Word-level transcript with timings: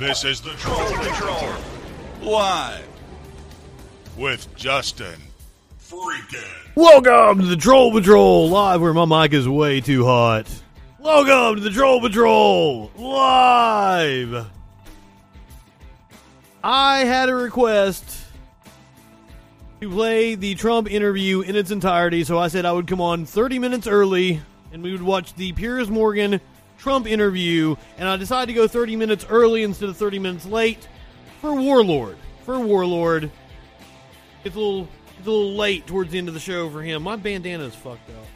This 0.00 0.24
is 0.24 0.40
the 0.40 0.52
Troll 0.52 0.90
Patrol. 0.94 1.52
Live. 2.22 2.88
With 4.16 4.48
Justin. 4.56 5.20
Freaking. 5.78 6.74
Welcome 6.74 7.40
to 7.40 7.46
the 7.46 7.58
Troll 7.58 7.92
Patrol 7.92 8.48
live, 8.48 8.80
where 8.80 8.94
my 8.94 9.04
mic 9.04 9.34
is 9.34 9.46
way 9.46 9.82
too 9.82 10.06
hot. 10.06 10.48
Welcome 11.00 11.56
to 11.56 11.60
the 11.60 11.68
Troll 11.68 12.00
Patrol 12.00 12.90
live. 12.96 14.46
I 16.64 17.00
had 17.00 17.28
a 17.28 17.34
request 17.34 18.24
to 19.82 19.90
play 19.90 20.34
the 20.34 20.54
Trump 20.54 20.90
interview 20.90 21.42
in 21.42 21.56
its 21.56 21.70
entirety, 21.70 22.24
so 22.24 22.38
I 22.38 22.48
said 22.48 22.64
I 22.64 22.72
would 22.72 22.86
come 22.86 23.02
on 23.02 23.26
30 23.26 23.58
minutes 23.58 23.86
early 23.86 24.40
and 24.72 24.82
we 24.82 24.92
would 24.92 25.02
watch 25.02 25.34
the 25.34 25.52
Piers 25.52 25.90
Morgan 25.90 26.40
Trump 26.80 27.06
interview, 27.06 27.76
and 27.98 28.08
I 28.08 28.16
decided 28.16 28.46
to 28.46 28.54
go 28.54 28.66
30 28.66 28.96
minutes 28.96 29.26
early 29.28 29.62
instead 29.62 29.90
of 29.90 29.98
30 29.98 30.18
minutes 30.18 30.46
late 30.46 30.88
for 31.40 31.54
Warlord. 31.54 32.16
For 32.46 32.58
Warlord. 32.58 33.30
It's 34.44 34.56
a 34.56 34.58
little 34.58 34.88
it's 35.18 35.26
a 35.26 35.30
little 35.30 35.54
late 35.54 35.86
towards 35.86 36.10
the 36.10 36.18
end 36.18 36.28
of 36.28 36.34
the 36.34 36.40
show 36.40 36.70
for 36.70 36.80
him. 36.80 37.02
My 37.02 37.16
bandana 37.16 37.64
is 37.64 37.74
fucked 37.74 38.08
up. 38.08 38.26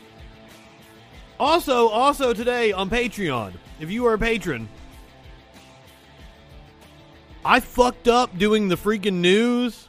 Also, 1.41 1.89
also 1.89 2.35
today 2.35 2.73
on 2.73 2.91
Patreon, 2.91 3.55
if 3.81 3.91
you 3.91 4.05
are 4.07 4.13
a 4.13 4.19
patron, 4.19 4.69
I 7.43 7.61
fucked 7.61 8.09
up 8.09 8.37
doing 8.37 8.69
the 8.69 8.77
freaking 8.77 9.21
news, 9.21 9.89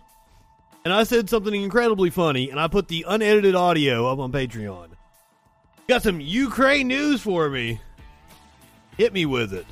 and 0.85 0.93
I 0.93 1.03
said 1.03 1.29
something 1.29 1.53
incredibly 1.53 2.09
funny, 2.09 2.49
and 2.49 2.59
I 2.59 2.69
put 2.69 2.87
the 2.87 3.05
unedited 3.07 3.53
audio 3.53 4.07
up 4.07 4.19
on 4.19 4.31
Patreon. 4.31 4.91
Got 5.87 6.03
some 6.03 6.21
Ukraine 6.21 6.87
news 6.87 7.21
for 7.21 7.49
me. 7.49 7.81
Hit 8.97 9.13
me 9.13 9.25
with 9.25 9.53
it. 9.53 9.65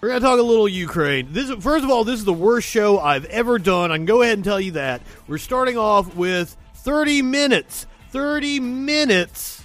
We're 0.00 0.08
gonna 0.08 0.20
talk 0.20 0.40
a 0.40 0.42
little 0.42 0.68
Ukraine. 0.68 1.28
This, 1.30 1.48
first 1.62 1.84
of 1.84 1.90
all, 1.90 2.02
this 2.02 2.18
is 2.18 2.24
the 2.24 2.32
worst 2.32 2.68
show 2.68 2.98
I've 2.98 3.24
ever 3.26 3.58
done. 3.58 3.92
I 3.92 3.96
can 3.96 4.06
go 4.06 4.22
ahead 4.22 4.34
and 4.34 4.44
tell 4.44 4.60
you 4.60 4.72
that. 4.72 5.00
We're 5.28 5.38
starting 5.38 5.78
off 5.78 6.16
with 6.16 6.56
30 6.74 7.22
minutes, 7.22 7.86
30 8.10 8.58
minutes 8.58 9.64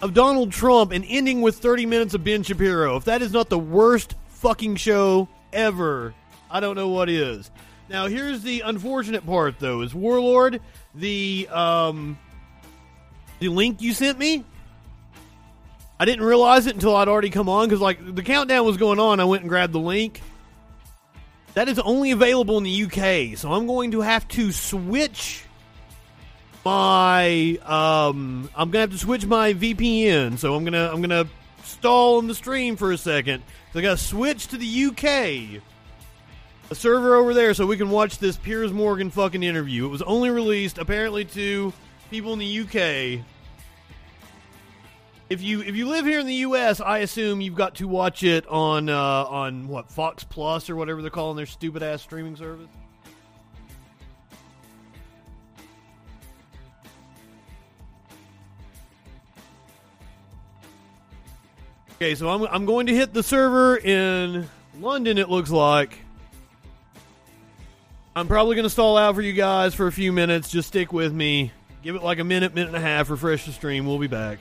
of 0.00 0.14
Donald 0.14 0.52
Trump, 0.52 0.92
and 0.92 1.04
ending 1.08 1.40
with 1.40 1.56
30 1.56 1.86
minutes 1.86 2.14
of 2.14 2.22
Ben 2.22 2.44
Shapiro. 2.44 2.96
If 2.96 3.06
that 3.06 3.22
is 3.22 3.32
not 3.32 3.48
the 3.48 3.58
worst 3.58 4.14
fucking 4.28 4.76
show 4.76 5.28
ever, 5.52 6.14
I 6.48 6.60
don't 6.60 6.76
know 6.76 6.88
what 6.88 7.08
is. 7.08 7.50
Now, 7.88 8.06
here's 8.06 8.42
the 8.42 8.60
unfortunate 8.60 9.26
part, 9.26 9.58
though: 9.58 9.80
is 9.80 9.94
Warlord 9.94 10.60
the 10.94 11.48
um 11.50 12.18
the 13.40 13.48
link 13.48 13.82
you 13.82 13.92
sent 13.92 14.18
me? 14.18 14.44
I 15.98 16.04
didn't 16.04 16.24
realize 16.24 16.66
it 16.66 16.74
until 16.74 16.94
I'd 16.94 17.08
already 17.08 17.30
come 17.30 17.48
on 17.48 17.68
because 17.68 17.80
like 17.80 18.14
the 18.14 18.22
countdown 18.22 18.66
was 18.66 18.76
going 18.76 18.98
on. 18.98 19.20
I 19.20 19.24
went 19.24 19.42
and 19.42 19.48
grabbed 19.48 19.72
the 19.72 19.80
link. 19.80 20.20
That 21.54 21.68
is 21.68 21.78
only 21.78 22.10
available 22.10 22.58
in 22.58 22.64
the 22.64 22.82
UK, 22.84 23.38
so 23.38 23.50
I'm 23.52 23.66
going 23.66 23.92
to 23.92 24.02
have 24.02 24.28
to 24.28 24.52
switch 24.52 25.42
my 26.66 27.58
um 27.64 28.50
I'm 28.56 28.70
gonna 28.70 28.80
have 28.80 28.90
to 28.90 28.98
switch 28.98 29.24
my 29.24 29.54
VPN. 29.54 30.36
So 30.36 30.54
I'm 30.54 30.64
gonna 30.64 30.90
I'm 30.92 31.00
gonna 31.00 31.26
stall 31.62 32.18
on 32.18 32.26
the 32.26 32.34
stream 32.34 32.76
for 32.76 32.92
a 32.92 32.98
second. 32.98 33.42
So 33.72 33.78
I 33.78 33.82
gotta 33.82 33.96
switch 33.96 34.48
to 34.48 34.58
the 34.58 34.84
UK. 34.86 35.62
A 36.68 36.74
server 36.74 37.14
over 37.14 37.32
there 37.32 37.54
so 37.54 37.64
we 37.64 37.76
can 37.76 37.90
watch 37.90 38.18
this 38.18 38.36
Piers 38.36 38.72
Morgan 38.72 39.10
fucking 39.10 39.44
interview. 39.44 39.86
It 39.86 39.90
was 39.90 40.02
only 40.02 40.30
released 40.30 40.78
apparently 40.78 41.24
to 41.26 41.72
people 42.10 42.32
in 42.32 42.40
the 42.40 42.60
UK 42.60 43.24
if 45.28 45.42
you 45.42 45.60
if 45.60 45.74
you 45.74 45.88
live 45.88 46.06
here 46.06 46.20
in 46.20 46.26
the 46.26 46.34
U.S., 46.34 46.80
I 46.80 46.98
assume 46.98 47.40
you've 47.40 47.56
got 47.56 47.76
to 47.76 47.88
watch 47.88 48.22
it 48.22 48.46
on 48.46 48.88
uh, 48.88 49.24
on 49.24 49.68
what 49.68 49.90
Fox 49.90 50.24
Plus 50.24 50.70
or 50.70 50.76
whatever 50.76 51.02
they're 51.02 51.10
calling 51.10 51.36
their 51.36 51.46
stupid 51.46 51.82
ass 51.82 52.02
streaming 52.02 52.36
service. 52.36 52.68
Okay, 61.96 62.14
so 62.14 62.28
I'm 62.28 62.42
I'm 62.42 62.66
going 62.66 62.86
to 62.86 62.94
hit 62.94 63.12
the 63.12 63.22
server 63.22 63.76
in 63.76 64.48
London. 64.78 65.18
It 65.18 65.28
looks 65.28 65.50
like. 65.50 65.98
I'm 68.14 68.28
probably 68.28 68.54
going 68.54 68.64
to 68.64 68.70
stall 68.70 68.96
out 68.96 69.14
for 69.14 69.20
you 69.20 69.34
guys 69.34 69.74
for 69.74 69.86
a 69.86 69.92
few 69.92 70.10
minutes. 70.10 70.50
Just 70.50 70.68
stick 70.68 70.90
with 70.90 71.12
me. 71.12 71.52
Give 71.82 71.96
it 71.96 72.02
like 72.02 72.18
a 72.18 72.24
minute, 72.24 72.54
minute 72.54 72.68
and 72.68 72.76
a 72.76 72.80
half. 72.80 73.10
Refresh 73.10 73.44
the 73.44 73.52
stream. 73.52 73.86
We'll 73.86 73.98
be 73.98 74.06
back. 74.06 74.38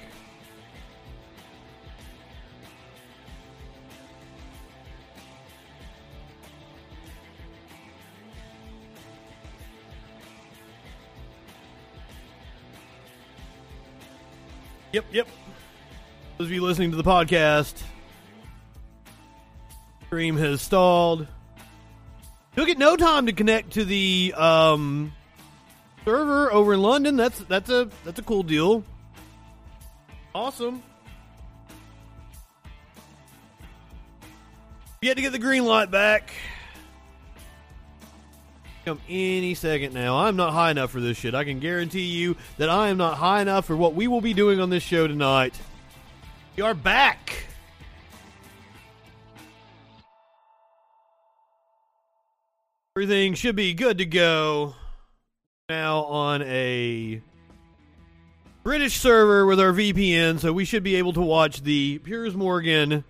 Yep, 14.96 15.06
yep. 15.12 15.28
Those 16.38 16.48
of 16.48 16.54
you 16.54 16.62
listening 16.62 16.92
to 16.92 16.96
the 16.96 17.04
podcast, 17.04 17.84
stream 20.06 20.38
has 20.38 20.62
stalled. 20.62 21.28
Took 22.56 22.70
it 22.70 22.78
no 22.78 22.96
time 22.96 23.26
to 23.26 23.34
connect 23.34 23.74
to 23.74 23.84
the 23.84 24.34
um, 24.38 25.12
server 26.06 26.50
over 26.50 26.76
in 26.76 26.82
London. 26.82 27.18
That's 27.18 27.38
that's 27.40 27.70
a 27.70 27.90
that's 28.06 28.20
a 28.20 28.22
cool 28.22 28.42
deal. 28.42 28.86
Awesome. 30.34 30.82
You 35.02 35.10
had 35.10 35.18
to 35.18 35.24
get 35.24 35.34
the 35.34 35.40
green 35.40 35.66
light 35.66 35.92
back. 35.92 36.32
Come 38.86 39.02
any 39.10 39.56
second 39.56 39.96
now. 39.96 40.20
I'm 40.20 40.36
not 40.36 40.54
high 40.54 40.70
enough 40.70 40.92
for 40.92 41.02
this 41.02 41.18
shit. 41.18 41.34
I 41.34 41.44
can 41.44 41.60
guarantee 41.60 42.02
you 42.02 42.36
that 42.58 42.70
I 42.70 42.90
am 42.90 42.98
not 42.98 43.18
high 43.18 43.42
enough 43.42 43.66
for 43.66 43.76
what 43.76 43.96
we 43.96 44.08
will 44.08 44.22
be 44.22 44.36
doing 44.36 44.60
on 44.60 44.70
this 44.70 44.84
show 44.84 45.08
tonight. 45.08 45.60
We 46.56 46.62
are 46.62 46.76
back. 46.76 47.48
Everything 52.96 53.34
should 53.34 53.56
be 53.56 53.74
good 53.74 53.98
to 53.98 54.06
go. 54.06 54.76
Now 55.68 56.04
on 56.04 56.44
a 56.44 57.24
British 58.64 59.00
server 59.00 59.48
with 59.48 59.60
our 59.60 59.74
VPN, 59.74 60.40
so 60.40 60.54
we 60.54 60.64
should 60.64 60.84
be 60.84 60.96
able 60.98 61.14
to 61.14 61.22
watch 61.22 61.64
the 61.64 61.98
Piers 62.04 62.36
Morgan 62.36 63.04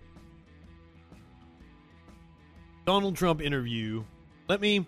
Donald 2.85 3.17
Trump 3.17 3.41
interview. 3.41 4.05
Let 4.47 4.61
me 4.61 4.85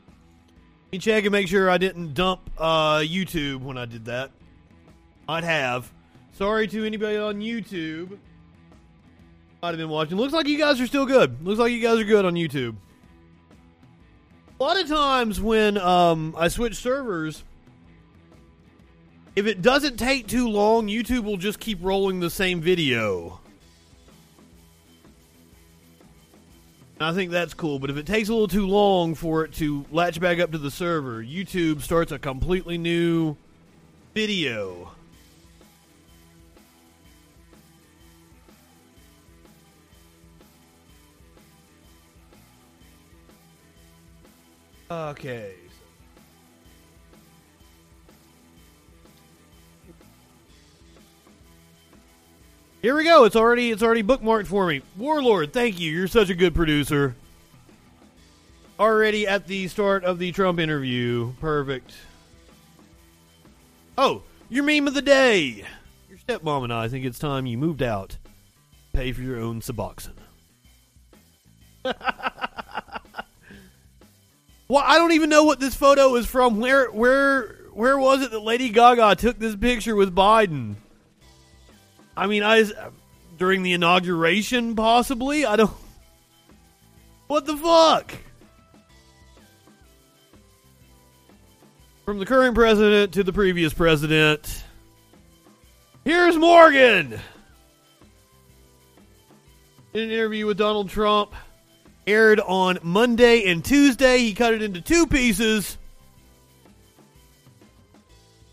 me 0.91 0.99
check 0.99 1.25
and 1.25 1.31
make 1.31 1.47
sure 1.47 1.69
I 1.69 1.77
didn't 1.77 2.13
dump 2.13 2.49
uh, 2.57 2.99
YouTube 2.99 3.61
when 3.61 3.77
I 3.77 3.85
did 3.85 4.05
that. 4.05 4.31
I'd 5.27 5.43
have. 5.43 5.91
Sorry 6.33 6.67
to 6.67 6.85
anybody 6.85 7.17
on 7.17 7.41
YouTube. 7.41 8.17
Might 9.61 9.69
have 9.69 9.77
been 9.77 9.89
watching. 9.89 10.17
Looks 10.17 10.33
like 10.33 10.47
you 10.47 10.57
guys 10.57 10.79
are 10.79 10.87
still 10.87 11.05
good. 11.05 11.43
Looks 11.45 11.59
like 11.59 11.71
you 11.71 11.81
guys 11.81 11.99
are 11.99 12.03
good 12.03 12.25
on 12.25 12.35
YouTube. 12.35 12.75
A 14.59 14.63
lot 14.63 14.79
of 14.79 14.87
times 14.87 15.41
when 15.41 15.77
um, 15.77 16.35
I 16.37 16.47
switch 16.47 16.75
servers, 16.75 17.43
if 19.35 19.45
it 19.45 19.61
doesn't 19.61 19.97
take 19.97 20.27
too 20.27 20.47
long, 20.47 20.87
YouTube 20.87 21.23
will 21.23 21.37
just 21.37 21.59
keep 21.59 21.79
rolling 21.81 22.19
the 22.19 22.29
same 22.29 22.61
video. 22.61 23.39
I 26.99 27.13
think 27.13 27.29
that's 27.29 27.53
cool, 27.53 27.77
but 27.77 27.91
if 27.91 27.97
it 27.97 28.07
takes 28.07 28.27
a 28.29 28.33
little 28.33 28.47
too 28.47 28.67
long 28.67 29.13
for 29.13 29.43
it 29.43 29.53
to 29.53 29.85
latch 29.91 30.19
back 30.19 30.39
up 30.39 30.51
to 30.51 30.57
the 30.57 30.71
server, 30.71 31.23
YouTube 31.23 31.81
starts 31.81 32.11
a 32.11 32.17
completely 32.17 32.77
new 32.77 33.37
video. 34.15 34.91
Okay. 44.89 45.56
Here 52.81 52.95
we 52.95 53.03
go. 53.03 53.23
It's 53.25 53.35
already 53.35 53.71
it's 53.71 53.83
already 53.83 54.03
bookmarked 54.03 54.47
for 54.47 54.67
me. 54.67 54.81
Warlord, 54.95 55.53
thank 55.53 55.79
you. 55.79 55.91
You're 55.91 56.07
such 56.07 56.29
a 56.29 56.35
good 56.35 56.53
producer. 56.53 57.15
Already 58.79 59.25
at 59.25 59.47
the 59.47 59.67
start 59.67 60.03
of 60.03 60.19
the 60.19 60.31
Trump 60.31 60.59
interview. 60.59 61.33
Perfect. 61.39 61.93
Oh, 63.97 64.21
your 64.49 64.63
meme 64.63 64.87
of 64.87 64.93
the 64.93 65.01
day. 65.01 65.65
Your 66.07 66.19
stepmom 66.19 66.63
and 66.65 66.73
I 66.73 66.87
think 66.87 67.03
it's 67.03 67.17
time 67.17 67.47
you 67.47 67.57
moved 67.57 67.81
out. 67.81 68.17
Pay 68.93 69.11
for 69.11 69.21
your 69.21 69.39
own 69.39 69.61
Suboxone. 69.61 70.13
Well, 74.69 74.83
I 74.85 74.97
don't 74.97 75.13
even 75.13 75.29
know 75.29 75.45
what 75.45 75.61
this 75.61 75.75
photo 75.75 76.15
is 76.15 76.25
from. 76.25 76.59
Where 76.59 76.91
where 76.91 77.55
where 77.71 77.97
was 77.97 78.21
it 78.21 78.31
that 78.31 78.39
Lady 78.39 78.69
Gaga 78.69 79.15
took 79.15 79.39
this 79.39 79.55
picture 79.55 79.95
with 79.95 80.13
Biden? 80.13 80.75
I 82.17 82.25
mean, 82.25 82.41
I 82.41 82.65
during 83.37 83.61
the 83.61 83.73
inauguration, 83.73 84.75
possibly. 84.75 85.45
I 85.45 85.55
don't. 85.55 85.71
What 87.27 87.45
the 87.45 87.55
fuck? 87.55 88.11
From 92.05 92.17
the 92.17 92.25
current 92.25 92.55
president 92.55 93.13
to 93.13 93.23
the 93.23 93.33
previous 93.33 93.73
president. 93.73 94.63
Here's 96.03 96.37
Morgan. 96.37 97.19
In 99.93 99.99
an 99.99 100.09
interview 100.09 100.47
with 100.47 100.57
Donald 100.57 100.89
Trump, 100.89 101.35
aired 102.07 102.39
on 102.39 102.79
Monday 102.81 103.51
and 103.51 103.63
Tuesday. 103.63 104.19
He 104.19 104.33
cut 104.33 104.53
it 104.53 104.63
into 104.63 104.81
two 104.81 105.05
pieces. 105.05 105.77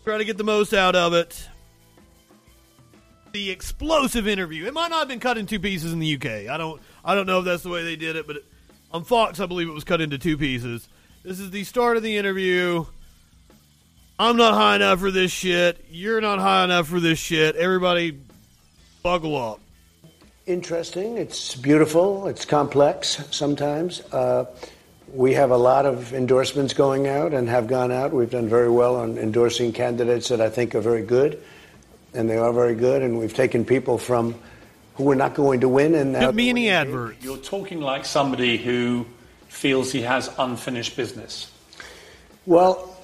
Try 0.03 0.19
to 0.19 0.25
get 0.25 0.37
the 0.37 0.43
most 0.43 0.73
out 0.73 0.95
of 0.95 1.13
it. 1.13 1.49
The 3.35 3.51
explosive 3.51 4.29
interview. 4.29 4.65
It 4.65 4.73
might 4.73 4.87
not 4.87 4.99
have 4.99 5.07
been 5.09 5.19
cut 5.19 5.37
in 5.37 5.45
two 5.45 5.59
pieces 5.59 5.91
in 5.91 5.99
the 5.99 6.15
UK. 6.15 6.49
I 6.49 6.55
don't 6.55 6.81
I 7.03 7.15
don't 7.15 7.27
know 7.27 7.39
if 7.39 7.45
that's 7.45 7.63
the 7.63 7.69
way 7.69 7.83
they 7.83 7.97
did 7.97 8.15
it, 8.15 8.27
but 8.27 8.37
on 8.93 9.03
Fox 9.03 9.41
I 9.41 9.45
believe 9.45 9.67
it 9.67 9.73
was 9.73 9.83
cut 9.83 9.99
into 9.99 10.17
two 10.17 10.37
pieces. 10.37 10.87
This 11.21 11.41
is 11.41 11.51
the 11.51 11.65
start 11.65 11.97
of 11.97 12.03
the 12.03 12.15
interview. 12.15 12.85
I'm 14.17 14.37
not 14.37 14.53
high 14.53 14.77
enough 14.77 15.01
for 15.01 15.11
this 15.11 15.33
shit. 15.33 15.83
You're 15.91 16.21
not 16.21 16.39
high 16.39 16.63
enough 16.63 16.87
for 16.87 17.01
this 17.01 17.19
shit. 17.19 17.57
Everybody 17.57 18.17
buckle 19.03 19.35
up. 19.35 19.59
Interesting. 20.45 21.17
It's 21.17 21.55
beautiful. 21.55 22.27
It's 22.27 22.45
complex 22.45 23.21
sometimes. 23.31 23.99
Uh, 24.13 24.45
we 25.13 25.33
have 25.33 25.51
a 25.51 25.57
lot 25.57 25.85
of 25.85 26.13
endorsements 26.13 26.73
going 26.73 27.07
out 27.07 27.33
and 27.33 27.49
have 27.49 27.67
gone 27.67 27.91
out. 27.91 28.13
We've 28.13 28.29
done 28.29 28.47
very 28.47 28.69
well 28.69 28.95
on 28.95 29.17
endorsing 29.17 29.73
candidates 29.73 30.29
that 30.29 30.39
I 30.39 30.49
think 30.49 30.73
are 30.73 30.81
very 30.81 31.01
good, 31.01 31.43
and 32.15 32.29
they 32.29 32.37
are 32.37 32.51
very 32.53 32.75
good. 32.75 33.01
And 33.01 33.19
we've 33.19 33.33
taken 33.33 33.65
people 33.65 33.97
from 33.97 34.35
who 34.95 35.03
were 35.03 35.15
not 35.15 35.33
going 35.35 35.59
to 35.61 35.69
win 35.69 35.93
and 35.95 36.13
now 36.13 36.27
Could 36.27 36.35
be 36.37 36.49
any 36.49 36.69
adverts. 36.69 37.23
You're 37.23 37.37
talking 37.37 37.81
like 37.81 38.05
somebody 38.05 38.57
who 38.57 39.05
feels 39.49 39.91
he 39.91 40.01
has 40.01 40.29
unfinished 40.37 40.95
business. 40.95 41.51
Well, 42.45 42.95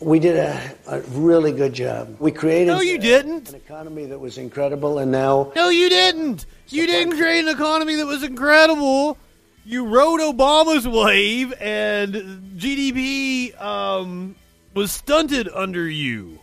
we 0.00 0.20
did 0.20 0.36
a, 0.36 0.74
a 0.86 1.00
really 1.00 1.52
good 1.52 1.72
job. 1.72 2.16
We 2.20 2.30
created 2.30 2.68
No, 2.68 2.80
you 2.80 2.98
uh, 2.98 3.00
didn't. 3.00 3.48
an 3.48 3.56
economy 3.56 4.06
that 4.06 4.18
was 4.18 4.38
incredible, 4.38 4.98
and 4.98 5.10
now 5.10 5.52
No, 5.56 5.70
you 5.70 5.88
didn't. 5.88 6.46
You 6.68 6.86
didn't 6.86 7.16
create 7.16 7.40
an 7.40 7.48
economy 7.48 7.96
that 7.96 8.06
was 8.06 8.22
incredible. 8.22 9.18
You 9.64 9.86
rode 9.86 10.20
Obama's 10.20 10.86
wave, 10.86 11.52
and 11.60 12.14
GDP 12.58 13.60
um, 13.60 14.36
was 14.74 14.92
stunted 14.92 15.48
under 15.52 15.88
you, 15.88 16.38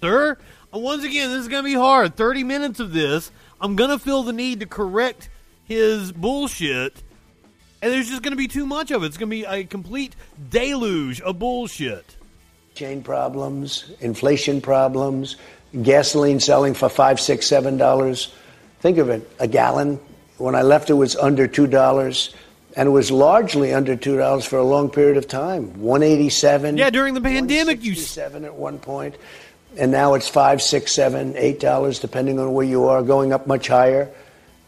sir. 0.00 0.38
Once 0.74 1.04
again, 1.04 1.30
this 1.30 1.40
is 1.42 1.48
going 1.48 1.62
to 1.62 1.68
be 1.68 1.74
hard. 1.74 2.16
Thirty 2.16 2.42
minutes 2.42 2.80
of 2.80 2.92
this, 2.92 3.30
I'm 3.60 3.76
going 3.76 3.90
to 3.90 3.98
feel 3.98 4.24
the 4.24 4.32
need 4.32 4.60
to 4.60 4.66
correct 4.66 5.28
his 5.64 6.10
bullshit, 6.12 7.02
and 7.80 7.92
there's 7.92 8.08
just 8.08 8.22
going 8.22 8.32
to 8.32 8.36
be 8.36 8.48
too 8.48 8.66
much 8.66 8.90
of 8.90 9.02
it. 9.02 9.06
It's 9.06 9.16
going 9.16 9.30
to 9.30 9.36
be 9.36 9.44
a 9.44 9.64
complete 9.64 10.16
deluge 10.50 11.20
of 11.20 11.38
bullshit. 11.38 12.16
chain 12.74 13.02
problems, 13.02 13.92
inflation 14.00 14.60
problems, 14.60 15.36
gasoline 15.82 16.40
selling 16.40 16.74
for 16.74 16.88
five, 16.88 17.20
six, 17.20 17.46
seven 17.46 17.76
dollars. 17.76 18.34
Think 18.80 18.98
of 18.98 19.08
it, 19.08 19.30
a 19.38 19.48
gallon. 19.48 20.00
When 20.38 20.54
I 20.54 20.62
left, 20.62 20.90
it 20.90 20.94
was 20.94 21.16
under 21.16 21.46
two 21.46 21.66
dollars, 21.66 22.34
and 22.76 22.88
it 22.88 22.90
was 22.90 23.10
largely 23.10 23.72
under 23.72 23.96
two 23.96 24.16
dollars 24.18 24.44
for 24.44 24.58
a 24.58 24.64
long 24.64 24.90
period 24.90 25.16
of 25.16 25.28
time. 25.28 25.80
One 25.80 26.02
eighty-seven. 26.02 26.76
Yeah, 26.76 26.90
during 26.90 27.14
the 27.14 27.20
pandemic, 27.20 27.82
you 27.84 27.94
seven 27.94 28.44
at 28.44 28.54
one 28.54 28.78
point, 28.78 29.14
and 29.78 29.90
now 29.92 30.14
it's 30.14 30.28
five, 30.28 30.62
six, 30.62 30.92
seven, 30.92 31.34
eight 31.36 31.60
dollars, 31.60 31.98
depending 31.98 32.38
on 32.38 32.52
where 32.52 32.66
you 32.66 32.86
are, 32.86 33.02
going 33.02 33.32
up 33.32 33.46
much 33.46 33.68
higher. 33.68 34.10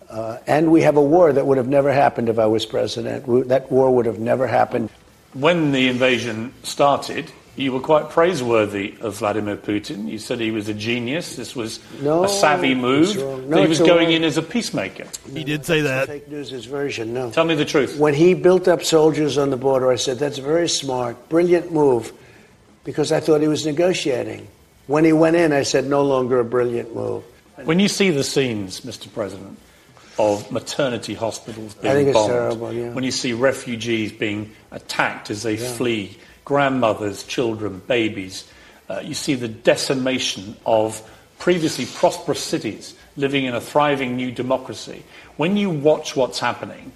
Uh, 0.08 0.38
and 0.46 0.70
we 0.70 0.82
have 0.82 0.96
a 0.96 1.02
war 1.02 1.32
that 1.32 1.46
would 1.46 1.58
have 1.58 1.68
never 1.68 1.92
happened 1.92 2.28
if 2.28 2.38
I 2.38 2.46
was 2.46 2.64
president. 2.64 3.48
That 3.48 3.70
war 3.72 3.94
would 3.94 4.06
have 4.06 4.20
never 4.20 4.46
happened. 4.46 4.90
When 5.34 5.72
the 5.72 5.88
invasion 5.88 6.54
started, 6.62 7.30
you 7.56 7.72
were 7.72 7.80
quite 7.80 8.10
praiseworthy 8.10 8.94
of 9.00 9.16
Vladimir 9.16 9.56
Putin. 9.56 10.08
You 10.08 10.18
said 10.18 10.38
he 10.38 10.50
was 10.52 10.68
a 10.68 10.74
genius. 10.74 11.34
This 11.36 11.56
was 11.56 11.80
No, 12.02 12.22
a 12.24 12.28
savvy 12.28 12.74
move. 12.74 13.08
it's 13.10 13.16
wrong. 13.16 13.40
that 13.42 13.48
No, 13.48 13.62
he 13.62 13.68
was 13.68 13.78
going 13.80 14.06
wrong. 14.06 14.12
in 14.12 14.24
as 14.24 14.36
a 14.36 14.42
peacemaker. 14.42 15.06
He 15.32 15.42
did 15.42 15.64
say 15.66 15.80
that. 15.80 16.06
Fake 16.06 16.28
news 16.28 16.52
is 16.52 16.66
version. 16.66 17.12
No. 17.12 17.30
Tell 17.32 17.44
me 17.44 17.54
the 17.56 17.64
truth. 17.64 17.98
When 17.98 18.14
he 18.14 18.34
built 18.34 18.68
up 18.68 18.84
soldiers 18.84 19.36
on 19.38 19.50
the 19.50 19.56
border, 19.56 19.90
I 19.90 19.96
said, 19.96 20.18
that's 20.18 20.38
a 20.38 20.42
very 20.42 20.68
smart, 20.68 21.28
brilliant 21.28 21.72
move, 21.72 22.12
because 22.84 23.10
I 23.10 23.18
thought 23.20 23.40
he 23.40 23.48
was 23.48 23.66
negotiating. 23.66 24.46
When 24.86 25.04
he 25.04 25.12
went 25.12 25.36
in, 25.36 25.52
I 25.52 25.62
said, 25.62 25.86
no 25.86 26.02
longer 26.02 26.38
a 26.38 26.44
brilliant 26.44 26.94
move. 26.94 27.24
When 27.64 27.80
you 27.80 27.88
see 27.88 28.10
the 28.10 28.22
scenes, 28.22 28.82
Mr. 28.82 29.12
President, 29.12 29.58
of 30.18 30.50
maternity 30.50 31.14
hospitals 31.14 31.74
being 31.74 31.94
think 31.94 32.08
it's 32.08 32.14
bombed, 32.14 32.30
terrible, 32.30 32.72
yeah. 32.72 32.90
when 32.90 33.04
you 33.04 33.10
see 33.10 33.32
refugees 33.32 34.12
being 34.12 34.50
attacked 34.70 35.30
as 35.30 35.42
they 35.42 35.56
flee, 35.56 36.16
grandmothers, 36.44 37.24
children, 37.24 37.82
babies, 37.86 38.48
uh, 38.88 39.00
you 39.02 39.14
see 39.14 39.34
the 39.34 39.48
decimation 39.48 40.56
of 40.64 41.02
previously 41.38 41.86
prosperous 41.86 42.40
cities 42.40 42.94
living 43.16 43.44
in 43.44 43.54
a 43.54 43.60
thriving 43.60 44.16
new 44.16 44.30
democracy. 44.30 45.02
When 45.36 45.56
you 45.56 45.70
watch 45.70 46.16
what's 46.16 46.38
happening, 46.38 46.92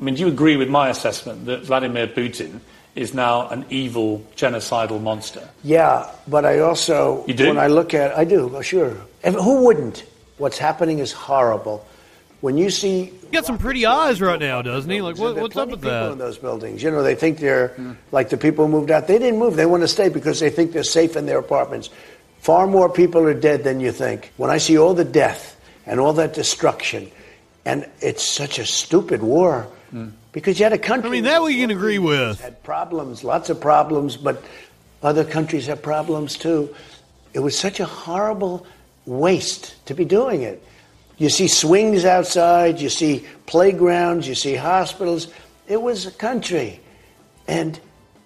I 0.00 0.04
mean, 0.04 0.14
do 0.14 0.22
you 0.22 0.28
agree 0.28 0.56
with 0.56 0.68
my 0.68 0.88
assessment 0.88 1.46
that 1.46 1.64
Vladimir 1.64 2.06
Putin 2.06 2.60
is 2.96 3.14
now 3.14 3.48
an 3.48 3.64
evil, 3.70 4.26
genocidal 4.36 5.00
monster? 5.00 5.48
Yeah, 5.62 6.10
but 6.26 6.44
I 6.44 6.58
also, 6.60 7.24
You 7.26 7.34
do? 7.34 7.48
when 7.48 7.58
I 7.58 7.66
look 7.68 7.94
at, 7.94 8.16
I 8.16 8.24
do, 8.24 8.50
oh, 8.56 8.62
sure. 8.62 8.96
And 9.22 9.34
who 9.36 9.64
wouldn't? 9.64 10.04
What's 10.38 10.58
happening 10.58 10.98
is 10.98 11.12
horrible. 11.12 11.86
When 12.40 12.58
you 12.58 12.70
see 12.70 13.04
He 13.06 13.28
got 13.32 13.46
some 13.46 13.58
pretty 13.58 13.86
eyes 13.86 14.20
right 14.20 14.38
now, 14.40 14.62
doesn't 14.62 14.90
he? 14.90 15.00
Like, 15.00 15.16
what, 15.18 15.36
what's 15.36 15.56
up 15.56 15.68
plenty 15.68 15.70
with 15.72 15.80
people 15.82 15.90
that? 15.90 16.12
in 16.12 16.18
those 16.18 16.38
buildings. 16.38 16.82
You 16.82 16.90
know, 16.90 17.02
they 17.02 17.14
think 17.14 17.38
they're 17.38 17.74
like 18.12 18.28
the 18.30 18.36
people 18.36 18.66
who 18.66 18.72
moved 18.72 18.90
out. 18.90 19.06
They 19.08 19.18
didn't 19.18 19.38
move. 19.38 19.56
They 19.56 19.66
want 19.66 19.82
to 19.82 19.88
stay 19.88 20.08
because 20.08 20.40
they 20.40 20.50
think 20.50 20.72
they're 20.72 20.82
safe 20.84 21.16
in 21.16 21.26
their 21.26 21.38
apartments. 21.38 21.90
Far 22.40 22.66
more 22.66 22.88
people 22.90 23.22
are 23.22 23.34
dead 23.34 23.64
than 23.64 23.80
you 23.80 23.90
think. 23.92 24.32
When 24.36 24.50
I 24.50 24.58
see 24.58 24.78
all 24.78 24.94
the 24.94 25.04
death 25.04 25.58
and 25.86 25.98
all 25.98 26.12
that 26.14 26.34
destruction, 26.34 27.10
and 27.64 27.88
it's 28.00 28.22
such 28.22 28.58
a 28.58 28.66
stupid 28.66 29.22
war 29.22 29.66
because 30.32 30.58
you 30.58 30.64
had 30.64 30.72
a 30.72 30.78
country. 30.78 31.08
I 31.08 31.12
mean, 31.12 31.24
that 31.24 31.42
we 31.42 31.56
can 31.56 31.70
agree 31.70 31.98
with. 31.98 32.40
Had 32.40 32.62
problems, 32.62 33.24
lots 33.24 33.50
of 33.50 33.60
problems, 33.60 34.16
but 34.16 34.42
other 35.02 35.24
countries 35.24 35.66
have 35.66 35.82
problems 35.82 36.36
too. 36.36 36.74
It 37.32 37.40
was 37.40 37.58
such 37.58 37.80
a 37.80 37.84
horrible 37.84 38.66
waste 39.04 39.84
to 39.86 39.94
be 39.94 40.04
doing 40.04 40.42
it. 40.42 40.62
You 41.18 41.30
see 41.30 41.48
swings 41.48 42.04
outside, 42.04 42.80
you 42.80 42.90
see 42.90 43.26
playgrounds, 43.46 44.28
you 44.28 44.34
see 44.34 44.54
hospitals. 44.54 45.28
It 45.66 45.80
was 45.80 46.06
a 46.06 46.10
country. 46.10 46.80
And 47.48 47.78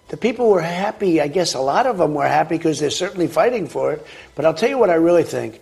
the 0.09 0.17
people 0.17 0.49
were 0.49 0.61
happy. 0.61 1.21
I 1.21 1.27
guess 1.27 1.53
a 1.53 1.61
lot 1.61 1.87
of 1.87 1.97
them 1.97 2.13
were 2.13 2.27
happy 2.27 2.57
because 2.57 2.79
they're 2.79 2.89
certainly 2.89 3.27
fighting 3.27 3.67
for 3.67 3.93
it. 3.93 4.05
But 4.35 4.45
I'll 4.45 4.53
tell 4.53 4.69
you 4.69 4.77
what 4.77 4.89
I 4.89 4.95
really 4.95 5.23
think. 5.23 5.61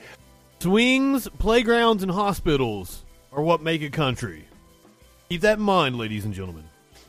Swings, 0.59 1.27
playgrounds, 1.37 2.01
and 2.01 2.11
hospitals 2.11 3.05
are 3.31 3.43
what 3.43 3.61
make 3.61 3.83
a 3.83 3.89
country. 3.89 4.45
Keep 5.29 5.41
that 5.41 5.59
in 5.59 5.63
mind, 5.63 5.95
ladies 5.95 6.25
and 6.25 6.33
gentlemen. 6.33 6.63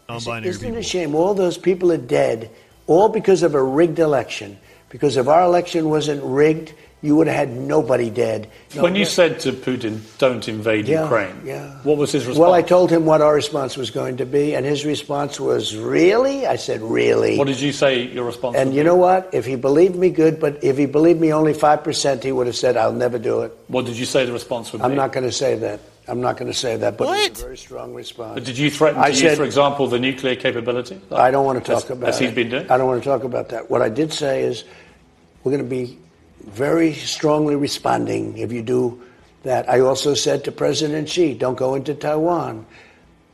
Non-binary 0.07 0.51
Isn't 0.51 0.75
it 0.75 0.79
a 0.79 0.83
shame? 0.83 1.15
All 1.15 1.33
those 1.33 1.57
people 1.57 1.91
are 1.91 1.97
dead, 1.97 2.51
all 2.87 3.09
because 3.09 3.43
of 3.43 3.55
a 3.55 3.63
rigged 3.63 3.99
election. 3.99 4.59
Because 4.91 5.17
if 5.17 5.27
our 5.27 5.43
election 5.43 5.89
wasn't 5.89 6.23
rigged, 6.23 6.75
you 7.01 7.17
would 7.17 7.29
have 7.29 7.37
had 7.37 7.57
nobody 7.57 8.11
dead. 8.11 8.51
No, 8.77 8.83
when 8.83 8.95
you 8.95 9.05
no- 9.05 9.09
said 9.09 9.41
to 9.41 9.53
Putin, 9.53 10.01
don't 10.19 10.47
invade 10.49 10.87
Yeah, 10.87 11.05
Ukraine, 11.05 11.41
yeah. 11.47 11.79
what 11.83 11.97
was 11.97 12.13
his 12.13 12.27
response? 12.27 12.39
Well, 12.39 12.53
I 12.53 12.61
told 12.61 12.91
him 12.91 13.07
what 13.07 13.23
our 13.23 13.33
response 13.33 13.79
was 13.79 13.91
going 13.91 14.19
to 14.19 14.27
be, 14.27 14.55
and 14.55 14.67
his 14.67 14.85
response 14.85 15.41
was, 15.41 15.75
Really? 15.75 16.47
I 16.47 16.57
said, 16.57 16.83
Really? 16.83 17.39
What 17.39 17.47
did 17.47 17.59
you 17.59 17.73
say 17.73 18.03
your 18.03 18.27
response 18.27 18.55
and 18.55 18.75
you 18.75 18.83
be? 18.83 18.85
know 18.85 18.97
what? 18.97 19.31
If 19.33 19.47
he 19.47 19.57
believed 19.57 19.97
me, 19.97 20.11
good, 20.11 20.39
but 20.39 20.63
if 20.63 20.77
he 20.77 20.85
believed 20.85 21.23
me 21.23 21.33
only 21.33 21.55
5%, 21.55 22.23
he 22.23 22.33
would 22.33 22.49
have 22.49 22.57
said, 22.57 22.77
I'll 22.77 22.93
never 22.93 23.19
do 23.19 23.43
it. 23.43 23.57
What 23.69 23.87
did 23.87 23.97
you 23.97 24.05
say 24.05 24.27
the 24.27 24.33
response 24.35 24.73
would 24.73 24.81
be? 24.81 24.85
I'm 24.85 24.95
not 24.95 25.13
going 25.13 25.25
to 25.25 25.33
say 25.33 25.55
that. 25.55 25.81
I'm 26.11 26.21
not 26.21 26.37
going 26.37 26.51
to 26.51 26.59
say 26.59 26.77
that, 26.77 26.99
but 26.99 27.05
it 27.05 27.31
was 27.31 27.41
a 27.41 27.45
very 27.45 27.57
strong 27.57 27.95
response. 27.95 28.35
But 28.35 28.45
did 28.45 28.59
you 28.59 28.69
threaten 28.71 29.01
I 29.01 29.11
to 29.11 29.17
said- 29.17 29.29
use, 29.31 29.39
for 29.39 29.45
example, 29.45 29.87
the 29.87 30.01
nuclear 30.01 30.35
capability? 30.35 31.01
I 31.13 31.31
don't 31.31 31.47
want 31.47 31.65
to 31.65 31.73
talk 31.73 31.85
as, 31.85 31.91
about 31.91 32.09
as 32.09 32.21
it. 32.21 32.25
he's 32.25 32.35
been 32.35 32.51
doing. 32.51 32.71
I 32.71 32.77
don't 32.79 32.89
want 32.89 33.03
to 33.03 33.09
talk 33.09 33.23
about 33.23 33.51
that. 33.51 33.71
What 33.71 33.81
I 33.81 33.89
did 33.89 34.13
say 34.13 34.43
is 34.43 34.65
we're 35.45 35.53
going 35.53 35.63
to 35.63 35.71
be 35.71 35.97
very 36.47 36.95
strongly 36.95 37.55
responding 37.55 38.39
if 38.39 38.51
you 38.51 38.63
do 38.63 39.01
that. 39.45 39.69
I 39.69 39.81
also 39.81 40.15
said 40.15 40.45
to 40.45 40.53
President 40.53 41.09
Xi, 41.09 41.35
don't 41.35 41.57
go 41.57 41.75
into 41.77 41.95
Taiwan. 41.95 42.67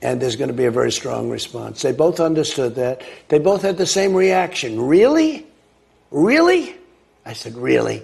And 0.02 0.20
there's 0.20 0.36
going 0.36 0.48
to 0.48 0.54
be 0.54 0.66
a 0.66 0.70
very 0.70 0.92
strong 0.92 1.30
response. 1.30 1.80
They 1.80 1.92
both 1.92 2.20
understood 2.20 2.74
that. 2.74 3.00
They 3.28 3.38
both 3.38 3.62
had 3.62 3.78
the 3.78 3.86
same 3.86 4.12
reaction. 4.12 4.78
Really? 4.78 5.46
Really? 6.10 6.76
I 7.24 7.32
said, 7.32 7.56
really? 7.56 8.02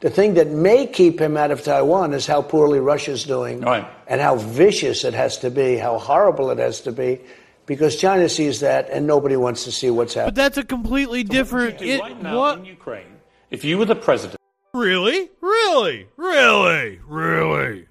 The 0.00 0.08
thing 0.10 0.34
that 0.34 0.48
may 0.48 0.86
keep 0.86 1.20
him 1.20 1.36
out 1.36 1.50
of 1.50 1.62
Taiwan 1.62 2.14
is 2.14 2.26
how 2.26 2.40
poorly 2.40 2.80
Russia's 2.80 3.24
doing 3.24 3.60
Right. 3.60 3.86
and 4.06 4.20
how 4.20 4.36
vicious 4.36 5.04
it 5.04 5.12
has 5.14 5.38
to 5.38 5.50
be, 5.50 5.76
how 5.76 5.98
horrible 5.98 6.50
it 6.50 6.58
has 6.58 6.80
to 6.82 6.92
be, 6.92 7.20
because 7.66 7.96
China 7.96 8.28
sees 8.28 8.60
that 8.60 8.88
and 8.90 9.06
nobody 9.06 9.36
wants 9.36 9.64
to 9.64 9.72
see 9.72 9.90
what's 9.90 10.14
happening. 10.14 10.28
But 10.34 10.42
that's 10.42 10.56
a 10.58 10.64
completely 10.64 11.22
different. 11.22 11.74
What 11.74 11.80
you 11.82 11.86
do 11.86 11.92
It, 11.92 12.00
right 12.00 12.22
now 12.22 12.38
what? 12.38 12.58
in 12.60 12.64
Ukraine, 12.64 13.06
if 13.50 13.62
you 13.64 13.76
were 13.78 13.84
the 13.84 13.94
president, 13.94 14.36
Really? 14.72 15.28
Really? 15.40 16.06
Really? 16.16 17.00
Really? 17.06 17.86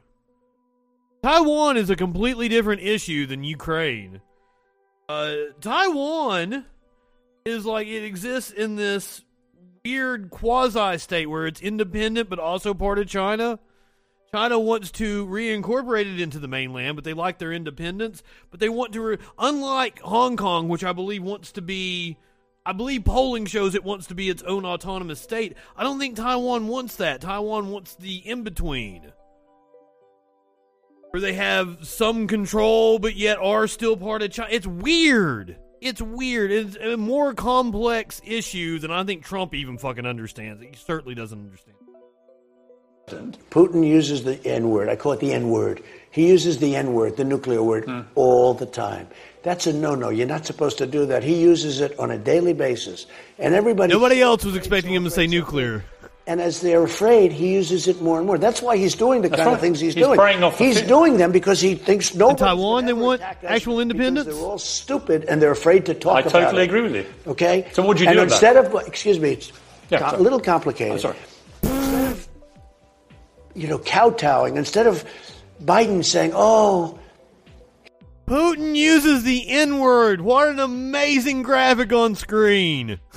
Taiwan 1.22 1.76
is 1.78 1.90
a 1.90 1.96
completely 1.96 2.48
different 2.48 2.82
issue 2.82 3.26
than 3.28 3.44
Ukraine. 3.44 4.22
Uh, 5.10 5.34
Taiwan 5.60 6.66
is 7.46 7.66
like 7.66 7.88
it 7.88 8.04
exists 8.06 8.52
in 8.52 8.78
this 8.78 9.22
weird 9.90 10.30
quasi 10.30 10.98
state 10.98 11.26
where 11.28 11.48
it's 11.48 11.62
independent 11.62 12.30
but 12.30 12.40
also 12.40 12.74
part 12.74 13.00
of 13.00 13.08
China. 13.08 13.60
China 14.32 14.60
wants 14.60 14.92
to 14.92 15.26
reincorporate 15.26 16.14
it 16.14 16.22
into 16.22 16.38
the 16.38 16.48
mainland, 16.48 16.96
but 16.96 17.04
they 17.04 17.14
like 17.14 17.40
their 17.40 17.52
independence. 17.52 18.22
But 18.52 18.60
they 18.60 18.70
want 18.70 18.94
to, 18.94 19.02
re- 19.02 19.18
unlike 19.40 20.00
Hong 20.02 20.38
Kong, 20.38 20.70
which 20.70 20.84
I 20.84 20.94
believe 20.94 21.24
wants 21.24 21.52
to 21.54 21.64
be, 21.64 22.20
I 22.64 22.74
believe 22.74 23.06
polling 23.06 23.48
shows 23.48 23.74
it 23.74 23.84
wants 23.84 24.06
to 24.08 24.16
be 24.16 24.30
its 24.30 24.44
own 24.44 24.66
autonomous 24.66 25.20
state. 25.20 25.56
I 25.76 25.82
don't 25.82 25.98
think 25.98 26.16
Taiwan 26.16 26.68
wants 26.68 26.98
that. 26.98 27.22
Taiwan 27.22 27.72
wants 27.72 27.96
the 27.96 28.18
in 28.18 28.44
between, 28.44 29.12
where 31.10 31.22
they 31.22 31.34
have 31.34 31.88
some 31.88 32.28
control, 32.28 33.00
but 33.00 33.16
yet 33.16 33.40
are 33.40 33.66
still 33.66 33.98
part 33.98 34.22
of 34.22 34.32
China. 34.32 34.50
It's 34.52 34.68
weird. 34.68 35.58
It's 35.82 36.02
weird. 36.02 36.52
It's 36.52 36.76
a 36.76 36.98
more 36.98 37.34
complex 37.34 38.22
issue 38.26 38.80
than 38.80 38.92
I 38.92 39.04
think 39.04 39.24
Trump 39.24 39.54
even 39.56 39.78
fucking 39.78 40.06
understands. 40.06 40.62
He 40.62 40.72
certainly 40.76 41.16
doesn't 41.16 41.40
understand. 41.40 41.76
Putin 43.50 43.88
uses 43.88 44.24
the 44.24 44.40
N 44.46 44.70
word. 44.70 44.88
I 44.88 44.96
call 44.96 45.14
it 45.14 45.20
the 45.20 45.34
N 45.34 45.50
word. 45.50 45.82
He 46.12 46.28
uses 46.28 46.60
the 46.60 46.76
N 46.76 46.94
word, 46.94 47.18
the 47.18 47.24
nuclear 47.24 47.64
word, 47.64 47.86
Hmm. 47.86 48.02
all 48.14 48.54
the 48.54 48.68
time. 48.68 49.08
That's 49.42 49.66
a 49.66 49.74
no 49.74 49.96
no. 49.96 50.10
You're 50.10 50.28
not 50.28 50.46
supposed 50.46 50.78
to 50.80 50.86
do 50.86 51.06
that. 51.08 51.24
He 51.24 51.42
uses 51.42 51.82
it 51.82 51.98
on 51.98 52.12
a 52.12 52.18
daily 52.20 52.54
basis. 52.54 53.08
And 53.40 53.56
everybody. 53.56 53.92
Nobody 53.94 54.22
else 54.22 54.46
was 54.46 54.56
expecting 54.56 54.94
him 54.94 55.06
to 55.06 55.10
say 55.10 55.26
nuclear. 55.26 55.84
And 56.30 56.40
as 56.40 56.62
they're 56.62 56.84
afraid, 56.84 57.32
he 57.32 57.54
uses 57.54 57.88
it 57.88 58.04
more 58.04 58.20
and 58.20 58.28
more. 58.28 58.38
That's 58.38 58.62
why 58.62 58.78
he's 58.78 58.94
doing 58.94 59.24
the 59.24 59.30
That's 59.30 59.40
kind 59.40 59.48
right. 59.48 59.56
of 59.56 59.62
things 59.62 59.80
he's, 59.80 59.96
He's 59.96 60.04
doing. 60.06 60.20
off 60.44 60.60
he's 60.60 60.78
fear. 60.78 60.88
doing 60.88 61.18
them 61.18 61.32
because 61.32 61.60
he 61.60 61.74
thinks 61.74 62.14
no. 62.14 62.36
Taiwan, 62.36 62.86
they 62.86 62.94
want 62.94 63.22
actual 63.24 63.80
independence? 63.80 64.28
They're 64.28 64.36
all 64.36 64.60
stupid 64.60 65.24
and 65.26 65.42
they're 65.42 65.50
afraid 65.50 65.88
to 65.88 65.96
talk 65.96 66.18
I 66.18 66.20
about 66.20 66.32
totally 66.32 66.62
it. 66.62 66.66
agree 66.68 66.82
with 66.82 66.94
you. 66.96 67.06
Okay. 67.26 67.68
So 67.74 67.82
what'd 67.84 68.00
you 68.00 68.08
and 68.08 68.16
do 68.16 68.22
about 68.22 68.32
instead 68.32 68.58
of 68.58 68.76
excuse 68.88 69.20
me, 69.20 69.32
it's 69.32 69.52
Yeah, 69.90 70.08
co- 70.12 70.18
a 70.18 70.22
little 70.22 70.40
complicated. 70.40 70.94
I'm 70.94 71.00
sorry. 71.00 71.18
You 73.56 73.68
know, 73.68 73.80
kowtowing 73.80 74.56
instead 74.58 74.86
of 74.86 75.04
Biden 75.64 76.06
saying, 76.06 76.34
"Oh, 76.36 77.00
Putin 78.28 78.76
uses 78.76 79.24
the 79.24 79.50
N 79.50 79.80
word. 79.80 80.22
What 80.22 80.48
an 80.50 80.60
amazing 80.60 81.42
graphic 81.42 81.92
on 81.92 82.14
screen. 82.14 83.00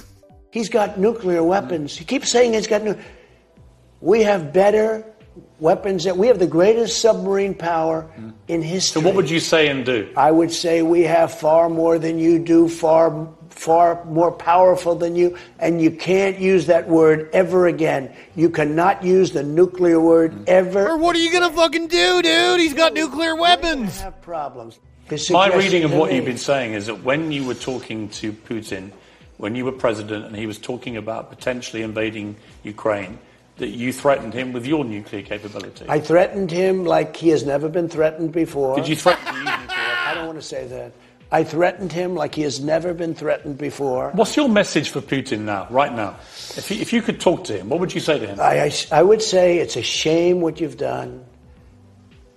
he's 0.52 0.68
got 0.68 0.98
nuclear 1.00 1.42
weapons." 1.42 1.96
He 1.98 2.04
keeps 2.04 2.30
saying 2.30 2.52
he's 2.52 2.68
got 2.68 2.84
new. 2.84 2.94
We 4.00 4.22
have 4.22 4.52
better 4.52 5.04
weapons. 5.58 6.04
That 6.04 6.16
we 6.16 6.26
have 6.28 6.38
the 6.38 6.46
greatest 6.46 7.00
submarine 7.00 7.54
power 7.54 8.06
in 8.48 8.62
history. 8.62 9.00
So 9.02 9.06
what 9.06 9.14
would 9.16 9.30
you 9.30 9.40
say 9.40 9.68
and 9.68 9.84
do? 9.84 10.08
I 10.16 10.30
would 10.30 10.52
say 10.52 10.82
we 10.82 11.02
have 11.02 11.32
far 11.32 11.68
more 11.68 11.98
than 11.98 12.18
you 12.18 12.38
do, 12.38 12.68
far 12.68 13.28
far 13.50 14.02
more 14.06 14.32
powerful 14.32 14.94
than 14.94 15.14
you, 15.14 15.36
and 15.58 15.80
you 15.80 15.90
can't 15.90 16.38
use 16.38 16.66
that 16.66 16.88
word 16.88 17.28
ever 17.34 17.66
again. 17.66 18.10
You 18.34 18.48
cannot 18.48 19.04
use 19.04 19.32
the 19.32 19.42
nuclear 19.42 20.00
word 20.00 20.48
ever. 20.48 20.88
Or 20.88 20.96
what 20.96 21.14
are 21.14 21.18
you 21.18 21.30
gonna 21.30 21.52
fucking 21.52 21.88
do, 21.88 22.22
dude? 22.22 22.60
He's 22.60 22.72
got 22.74 22.94
nuclear 22.94 23.34
We're 23.34 23.42
weapons. 23.42 24.00
have 24.00 24.20
problems. 24.22 24.78
His 25.04 25.30
My 25.30 25.48
suggestion 25.48 25.58
reading 25.72 25.84
of 25.84 25.90
to 25.90 25.96
what 25.98 26.10
me- 26.10 26.16
you've 26.16 26.24
been 26.24 26.38
saying 26.38 26.72
is 26.72 26.86
that 26.86 27.04
when 27.04 27.30
you 27.30 27.44
were 27.44 27.54
talking 27.54 28.08
to 28.20 28.32
Putin, 28.32 28.90
when 29.38 29.54
you 29.56 29.64
were 29.64 29.72
president, 29.72 30.24
and 30.26 30.36
he 30.36 30.46
was 30.46 30.58
talking 30.58 30.96
about 30.96 31.30
potentially 31.30 31.82
invading 31.82 32.36
Ukraine, 32.62 33.18
that 33.56 33.68
you 33.68 33.92
threatened 33.92 34.34
him 34.34 34.52
with 34.52 34.66
your 34.66 34.84
nuclear 34.84 35.22
capability. 35.22 35.84
I 35.88 36.00
threatened 36.00 36.50
him 36.50 36.84
like 36.84 37.16
he 37.16 37.28
has 37.30 37.44
never 37.44 37.68
been 37.68 37.88
threatened 37.88 38.32
before. 38.32 38.76
Did 38.76 38.88
you 38.88 38.96
threaten 38.96 39.24
to 39.24 39.32
use 39.32 39.44
nuclear? 39.44 39.68
I 40.06 40.14
don't 40.14 40.26
want 40.26 40.38
to 40.38 40.46
say 40.46 40.66
that. 40.66 40.92
I 41.32 41.44
threatened 41.44 41.92
him 41.92 42.14
like 42.14 42.34
he 42.34 42.42
has 42.42 42.60
never 42.60 42.92
been 42.92 43.14
threatened 43.14 43.56
before. 43.56 44.10
What's 44.10 44.36
your 44.36 44.50
message 44.50 44.90
for 44.90 45.00
Putin 45.00 45.40
now, 45.40 45.66
right 45.70 45.92
now? 45.92 46.16
If 46.56 46.70
you, 46.70 46.76
if 46.78 46.92
you 46.92 47.00
could 47.00 47.20
talk 47.20 47.44
to 47.44 47.58
him, 47.58 47.70
what 47.70 47.80
would 47.80 47.94
you 47.94 48.00
say 48.00 48.18
to 48.18 48.26
him? 48.26 48.38
I, 48.38 48.64
I, 48.64 48.72
I 48.92 49.02
would 49.02 49.22
say 49.22 49.58
it's 49.58 49.76
a 49.76 49.82
shame 49.82 50.42
what 50.42 50.60
you've 50.60 50.76
done. 50.76 51.24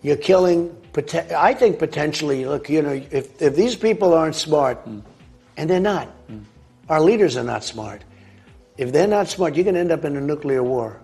You're 0.01 0.15
killing. 0.15 0.77
I 1.35 1.53
think 1.53 1.77
potentially. 1.77 2.45
Look, 2.45 2.69
you 2.69 2.81
know, 2.81 2.93
if 3.11 3.41
if 3.41 3.55
these 3.57 3.75
people 3.75 4.13
aren't 4.13 4.35
smart, 4.35 4.77
hmm. 4.77 4.99
and 5.57 5.69
they're 5.69 5.79
not, 5.81 6.07
hmm. 6.07 6.39
Our 6.89 7.01
leaders 7.01 7.38
are 7.38 7.44
not 7.44 7.63
smart. 7.63 8.04
If 8.77 8.92
they're 8.92 9.08
not 9.08 9.27
smart, 9.30 9.56
you're 9.56 9.63
going 9.63 9.75
to 9.75 9.80
end 9.82 9.92
up 9.92 10.04
in 10.06 10.15
a 10.15 10.22
nuclear 10.22 10.62
war. 10.63 11.01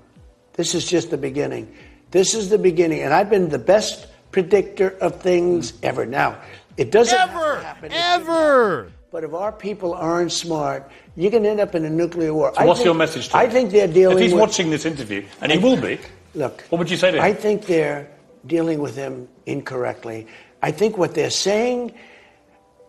This 0.53 0.75
is 0.75 0.89
just 0.89 1.09
the 1.09 1.17
beginning. 1.17 1.73
This 2.11 2.33
is 2.33 2.49
the 2.49 2.57
beginning, 2.57 3.01
and 3.01 3.13
I've 3.13 3.29
been 3.29 3.49
the 3.49 3.59
best 3.59 4.07
predictor 4.31 4.89
of 4.99 5.21
things 5.21 5.73
ever. 5.81 6.05
Now, 6.05 6.37
it 6.77 6.91
doesn't 6.91 7.17
Ever, 7.17 7.61
happen. 7.61 7.91
Ever. 7.93 8.91
But 9.11 9.23
if 9.23 9.33
our 9.33 9.51
people 9.51 9.93
aren't 9.93 10.31
smart, 10.31 10.89
you're 11.15 11.31
going 11.31 11.43
to 11.43 11.49
end 11.49 11.59
up 11.59 11.75
in 11.75 11.83
a 11.85 11.89
nuclear 11.89 12.33
war. 12.33 12.51
So 12.55 12.61
I 12.61 12.65
what's 12.65 12.79
think- 12.79 12.85
your 12.85 12.95
message 12.95 13.29
to 13.29 13.37
him? 13.37 13.39
I 13.47 13.49
think 13.49 13.71
they're 13.71 13.87
dealing 13.87 14.17
If 14.17 14.23
he's 14.23 14.33
with. 14.33 14.41
watching 14.41 14.69
this 14.69 14.85
interview, 14.85 15.25
and 15.41 15.51
he 15.51 15.57
will 15.57 15.79
be, 15.79 15.99
Look, 16.33 16.61
what 16.69 16.79
would 16.79 16.89
you 16.89 16.95
say 16.97 17.11
to 17.11 17.17
him? 17.17 17.23
I 17.23 17.33
think 17.33 17.65
they're 17.65 18.09
dealing 18.45 18.79
with 18.79 18.95
him 18.95 19.27
incorrectly. 19.45 20.27
I 20.61 20.71
think 20.71 20.97
what 20.97 21.13
they're 21.13 21.29
saying, 21.29 21.93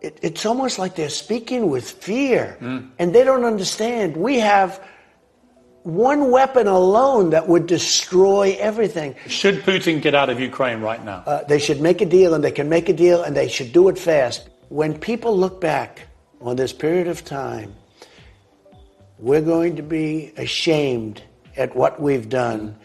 it, 0.02 0.18
it's 0.22 0.44
almost 0.46 0.78
like 0.78 0.94
they're 0.96 1.08
speaking 1.08 1.70
with 1.70 1.90
fear, 1.90 2.56
Hmm. 2.60 2.78
and 2.98 3.14
they 3.14 3.24
don't 3.24 3.44
understand. 3.44 4.16
We 4.16 4.40
have 4.40 4.80
one 5.84 6.30
weapon 6.30 6.66
alone 6.68 7.30
that 7.30 7.48
would 7.48 7.66
destroy 7.66 8.56
everything. 8.60 9.14
Should 9.26 9.62
Putin 9.62 10.00
get 10.00 10.14
out 10.14 10.28
of 10.30 10.38
Ukraine 10.38 10.80
right 10.80 11.04
now? 11.04 11.22
Uh, 11.26 11.42
they 11.44 11.58
should 11.58 11.80
make 11.80 12.00
a 12.00 12.06
deal, 12.06 12.34
and 12.34 12.42
they 12.44 12.52
can 12.52 12.68
make 12.68 12.88
a 12.88 12.92
deal, 12.92 13.22
and 13.22 13.36
they 13.36 13.48
should 13.48 13.72
do 13.72 13.88
it 13.88 13.98
fast. 13.98 14.48
When 14.68 14.96
people 14.98 15.36
look 15.36 15.60
back 15.60 16.06
on 16.40 16.56
this 16.56 16.72
period 16.72 17.08
of 17.08 17.24
time, 17.24 17.74
we're 19.18 19.40
going 19.42 19.76
to 19.76 19.82
be 19.82 20.32
ashamed 20.36 21.22
at 21.56 21.76
what 21.76 22.00
we've 22.00 22.28
done 22.28 22.76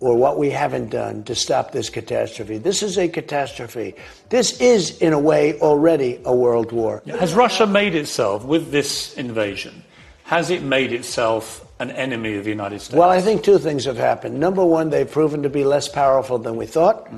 or 0.00 0.14
what 0.14 0.38
we 0.38 0.50
haven't 0.50 0.90
done 0.90 1.24
to 1.24 1.34
stop 1.34 1.72
this 1.72 1.88
catastrophe. 1.88 2.58
This 2.58 2.82
is 2.82 2.98
a 2.98 3.08
catastrophe. 3.08 3.94
This 4.28 4.60
is, 4.60 4.98
in 4.98 5.12
a 5.12 5.18
way, 5.18 5.58
already 5.60 6.20
a 6.24 6.34
world 6.34 6.72
war. 6.72 7.02
Has 7.06 7.34
Russia 7.34 7.66
made 7.66 7.94
itself, 7.94 8.44
with 8.44 8.70
this 8.70 9.14
invasion, 9.16 9.82
has 10.24 10.50
it 10.50 10.62
made 10.62 10.92
itself 10.92 11.66
an 11.78 11.90
enemy 11.92 12.36
of 12.36 12.44
the 12.44 12.50
United 12.50 12.80
States? 12.80 12.96
Well, 12.96 13.10
I 13.10 13.20
think 13.20 13.42
two 13.42 13.58
things 13.58 13.84
have 13.84 13.96
happened. 13.96 14.38
Number 14.38 14.64
one, 14.64 14.90
they've 14.90 15.10
proven 15.10 15.42
to 15.42 15.48
be 15.48 15.64
less 15.64 15.88
powerful 15.88 16.38
than 16.38 16.56
we 16.56 16.66
thought. 16.66 17.08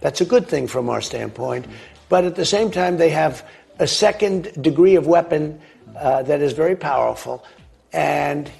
That's 0.00 0.20
a 0.20 0.24
good 0.24 0.48
thing 0.48 0.66
from 0.66 0.90
our 0.90 1.00
standpoint. 1.00 1.66
But 2.08 2.24
at 2.24 2.36
the 2.36 2.44
same 2.44 2.70
time, 2.70 2.96
they 2.96 3.10
have 3.10 3.44
a 3.78 3.86
second 3.86 4.62
degree 4.62 4.96
of 4.96 5.06
weapon 5.06 5.60
uh, 5.96 6.22
that 6.22 6.40
is 6.42 6.52
very 6.52 6.76
powerful, 6.76 7.44
and 7.92 8.50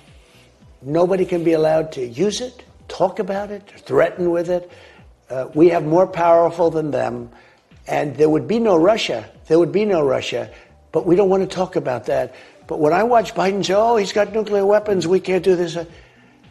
nobody 0.82 1.24
can 1.24 1.44
be 1.44 1.52
allowed 1.52 1.92
to 1.92 2.06
use 2.06 2.40
it, 2.40 2.64
talk 2.88 3.18
about 3.18 3.50
it, 3.50 3.70
threaten 3.84 4.30
with 4.30 4.50
it. 4.50 4.70
Uh, 5.30 5.48
we 5.54 5.68
have 5.68 5.84
more 5.84 6.06
powerful 6.06 6.70
than 6.70 6.90
them, 6.90 7.30
and 7.86 8.16
there 8.16 8.30
would 8.30 8.48
be 8.48 8.58
no 8.58 8.76
Russia. 8.76 9.28
There 9.46 9.58
would 9.58 9.72
be 9.72 9.84
no 9.84 10.02
Russia, 10.02 10.50
but 10.90 11.06
we 11.06 11.16
don't 11.16 11.28
want 11.28 11.48
to 11.48 11.54
talk 11.54 11.76
about 11.76 12.06
that. 12.06 12.34
But 12.66 12.80
when 12.80 12.92
I 12.92 13.02
watch 13.02 13.34
Biden 13.34 13.64
say, 13.64 13.74
"Oh, 13.74 13.96
he's 13.96 14.12
got 14.12 14.32
nuclear 14.32 14.64
weapons, 14.64 15.06
we 15.06 15.20
can't 15.20 15.44
do 15.44 15.54
this," 15.54 15.76
uh, 15.76 15.84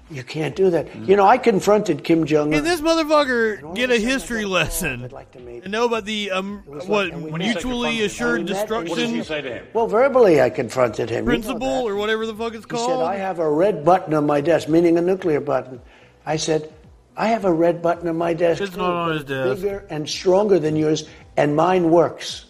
you 0.10 0.24
can't 0.24 0.56
do 0.56 0.70
that. 0.70 0.96
You 0.96 1.15
know, 1.15 1.27
I 1.27 1.38
confronted 1.38 2.03
Kim 2.03 2.25
Jong 2.25 2.51
Can 2.51 2.63
this 2.63 2.82
motherfucker 2.82 3.75
get 3.75 3.89
a 3.89 3.96
of 3.96 4.00
a 4.00 4.01
sudden 4.01 4.08
I 4.08 4.12
history 4.13 4.41
got, 4.44 4.48
"Oh, 4.48 4.51
lesson 4.51 5.03
I'd 5.03 5.12
like 5.12 5.32
to 5.32 5.39
meet." 5.39 5.63
and 5.63 5.72
know 5.72 5.86
about 5.86 6.06
the 6.06 6.32
um 6.32 6.63
what 6.65 6.88
like- 6.88 7.13
and 7.13 7.24
we 7.24 7.32
met. 7.32 7.39
mutually 7.39 8.03
assured 8.03 8.39
And 8.41 8.50
we 8.50 8.53
met, 8.56 8.62
and 8.62 8.72
what 8.72 8.86
did 8.86 8.96
destruction 8.96 9.15
you 9.15 9.24
say 9.24 9.41
to 9.41 9.53
him? 9.53 9.65
Well, 9.74 9.88
verbally, 9.88 10.41
I 10.41 10.50
confronted 10.50 11.10
him. 11.10 11.17
You 11.17 11.22
know 11.24 11.25
principle 11.25 11.88
or 11.88 11.96
whatever 11.96 12.25
the 12.25 12.36
fuck 12.36 12.53
it's 12.53 12.65
called. 12.65 12.82
He 12.82 12.88
called? 12.88 13.06
said, 13.08 13.13
I 13.13 13.17
have 13.17 13.39
a 13.39 13.50
red 13.50 13.84
button 13.84 14.13
on 14.13 14.25
my 14.25 14.39
desk, 14.41 14.70
meaning 14.70 14.98
a 14.98 15.01
nuclear 15.01 15.39
button. 15.39 15.82
I 16.27 16.36
said, 16.36 16.72
I 17.15 17.29
have 17.29 17.46
a 17.46 17.51
red 17.51 17.81
button 17.81 18.10
on 18.10 18.17
my 18.17 18.34
desk. 18.34 18.62
It's 18.62 18.74
too, 18.74 18.81
not 18.81 18.91
on 18.91 19.13
his 19.13 19.24
desk. 19.24 19.62
Bigger 19.62 19.86
and 19.89 20.10
stronger 20.10 20.60
than 20.60 20.75
yours, 20.75 21.07
and 21.38 21.55
mine 21.55 21.89
works. 21.89 22.46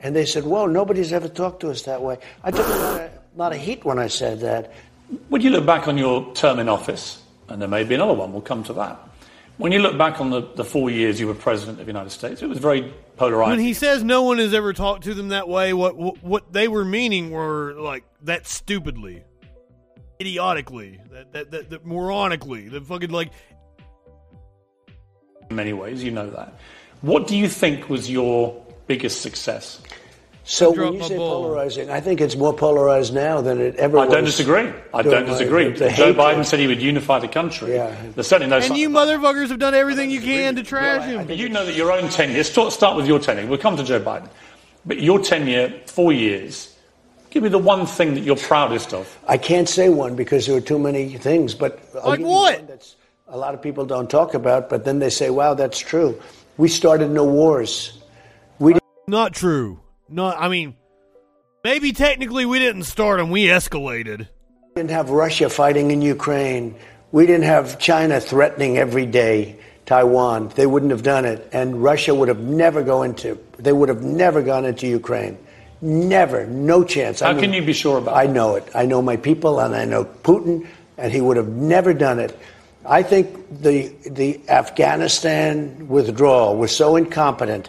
And 0.00 0.14
they 0.16 0.26
said, 0.26 0.44
Well, 0.44 0.66
nobody's 0.66 1.12
ever 1.12 1.28
talked 1.28 1.60
to 1.60 1.70
us 1.70 1.82
that 1.82 2.02
way. 2.02 2.18
I 2.42 2.50
took 2.50 2.66
a 2.66 2.70
lot 2.70 3.00
of, 3.00 3.10
lot 3.36 3.52
of 3.52 3.58
heat 3.58 3.84
when 3.84 4.00
I 4.00 4.08
said 4.08 4.40
that. 4.40 4.72
When 5.28 5.40
you 5.40 5.50
look 5.50 5.64
back 5.64 5.86
on 5.86 5.96
your 5.96 6.34
term 6.34 6.58
in 6.58 6.68
office, 6.68 7.22
and 7.48 7.62
there 7.62 7.68
may 7.68 7.84
be 7.84 7.94
another 7.94 8.14
one, 8.14 8.32
we'll 8.32 8.42
come 8.42 8.64
to 8.64 8.72
that. 8.72 8.98
When 9.56 9.70
you 9.70 9.78
look 9.78 9.96
back 9.96 10.20
on 10.20 10.30
the, 10.30 10.40
the 10.56 10.64
four 10.64 10.90
years 10.90 11.20
you 11.20 11.28
were 11.28 11.34
president 11.34 11.78
of 11.78 11.86
the 11.86 11.92
United 11.92 12.10
States, 12.10 12.42
it 12.42 12.48
was 12.48 12.58
very 12.58 12.92
polarizing. 13.16 13.50
when 13.50 13.64
he 13.64 13.74
says 13.74 14.02
no 14.02 14.22
one 14.22 14.38
has 14.38 14.52
ever 14.52 14.72
talked 14.72 15.04
to 15.04 15.14
them 15.14 15.28
that 15.28 15.46
way, 15.46 15.72
what 15.72 15.96
what, 15.96 16.24
what 16.24 16.52
they 16.52 16.66
were 16.66 16.84
meaning 16.84 17.30
were 17.30 17.74
like 17.74 18.02
that 18.22 18.48
stupidly, 18.48 19.22
idiotically, 20.22 21.00
that 21.10 21.32
that, 21.32 21.50
that, 21.50 21.70
that 21.70 21.86
moronically, 21.86 22.70
that 22.70 22.86
fucking 22.86 23.10
like 23.10 23.30
in 25.50 25.56
many 25.56 25.72
ways, 25.72 26.02
you 26.02 26.10
know 26.10 26.30
that. 26.30 26.58
What 27.02 27.26
do 27.26 27.36
you 27.36 27.48
think 27.48 27.90
was 27.90 28.10
your 28.10 28.64
biggest 28.86 29.20
success? 29.20 29.80
So 30.44 30.70
when 30.70 30.94
you 30.94 31.02
say 31.04 31.16
ball. 31.16 31.42
polarizing, 31.42 31.90
I 31.90 32.00
think 32.00 32.20
it's 32.20 32.34
more 32.34 32.52
polarized 32.52 33.14
now 33.14 33.40
than 33.40 33.60
it 33.60 33.76
ever 33.76 33.98
I 33.98 34.06
was. 34.06 34.14
don't 34.14 34.24
disagree. 34.24 34.72
I 34.92 35.02
don't 35.02 35.26
disagree. 35.26 35.70
the 35.70 35.78
Joe 35.78 35.88
hatred. 35.88 36.16
Biden 36.16 36.44
said 36.44 36.58
he 36.58 36.66
would 36.66 36.82
unify 36.82 37.20
the 37.20 37.28
country. 37.28 37.74
Yeah. 37.74 37.94
There's 38.14 38.26
certainly 38.26 38.50
no 38.50 38.56
and 38.56 38.64
sign 38.64 38.76
you 38.76 38.88
motherfuckers 38.88 39.50
have 39.50 39.60
done 39.60 39.74
everything 39.74 40.10
you 40.10 40.20
can 40.20 40.56
to 40.56 40.64
trash 40.64 41.06
him. 41.06 41.26
But 41.26 41.36
you 41.36 41.48
know 41.48 41.64
that 41.64 41.76
your 41.76 41.92
own 41.92 42.08
tenure, 42.08 42.36
let's 42.36 42.74
start 42.74 42.96
with 42.96 43.06
your 43.06 43.20
tenure. 43.20 43.46
We'll 43.46 43.58
come 43.58 43.76
to 43.76 43.84
Joe 43.84 44.00
Biden. 44.00 44.28
But 44.84 45.00
your 45.00 45.20
tenure, 45.20 45.80
four 45.86 46.12
years, 46.12 46.71
give 47.32 47.42
me 47.42 47.48
the 47.48 47.58
one 47.58 47.86
thing 47.86 48.14
that 48.14 48.20
you're 48.20 48.36
proudest 48.36 48.92
of. 48.92 49.18
I 49.26 49.38
can't 49.38 49.68
say 49.68 49.88
one 49.88 50.14
because 50.14 50.46
there 50.46 50.56
are 50.56 50.60
too 50.60 50.78
many 50.78 51.16
things, 51.16 51.54
but 51.54 51.80
I'll 52.02 52.10
Like 52.10 52.20
what? 52.20 52.68
that's 52.68 52.96
a 53.26 53.36
lot 53.36 53.54
of 53.54 53.62
people 53.62 53.86
don't 53.86 54.10
talk 54.10 54.34
about, 54.34 54.68
but 54.68 54.84
then 54.84 54.98
they 54.98 55.08
say, 55.08 55.30
"Wow, 55.30 55.54
that's 55.54 55.78
true." 55.78 56.20
We 56.58 56.68
started 56.68 57.10
no 57.10 57.24
wars. 57.24 57.98
We 58.58 58.74
uh, 58.74 58.78
Not 59.08 59.32
true. 59.32 59.80
Not. 60.08 60.36
I 60.38 60.48
mean, 60.48 60.76
maybe 61.64 61.92
technically 61.92 62.44
we 62.44 62.58
didn't 62.58 62.84
start 62.84 63.18
them. 63.18 63.30
We 63.30 63.46
escalated. 63.46 64.28
We 64.74 64.82
didn't 64.82 64.90
have 64.90 65.08
Russia 65.08 65.48
fighting 65.48 65.90
in 65.90 66.02
Ukraine. 66.02 66.76
We 67.10 67.26
didn't 67.26 67.44
have 67.44 67.78
China 67.78 68.20
threatening 68.20 68.76
every 68.76 69.06
day 69.06 69.56
Taiwan. 69.86 70.48
They 70.54 70.66
wouldn't 70.66 70.92
have 70.92 71.02
done 71.02 71.24
it, 71.24 71.48
and 71.52 71.82
Russia 71.82 72.14
would 72.14 72.28
have 72.28 72.40
never 72.40 72.82
go 72.82 73.02
into. 73.02 73.38
They 73.58 73.72
would 73.72 73.88
have 73.88 74.02
never 74.02 74.42
gone 74.42 74.66
into 74.66 74.86
Ukraine. 74.86 75.38
Never, 75.82 76.46
no 76.46 76.84
chance. 76.84 77.18
How 77.20 77.38
can 77.38 77.52
you 77.52 77.60
be 77.60 77.72
sure 77.72 77.98
about 77.98 78.16
I 78.16 78.26
know 78.26 78.54
it. 78.54 78.68
I 78.72 78.86
know 78.86 79.02
my 79.02 79.16
people, 79.16 79.58
and 79.58 79.74
I 79.74 79.84
know 79.84 80.04
Putin, 80.04 80.66
and 80.96 81.12
he 81.12 81.20
would 81.20 81.36
have 81.36 81.48
never 81.48 81.92
done 81.92 82.20
it. 82.20 82.38
I 82.86 83.02
think 83.02 83.60
the 83.60 83.88
the 84.08 84.40
Afghanistan 84.48 85.88
withdrawal 85.88 86.56
was 86.56 86.74
so 86.74 86.94
incompetent, 86.94 87.68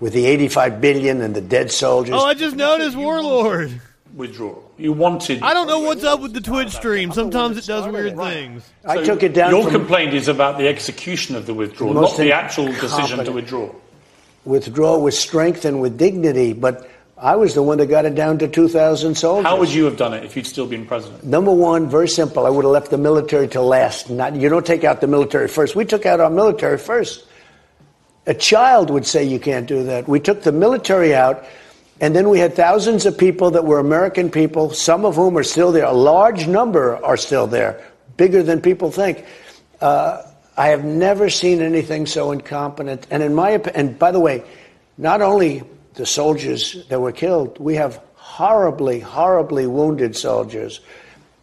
with 0.00 0.12
the 0.12 0.26
85 0.26 0.80
billion 0.80 1.20
and 1.20 1.34
the 1.34 1.40
dead 1.40 1.70
soldiers. 1.70 2.16
Oh, 2.16 2.24
I 2.24 2.34
just 2.34 2.56
noticed 2.56 2.96
Warlord. 2.96 3.80
Withdrawal. 4.14 4.72
You 4.76 4.92
wanted. 4.92 5.42
I 5.42 5.54
don't 5.54 5.68
know 5.68 5.80
what's 5.80 6.02
up 6.02 6.20
with 6.20 6.32
the 6.32 6.40
Twitch 6.40 6.70
stream. 6.70 7.12
Sometimes 7.12 7.56
it 7.56 7.66
does 7.66 7.86
weird 7.86 8.14
it. 8.14 8.16
things. 8.16 8.68
I 8.84 9.04
took 9.04 9.22
it 9.22 9.32
down. 9.32 9.50
Your 9.50 9.70
complaint 9.70 10.14
is 10.14 10.26
about 10.26 10.58
the 10.58 10.66
execution 10.66 11.36
of 11.36 11.46
the 11.46 11.54
withdrawal, 11.54 11.94
not 11.94 12.16
the 12.16 12.32
actual 12.32 12.66
decision 12.66 13.24
to 13.24 13.30
withdraw. 13.30 13.70
withdraw 14.44 14.98
with 14.98 15.14
strength 15.14 15.64
and 15.64 15.80
with 15.80 15.98
dignity, 15.98 16.52
but 16.52 16.88
I 17.20 17.36
was 17.36 17.54
the 17.54 17.62
one 17.62 17.78
that 17.78 17.86
got 17.86 18.04
it 18.04 18.14
down 18.14 18.38
to 18.38 18.48
2,000 18.48 19.16
soldiers. 19.16 19.44
How 19.44 19.58
would 19.58 19.72
you 19.72 19.84
have 19.86 19.96
done 19.96 20.14
it 20.14 20.24
if 20.24 20.36
you'd 20.36 20.46
still 20.46 20.66
been 20.66 20.86
president? 20.86 21.24
Number 21.24 21.52
one, 21.52 21.88
very 21.88 22.08
simple. 22.08 22.46
I 22.46 22.50
would 22.50 22.64
have 22.64 22.72
left 22.72 22.90
the 22.90 22.98
military 22.98 23.48
to 23.48 23.60
last. 23.60 24.08
Not 24.08 24.36
you 24.36 24.48
don't 24.48 24.64
take 24.64 24.84
out 24.84 25.00
the 25.00 25.08
military 25.08 25.48
first. 25.48 25.74
We 25.74 25.84
took 25.84 26.06
out 26.06 26.20
our 26.20 26.30
military 26.30 26.78
first. 26.78 27.26
A 28.26 28.34
child 28.34 28.90
would 28.90 29.06
say 29.06 29.24
you 29.24 29.40
can't 29.40 29.66
do 29.66 29.84
that. 29.84 30.06
We 30.06 30.20
took 30.20 30.42
the 30.42 30.52
military 30.52 31.14
out, 31.14 31.44
and 32.00 32.14
then 32.14 32.28
we 32.28 32.38
had 32.38 32.54
thousands 32.54 33.06
of 33.06 33.18
people 33.18 33.52
that 33.52 33.64
were 33.64 33.80
American 33.80 34.30
people, 34.30 34.70
some 34.70 35.04
of 35.04 35.16
whom 35.16 35.36
are 35.36 35.42
still 35.42 35.72
there. 35.72 35.86
A 35.86 35.92
large 35.92 36.46
number 36.46 37.02
are 37.04 37.16
still 37.16 37.46
there, 37.46 37.82
bigger 38.16 38.42
than 38.42 38.60
people 38.60 38.90
think. 38.90 39.24
Uh, 39.80 40.22
I 40.56 40.68
have 40.68 40.84
never 40.84 41.30
seen 41.30 41.62
anything 41.62 42.06
so 42.06 42.30
incompetent. 42.32 43.06
And 43.10 43.22
in 43.22 43.34
my 43.34 43.50
and 43.74 43.98
by 43.98 44.12
the 44.12 44.20
way, 44.20 44.44
not 44.98 45.22
only 45.22 45.62
the 45.98 46.06
soldiers 46.06 46.86
that 46.88 47.00
were 47.00 47.12
killed, 47.12 47.58
we 47.58 47.74
have 47.74 48.00
horribly, 48.14 49.00
horribly 49.00 49.66
wounded 49.66 50.16
soldiers, 50.16 50.80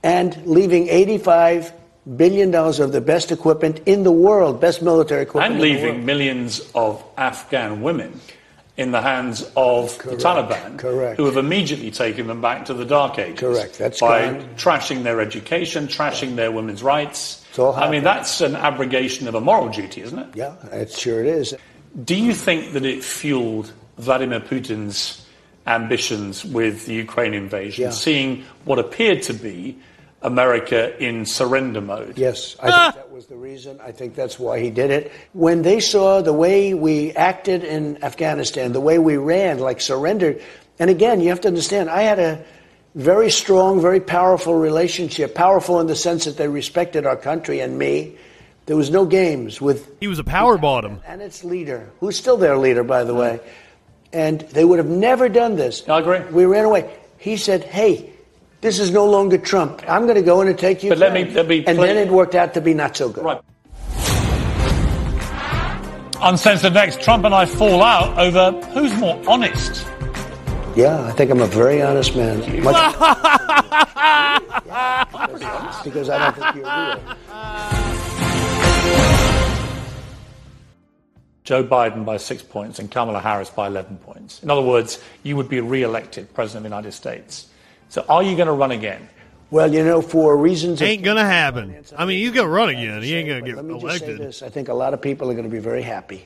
and 0.01 0.35
leaving 0.47 0.87
85 0.87 1.73
billion 2.15 2.51
dollars 2.51 2.79
of 2.79 2.93
the 2.93 3.01
best 3.01 3.31
equipment 3.31 3.81
in 3.85 4.03
the 4.03 4.11
world, 4.13 4.61
best 4.61 4.81
military 4.81 5.23
equipment, 5.23 5.55
And 5.55 5.61
in 5.63 5.69
the 5.69 5.75
leaving 5.75 6.05
millions 6.05 6.61
of 6.73 7.03
Afghan 7.17 7.81
women 7.81 8.19
in 8.77 8.91
the 8.91 9.01
hands 9.01 9.41
of 9.57 9.97
Correct, 9.97 10.19
the 10.19 10.25
Taliban, 10.25 10.77
correct. 10.77 11.17
who 11.17 11.25
have 11.25 11.37
immediately 11.37 11.91
taken 11.91 12.27
them 12.27 12.41
back 12.41 12.65
to 12.65 12.73
the 12.73 12.85
dark 12.85 13.19
ages. 13.19 13.39
Correct, 13.39 13.77
that's 13.77 13.99
by 13.99 14.35
trashing 14.55 15.03
their 15.03 15.19
education, 15.19 15.87
trashing 15.87 16.35
their 16.37 16.51
women's 16.51 16.81
rights. 16.83 17.43
It's 17.49 17.59
all 17.59 17.73
I 17.73 17.89
mean, 17.89 18.03
that's 18.03 18.39
an 18.39 18.55
abrogation 18.55 19.27
of 19.27 19.35
a 19.35 19.41
moral 19.41 19.67
duty, 19.69 20.01
isn't 20.01 20.19
it? 20.19 20.27
Yeah, 20.35 20.55
it 20.71 20.91
sure 20.91 21.19
it 21.19 21.27
is. 21.27 21.55
Do 22.03 22.15
you 22.15 22.33
think 22.33 22.73
that 22.73 22.85
it 22.85 23.03
fueled 23.03 23.71
Vladimir 23.97 24.39
Putin's 24.39 25.25
ambitions 25.67 26.45
with 26.45 26.85
the 26.85 26.93
Ukraine 26.93 27.33
invasion, 27.33 27.85
Yeah. 27.85 27.89
seeing 27.91 28.43
what 28.65 28.77
appeared 28.79 29.21
to 29.23 29.33
be 29.33 29.77
America 30.21 30.97
in 31.03 31.25
surrender 31.25 31.81
mode? 31.81 32.17
Yes, 32.17 32.55
I 32.61 32.71
think 32.91 32.95
that 32.95 33.11
was 33.11 33.25
the 33.27 33.35
reason. 33.35 33.79
I 33.83 33.91
think 33.91 34.15
that's 34.15 34.39
why 34.39 34.59
he 34.59 34.69
did 34.69 34.91
it. 34.91 35.11
When 35.33 35.61
they 35.61 35.79
saw 35.79 36.21
the 36.21 36.33
way 36.33 36.73
we 36.73 37.11
acted 37.13 37.63
in 37.63 38.03
Afghanistan, 38.03 38.73
the 38.73 38.81
way 38.81 38.97
we 38.99 39.17
ran, 39.17 39.59
like 39.59 39.81
surrendered, 39.81 40.41
and 40.79 40.89
again, 40.89 41.21
you 41.21 41.29
have 41.29 41.41
to 41.41 41.47
understand, 41.47 41.89
I 41.89 42.01
had 42.03 42.19
a 42.19 42.43
very 42.95 43.29
strong, 43.29 43.81
very 43.81 43.99
powerful 43.99 44.55
relationship, 44.55 45.35
powerful 45.35 45.79
in 45.79 45.87
the 45.87 45.95
sense 45.95 46.25
that 46.25 46.37
they 46.37 46.47
respected 46.47 47.05
our 47.05 47.15
country 47.17 47.59
and 47.59 47.77
me. 47.77 48.15
There 48.67 48.75
was 48.77 48.89
no 48.89 49.05
games 49.05 49.61
with 49.61 49.87
He 49.99 50.07
was 50.07 50.17
a 50.19 50.23
power 50.23 50.57
bottom. 50.57 51.01
and 51.07 51.21
its 51.21 51.43
leader, 51.43 51.89
who's 51.99 52.15
still 52.17 52.37
their 52.37 52.57
leader, 52.57 52.83
by 52.83 53.03
the 53.03 53.13
way. 53.13 53.39
And 54.15 54.39
they 54.55 54.63
would 54.63 54.79
have 54.79 54.87
never 54.87 55.27
done 55.27 55.57
this. 55.57 55.83
I 55.89 55.99
agree. 55.99 56.19
We 56.31 56.45
ran 56.45 56.63
away. 56.63 56.89
He 57.17 57.35
said, 57.35 57.65
"Hey, 57.65 58.11
this 58.61 58.79
is 58.79 58.89
no 58.89 59.05
longer 59.05 59.37
Trump. 59.37 59.83
I'm 59.89 60.03
going 60.03 60.15
to 60.15 60.21
go 60.21 60.39
in 60.39 60.47
and 60.47 60.57
take 60.57 60.83
you." 60.83 60.89
But 60.89 60.99
let 60.99 61.11
me- 61.11 61.25
let 61.25 61.47
me 61.49 61.65
and 61.67 61.77
play- 61.77 61.87
then 61.93 61.97
it 61.97 62.09
worked 62.09 62.33
out 62.33 62.53
to 62.53 62.61
be 62.61 62.73
not 62.73 62.95
so 62.95 63.09
good. 63.09 63.25
Right. 63.25 63.41
Uncensored 66.21 66.73
next, 66.73 67.01
Trump 67.01 67.25
and 67.25 67.35
I 67.35 67.45
fall 67.45 67.83
out 67.83 68.17
over 68.17 68.53
who's 68.67 68.95
more 68.95 69.21
honest. 69.27 69.85
Yeah, 70.77 71.03
I 71.07 71.11
think 71.11 71.29
I'm 71.29 71.41
a 71.41 71.47
very 71.47 71.81
honest 71.81 72.15
man. 72.15 72.39
Much- 72.63 72.73
Yeah, 74.65 75.03
because 75.83 76.09
I 76.09 76.17
don't 76.19 76.35
think 76.37 76.55
you're 76.55 76.63
real. 76.63 76.99
Joe 81.45 81.63
Biden 81.63 82.03
by 82.05 82.17
six 82.17 82.41
points 82.41 82.79
and 82.79 82.91
Kamala 82.91 83.21
Harris 83.21 83.49
by 83.49 83.67
11 83.67 83.97
points. 83.97 84.41
In 84.43 84.49
other 84.49 84.63
words, 84.63 84.99
you 85.23 85.35
would 85.37 85.47
be 85.47 85.61
re-elected 85.61 86.33
president 86.33 86.65
of 86.65 86.71
the 86.71 86.75
United 86.75 86.91
States. 86.91 87.47
So 87.89 88.03
are 88.09 88.23
you 88.23 88.35
going 88.35 88.47
to 88.47 88.53
run 88.53 88.71
again? 88.71 89.07
Well, 89.51 89.71
you 89.71 89.83
know, 89.83 90.01
for 90.01 90.35
reasons 90.35 90.81
of 90.81 90.87
Ain't 90.87 91.03
gonna 91.03 91.23
happen. 91.23 91.83
I 91.95 92.05
mean, 92.05 92.17
he's 92.17 92.31
gonna 92.31 92.49
run 92.49 92.69
again. 92.69 93.03
He 93.03 93.13
ain't 93.13 93.27
gonna 93.27 93.41
But 93.41 93.45
get 93.45 93.55
let 93.57 93.65
me 93.65 93.79
just 93.79 93.99
say 93.99 94.13
this: 94.15 94.41
I 94.41 94.49
think 94.49 94.69
a 94.69 94.73
lot 94.73 94.95
of 94.95 95.01
people 95.01 95.29
are 95.29 95.33
going 95.33 95.45
to 95.45 95.51
be 95.51 95.59
very 95.59 95.83
happy. 95.83 96.25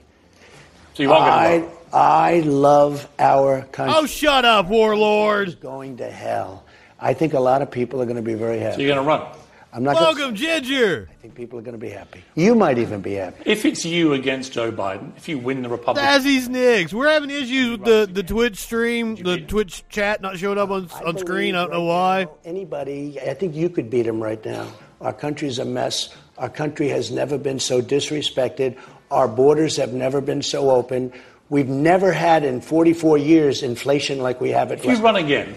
So 0.93 1.03
you 1.03 1.11
aren't 1.11 1.61
going 1.61 1.63
I, 1.63 1.67
to? 1.67 1.95
I 1.95 2.39
love 2.49 3.09
our 3.19 3.63
country. 3.63 3.95
Oh, 3.97 4.05
shut 4.05 4.45
up, 4.45 4.67
Warlord. 4.67 5.59
going 5.59 5.97
to 5.97 6.09
hell. 6.09 6.63
I 6.99 7.13
think 7.13 7.33
a 7.33 7.39
lot 7.39 7.61
of 7.61 7.69
people 7.69 8.01
are 8.01 8.05
going 8.05 8.15
to 8.15 8.21
be 8.21 8.35
very 8.35 8.59
happy. 8.59 8.63
So 8.63 8.71
happy. 8.71 8.83
you're 8.83 8.95
going 8.95 9.05
to 9.05 9.25
run? 9.25 9.35
I'm 9.71 9.83
not. 9.83 9.95
Gonna, 9.95 10.05
Welcome, 10.05 10.35
Ginger. 10.35 11.09
I 11.11 11.21
think 11.21 11.35
people 11.35 11.59
are 11.59 11.61
going 11.61 11.77
to 11.77 11.79
be 11.79 11.89
happy. 11.89 12.23
You 12.35 12.55
might 12.55 12.77
even 12.79 13.01
be 13.01 13.13
happy. 13.13 13.43
If 13.45 13.65
it's 13.65 13.85
you 13.85 14.13
against 14.13 14.51
Joe 14.51 14.71
Biden, 14.71 15.15
if 15.15 15.29
you 15.29 15.37
win 15.37 15.61
the 15.61 15.69
Republican, 15.69 16.09
Sazzy's 16.09 16.49
Nicks. 16.49 16.93
We're 16.93 17.09
having 17.09 17.29
issues 17.29 17.71
with 17.77 17.85
the, 17.85 18.09
the 18.11 18.23
Twitch 18.23 18.57
stream, 18.57 19.15
the 19.15 19.41
Twitch 19.41 19.83
chat 19.89 20.21
not 20.21 20.37
showing 20.37 20.57
up 20.57 20.69
on, 20.71 20.89
I 20.95 21.03
on 21.03 21.17
screen. 21.17 21.55
I 21.55 21.61
don't 21.61 21.71
know 21.71 21.83
why. 21.83 22.23
now, 22.23 22.31
Anybody, 22.45 23.19
I 23.21 23.33
think 23.35 23.55
you 23.55 23.69
could 23.69 23.89
beat 23.89 24.07
him 24.07 24.21
right 24.21 24.43
now. 24.43 24.67
Our 25.01 25.13
country's 25.13 25.59
a 25.59 25.65
mess. 25.65 26.15
Our 26.37 26.49
country 26.49 26.89
has 26.89 27.11
never 27.11 27.37
been 27.37 27.59
so 27.59 27.81
disrespected. 27.81 28.77
Our 29.11 29.27
borders 29.27 29.77
have 29.77 29.93
never 29.93 30.21
been 30.21 30.41
so 30.41 30.71
open. 30.71 31.13
We've 31.49 31.67
never 31.67 32.11
had 32.11 32.43
in 32.43 32.61
44 32.61 33.17
years 33.17 33.63
inflation 33.63 34.19
like 34.19 34.39
we 34.39 34.49
have 34.51 34.71
at 34.71 34.79
if 34.79 34.85
you 34.85 34.97
run 34.97 35.15
again 35.15 35.55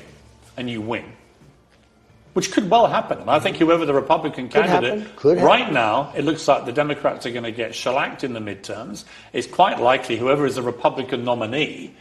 and 0.57 0.69
you 0.69 0.81
win, 0.81 1.05
which 2.35 2.51
could 2.53 2.71
well 2.71 2.87
happen, 2.87 3.19
and 3.19 3.31
I 3.31 3.39
think 3.39 3.57
whoever 3.59 3.85
the 3.85 3.93
Republican 3.95 4.49
Could 4.49 4.65
candidate, 4.65 4.99
happen, 5.01 5.17
could 5.17 5.39
happen. 5.39 5.47
right 5.47 5.73
now, 5.73 6.13
it 6.17 6.25
looks 6.25 6.49
like 6.49 6.65
the 6.65 6.73
Democrats 6.73 7.27
are 7.27 7.31
going 7.31 7.45
to 7.45 7.53
get 7.53 7.75
shellacked 7.75 8.25
in 8.25 8.33
the 8.33 8.41
midterms. 8.41 9.05
It's 9.33 9.47
quite 9.47 9.81
likely 9.81 10.17
whoever 10.17 10.47
is 10.47 10.55
the 10.55 10.63
Republican 10.63 11.25
nominee 11.25 11.95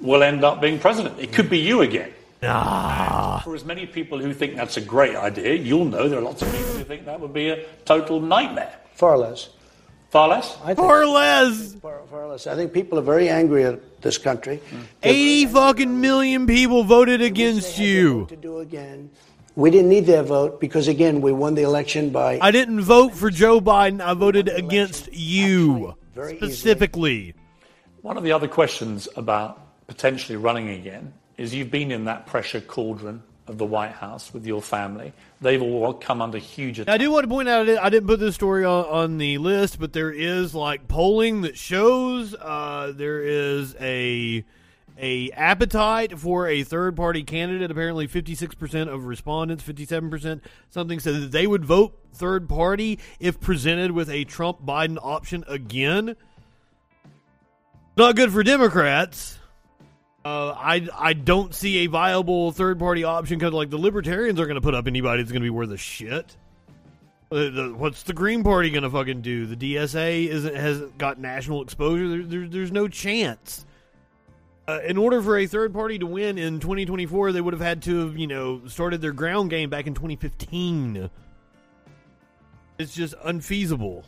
will 0.00 0.22
end 0.22 0.44
up 0.44 0.60
being 0.60 0.78
president. 0.78 1.18
It 1.18 1.32
could 1.32 1.50
be 1.50 1.58
you 1.58 1.80
again. 1.80 2.12
Ah. 2.44 3.40
For 3.44 3.54
as 3.54 3.64
many 3.64 3.86
people 3.86 4.18
who 4.18 4.32
think 4.34 4.56
that's 4.56 4.76
a 4.76 4.80
great 4.80 5.14
idea, 5.16 5.54
you'll 5.54 5.84
know 5.84 6.08
there 6.08 6.18
are 6.18 6.22
lots 6.22 6.42
of 6.42 6.50
people 6.50 6.72
who 6.74 6.84
think 6.84 7.04
that 7.06 7.20
would 7.20 7.32
be 7.32 7.50
a 7.50 7.64
total 7.84 8.20
nightmare. 8.20 8.74
Far 8.94 9.16
less. 9.18 9.48
Far 10.10 10.28
less. 10.28 10.58
I 10.62 10.74
think, 10.74 10.80
Or 10.80 11.06
less. 11.06 11.74
far, 11.80 12.00
far 12.10 12.28
less. 12.28 12.46
I 12.46 12.54
think 12.54 12.72
people 12.72 12.98
are 12.98 13.02
very 13.02 13.28
angry 13.28 13.64
at 13.64 14.02
this 14.02 14.18
country. 14.18 14.60
80 15.02 15.46
fucking 15.46 16.00
million 16.00 16.46
people 16.46 16.84
voted 16.84 17.22
against 17.22 17.76
They 17.78 17.84
had 17.84 17.94
their 17.94 17.94
you. 17.96 18.26
To 18.28 18.36
do 18.36 18.58
again. 18.58 19.10
We 19.54 19.70
didn't 19.70 19.90
need 19.90 20.06
their 20.06 20.22
vote 20.22 20.60
because, 20.60 20.88
again, 20.88 21.20
we 21.20 21.32
won 21.32 21.54
the 21.54 21.62
election 21.62 22.10
by. 22.10 22.38
I 22.40 22.50
didn't 22.50 22.80
vote 22.80 23.14
for 23.14 23.30
Joe 23.30 23.60
Biden. 23.60 24.00
I 24.00 24.14
voted 24.14 24.48
against 24.48 25.12
you. 25.12 25.94
Very 26.14 26.36
easily. 26.36 26.52
Specifically. 26.52 27.34
One 28.00 28.16
of 28.16 28.24
the 28.24 28.32
other 28.32 28.48
questions 28.48 29.08
about 29.14 29.60
potentially 29.86 30.36
running 30.36 30.70
again 30.70 31.12
is 31.36 31.54
you've 31.54 31.70
been 31.70 31.90
in 31.90 32.04
that 32.06 32.26
pressure 32.26 32.60
cauldron 32.60 33.22
of 33.46 33.58
the 33.58 33.66
White 33.66 33.92
House 33.92 34.32
with 34.32 34.46
your 34.46 34.62
family. 34.62 35.12
They've 35.40 35.60
all 35.60 35.92
come 35.94 36.22
under 36.22 36.38
huge 36.38 36.80
I 36.88 36.96
do 36.96 37.10
want 37.10 37.24
to 37.24 37.28
point 37.28 37.48
out 37.48 37.68
I 37.68 37.90
didn't 37.90 38.06
put 38.06 38.20
this 38.20 38.34
story 38.34 38.64
on, 38.64 38.84
on 38.86 39.18
the 39.18 39.38
list, 39.38 39.78
but 39.80 39.92
there 39.92 40.12
is 40.12 40.54
like 40.54 40.88
polling 40.88 41.42
that 41.42 41.58
shows 41.58 42.34
uh, 42.34 42.92
there 42.94 43.22
is 43.22 43.74
a 43.80 44.44
a 44.98 45.30
appetite 45.30 46.18
for 46.18 46.46
a 46.46 46.62
third 46.62 46.96
party 46.96 47.22
candidate. 47.22 47.70
Apparently, 47.70 48.06
fifty 48.06 48.34
six 48.34 48.54
percent 48.54 48.90
of 48.90 49.06
respondents, 49.06 49.62
fifty 49.62 49.84
seven 49.84 50.10
percent, 50.10 50.42
something 50.70 51.00
said 51.00 51.14
that 51.14 51.32
they 51.32 51.46
would 51.46 51.64
vote 51.64 51.98
third 52.12 52.48
party 52.48 52.98
if 53.18 53.40
presented 53.40 53.92
with 53.92 54.08
a 54.10 54.24
Trump 54.24 54.64
Biden 54.64 54.98
option 55.00 55.44
again. 55.48 56.16
Not 57.96 58.16
good 58.16 58.32
for 58.32 58.42
Democrats. 58.42 59.38
Uh, 60.24 60.54
I 60.56 60.88
I 60.96 61.12
don't 61.14 61.54
see 61.54 61.78
a 61.78 61.86
viable 61.88 62.52
third 62.52 62.78
party 62.78 63.02
option 63.02 63.38
because 63.38 63.52
like 63.52 63.70
the 63.70 63.78
libertarians 63.78 64.38
are 64.38 64.46
going 64.46 64.54
to 64.54 64.60
put 64.60 64.74
up 64.74 64.86
anybody 64.86 65.22
that's 65.22 65.32
going 65.32 65.42
to 65.42 65.46
be 65.46 65.50
worth 65.50 65.70
a 65.70 65.76
shit. 65.76 66.36
Uh, 67.32 67.50
the, 67.50 67.74
what's 67.76 68.02
the 68.02 68.12
Green 68.12 68.44
Party 68.44 68.70
going 68.70 68.82
to 68.82 68.90
fucking 68.90 69.22
do? 69.22 69.46
The 69.46 69.74
DSA 69.74 70.28
isn't 70.28 70.54
has 70.54 70.80
got 70.98 71.18
national 71.18 71.62
exposure. 71.62 72.08
There, 72.08 72.22
there, 72.22 72.48
there's 72.48 72.70
no 72.70 72.88
chance. 72.88 73.64
Uh, 74.68 74.78
in 74.86 74.96
order 74.96 75.20
for 75.20 75.36
a 75.36 75.46
third 75.46 75.72
party 75.72 75.98
to 75.98 76.06
win 76.06 76.38
in 76.38 76.60
2024, 76.60 77.32
they 77.32 77.40
would 77.40 77.52
have 77.52 77.60
had 77.60 77.82
to 77.82 78.06
have 78.06 78.16
you 78.16 78.26
know 78.26 78.62
started 78.66 79.00
their 79.00 79.12
ground 79.12 79.50
game 79.50 79.70
back 79.70 79.86
in 79.86 79.94
2015. 79.94 81.10
It's 82.78 82.94
just 82.94 83.14
unfeasible. 83.24 84.04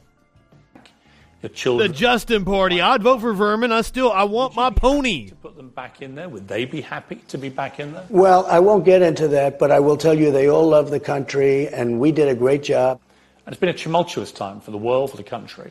The 1.41 1.49
children. 1.51 1.91
The 1.91 1.95
Justin 1.95 2.45
Party. 2.45 2.81
I'd 2.81 3.03
vote 3.03 3.21
for 3.21 3.35
Vermin. 3.35 3.71
I 3.71 3.83
still 3.83 4.11
I 4.11 4.25
want 4.25 4.55
my 4.55 4.71
pony. 4.71 5.29
to 5.29 5.35
put 5.35 5.57
them 5.57 5.69
back 5.69 6.01
in 6.01 6.15
there, 6.15 6.29
would 6.29 6.49
they 6.49 6.65
be 6.65 6.81
happy 6.81 7.17
to 7.29 7.37
be 7.37 7.49
back 7.49 7.81
in 7.81 7.93
there? 7.93 8.07
Well, 8.09 8.47
I 8.47 8.61
won't 8.61 8.85
get 8.85 9.03
into 9.03 9.29
that, 9.29 9.59
but 9.59 9.71
I 9.71 9.81
will 9.81 9.97
tell 9.97 10.15
you 10.15 10.31
they 10.31 10.49
all 10.49 10.67
love 10.67 10.91
the 10.91 11.01
country, 11.01 11.69
and 11.69 12.01
we 12.01 12.13
did 12.13 12.29
a 12.29 12.35
great 12.35 12.63
job. 12.63 13.01
And 13.45 13.53
it's 13.53 13.61
been 13.61 13.69
a 13.69 13.75
tumultuous 13.75 14.33
time 14.33 14.61
for 14.61 14.71
the 14.71 14.79
world, 14.79 15.11
for 15.11 15.19
the 15.19 15.23
country. 15.23 15.71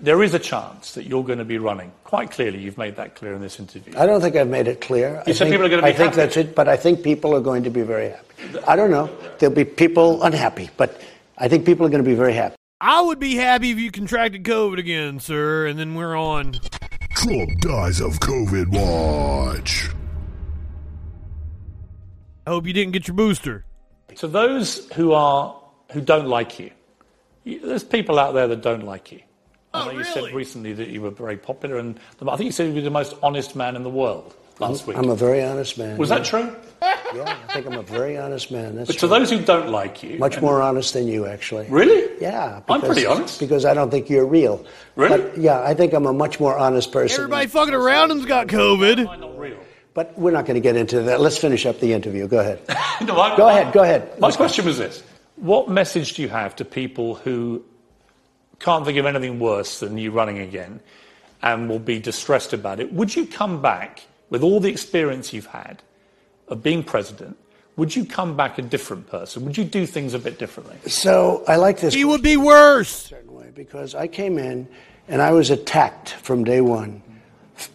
There 0.00 0.22
is 0.22 0.34
a 0.34 0.38
chance 0.38 0.94
that 0.94 1.06
you're 1.06 1.22
going 1.24 1.38
to 1.38 1.44
be 1.44 1.58
running. 1.58 1.92
Quite 2.02 2.30
clearly, 2.32 2.58
you've 2.58 2.78
made 2.78 2.96
that 2.96 3.14
clear 3.14 3.32
in 3.32 3.40
this 3.40 3.60
interview. 3.60 3.94
I 3.96 4.06
don't 4.06 4.20
think 4.20 4.36
I've 4.36 4.48
made 4.48 4.66
it 4.66 4.80
clear. 4.80 5.14
You 5.14 5.18
I 5.18 5.32
said 5.32 5.38
think, 5.38 5.50
people 5.52 5.66
are 5.66 5.68
going 5.68 5.82
to 5.82 5.86
be 5.86 5.92
I 5.92 5.96
think 5.96 6.14
that's 6.14 6.36
it, 6.36 6.54
but 6.54 6.68
I 6.68 6.76
think 6.76 7.02
people 7.02 7.34
are 7.34 7.40
going 7.40 7.62
to 7.62 7.70
be 7.70 7.82
very 7.82 8.10
happy. 8.10 8.58
I 8.66 8.76
don't 8.76 8.90
know. 8.90 9.08
There'll 9.38 9.54
be 9.54 9.64
people 9.64 10.22
unhappy, 10.22 10.70
but 10.76 11.00
I 11.38 11.48
think 11.48 11.64
people 11.64 11.86
are 11.86 11.90
going 11.90 12.02
to 12.02 12.08
be 12.08 12.16
very 12.16 12.34
happy. 12.34 12.56
I 12.80 13.00
would 13.00 13.18
be 13.18 13.36
happy 13.36 13.70
if 13.70 13.78
you 13.78 13.90
contracted 13.90 14.44
COVID 14.44 14.78
again, 14.78 15.20
sir, 15.20 15.66
and 15.66 15.78
then 15.78 15.94
we're 15.94 16.16
on. 16.16 16.58
Trump 17.14 17.60
dies 17.60 18.00
of 18.00 18.18
COVID 18.20 18.66
watch. 18.68 19.88
I 22.46 22.50
hope 22.50 22.66
you 22.66 22.72
didn't 22.72 22.92
get 22.92 23.08
your 23.08 23.14
booster. 23.14 23.64
So 24.16 24.26
those 24.26 24.86
who 24.92 25.12
are 25.12 25.58
who 25.92 26.00
don't 26.00 26.26
like 26.26 26.58
you, 26.58 26.70
you 27.44 27.60
there's 27.66 27.84
people 27.84 28.18
out 28.18 28.34
there 28.34 28.48
that 28.48 28.60
don't 28.60 28.84
like 28.84 29.12
you. 29.12 29.20
I 29.74 29.82
Oh, 29.82 29.84
know 29.86 29.90
you 29.90 29.98
really? 29.98 30.10
said 30.28 30.34
recently 30.34 30.72
that 30.74 30.88
you 30.88 31.02
were 31.02 31.10
very 31.10 31.36
popular, 31.36 31.78
and 31.78 31.98
I 32.26 32.36
think 32.36 32.46
you 32.46 32.52
said 32.52 32.68
you 32.68 32.74
were 32.74 32.80
the 32.80 32.90
most 32.90 33.14
honest 33.22 33.56
man 33.56 33.74
in 33.76 33.82
the 33.82 33.90
world 33.90 34.32
last 34.60 34.86
week. 34.86 34.96
I'm 34.96 35.10
a 35.10 35.16
very 35.16 35.42
honest 35.42 35.76
man. 35.76 35.98
Was 35.98 36.08
that 36.10 36.24
true? 36.24 36.54
Yeah, 37.14 37.36
I 37.48 37.52
think 37.52 37.66
I'm 37.66 37.78
a 37.78 37.82
very 37.82 38.18
honest 38.18 38.50
man. 38.50 38.74
That's 38.74 38.88
But 38.88 38.98
to 38.98 39.06
those 39.06 39.30
who 39.30 39.38
don't 39.40 39.68
like 39.70 40.02
you, 40.02 40.18
much 40.18 40.40
more 40.40 40.60
honest 40.60 40.94
than 40.94 41.06
you, 41.06 41.26
actually. 41.26 41.66
really, 41.70 42.10
Yeah, 42.20 42.60
I'm 42.68 42.80
because- 42.80 42.88
pretty 42.92 43.06
honest. 43.06 43.38
because 43.38 43.64
I 43.64 43.72
don't 43.72 43.88
think 43.90 44.10
you're 44.10 44.26
real. 44.26 44.64
Really? 44.96 45.18
But 45.22 45.38
yeah, 45.38 45.62
I 45.62 45.74
think 45.74 45.92
I'm 45.92 46.06
a 46.06 46.12
much 46.12 46.40
more 46.40 46.58
honest 46.58 46.90
person. 46.90 47.14
Everybody 47.22 47.46
fucking 47.46 47.72
around 47.74 48.10
him's 48.10 48.26
got 48.26 48.48
COVID. 48.48 48.98
Am 49.06 49.20
not 49.20 49.38
real? 49.38 49.58
But 49.94 50.18
we're 50.18 50.32
not 50.32 50.44
going 50.44 50.56
to 50.56 50.60
get 50.60 50.74
into 50.76 51.02
that. 51.02 51.20
Let's 51.20 51.38
finish 51.38 51.66
up 51.66 51.78
the 51.78 51.92
interview. 51.92 52.26
Go 52.26 52.40
ahead. 52.40 52.60
No, 53.06 53.16
I- 53.20 53.36
Go 53.36 53.48
ahead. 53.48 53.72
Go 53.72 53.82
ahead. 53.84 54.18
My 54.18 54.32
question 54.32 54.64
was 54.64 54.78
this: 54.78 55.02
What 55.36 55.68
message 55.68 56.14
do 56.14 56.22
you 56.22 56.28
have 56.28 56.56
to 56.56 56.64
people 56.64 57.14
who 57.14 57.64
can't 58.64 58.84
think 58.86 58.96
of 58.96 59.04
anything 59.04 59.38
worse 59.38 59.80
than 59.80 59.98
you 59.98 60.10
running 60.10 60.38
again, 60.38 60.80
and 61.42 61.68
will 61.68 61.78
be 61.78 61.98
distressed 61.98 62.54
about 62.54 62.80
it? 62.80 62.92
Would 62.92 63.14
you 63.14 63.26
come 63.26 63.60
back 63.60 64.06
with 64.30 64.42
all 64.42 64.58
the 64.58 64.70
experience 64.70 65.32
you've 65.32 65.46
had 65.46 65.82
of 66.48 66.62
being 66.62 66.82
president? 66.82 67.36
Would 67.76 67.94
you 67.94 68.06
come 68.06 68.36
back 68.36 68.58
a 68.58 68.62
different 68.62 69.06
person? 69.08 69.44
Would 69.44 69.58
you 69.58 69.64
do 69.64 69.84
things 69.84 70.14
a 70.14 70.18
bit 70.18 70.38
differently? 70.38 70.78
So 70.90 71.44
I 71.46 71.56
like 71.56 71.80
this. 71.80 71.92
He 71.92 72.04
would 72.04 72.22
be 72.22 72.36
worse. 72.36 72.88
certain 72.88 73.34
way 73.34 73.50
because 73.54 73.94
I 73.94 74.06
came 74.06 74.38
in 74.38 74.66
and 75.08 75.20
I 75.20 75.32
was 75.32 75.50
attacked 75.50 76.10
from 76.10 76.44
day 76.44 76.60
one 76.60 77.02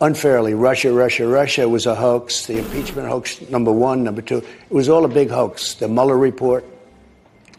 unfairly. 0.02 0.54
Russia, 0.54 0.92
Russia, 0.92 1.28
Russia 1.28 1.68
was 1.70 1.86
a 1.86 1.96
hoax. 1.96 2.48
The 2.48 2.58
impeachment 2.58 3.08
hoax, 3.08 3.42
number 3.50 3.72
one, 3.72 4.04
number 4.04 4.22
two. 4.22 4.38
It 4.38 4.72
was 4.72 4.90
all 4.90 5.06
a 5.06 5.10
big 5.10 5.30
hoax. 5.30 5.76
The 5.76 5.88
Mueller 5.88 6.18
report. 6.18 6.66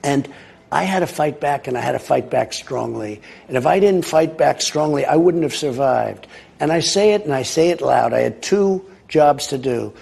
And 0.03 0.29
I 0.73 0.85
had 0.85 1.01
to 1.01 1.07
fight 1.07 1.41
back 1.41 1.67
and 1.67 1.77
I 1.77 1.81
had 1.81 1.93
to 1.93 1.99
fight 1.99 2.31
back 2.31 2.53
strongly. 2.53 3.21
And 3.49 3.57
if 3.57 3.67
I 3.67 3.81
didn't 3.81 4.05
fight 4.05 4.39
back 4.39 4.61
strongly, 4.61 5.05
I 5.05 5.17
wouldn't 5.17 5.43
have 5.43 5.55
survived. 5.55 6.27
And 6.61 6.71
I 6.71 6.81
say 6.81 7.15
it 7.15 7.25
and 7.25 7.35
I 7.35 7.43
say 7.43 7.71
it 7.71 7.81
loud. 7.81 8.13
I 8.13 8.21
had 8.21 8.43
two 8.43 8.85
jobs 9.09 9.49
to 9.49 9.59
do 9.59 9.93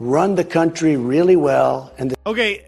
run 0.00 0.36
the 0.36 0.44
country 0.44 0.96
really 0.96 1.34
well 1.34 1.92
and 1.98 2.14
Okay, 2.24 2.64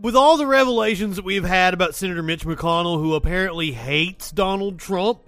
with 0.00 0.14
all 0.14 0.36
the 0.36 0.46
revelations 0.46 1.16
that 1.16 1.24
we've 1.24 1.44
had 1.44 1.72
about 1.72 1.94
Senator 1.94 2.22
Mitch 2.22 2.44
McConnell, 2.44 3.00
who 3.00 3.14
apparently 3.14 3.72
hates 3.72 4.30
Donald 4.30 4.78
Trump 4.78 5.20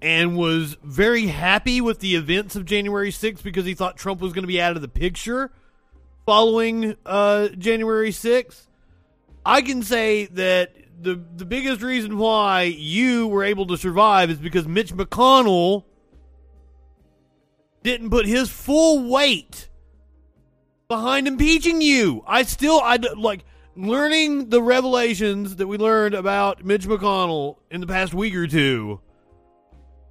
and 0.00 0.36
was 0.36 0.76
very 0.82 1.28
happy 1.28 1.80
with 1.80 2.00
the 2.00 2.16
events 2.16 2.56
of 2.56 2.64
January 2.64 3.10
6th 3.10 3.42
because 3.42 3.64
he 3.64 3.74
thought 3.74 3.96
Trump 3.96 4.20
was 4.20 4.32
going 4.32 4.42
to 4.42 4.48
be 4.48 4.60
out 4.60 4.74
of 4.74 4.82
the 4.82 4.88
picture 4.88 5.52
following 6.26 6.96
uh, 7.06 7.48
January 7.48 8.10
6th, 8.10 8.62
I 9.44 9.62
can 9.62 9.82
say 9.82 10.26
that 10.26 10.74
the 11.00 11.20
the 11.36 11.44
biggest 11.44 11.82
reason 11.82 12.18
why 12.18 12.62
you 12.62 13.26
were 13.26 13.44
able 13.44 13.66
to 13.68 13.76
survive 13.76 14.30
is 14.30 14.38
because 14.38 14.68
Mitch 14.68 14.94
McConnell 14.94 15.84
didn't 17.82 18.10
put 18.10 18.26
his 18.26 18.48
full 18.48 19.08
weight 19.08 19.68
behind 20.88 21.26
impeaching 21.26 21.80
you. 21.80 22.22
I 22.26 22.44
still 22.44 22.80
I 22.80 22.96
like 23.16 23.44
learning 23.74 24.50
the 24.50 24.62
revelations 24.62 25.56
that 25.56 25.66
we 25.66 25.76
learned 25.78 26.14
about 26.14 26.64
Mitch 26.64 26.86
McConnell 26.86 27.56
in 27.70 27.80
the 27.80 27.86
past 27.86 28.14
week 28.14 28.34
or 28.34 28.46
two. 28.46 29.00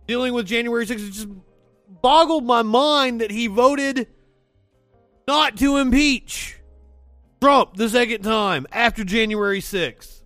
Dealing 0.07 0.33
with 0.33 0.47
January 0.47 0.85
6th 0.85 1.07
it 1.07 1.11
just 1.11 1.29
boggled 2.01 2.43
my 2.43 2.63
mind 2.63 3.21
that 3.21 3.31
he 3.31 3.47
voted 3.47 4.07
not 5.27 5.55
to 5.57 5.77
impeach 5.77 6.60
Trump 7.41 7.75
the 7.75 7.89
second 7.89 8.21
time 8.21 8.67
after 8.71 9.03
January 9.03 9.61
6th. 9.61 10.21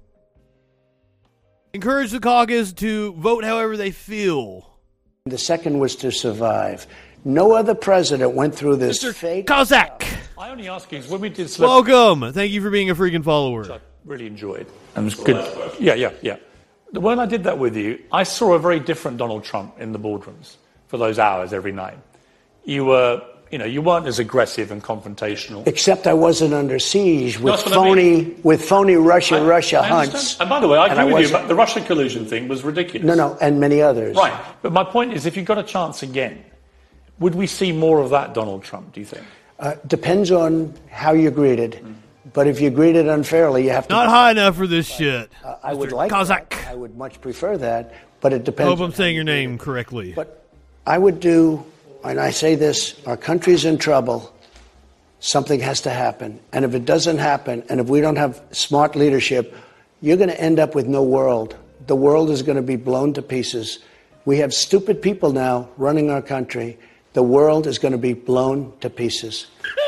Encourage 1.73 2.11
the 2.11 2.19
caucus 2.19 2.73
to 2.73 3.13
vote 3.13 3.45
however 3.45 3.77
they 3.77 3.91
feel. 3.91 4.69
the 5.25 5.37
second 5.37 5.79
was 5.79 5.95
to 5.95 6.11
survive. 6.11 6.85
No 7.23 7.53
other 7.53 7.73
president 7.73 8.33
went 8.33 8.53
through 8.53 8.75
this 8.75 9.01
Mr. 9.01 9.13
fake 9.13 9.47
Kozak, 9.47 10.03
I 10.37 10.49
only 10.49 10.67
ask 10.67 10.91
you 10.91 10.99
'cause 10.99 11.09
when 11.09 11.21
we 11.21 11.29
did 11.29 11.49
Celebrity 11.49 11.93
welcome. 11.93 12.33
Thank 12.33 12.51
you 12.51 12.61
for 12.61 12.69
being 12.69 12.89
a 12.89 12.95
freaking 12.95 13.23
follower. 13.23 13.71
I 13.71 13.79
really 14.03 14.27
enjoyed. 14.27 14.67
And 14.95 15.03
it 15.09 15.15
was 15.17 15.25
good. 15.25 15.73
Yeah, 15.79 15.93
yeah, 15.95 16.11
yeah. 16.21 16.35
When 16.91 17.17
I 17.19 17.25
did 17.25 17.45
that 17.45 17.57
with 17.57 17.77
you, 17.77 17.99
I 18.11 18.23
saw 18.23 18.53
a 18.53 18.59
very 18.59 18.79
different 18.81 19.17
Donald 19.17 19.45
Trump 19.45 19.79
in 19.79 19.93
the 19.93 19.99
boardrooms 19.99 20.57
for 20.87 20.97
those 20.97 21.17
hours 21.17 21.53
every 21.53 21.71
night. 21.71 21.97
You 22.65 22.85
were, 22.85 23.21
you 23.51 23.57
know, 23.57 23.65
you 23.65 23.81
weren't 23.81 24.07
as 24.07 24.19
aggressive 24.19 24.71
and 24.71 24.83
confrontational. 24.83 25.65
Except 25.67 26.07
I 26.07 26.13
wasn't 26.13 26.53
under 26.53 26.79
siege 26.79 27.39
with 27.39 27.53
That's 27.53 27.63
what 27.65 27.73
I 27.73 27.75
phony 27.75 28.35
with 28.43 28.63
phony 28.65 28.95
Russia 28.95 29.37
I- 29.37 29.45
Russia 29.45 29.77
I 29.77 29.89
understand. 29.89 30.11
hunts. 30.11 30.39
And 30.39 30.49
by 30.49 30.59
the 30.59 30.67
way, 30.67 30.77
I 30.77 30.87
And 30.87 30.93
agree 30.99 31.05
with 31.05 31.11
you. 31.11 31.15
wasn't- 31.25 31.41
But 31.43 31.47
the 31.47 31.55
Russia 31.55 31.81
collusion 31.81 32.25
thing 32.25 32.47
was 32.47 32.63
ridiculous. 32.63 33.05
No, 33.05 33.13
no, 33.15 33.37
and 33.41 33.59
many 33.59 33.81
others. 33.81 34.15
Right. 34.15 34.33
But 34.61 34.71
my 34.73 34.83
point 34.83 35.13
is, 35.13 35.25
if 35.25 35.37
you 35.37 35.43
got 35.43 35.57
a 35.57 35.63
chance 35.63 36.01
again, 36.03 36.43
would 37.19 37.35
we 37.35 37.47
see 37.47 37.71
more 37.71 37.99
of 38.01 38.09
that 38.09 38.33
Donald 38.33 38.63
Trump? 38.63 38.93
Do 38.93 38.99
you 38.99 39.05
think? 39.05 39.23
Uh, 39.59 39.75
depends 39.87 40.31
on 40.31 40.73
how 40.89 41.13
you're 41.13 41.31
greeted. 41.31 41.79
But 42.33 42.47
if 42.47 42.59
you're 42.59 42.71
greeted 42.71 43.07
unfairly, 43.07 43.63
you 43.63 43.69
have 43.69 43.87
to. 43.87 43.93
Not 43.93 44.09
high 44.09 44.31
enough 44.31 44.57
for 44.57 44.67
this 44.67 44.87
shit. 44.87 45.29
Uh, 45.43 45.55
I 45.63 45.73
would 45.73 45.91
like 45.93 46.11
Kozak. 46.11 46.49
that. 46.49 46.67
I 46.69 46.75
would 46.75 46.97
much 46.97 47.21
prefer 47.21 47.55
that, 47.59 47.93
but 48.19 48.33
it 48.33 48.43
depends. 48.43 48.67
I 48.67 48.75
Hope 48.75 48.83
I'm 48.83 48.91
saying 48.91 49.15
your 49.15 49.23
name 49.23 49.51
greeted. 49.51 49.63
correctly. 49.63 50.13
But 50.13 50.43
I 50.85 50.97
would 50.97 51.19
do, 51.21 51.63
and 52.05 52.19
I 52.19 52.31
say 52.31 52.55
this: 52.55 52.95
our 53.05 53.17
country's 53.17 53.65
in 53.65 53.77
trouble. 53.77 54.31
Something 55.19 55.59
has 55.61 55.81
to 55.81 55.89
happen, 55.89 56.39
and 56.51 56.65
if 56.65 56.73
it 56.75 56.85
doesn't 56.85 57.17
happen, 57.17 57.63
and 57.69 57.79
if 57.79 57.87
we 57.87 58.01
don't 58.01 58.17
have 58.17 58.41
smart 58.51 58.95
leadership, 58.95 59.55
you're 60.01 60.17
going 60.17 60.29
to 60.29 60.39
end 60.39 60.59
up 60.59 60.75
with 60.75 60.87
no 60.87 61.03
world. 61.03 61.55
The 61.87 61.95
world 61.95 62.29
is 62.29 62.43
going 62.43 62.57
to 62.57 62.61
be 62.61 62.75
blown 62.75 63.13
to 63.13 63.21
pieces. 63.21 63.79
We 64.25 64.37
have 64.39 64.53
stupid 64.53 65.01
people 65.01 65.31
now 65.33 65.69
running 65.77 66.11
our 66.11 66.21
country. 66.21 66.77
The 67.13 67.23
world 67.23 67.65
is 67.65 67.79
going 67.79 67.93
to 67.93 67.97
be 67.97 68.13
blown 68.13 68.73
to 68.81 68.89
pieces. 68.89 69.47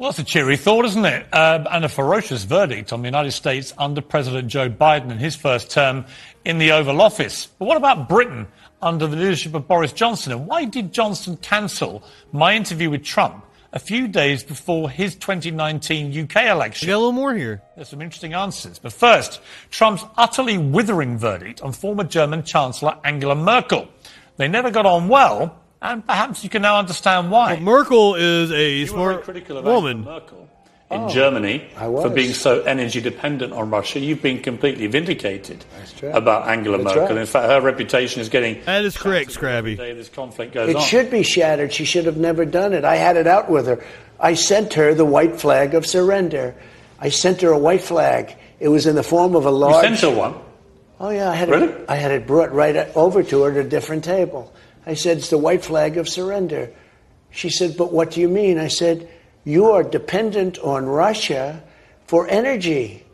Well, 0.00 0.08
that's 0.12 0.18
a 0.18 0.24
cheery 0.24 0.56
thought, 0.56 0.86
isn't 0.86 1.04
it? 1.04 1.26
Um, 1.30 1.66
and 1.70 1.84
a 1.84 1.88
ferocious 1.90 2.44
verdict 2.44 2.90
on 2.90 3.02
the 3.02 3.08
United 3.08 3.32
States 3.32 3.74
under 3.76 4.00
President 4.00 4.48
Joe 4.48 4.70
Biden 4.70 5.10
in 5.10 5.18
his 5.18 5.36
first 5.36 5.70
term 5.70 6.06
in 6.42 6.56
the 6.56 6.72
Oval 6.72 7.02
Office. 7.02 7.48
But 7.58 7.66
what 7.66 7.76
about 7.76 8.08
Britain 8.08 8.46
under 8.82 9.06
the 9.06 9.16
leadership 9.16 9.54
of 9.54 9.66
Boris 9.66 9.92
Johnson? 9.92 10.32
And 10.32 10.46
why 10.46 10.64
did 10.64 10.92
Johnson 10.92 11.36
cancel 11.36 12.02
my 12.32 12.54
interview 12.54 12.90
with 12.90 13.04
Trump 13.04 13.44
a 13.72 13.78
few 13.78 14.08
days 14.08 14.42
before 14.42 14.90
his 14.90 15.14
2019 15.14 16.24
UK 16.24 16.36
I 16.36 16.50
election? 16.50 16.88
got 16.88 16.94
a 16.94 16.98
little 16.98 17.12
more 17.12 17.34
here. 17.34 17.62
There's 17.76 17.88
some 17.88 18.02
interesting 18.02 18.34
answers. 18.34 18.78
But 18.78 18.92
first, 18.92 19.40
Trump's 19.70 20.04
utterly 20.16 20.58
withering 20.58 21.18
verdict 21.18 21.60
on 21.62 21.72
former 21.72 22.04
German 22.04 22.42
Chancellor 22.42 22.98
Angela 23.04 23.34
Merkel. 23.34 23.88
They 24.36 24.48
never 24.48 24.70
got 24.70 24.86
on 24.86 25.08
well, 25.08 25.60
and 25.82 26.06
perhaps 26.06 26.42
you 26.44 26.50
can 26.50 26.62
now 26.62 26.78
understand 26.78 27.30
why. 27.30 27.58
Merkel 27.60 28.14
is 28.14 28.50
a 28.50 28.70
You 28.70 28.86
smart 28.86 29.22
critical 29.22 29.58
of 29.58 29.64
woman. 29.64 29.98
Angela 29.98 30.20
Merkel 30.20 30.49
in 30.90 31.02
oh, 31.02 31.08
Germany 31.08 31.64
Oh, 31.76 31.84
I 31.84 31.88
was. 31.88 32.02
for 32.04 32.10
being 32.10 32.32
so 32.32 32.62
energy 32.62 33.00
dependent 33.00 33.52
on 33.52 33.70
Russia. 33.70 34.00
You've 34.00 34.22
been 34.22 34.40
completely 34.42 34.86
vindicated 34.88 35.64
about 36.02 36.48
Angela 36.48 36.78
That's 36.78 36.96
Merkel. 36.96 37.14
right. 37.16 37.20
In 37.20 37.26
fact, 37.26 37.46
her 37.48 37.60
reputation 37.60 38.20
is 38.20 38.28
getting 38.28 38.60
That 38.64 38.84
is 38.84 38.96
correct, 38.96 39.30
shattered 39.32 39.50
every 39.50 39.74
Scrabby. 39.74 39.76
day 39.76 39.92
this 39.96 40.08
conflict 40.08 40.52
goes 40.52 40.68
It 40.70 40.76
on. 40.76 40.82
should 40.82 41.10
be 41.10 41.22
shattered. 41.22 41.72
She 41.72 41.84
should 41.84 42.06
have 42.06 42.16
never 42.16 42.44
done 42.44 42.72
it. 42.72 42.84
I 42.84 42.96
had 42.96 43.16
it 43.16 43.26
out 43.28 43.48
with 43.50 43.66
her. 43.66 43.84
I 44.18 44.34
sent 44.34 44.74
her 44.74 44.92
the 44.94 45.04
white 45.04 45.40
flag 45.40 45.74
of 45.74 45.86
surrender. 45.86 46.54
I 47.00 47.10
sent 47.10 47.40
her 47.42 47.50
a 47.52 47.58
white 47.58 47.82
flag. 47.82 48.34
It 48.58 48.68
was 48.68 48.86
in 48.86 48.94
the 48.96 49.02
form 49.04 49.36
of 49.36 49.46
a 49.46 49.50
large. 49.50 49.70
You 49.84 49.88
large. 49.90 49.98
sent 50.00 50.12
her 50.12 50.18
one. 50.18 50.34
Oh 50.98 51.10
yeah, 51.10 51.30
I 51.30 51.34
had 51.34 51.48
Really? 51.48 51.68
it. 51.68 51.84
I 51.88 51.96
had 51.96 52.10
it 52.10 52.26
brought 52.26 52.52
right 52.52 52.76
over 52.96 53.22
to 53.22 53.42
her 53.42 53.52
at 53.52 53.56
a 53.56 53.68
different 53.68 54.04
table. 54.04 54.52
I 54.84 54.94
said, 54.94 55.18
"It's 55.18 55.30
the 55.30 55.38
white 55.38 55.64
flag 55.64 55.96
of 55.96 56.08
surrender." 56.08 56.70
She 57.30 57.48
said, 57.48 57.76
"But 57.78 57.92
what 57.92 58.10
do 58.10 58.20
you 58.20 58.28
mean?" 58.28 58.58
I 58.58 58.68
said, 58.68 59.08
"You 59.44 59.72
are 59.72 59.82
dependent 59.82 60.58
on 60.58 60.86
Russia 60.86 61.62
for 62.06 62.28
energy. 62.28 63.04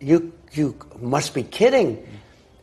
You 0.00 0.32
you 0.52 0.76
must 1.00 1.34
be 1.34 1.42
kidding." 1.42 2.06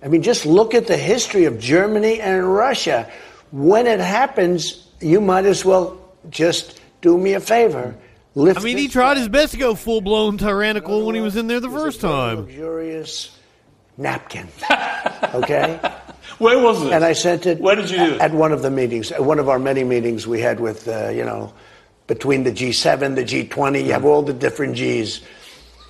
I 0.04 0.08
mean, 0.08 0.24
just 0.24 0.46
look 0.46 0.74
at 0.74 0.88
the 0.88 0.98
history 0.98 1.46
of 1.46 1.60
Germany 1.60 2.20
and 2.20 2.52
Russia. 2.52 3.10
When 3.52 3.86
it 3.86 4.00
happens, 4.00 4.88
you 5.00 5.22
might 5.22 5.46
as 5.46 5.64
well 5.64 6.00
just 6.30 6.82
do 7.02 7.18
me 7.18 7.34
a 7.34 7.40
favor. 7.40 7.96
Lift 8.34 8.62
I 8.62 8.64
mean, 8.64 8.78
he 8.78 8.88
tried 8.88 9.18
his 9.18 9.28
best 9.28 9.52
to 9.52 9.60
go 9.60 9.76
full 9.76 10.02
blown 10.02 10.38
tyrannical 10.38 11.06
when 11.06 11.16
he 11.16 11.22
was 11.22 11.36
in 11.36 11.48
there 11.48 11.60
the 11.60 11.70
first 11.70 12.00
time. 12.00 12.46
Luxurious 12.46 13.38
napkin. 13.98 14.48
Okay. 15.34 15.80
Where 16.38 16.58
was 16.58 16.82
it? 16.82 16.94
And 16.94 17.04
I 17.04 17.14
sent 17.14 17.46
it. 17.46 17.60
Where 17.60 17.76
did 17.76 17.90
you 17.90 17.98
do 17.98 18.14
it? 18.16 18.22
At 18.22 18.32
one 18.32 18.52
of 18.52 18.62
the 18.62 18.72
meetings, 18.72 19.12
at 19.12 19.24
one 19.24 19.38
of 19.38 19.50
our 19.50 19.60
many 19.60 19.84
meetings 19.84 20.26
we 20.26 20.40
had 20.40 20.60
with, 20.60 20.88
uh, 20.88 21.10
you 21.10 21.24
know, 21.24 21.54
between 22.12 22.44
the 22.44 22.52
G7, 22.52 23.16
the 23.16 23.24
G20. 23.24 23.86
You 23.86 23.94
have 23.94 24.04
all 24.04 24.22
the 24.22 24.34
different 24.34 24.76
Gs. 24.76 25.22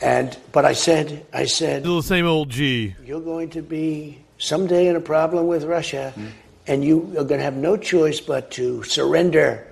And 0.03 0.37
but 0.51 0.65
I 0.65 0.73
said, 0.73 1.25
I 1.33 1.45
said, 1.45 1.81
Still 1.81 1.97
the 1.97 2.03
same 2.15 2.27
old 2.27 2.49
G. 2.49 2.95
you're 3.03 3.21
going 3.33 3.49
to 3.57 3.61
be 3.63 4.19
someday 4.37 4.85
in 4.87 4.95
a 4.95 5.01
problem 5.01 5.47
with 5.47 5.63
Russia, 5.63 6.11
Hmm. 6.15 6.25
and 6.67 6.83
you 6.85 6.97
are 7.17 7.23
going 7.23 7.39
to 7.39 7.47
have 7.49 7.55
no 7.55 7.75
choice 7.75 8.19
but 8.21 8.51
to 8.51 8.83
surrender, 8.83 9.65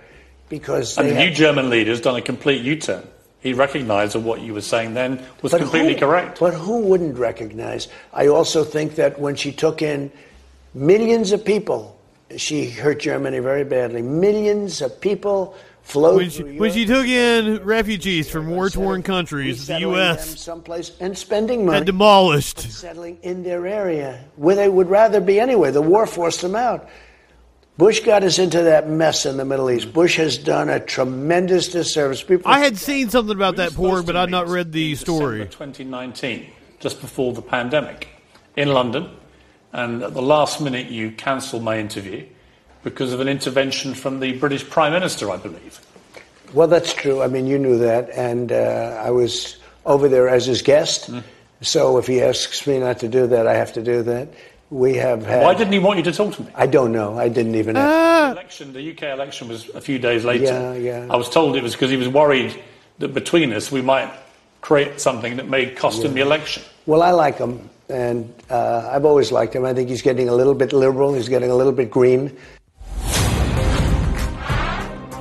because 0.49 0.97
and 0.97 1.05
they 1.07 1.13
the 1.13 1.19
new 1.19 1.25
have- 1.29 1.37
German 1.37 1.69
leader's 1.69 2.01
done 2.01 2.15
a 2.15 2.21
complete 2.21 2.61
U-turn. 2.63 3.03
He 3.41 3.53
recognised 3.53 4.13
that 4.15 4.21
what 4.21 4.41
you 4.41 4.53
were 4.55 4.61
saying 4.73 4.95
then 4.95 5.21
was 5.43 5.51
But 5.51 5.61
completely 5.61 5.93
who- 5.93 5.99
correct. 6.05 6.39
But 6.39 6.53
who 6.55 6.79
wouldn't 6.89 7.17
recognize? 7.17 7.87
I 8.13 8.25
also 8.27 8.63
think 8.63 8.95
that 8.95 9.19
when 9.19 9.35
she 9.35 9.51
took 9.51 9.81
in 9.83 10.11
millions 10.73 11.31
of 11.31 11.45
people, 11.45 11.95
she 12.37 12.69
hurt 12.69 12.99
Germany 12.99 13.39
very 13.39 13.63
badly. 13.63 14.01
Millions 14.03 14.81
of 14.81 14.99
people 15.01 15.55
flowed 15.89 16.17
When 16.17 16.29
she, 16.29 16.43
through 16.43 16.57
when 16.57 16.71
she 16.71 16.85
took 16.85 17.05
in 17.07 17.57
uh, 17.57 17.63
refugees 17.63 18.29
from 18.29 18.49
war 18.49 18.69
torn 18.69 19.03
countries, 19.03 19.67
the 19.67 19.73
resettling 19.73 19.91
them 19.91 20.17
U.S. 20.17 20.39
someplace 20.39 20.91
and 20.99 21.17
spending 21.17 21.65
money 21.65 21.79
had 21.79 21.85
demolished. 21.85 22.59
settling 22.59 23.17
in 23.23 23.43
their 23.43 23.65
area 23.65 24.23
where 24.35 24.55
they 24.55 24.69
would 24.69 24.89
rather 24.89 25.19
be 25.19 25.39
anyway. 25.39 25.71
The 25.71 25.81
war 25.81 26.05
forced 26.05 26.41
them 26.41 26.55
out. 26.55 26.87
Bush 27.77 28.01
got 28.01 28.23
us 28.23 28.39
into 28.39 28.63
that 28.63 28.89
mess 28.89 29.25
in 29.25 29.37
the 29.37 29.45
Middle 29.45 29.71
East. 29.71 29.93
Bush 29.93 30.17
has 30.17 30.37
done 30.37 30.67
a 30.69 30.81
tremendous 30.81 31.69
disservice. 31.69 32.21
People, 32.21 32.51
I 32.51 32.59
had 32.59 32.77
seen 32.77 33.09
something 33.09 33.35
about 33.35 33.55
We 33.55 33.63
were 33.63 33.69
that 33.69 33.75
porg, 33.77 33.89
supposed 33.89 34.05
but 34.07 34.13
to 34.13 34.19
I'd 34.19 34.29
not 34.29 34.47
meet 34.47 34.53
read 34.53 34.71
the 34.73 34.91
in 34.91 34.97
story. 34.97 35.45
December 35.45 35.71
2019, 35.71 36.49
just 36.79 36.99
before 36.99 37.33
the 37.33 37.41
pandemic, 37.41 38.09
in 38.57 38.73
London, 38.73 39.09
and 39.71 40.03
at 40.03 40.13
the 40.13 40.21
last 40.21 40.59
minute 40.59 40.87
you 40.87 41.11
cancelled 41.11 41.63
my 41.63 41.79
interview 41.79 42.25
because 42.83 43.13
of 43.13 43.19
an 43.19 43.27
intervention 43.27 43.93
from 43.93 44.19
the 44.19 44.33
British 44.33 44.67
Prime 44.69 44.93
Minister, 44.93 45.29
I 45.31 45.37
believe. 45.37 45.79
Well, 46.53 46.67
that's 46.67 46.93
true. 46.93 47.21
I 47.21 47.27
mean, 47.27 47.45
you 47.45 47.59
knew 47.59 47.77
that, 47.79 48.09
and 48.11 48.51
uh, 48.51 49.01
I 49.03 49.11
was 49.11 49.57
over 49.85 50.07
there 50.07 50.27
as 50.27 50.45
his 50.45 50.61
guest. 50.61 51.11
Mm. 51.11 51.23
So 51.61 51.97
if 51.97 52.07
he 52.07 52.21
asks 52.21 52.65
me 52.65 52.79
not 52.79 52.99
to 52.99 53.07
do 53.07 53.27
that, 53.27 53.45
I 53.47 53.55
have 53.55 53.73
to 53.73 53.83
do 53.83 54.01
that. 54.03 54.29
We 54.71 54.95
have 54.95 55.25
had. 55.25 55.43
Why 55.43 55.55
didn't 55.55 55.73
he 55.73 55.79
want 55.79 55.97
you 55.97 56.03
to 56.03 56.11
talk 56.11 56.35
to 56.35 56.43
me? 56.43 56.51
I 56.55 56.67
don't 56.67 56.91
know. 56.91 57.17
I 57.17 57.27
didn't 57.27 57.55
even. 57.55 57.75
Ah. 57.75 58.27
The 58.27 58.39
election, 58.39 58.73
the 58.73 58.91
UK 58.91 59.03
election 59.03 59.47
was 59.47 59.67
a 59.69 59.81
few 59.81 59.99
days 59.99 60.23
later. 60.23 60.45
Yeah, 60.45 60.73
yeah. 60.73 61.07
I 61.09 61.15
was 61.15 61.29
told 61.29 61.55
it 61.55 61.63
was 61.63 61.73
because 61.73 61.89
he 61.89 61.97
was 61.97 62.07
worried 62.07 62.55
that 62.99 63.13
between 63.13 63.51
us 63.53 63.71
we 63.71 63.81
might 63.81 64.11
create 64.61 64.99
something 64.99 65.37
that 65.37 65.47
may 65.47 65.71
cost 65.71 66.03
him 66.03 66.13
the 66.13 66.21
election. 66.21 66.61
well, 66.85 67.01
I 67.01 67.11
like 67.11 67.37
him, 67.37 67.69
and 67.87 68.31
uh, 68.49 68.89
I've 68.91 69.05
always 69.05 69.31
liked 69.31 69.55
him. 69.55 69.65
I 69.65 69.73
think 69.73 69.89
he's 69.89 70.01
getting 70.03 70.29
a 70.29 70.33
little 70.33 70.53
bit 70.53 70.71
liberal. 70.71 71.13
He's 71.13 71.29
getting 71.29 71.49
a 71.49 71.55
little 71.55 71.73
bit 71.73 71.89
green. 71.89 72.37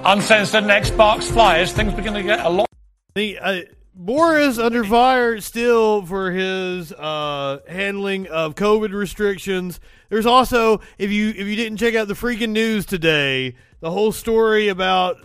Uncensored 0.08 0.64
next 0.64 0.88
sparks 0.88 1.30
flyers. 1.30 1.70
Things 1.70 1.92
begin 1.92 2.14
to 2.14 2.22
get 2.22 2.40
a 2.40 2.48
lot. 2.48 2.66
The, 3.14 3.38
uh, 3.38 3.60
Boris 3.94 4.56
under 4.56 4.82
fire 4.82 5.38
still 5.42 6.00
for 6.06 6.30
his 6.30 6.94
uh, 6.94 7.58
handling 7.68 8.26
of 8.28 8.54
COVID 8.54 8.94
restrictions. 8.94 9.80
There's 10.08 10.24
also, 10.24 10.80
if 10.96 11.10
you 11.10 11.28
if 11.28 11.46
you 11.46 11.56
didn't 11.56 11.76
check 11.76 11.94
out 11.94 12.08
the 12.08 12.14
freaking 12.14 12.52
news 12.52 12.86
today, 12.86 13.54
the 13.80 13.90
whole 13.90 14.10
story 14.10 14.68
about 14.68 15.18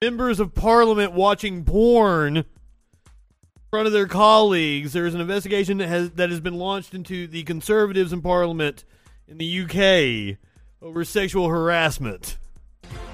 members 0.00 0.40
of 0.40 0.54
parliament 0.54 1.12
watching 1.12 1.62
porn 1.62 2.38
in 2.38 2.44
front 3.68 3.86
of 3.86 3.92
their 3.92 4.06
colleagues. 4.06 4.94
There's 4.94 5.14
an 5.14 5.20
investigation 5.20 5.76
that 5.78 5.88
has 5.88 6.12
that 6.12 6.30
has 6.30 6.40
been 6.40 6.54
launched 6.54 6.94
into 6.94 7.26
the 7.26 7.42
conservatives 7.42 8.10
in 8.10 8.22
parliament 8.22 8.86
in 9.28 9.36
the 9.36 9.60
UK 9.60 10.38
over 10.80 11.04
sexual 11.04 11.50
harassment. 11.50 12.38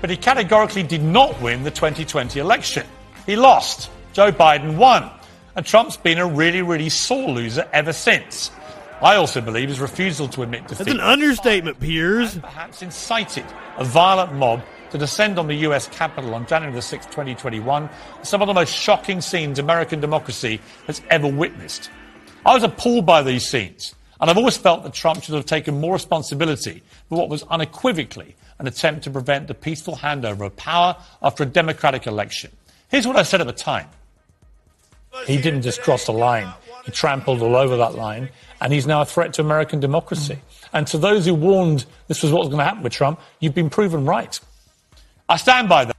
But 0.01 0.11
he 0.11 0.17
categorically 0.17 0.83
did 0.83 1.03
not 1.03 1.41
win 1.41 1.65
the 1.65 1.71
2020 1.71 2.39
election. 2.39 2.87
He 3.27 3.37
lost. 3.37 3.91
Joe 4.13 4.33
Biden 4.33 4.77
won. 4.77 5.11
And 5.57 5.67
Trump's 5.67 5.97
been 5.97 6.19
a 6.19 6.27
really, 6.27 6.63
really 6.63 6.89
sore 6.89 7.31
loser 7.31 7.69
ever 7.73 7.93
since. 7.93 8.51
I 9.01 9.17
also 9.17 9.41
believe 9.41 9.69
his 9.69 9.81
refusal 9.81 10.29
to 10.29 10.43
admit 10.43 10.63
defeat 10.67 10.79
That's 10.85 10.91
an 10.91 11.01
understatement, 11.01 11.79
Piers. 11.79 12.39
perhaps 12.39 12.83
incited 12.83 13.45
a 13.77 13.85
violent 13.85 14.35
mob 14.35 14.63
to 14.91 14.99
descend 14.99 15.39
on 15.39 15.47
the 15.47 15.55
US 15.55 15.87
Capitol 15.89 16.35
on 16.35 16.47
January 16.47 16.75
the 16.75 16.81
6th, 16.81 17.07
2021, 17.07 17.89
some 18.23 18.43
of 18.43 18.49
the 18.49 18.55
most 18.55 18.75
shocking 18.75 19.21
scenes 19.21 19.59
American 19.59 20.01
democracy 20.01 20.61
has 20.87 21.01
ever 21.11 21.29
witnessed. 21.29 21.91
I 22.45 22.55
was 22.55 22.65
appalled 22.65 23.07
by 23.07 23.23
these 23.23 23.47
scenes, 23.47 23.95
and 24.21 24.31
I've 24.31 24.39
always 24.39 24.57
felt 24.57 24.83
that 24.83 24.95
Trump 24.95 25.23
should 25.23 25.35
have 25.35 25.47
taken 25.47 25.81
more 25.81 25.93
responsibility 25.93 26.83
for 27.09 27.19
what 27.19 27.29
was 27.29 27.43
unequivocally 27.45 28.35
an 28.59 28.67
attempt 28.67 29.05
to 29.05 29.11
prevent 29.11 29.47
the 29.47 29.55
peaceful 29.55 29.97
handover 29.97 30.47
of 30.47 30.57
power 30.57 30.97
after 31.23 31.45
a 31.45 31.47
democratic 31.47 32.07
election. 32.07 32.51
Here's 32.89 33.07
what 33.07 33.17
I 33.17 33.23
said 33.23 33.41
at 33.41 33.47
the 33.47 33.53
time. 33.53 33.89
He 35.27 35.41
didn't 35.41 35.63
just 35.63 35.83
cross 35.83 36.07
the 36.07 36.13
line. 36.13 36.53
He 36.85 36.93
trampled 36.93 37.43
all 37.43 37.57
over 37.57 37.77
that 37.77 37.95
line, 37.95 38.31
and 38.61 38.73
he's 38.73 38.87
now 38.87 39.03
a 39.03 39.05
threat 39.05 39.35
to 39.35 39.43
American 39.43 39.81
democracy. 39.81 40.39
And 40.73 40.87
to 40.89 40.99
those 40.99 41.27
who 41.27 41.35
warned 41.35 41.87
this 42.07 42.23
was 42.23 42.33
what 42.33 42.41
was 42.41 42.49
going 42.49 42.59
to 42.59 42.65
happen 42.65 42.83
with 42.83 42.93
Trump, 42.93 43.21
you've 43.41 43.55
been 43.55 43.71
proven 43.71 44.05
right. 44.05 44.39
I 45.29 45.37
stand 45.37 45.69
by 45.69 45.87
that. 45.87 45.97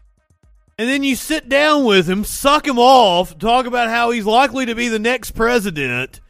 And 0.78 0.88
then 0.88 1.04
you 1.04 1.16
sit 1.16 1.50
down 1.50 1.84
with 1.84 2.10
him, 2.10 2.24
suck 2.24 2.66
him 2.66 2.80
off, 2.80 3.38
talk 3.38 3.66
about 3.66 3.90
how 3.90 4.12
he's 4.12 4.26
likely 4.26 4.66
to 4.66 4.76
be 4.76 4.88
the 4.88 5.00
next 5.00 5.32
president. 5.32 6.22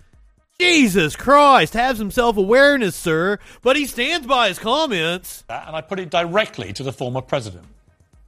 Jesus 0.60 1.16
Christ, 1.16 1.74
have 1.74 1.98
some 1.98 2.12
self 2.12 2.36
awareness, 2.36 2.96
sir. 2.96 3.40
But 3.62 3.78
he 3.78 3.86
stands 3.86 4.28
by 4.28 4.50
his 4.50 4.60
comments. 4.60 5.46
Uh, 5.50 5.64
and 5.68 5.76
I 5.76 5.82
put 5.82 6.00
it 6.00 6.10
directly 6.10 6.74
to 6.74 6.84
the 6.84 6.92
former 6.92 7.22
president. 7.22 7.66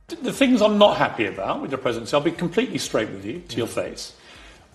The 0.07 0.33
things 0.33 0.61
I'm 0.61 0.77
not 0.77 0.97
happy 0.97 1.25
about 1.25 1.61
with 1.61 1.71
the 1.71 1.77
presidency, 1.77 2.13
I'll 2.13 2.21
be 2.21 2.31
completely 2.31 2.77
straight 2.77 3.09
with 3.09 3.25
you 3.25 3.39
to 3.49 3.57
your 3.57 3.67
mm. 3.67 3.71
face. 3.71 4.13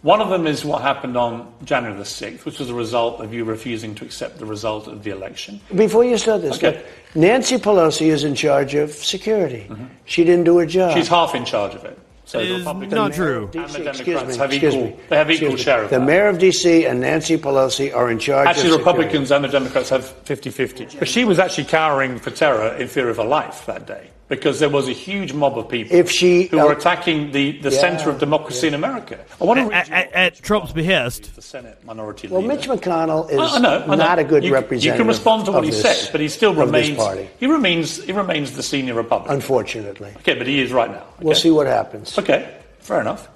One 0.03 0.21
of 0.21 0.29
them 0.29 0.47
is 0.47 0.64
what 0.64 0.83
happened 0.83 1.16
on 1.16 1.53
January 1.64 1.97
the 1.97 2.05
6th, 2.05 2.45
which 2.45 2.59
was 2.59 2.71
a 2.71 2.75
result 2.75 3.21
of 3.21 3.35
you 3.35 3.45
refusing 3.45 3.95
to 3.97 4.05
accept 4.05 4.38
the 4.38 4.47
result 4.47 4.87
of 4.87 5.03
the 5.03 5.11
election. 5.11 5.61
Before 5.75 6.05
you 6.05 6.16
start 6.16 6.42
this, 6.42 6.57
Okay. 6.57 6.77
look, 6.77 6.87
Nancy 7.16 7.57
Pelosi 7.57 8.07
is 8.07 8.23
in 8.23 8.35
charge 8.35 8.75
of 8.75 8.92
security. 8.92 9.66
Mm-hmm. 9.69 9.87
She 10.05 10.23
didn't 10.25 10.45
do 10.45 10.59
her 10.59 10.66
job. 10.66 10.95
She's 10.95 11.09
half 11.09 11.35
in 11.35 11.45
charge 11.45 11.75
of 11.75 11.85
it. 11.85 11.99
So 12.27 12.41
It 12.41 12.47
the 12.49 12.55
is 12.55 12.59
Republicans 12.61 12.93
not 12.93 13.12
true. 13.12 13.49
the 13.53 13.59
DC, 13.61 13.87
excuse 13.87 14.07
me, 14.25 14.37
have 14.37 14.53
excuse 14.53 14.75
equal, 14.75 14.87
me, 14.87 14.97
they 15.09 15.17
have 15.17 15.31
equal 15.31 15.57
share 15.57 15.85
of 15.85 15.91
The 15.91 16.01
that. 16.01 16.05
mayor 16.05 16.27
of 16.27 16.39
D.C. 16.39 16.85
and 16.85 17.01
Nancy 17.01 17.39
Pelosi 17.39 17.95
are 17.95 18.11
in 18.11 18.19
charge 18.19 18.49
Actually, 18.49 18.71
of 18.71 18.73
the. 18.73 18.79
Republicans 18.79 19.31
and 19.31 19.45
the 19.45 19.49
Democrats 19.49 19.91
have 19.91 20.05
50 20.05 20.51
50. 20.51 20.89
But 20.99 21.07
she 21.07 21.25
was 21.25 21.39
actually 21.39 21.65
cowering 21.67 22.19
for 22.19 22.31
terror 22.33 22.75
in 22.77 22.89
fear 22.89 23.09
of 23.09 23.19
her 23.19 23.25
life 23.25 23.65
that 23.67 23.87
day 23.87 24.11
because 24.29 24.59
there 24.59 24.69
was 24.69 24.89
a 24.89 24.93
huge 24.93 25.33
mob 25.33 25.57
of 25.57 25.69
people 25.69 25.97
If 25.97 26.11
she- 26.11 26.45
who 26.49 26.57
were 26.59 26.73
uh, 26.73 26.77
attacking 26.77 27.31
the, 27.31 27.53
the 27.61 27.71
Yeah, 27.71 27.79
centre 27.81 28.11
of 28.11 28.19
democracy 28.19 28.67
in 28.67 28.75
America. 28.75 29.25
I 29.41 29.45
want 29.45 29.61
to 29.61 29.67
read 29.67 29.73
At, 29.75 29.89
you 29.89 29.95
at, 29.95 30.12
at 30.12 30.35
Trump's 30.43 30.73
behest. 30.73 31.35
the 31.37 31.43
Senate 31.43 31.85
minority 31.85 32.27
Well, 32.29 32.43
leader. 32.43 32.55
Mitch 32.55 32.69
McConnell 32.69 33.31
is 33.31 33.39
I 33.39 33.57
I 33.57 33.59
know, 33.61 33.83
I 33.85 33.87
know. 33.87 33.95
not 33.95 34.19
a 34.19 34.25
good 34.25 34.43
you, 34.43 34.53
representative. 34.53 34.95
You 34.95 34.99
can 34.99 35.07
respond 35.07 35.45
to 35.47 35.53
what 35.53 35.59
of 35.59 35.65
he 35.65 35.71
this- 35.71 35.83
says, 35.83 36.09
but 36.11 36.21
he 36.21 36.29
still 36.29 36.55
remains. 36.55 36.97
party. 36.97 37.29
He 37.39 37.47
remains. 37.47 38.03
He 38.03 38.12
remains 38.12 38.53
the 38.57 38.62
senior 38.62 38.95
Republican. 38.95 39.35
Unfortunately, 39.37 40.12
Okay, 40.19 40.35
but 40.35 40.47
he 40.47 40.61
is 40.61 40.73
right 40.73 40.91
now. 40.91 41.05
we'll 41.21 41.35
see 41.37 41.51
what 41.51 41.67
happens. 41.69 42.19
Okay, 42.19 42.53
fair 42.81 43.01
enough. 43.01 43.29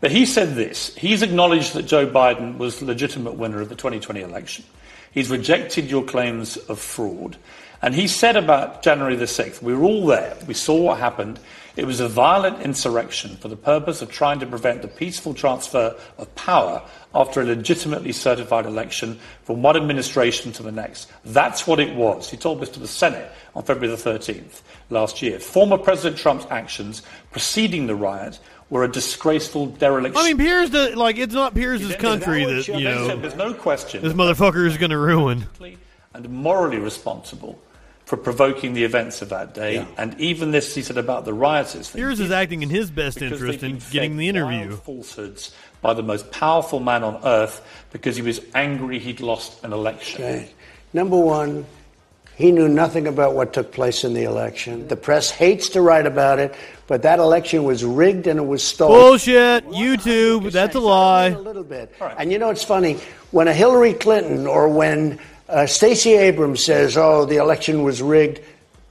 But 0.00 0.10
he 0.10 0.24
said 0.24 0.54
this. 0.54 0.96
He's 0.96 1.20
acknowledged 1.20 1.74
that 1.74 1.82
Joe 1.82 2.06
Biden 2.06 2.56
was 2.56 2.78
the 2.78 2.86
legitimate 2.86 3.34
winner 3.34 3.60
of 3.60 3.68
the 3.68 3.74
2020 3.74 4.22
election. 4.22 4.64
He's 5.12 5.28
rejected 5.28 5.90
your 5.90 6.02
claims 6.04 6.56
of 6.56 6.78
fraud. 6.78 7.36
And 7.82 7.94
he 7.94 8.08
said 8.08 8.36
about 8.36 8.82
January 8.82 9.16
the 9.16 9.24
6th, 9.24 9.62
we 9.62 9.74
were 9.74 9.84
all 9.84 10.06
there, 10.06 10.36
we 10.46 10.54
saw 10.54 10.76
what 10.76 10.98
happened. 10.98 11.40
It 11.76 11.86
was 11.86 12.00
a 12.00 12.08
violent 12.08 12.60
insurrection 12.60 13.36
for 13.36 13.48
the 13.48 13.56
purpose 13.56 14.02
of 14.02 14.10
trying 14.10 14.40
to 14.40 14.46
prevent 14.46 14.82
the 14.82 14.88
peaceful 14.88 15.32
transfer 15.32 15.96
of 16.18 16.34
power 16.34 16.82
after 17.14 17.40
a 17.40 17.44
legitimately 17.44 18.12
certified 18.12 18.66
election 18.66 19.18
from 19.44 19.62
one 19.62 19.76
administration 19.76 20.52
to 20.52 20.62
the 20.62 20.72
next. 20.72 21.10
That's 21.24 21.66
what 21.66 21.80
it 21.80 21.94
was. 21.94 22.30
He 22.30 22.36
told 22.36 22.60
this 22.60 22.68
to 22.70 22.80
the 22.80 22.88
Senate 22.88 23.30
on 23.54 23.62
February 23.62 23.96
the 23.96 24.10
13th 24.10 24.60
last 24.90 25.22
year. 25.22 25.38
Former 25.38 25.78
President 25.78 26.20
Trump's 26.20 26.46
actions 26.50 27.02
preceding 27.30 27.86
the 27.86 27.94
riot 27.94 28.38
were 28.68 28.84
a 28.84 28.88
disgraceful 28.88 29.66
dereliction. 29.66 30.20
I 30.20 30.28
mean, 30.28 30.38
Piers, 30.38 30.70
the, 30.70 30.96
like, 30.96 31.18
it's 31.18 31.34
not 31.34 31.54
Piers's 31.54 31.96
country 31.96 32.44
that, 32.44 32.68
you 32.68 32.84
know, 32.84 33.16
there's 33.16 33.36
no 33.36 33.54
question 33.54 34.02
this 34.02 34.12
motherfucker 34.12 34.66
is 34.66 34.76
going 34.76 34.90
to 34.90 34.98
ruin. 34.98 35.46
and 36.12 36.28
morally 36.28 36.78
responsible 36.78 37.60
for 38.10 38.16
provoking 38.16 38.74
the 38.74 38.82
events 38.82 39.22
of 39.22 39.28
that 39.28 39.54
day. 39.54 39.86
And 39.96 40.20
even 40.20 40.50
this, 40.50 40.74
he 40.74 40.82
said 40.82 40.98
about 40.98 41.24
the 41.24 41.32
rioters. 41.32 41.92
they 41.92 42.00
Piers 42.00 42.18
is 42.18 42.32
acting 42.32 42.64
in 42.64 42.68
his 42.68 42.90
best 42.90 43.22
interest 43.22 43.62
in 43.62 43.78
getting 43.92 44.16
the 44.16 44.28
interview. 44.28 44.66
wild 44.66 44.82
falsehoods 44.82 45.54
by 45.80 45.94
the 45.94 46.02
most 46.02 46.32
powerful 46.32 46.80
man 46.80 47.04
on 47.04 47.20
earth 47.24 47.64
because 47.92 48.16
he 48.16 48.22
was 48.22 48.40
angry 48.52 48.98
he'd 48.98 49.20
lost 49.20 49.62
an 49.62 49.72
election. 49.72 50.24
Okay. 50.24 50.50
Number 50.92 51.16
one, 51.16 51.64
he 52.34 52.50
knew 52.50 52.66
nothing 52.66 53.06
about 53.06 53.36
what 53.36 53.52
took 53.52 53.70
place 53.70 54.02
in 54.02 54.12
the 54.12 54.24
election. 54.24 54.88
The 54.88 54.96
press 54.96 55.30
hates 55.30 55.68
to 55.68 55.80
write 55.80 56.06
about 56.06 56.40
it, 56.40 56.52
but 56.88 57.02
that 57.02 57.20
election 57.20 57.62
was 57.62 57.84
rigged 57.84 58.26
and 58.26 58.40
it 58.40 58.46
was 58.46 58.64
stolen. 58.64 58.98
Bullshit. 58.98 59.68
YouTube. 59.68 60.50
That's 60.50 60.74
a 60.74 60.80
lie. 60.80 61.28
A 61.28 61.38
lie. 61.38 61.40
little 61.42 61.62
bit. 61.62 61.94
And 62.18 62.32
you 62.32 62.40
know, 62.40 62.50
it's 62.50 62.64
funny 62.64 62.94
when 63.30 63.46
a 63.46 63.54
Hillary 63.54 63.92
Clinton 63.94 64.48
or 64.48 64.68
when 64.68 65.20
uh, 65.50 65.66
Stacey 65.66 66.14
Abrams 66.14 66.64
says, 66.64 66.96
"Oh, 66.96 67.24
the 67.24 67.36
election 67.36 67.82
was 67.82 68.00
rigged," 68.00 68.40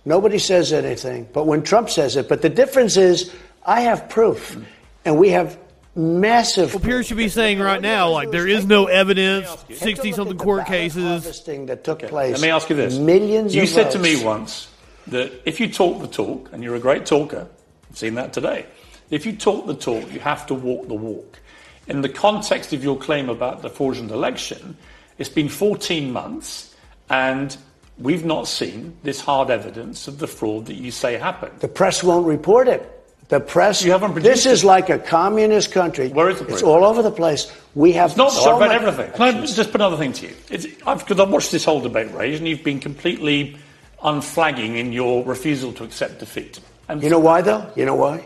nobody 0.05 0.39
says 0.39 0.73
anything. 0.73 1.27
But 1.33 1.47
when 1.47 1.63
Trump 1.63 1.89
says 1.89 2.15
it, 2.15 2.29
but 2.29 2.41
the 2.41 2.49
difference 2.49 2.97
is, 2.97 3.33
I 3.65 3.81
have 3.81 4.09
proof, 4.09 4.57
and 5.05 5.17
we 5.17 5.29
have 5.29 5.57
massive. 5.95 6.73
Well, 6.73 6.83
Piers 6.83 7.07
should 7.07 7.17
be 7.17 7.29
saying 7.29 7.59
right 7.59 7.81
now, 7.81 8.09
like, 8.09 8.31
there 8.31 8.47
is 8.47 8.65
no 8.65 8.85
evidence, 8.85 9.47
60 9.73 10.11
something 10.13 10.37
court 10.37 10.65
cases. 10.65 11.03
Harvesting 11.03 11.67
that 11.67 11.83
took 11.83 11.99
place. 11.99 12.33
Let 12.33 12.41
me 12.41 12.49
ask 12.49 12.69
you 12.69 12.75
this. 12.75 12.97
Millions 12.97 13.55
You 13.55 13.63
of 13.63 13.69
said 13.69 13.91
to 13.91 13.99
me 13.99 14.23
once 14.23 14.71
that 15.07 15.31
if 15.45 15.59
you 15.59 15.71
talk 15.71 16.01
the 16.01 16.07
talk, 16.07 16.49
and 16.51 16.63
you're 16.63 16.75
a 16.75 16.79
great 16.79 17.05
talker, 17.05 17.47
I've 17.89 17.97
seen 17.97 18.15
that 18.15 18.33
today. 18.33 18.65
If 19.09 19.25
you 19.25 19.35
talk 19.35 19.65
the 19.65 19.75
talk, 19.75 20.11
you 20.11 20.19
have 20.19 20.45
to 20.47 20.53
walk 20.53 20.87
the 20.87 20.93
walk. 20.93 21.39
In 21.87 22.01
the 22.01 22.09
context 22.09 22.73
of 22.73 22.83
your 22.83 22.97
claim 22.97 23.29
about 23.29 23.63
the 23.63 23.69
fraudulent 23.69 24.11
election, 24.11 24.77
it's 25.19 25.29
been 25.29 25.49
14 25.49 26.11
months, 26.11 26.73
and 27.09 27.55
we've 27.99 28.25
not 28.25 28.47
seen 28.47 28.97
this 29.03 29.21
hard 29.21 29.49
evidence 29.51 30.07
of 30.07 30.17
the 30.19 30.27
fraud 30.27 30.65
that 30.67 30.75
you 30.75 30.89
say 30.91 31.17
happened. 31.17 31.59
The 31.59 31.67
press 31.67 32.03
won't 32.03 32.25
report 32.25 32.67
it. 32.67 32.95
The 33.27 33.39
press. 33.39 33.83
You 33.83 33.91
haven't 33.91 34.15
This 34.15 34.23
produced 34.23 34.45
is 34.47 34.63
it. 34.63 34.67
like 34.67 34.89
a 34.89 34.97
communist 34.97 35.71
country. 35.71 36.09
Where 36.09 36.29
is 36.31 36.39
the 36.39 36.47
It's 36.47 36.63
all 36.63 36.83
over 36.83 37.03
the 37.03 37.11
place. 37.11 37.51
We 37.75 37.91
have 37.91 38.09
It's 38.11 38.17
not, 38.17 38.31
so 38.31 38.55
I've 38.55 38.59
read 38.61 38.81
much- 38.81 38.81
everything. 38.81 39.11
Can 39.13 39.21
I 39.21 39.45
just 39.45 39.71
put 39.71 39.81
another 39.81 39.97
thing 39.97 40.13
to 40.13 40.27
you? 40.27 40.35
It's, 40.49 40.65
I've, 40.87 40.99
because 41.05 41.19
I've 41.19 41.29
watched 41.29 41.51
this 41.51 41.63
whole 41.63 41.79
debate, 41.79 42.11
Ray, 42.11 42.35
and 42.35 42.47
you've 42.47 42.63
been 42.63 42.79
completely 42.79 43.55
unflagging 44.03 44.77
in 44.77 44.93
your 44.93 45.23
refusal 45.25 45.71
to 45.73 45.83
accept 45.83 46.19
defeat. 46.19 46.59
And 46.87 47.03
You 47.03 47.09
know 47.11 47.19
why, 47.19 47.41
though? 47.41 47.69
You 47.75 47.85
know 47.85 47.95
why? 47.95 48.25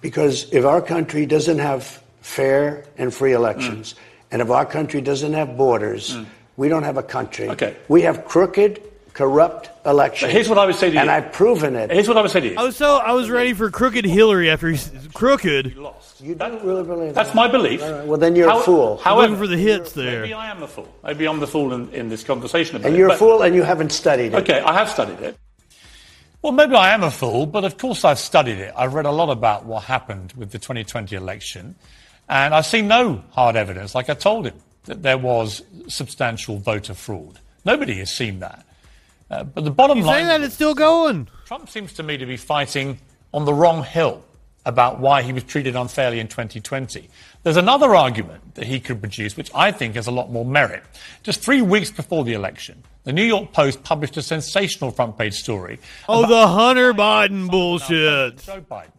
Because 0.00 0.46
if 0.52 0.64
our 0.64 0.80
country 0.80 1.26
doesn't 1.26 1.58
have 1.58 2.00
fair 2.20 2.84
and 2.98 3.12
free 3.12 3.32
elections, 3.32 3.96
and 4.30 4.42
if 4.42 4.50
our 4.50 4.64
country 4.66 5.00
doesn't 5.00 5.32
have 5.32 5.56
borders, 5.56 6.14
hmm. 6.14 6.24
we 6.56 6.68
don't 6.68 6.84
have 6.84 6.96
a 6.96 7.02
country. 7.02 7.48
Okay. 7.50 7.76
We 7.88 8.02
have 8.02 8.24
crooked, 8.24 8.82
corrupt 9.12 9.70
elections. 9.86 10.28
But 10.28 10.32
here's 10.32 10.48
what 10.48 10.58
I 10.58 10.66
would 10.66 10.74
say 10.76 10.88
to 10.88 10.94
you. 10.94 11.00
And 11.00 11.10
I've 11.10 11.32
proven 11.32 11.74
it. 11.76 11.90
Here's 11.90 12.08
what 12.08 12.16
I 12.16 12.22
would 12.22 12.30
say 12.30 12.40
to 12.40 12.48
you. 12.50 12.56
I 12.58 12.62
was 12.62 12.76
so 12.76 12.96
I 12.98 13.12
was 13.12 13.28
ready 13.30 13.52
for 13.52 13.70
crooked 13.70 14.04
Hillary 14.04 14.50
after 14.50 14.68
he's 14.68 14.90
crooked. 15.14 15.76
lost. 15.76 16.20
You 16.20 16.34
don't 16.34 16.62
really 16.64 16.82
believe 16.84 17.14
That's 17.14 17.30
that? 17.30 17.34
my 17.34 17.48
belief. 17.48 17.82
All 17.82 17.92
right, 17.92 18.06
well, 18.06 18.18
then 18.18 18.36
you're 18.36 18.50
a 18.50 18.60
fool. 18.60 18.98
However, 18.98 19.32
Looking 19.32 19.36
for 19.38 19.46
the 19.48 19.56
hits 19.56 19.92
there. 19.92 20.20
maybe 20.20 20.34
I 20.34 20.50
am 20.50 20.62
a 20.62 20.68
fool. 20.68 20.88
Maybe 21.02 21.26
I'm 21.26 21.40
the 21.40 21.46
fool 21.46 21.72
in, 21.72 21.90
in 21.92 22.08
this 22.08 22.22
conversation 22.24 22.76
about 22.76 22.86
And 22.86 22.94
it. 22.94 22.98
you're 22.98 23.08
a 23.08 23.12
but- 23.12 23.18
fool 23.18 23.42
and 23.42 23.54
you 23.54 23.62
haven't 23.62 23.90
studied 23.90 24.34
it. 24.34 24.42
Okay, 24.42 24.60
I 24.60 24.74
have 24.74 24.88
studied 24.90 25.18
it. 25.20 25.36
Well, 26.42 26.52
maybe 26.52 26.74
I 26.74 26.94
am 26.94 27.02
a 27.02 27.10
fool, 27.10 27.44
but 27.44 27.64
of 27.64 27.76
course 27.76 28.02
I've 28.04 28.18
studied 28.18 28.58
it. 28.58 28.72
I've 28.76 28.94
read 28.94 29.04
a 29.04 29.10
lot 29.10 29.28
about 29.28 29.66
what 29.66 29.84
happened 29.84 30.32
with 30.34 30.52
the 30.52 30.58
2020 30.58 31.14
election, 31.14 31.74
and 32.30 32.54
I've 32.54 32.66
seen 32.66 32.86
no 32.88 33.24
hard 33.32 33.56
evidence, 33.56 33.94
like 33.94 34.08
I 34.08 34.14
told 34.14 34.46
him, 34.46 34.54
that 34.84 35.02
there 35.02 35.18
was 35.18 35.62
substantial 35.88 36.58
voter 36.58 36.94
fraud. 36.94 37.40
Nobody 37.64 37.94
has 37.96 38.10
seen 38.10 38.38
that. 38.38 38.64
Uh, 39.30 39.44
but 39.44 39.64
the 39.64 39.70
bottom 39.70 39.98
You 39.98 40.04
line 40.04 40.14
saying 40.14 40.26
that 40.28 40.40
it's 40.42 40.54
still 40.54 40.74
going? 40.74 41.28
Trump 41.44 41.68
seems 41.68 41.92
to 41.94 42.02
me 42.02 42.16
to 42.16 42.26
be 42.26 42.36
fighting 42.36 42.98
on 43.34 43.44
the 43.44 43.52
wrong 43.52 43.82
hill 43.82 44.24
about 44.64 45.00
why 45.00 45.22
he 45.22 45.32
was 45.32 45.42
treated 45.42 45.74
unfairly 45.74 46.20
in 46.20 46.28
2020. 46.28 47.08
There's 47.42 47.56
another 47.56 47.94
argument 47.94 48.54
that 48.54 48.66
he 48.66 48.78
could 48.78 49.00
produce, 49.00 49.36
which 49.36 49.50
I 49.54 49.72
think 49.72 49.96
has 49.96 50.06
a 50.06 50.10
lot 50.10 50.30
more 50.30 50.44
merit. 50.44 50.82
Just 51.22 51.42
three 51.42 51.62
weeks 51.62 51.90
before 51.90 52.24
the 52.24 52.34
election, 52.34 52.82
the 53.04 53.12
New 53.12 53.24
York 53.24 53.52
Post 53.52 53.82
published 53.82 54.16
a 54.16 54.22
sensational 54.22 54.90
front 54.90 55.16
page 55.18 55.34
story. 55.34 55.78
Oh, 56.08 56.26
the 56.26 56.46
Hunter 56.46 56.92
Biden 56.92 57.50
bullshit. 57.50 58.38
Joe 58.38 58.60
Biden. 58.60 58.92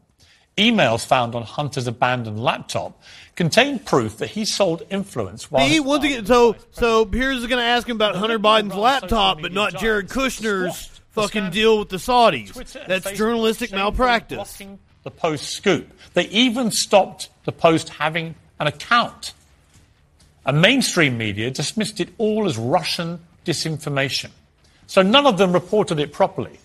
Emails 0.58 1.06
found 1.06 1.34
on 1.34 1.44
Hunter's 1.44 1.88
abandoned 1.88 2.44
laptop 2.44 3.02
contain 3.36 3.80
proof 3.80 4.17
that 4.17 4.32
he 4.32 4.46
sold 4.46 4.84
influence 4.89 5.50
while 5.50 5.63
once 5.63 5.78
father 5.78 6.08
again, 6.08 6.20
was 6.22 6.28
so 6.28 6.56
so 6.72 7.06
Piers 7.06 7.38
is 7.38 7.48
going 7.48 7.60
to 7.60 7.65
ask 7.65 7.88
him 7.88 7.96
about 7.96 8.15
Hunter 8.15 8.39
Biden's 8.39 8.76
laptop, 8.76 9.41
but 9.41 9.52
not 9.52 9.76
Jared 9.78 10.10
Kushner's 10.10 11.02
fucking 11.12 11.52
deal 11.52 11.80
with 11.80 11.89
the 11.89 11.98
Saudis. 11.98 12.54
That's 12.88 13.06
Facebook 13.06 13.15
journalistic 13.15 13.72
malpractice. 13.72 14.62
The 15.04 15.12
Post 15.12 15.50
scoop. 15.50 15.91
They 16.13 16.28
even 16.28 16.72
stopped 16.72 17.30
the 17.46 17.52
Post 17.52 17.89
having 17.89 18.36
an 18.60 18.67
account. 18.67 19.34
And 20.46 20.62
mainstream 20.62 21.17
media 21.17 21.52
dismissed 21.52 22.00
it 22.00 22.10
all 22.17 22.46
as 22.48 22.58
Russian 22.58 23.20
disinformation. 23.46 24.32
So 24.88 25.02
none 25.02 25.26
of 25.26 25.38
them 25.38 25.54
reported 25.54 26.00
it 26.00 26.12
properly. 26.12 26.60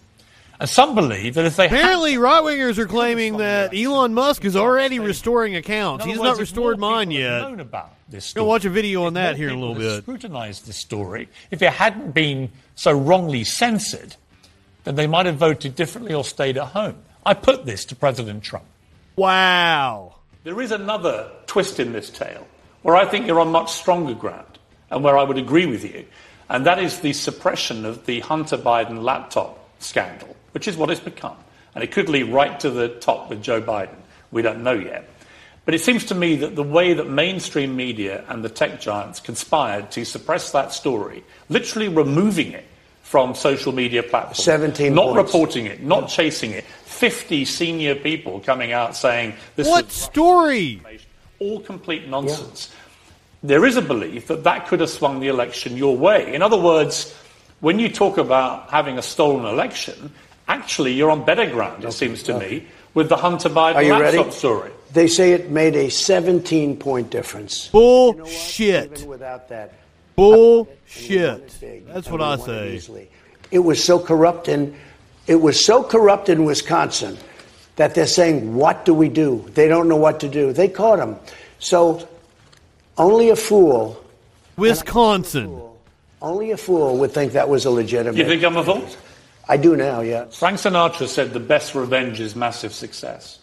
And 0.58 0.68
some 0.68 0.94
believe 0.94 1.34
that 1.34 1.44
if 1.44 1.56
they 1.56 1.68
had 1.68 1.78
Apparently, 1.78 2.16
right 2.16 2.42
wingers 2.42 2.78
are 2.78 2.86
claiming 2.86 3.38
that 3.38 3.74
Elon 3.74 4.14
Musk 4.14 4.44
is 4.44 4.56
already 4.56 4.98
restoring 4.98 5.54
accounts. 5.54 6.04
He's 6.04 6.18
other 6.18 6.30
not 6.30 6.38
restored 6.38 6.78
mine 6.78 7.10
yet. 7.10 7.42
Known 7.42 7.60
about 7.60 7.92
this 8.08 8.32
Gonna 8.32 8.44
story, 8.44 8.46
watch 8.46 8.64
a 8.64 8.70
video 8.70 9.04
on 9.04 9.14
that 9.14 9.36
here 9.36 9.48
in 9.48 9.56
a 9.56 9.58
little 9.58 9.74
bit. 9.74 10.02
Scrutinized 10.02 10.66
the 10.66 10.72
story. 10.72 11.28
If 11.50 11.60
it 11.60 11.72
hadn't 11.72 12.12
been 12.12 12.50
so 12.74 12.92
wrongly 12.92 13.44
censored, 13.44 14.16
then 14.84 14.94
they 14.94 15.06
might 15.06 15.26
have 15.26 15.36
voted 15.36 15.74
differently 15.74 16.14
or 16.14 16.24
stayed 16.24 16.56
at 16.56 16.68
home. 16.68 16.96
I 17.24 17.34
put 17.34 17.66
this 17.66 17.84
to 17.86 17.96
President 17.96 18.42
Trump. 18.42 18.64
Wow. 19.16 20.14
There 20.44 20.60
is 20.60 20.70
another 20.70 21.30
twist 21.46 21.80
in 21.80 21.92
this 21.92 22.08
tale 22.08 22.46
where 22.82 22.94
I 22.94 23.04
think 23.04 23.26
you're 23.26 23.40
on 23.40 23.50
much 23.50 23.72
stronger 23.72 24.14
ground 24.14 24.58
and 24.90 25.02
where 25.02 25.18
I 25.18 25.24
would 25.24 25.38
agree 25.38 25.66
with 25.66 25.84
you, 25.84 26.06
and 26.48 26.64
that 26.66 26.78
is 26.78 27.00
the 27.00 27.12
suppression 27.12 27.84
of 27.84 28.06
the 28.06 28.20
Hunter 28.20 28.56
Biden 28.56 29.02
laptop 29.02 29.58
scandal, 29.80 30.35
which 30.56 30.66
is 30.66 30.74
what 30.74 30.88
it's 30.88 31.02
become. 31.02 31.36
And 31.74 31.84
it 31.84 31.92
could 31.92 32.08
lead 32.08 32.32
right 32.32 32.58
to 32.60 32.70
the 32.70 32.88
top 32.88 33.28
with 33.28 33.42
Joe 33.42 33.60
Biden. 33.60 33.94
We 34.30 34.40
don't 34.40 34.62
know 34.62 34.72
yet. 34.72 35.06
But 35.66 35.74
it 35.74 35.82
seems 35.82 36.06
to 36.06 36.14
me 36.14 36.36
that 36.36 36.56
the 36.56 36.62
way 36.62 36.94
that 36.94 37.10
mainstream 37.10 37.76
media 37.76 38.24
and 38.30 38.42
the 38.42 38.48
tech 38.48 38.80
giants 38.80 39.20
conspired 39.20 39.90
to 39.90 40.06
suppress 40.06 40.52
that 40.52 40.72
story, 40.72 41.22
literally 41.50 41.88
removing 41.88 42.52
it 42.52 42.64
from 43.02 43.34
social 43.34 43.70
media 43.70 44.02
platforms, 44.02 44.42
17 44.44 44.94
not 44.94 45.12
points. 45.12 45.26
reporting 45.26 45.66
it, 45.66 45.82
not 45.82 46.08
chasing 46.08 46.52
it, 46.52 46.64
50 46.64 47.44
senior 47.44 47.94
people 47.94 48.40
coming 48.40 48.72
out 48.72 48.96
saying 48.96 49.34
this 49.56 49.68
What 49.68 49.84
was 49.84 49.92
story? 49.92 50.80
all 51.38 51.60
complete 51.60 52.08
nonsense. 52.08 52.72
There 53.42 53.66
is 53.66 53.76
a 53.76 53.82
belief 53.82 54.28
that 54.28 54.44
that 54.44 54.68
could 54.68 54.80
have 54.80 54.88
swung 54.88 55.20
the 55.20 55.28
election 55.28 55.76
your 55.76 55.98
way. 55.98 56.34
In 56.34 56.40
other 56.40 56.56
words, 56.58 57.14
when 57.60 57.78
you 57.78 57.90
talk 57.90 58.16
about 58.16 58.70
having 58.70 58.96
a 58.96 59.02
stolen 59.02 59.44
election, 59.44 60.12
actually 60.48 60.92
you're 60.92 61.10
on 61.10 61.24
better 61.24 61.48
ground, 61.50 61.84
it 61.84 61.92
seems 61.92 62.22
to 62.24 62.38
me, 62.38 62.66
with 62.94 63.08
the 63.08 63.16
Hunter 63.16 63.48
Biden 63.48 63.74
Are 63.76 63.82
you 63.82 63.92
laptop 63.92 64.26
ready? 64.26 64.30
story. 64.30 64.70
They 64.92 65.08
say 65.08 65.32
it 65.32 65.50
made 65.50 65.76
a 65.76 65.90
17 65.90 66.76
point 66.78 67.10
difference. 67.10 67.68
Bullshit. 67.68 68.92
Even 68.92 69.08
without 69.08 69.48
that. 69.48 69.72
Bullshit. 70.14 71.54
That's 71.86 72.08
what 72.08 72.22
I 72.22 72.36
won 72.36 72.50
it 72.50 72.80
say. 72.82 73.08
It 73.50 73.58
was 73.60 73.82
so 73.82 73.98
corrupt 73.98 74.48
in 74.48 74.74
it 75.26 75.40
was 75.40 75.62
so 75.62 75.82
corrupt 75.82 76.28
in 76.28 76.44
Wisconsin 76.44 77.18
that 77.76 77.94
they're 77.94 78.06
saying, 78.06 78.54
"What 78.54 78.84
do 78.84 78.94
we 78.94 79.08
do?" 79.08 79.44
They 79.54 79.66
don't 79.68 79.88
know 79.88 79.96
what 79.96 80.20
to 80.20 80.28
do. 80.28 80.52
They 80.52 80.68
caught 80.68 81.00
him. 81.00 81.16
So 81.58 82.06
only 82.96 83.30
a 83.30 83.36
fool, 83.36 84.00
Wisconsin. 84.56 85.60
only 86.22 86.52
a 86.52 86.56
fool 86.56 86.96
would 86.98 87.12
think 87.12 87.32
that 87.32 87.48
was 87.48 87.64
a 87.66 87.70
legitimate. 87.70 88.16
You 88.16 88.24
think 88.24 88.44
I'm 88.44 88.56
a 88.56 88.64
fool? 88.64 88.86
I 89.48 89.56
do 89.56 89.76
now. 89.76 90.00
Yeah. 90.00 90.26
Frank 90.26 90.58
Sinatra 90.58 91.06
said 91.06 91.32
the 91.32 91.40
best 91.40 91.74
revenge 91.74 92.20
is 92.20 92.34
massive 92.34 92.72
success. 92.72 93.38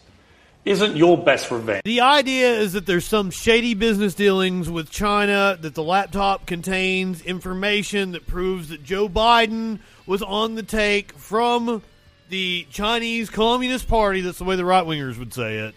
Isn't 0.64 0.96
your 0.96 1.18
best 1.18 1.50
revenge? 1.50 1.82
The 1.84 2.00
idea 2.00 2.54
is 2.54 2.72
that 2.72 2.86
there's 2.86 3.04
some 3.04 3.30
shady 3.30 3.74
business 3.74 4.14
dealings 4.14 4.70
with 4.70 4.90
China, 4.90 5.58
that 5.60 5.74
the 5.74 5.82
laptop 5.82 6.46
contains 6.46 7.20
information 7.20 8.12
that 8.12 8.26
proves 8.26 8.70
that 8.70 8.82
Joe 8.82 9.08
Biden 9.08 9.80
was 10.06 10.22
on 10.22 10.54
the 10.54 10.62
take 10.62 11.12
from 11.18 11.82
the 12.30 12.66
Chinese 12.70 13.28
Communist 13.28 13.88
Party. 13.88 14.22
That's 14.22 14.38
the 14.38 14.44
way 14.44 14.56
the 14.56 14.64
right 14.64 14.86
wingers 14.86 15.18
would 15.18 15.34
say 15.34 15.58
it, 15.58 15.74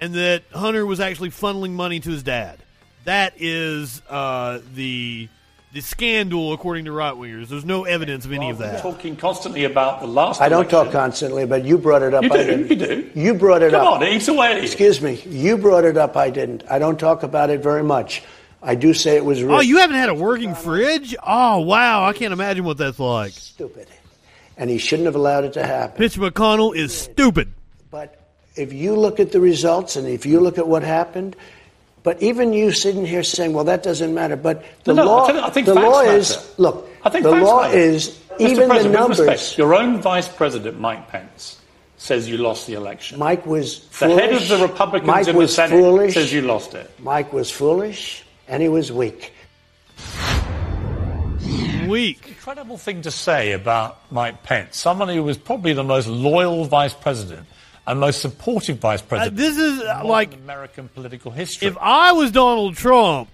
and 0.00 0.14
that 0.14 0.44
Hunter 0.54 0.86
was 0.86 1.00
actually 1.00 1.30
funneling 1.30 1.72
money 1.72 2.00
to 2.00 2.10
his 2.10 2.22
dad. 2.22 2.60
That 3.04 3.34
is 3.36 4.00
uh, 4.08 4.60
the 4.74 5.28
the 5.74 5.80
scandal, 5.82 6.52
according 6.52 6.84
to 6.86 6.92
right 6.92 7.12
wingers. 7.14 7.48
There's 7.48 7.64
no 7.64 7.84
evidence 7.84 8.24
of 8.24 8.32
any 8.32 8.48
of 8.48 8.58
that. 8.58 8.80
Talking 8.80 9.16
constantly 9.16 9.64
about 9.64 10.00
the 10.00 10.06
last. 10.06 10.40
I 10.40 10.48
don't 10.48 10.70
talk 10.70 10.92
constantly, 10.92 11.44
but 11.46 11.64
you 11.64 11.76
brought 11.78 12.02
it 12.02 12.14
up. 12.14 12.22
You 12.22 12.32
I 12.32 12.36
do, 12.38 12.44
didn't. 12.44 12.70
you 12.70 12.76
do. 12.86 13.20
You 13.20 13.34
brought 13.34 13.62
it 13.62 13.72
Come 13.72 13.86
up. 13.86 13.94
on, 14.00 14.04
eat 14.04 14.26
away. 14.28 14.62
Excuse 14.62 15.02
me. 15.02 15.20
You 15.26 15.58
brought 15.58 15.84
it 15.84 15.96
up. 15.96 16.16
I 16.16 16.30
didn't. 16.30 16.62
I 16.70 16.78
don't 16.78 16.98
talk 16.98 17.24
about 17.24 17.50
it 17.50 17.60
very 17.60 17.82
much. 17.82 18.22
I 18.62 18.76
do 18.76 18.94
say 18.94 19.16
it 19.16 19.24
was 19.24 19.42
Oh, 19.42 19.60
you 19.60 19.78
haven't 19.78 19.96
had 19.96 20.08
a 20.08 20.14
working 20.14 20.54
fridge? 20.54 21.14
Oh, 21.22 21.58
wow! 21.60 22.04
I 22.06 22.12
can't 22.14 22.32
imagine 22.32 22.64
what 22.64 22.78
that's 22.78 22.98
like. 23.00 23.32
stupid, 23.32 23.88
and 24.56 24.70
he 24.70 24.78
shouldn't 24.78 25.04
have 25.06 25.16
allowed 25.16 25.44
it 25.44 25.52
to 25.54 25.66
happen. 25.66 26.00
Mitch 26.00 26.16
McConnell 26.16 26.74
is 26.74 26.96
stupid. 26.96 27.52
But 27.90 28.18
if 28.56 28.72
you 28.72 28.94
look 28.94 29.18
at 29.20 29.32
the 29.32 29.40
results 29.40 29.96
and 29.96 30.06
if 30.08 30.24
you 30.24 30.38
look 30.40 30.56
at 30.56 30.66
what 30.66 30.82
happened, 30.84 31.34
but 32.04 32.22
even 32.22 32.52
you 32.52 32.70
sitting 32.70 33.04
here 33.04 33.24
saying, 33.24 33.52
"Well, 33.52 33.64
that 33.64 33.82
doesn't 33.82 34.14
matter," 34.14 34.36
but 34.36 34.62
the 34.84 34.94
No, 34.94 35.02
no, 35.02 35.08
law, 35.10 35.24
I 35.24 35.26
tell 35.26 35.36
you, 35.36 35.42
I 35.42 35.50
think 35.50 35.66
the 35.66 35.74
law 35.74 36.02
matter. 36.04 36.16
is 36.16 36.54
look. 36.58 36.88
I 37.02 37.10
think 37.10 37.24
the 37.24 37.32
law 37.32 37.62
matter. 37.62 37.76
is 37.76 38.08
Mr. 38.10 38.40
even 38.40 38.56
the 38.56 38.66
President, 38.66 38.84
with 38.84 39.00
numbers. 39.00 39.20
respect, 39.20 39.58
your 39.58 39.74
own 39.74 40.00
Vice 40.00 40.28
President 40.28 40.78
Mike 40.78 41.08
Pence 41.08 41.58
says 41.96 42.28
you 42.28 42.36
lost 42.38 42.66
the 42.66 42.74
election. 42.74 43.18
Mike 43.18 43.44
was 43.46 43.80
the 43.80 43.86
foolish. 43.90 44.20
head 44.20 44.32
of 44.34 44.48
the 44.48 44.58
Republicans 44.68 45.06
Mike 45.08 45.26
in 45.28 45.34
the 45.34 45.38
was 45.38 45.54
Senate 45.54 45.70
foolish. 45.70 46.14
says 46.14 46.32
you 46.32 46.42
lost 46.42 46.74
it. 46.74 46.90
Mike 47.00 47.32
was 47.32 47.50
foolish 47.50 48.22
and 48.48 48.62
he 48.62 48.68
was 48.68 48.92
weak. 48.92 49.32
Weak. 51.86 52.26
Incredible 52.28 52.78
thing 52.78 53.02
to 53.02 53.10
say 53.10 53.52
about 53.52 53.98
Mike 54.10 54.42
Pence, 54.42 54.76
someone 54.78 55.08
who 55.08 55.22
was 55.22 55.36
probably 55.36 55.72
the 55.74 55.84
most 55.84 56.08
loyal 56.08 56.64
vice 56.64 56.94
president 56.94 57.46
and 57.86 58.00
most 58.00 58.20
supportive 58.20 58.78
vice 58.78 59.02
Uh, 59.02 59.06
president 59.06 59.36
this 59.36 59.56
is 59.56 59.80
uh, 59.80 60.00
in 60.02 60.08
like 60.08 60.34
American 60.34 60.88
political 60.88 61.30
history. 61.30 61.68
if 61.68 61.76
I 61.80 62.12
was 62.12 62.30
Donald 62.30 62.76
Trump, 62.76 63.28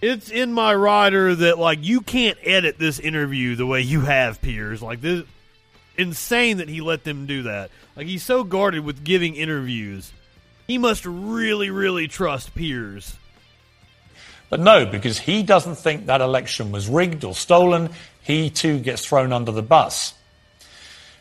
it's 0.00 0.30
in 0.30 0.52
my 0.52 0.74
rider 0.74 1.34
that 1.34 1.58
like 1.58 1.78
you 1.82 2.00
can't 2.00 2.38
edit 2.42 2.78
this 2.78 2.98
interview 2.98 3.54
the 3.54 3.66
way 3.66 3.80
you 3.80 4.00
have, 4.00 4.42
Piers. 4.42 4.82
Like 4.82 5.00
this, 5.00 5.24
insane 5.96 6.56
that 6.58 6.68
he 6.68 6.80
let 6.80 7.04
them 7.04 7.26
do 7.26 7.44
that. 7.44 7.70
Like 7.96 8.06
he's 8.06 8.24
so 8.24 8.44
guarded 8.44 8.84
with 8.84 9.04
giving 9.04 9.36
interviews. 9.36 10.12
He 10.66 10.78
must 10.78 11.04
really, 11.04 11.70
really 11.70 12.08
trust 12.08 12.54
Piers. 12.54 13.16
But 14.48 14.60
no, 14.60 14.84
because 14.84 15.18
he 15.18 15.42
doesn't 15.42 15.76
think 15.76 16.06
that 16.06 16.20
election 16.20 16.72
was 16.72 16.88
rigged 16.88 17.24
or 17.24 17.34
stolen, 17.34 17.90
he 18.22 18.50
too 18.50 18.80
gets 18.80 19.06
thrown 19.06 19.32
under 19.32 19.50
the 19.50 19.62
bus. 19.62 20.14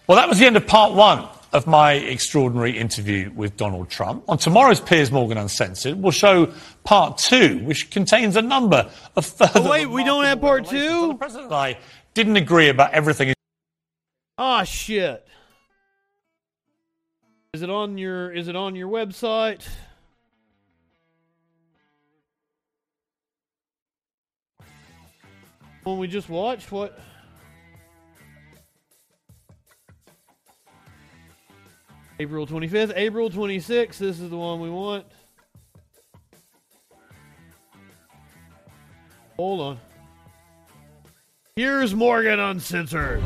Well, 0.06 0.18
that 0.18 0.28
was 0.28 0.39
the 0.39 0.46
end 0.46 0.58
of 0.58 0.68
part 0.68 0.94
one 0.94 1.30
of 1.54 1.68
my 1.68 1.93
extraordinary 1.93 2.78
interview 2.78 3.32
with 3.36 3.58
Donald 3.58 3.89
Trump. 3.89 4.24
On 4.30 4.38
tomorrow's 4.38 4.80
Piers 4.80 5.12
Morgan 5.12 5.38
Uncensored, 5.38 6.02
we'll 6.02 6.12
show 6.12 6.52
part 6.84 7.18
two, 7.18 7.60
which 7.60 7.91
contains 7.91 8.36
a 8.36 8.41
number 8.41 8.89
of 9.16 9.26
further. 9.26 9.52
Oh, 9.56 9.70
wait, 9.70 9.86
we 9.88 10.04
don't 10.04 10.24
have 10.24 10.39
part 10.39 10.66
two? 10.66 11.10
The 11.10 11.16
president 11.16 11.47
and 11.47 11.56
I 11.56 11.78
didn't 12.14 12.38
agree 12.38 12.70
about 12.70 12.93
everything. 12.93 13.34
Ah, 14.38 14.64
shit. 14.64 15.28
Is 17.54 17.62
it 17.62 17.70
on 17.70 17.97
your 17.97 18.32
is 18.32 18.47
it 18.47 18.56
on 18.56 18.76
your 18.76 18.88
website? 18.88 19.68
One 25.84 25.97
we 25.97 26.08
just 26.08 26.30
watched? 26.30 26.72
What? 26.72 26.97
April 32.22 32.45
25th, 32.45 32.93
April 32.95 33.32
26th. 33.32 33.97
This 33.97 34.19
is 34.19 34.30
the 34.30 34.38
one 34.38 34.59
we 34.59 34.69
want. 34.69 35.07
Hold 39.38 39.61
on. 39.61 39.80
Piers 41.55 41.95
Morgan 41.95 42.39
Uncensored. 42.39 43.24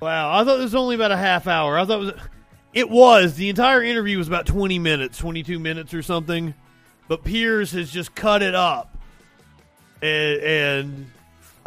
Wow, 0.00 0.40
I 0.40 0.44
thought 0.44 0.56
this 0.56 0.62
was 0.62 0.74
only 0.74 0.94
about 0.94 1.12
a 1.12 1.16
half 1.18 1.46
hour. 1.46 1.78
I 1.78 1.84
thought 1.84 2.00
it 2.00 2.04
was 2.04 2.14
it 2.72 2.88
was. 2.88 3.34
The 3.34 3.50
entire 3.50 3.82
interview 3.82 4.16
was 4.16 4.28
about 4.28 4.46
20 4.46 4.78
minutes, 4.78 5.18
22 5.18 5.58
minutes 5.58 5.92
or 5.92 6.00
something. 6.00 6.54
But 7.06 7.22
Piers 7.22 7.72
has 7.72 7.90
just 7.90 8.14
cut 8.14 8.42
it 8.42 8.54
up. 8.54 8.91
And, 10.02 10.40
and 10.42 11.10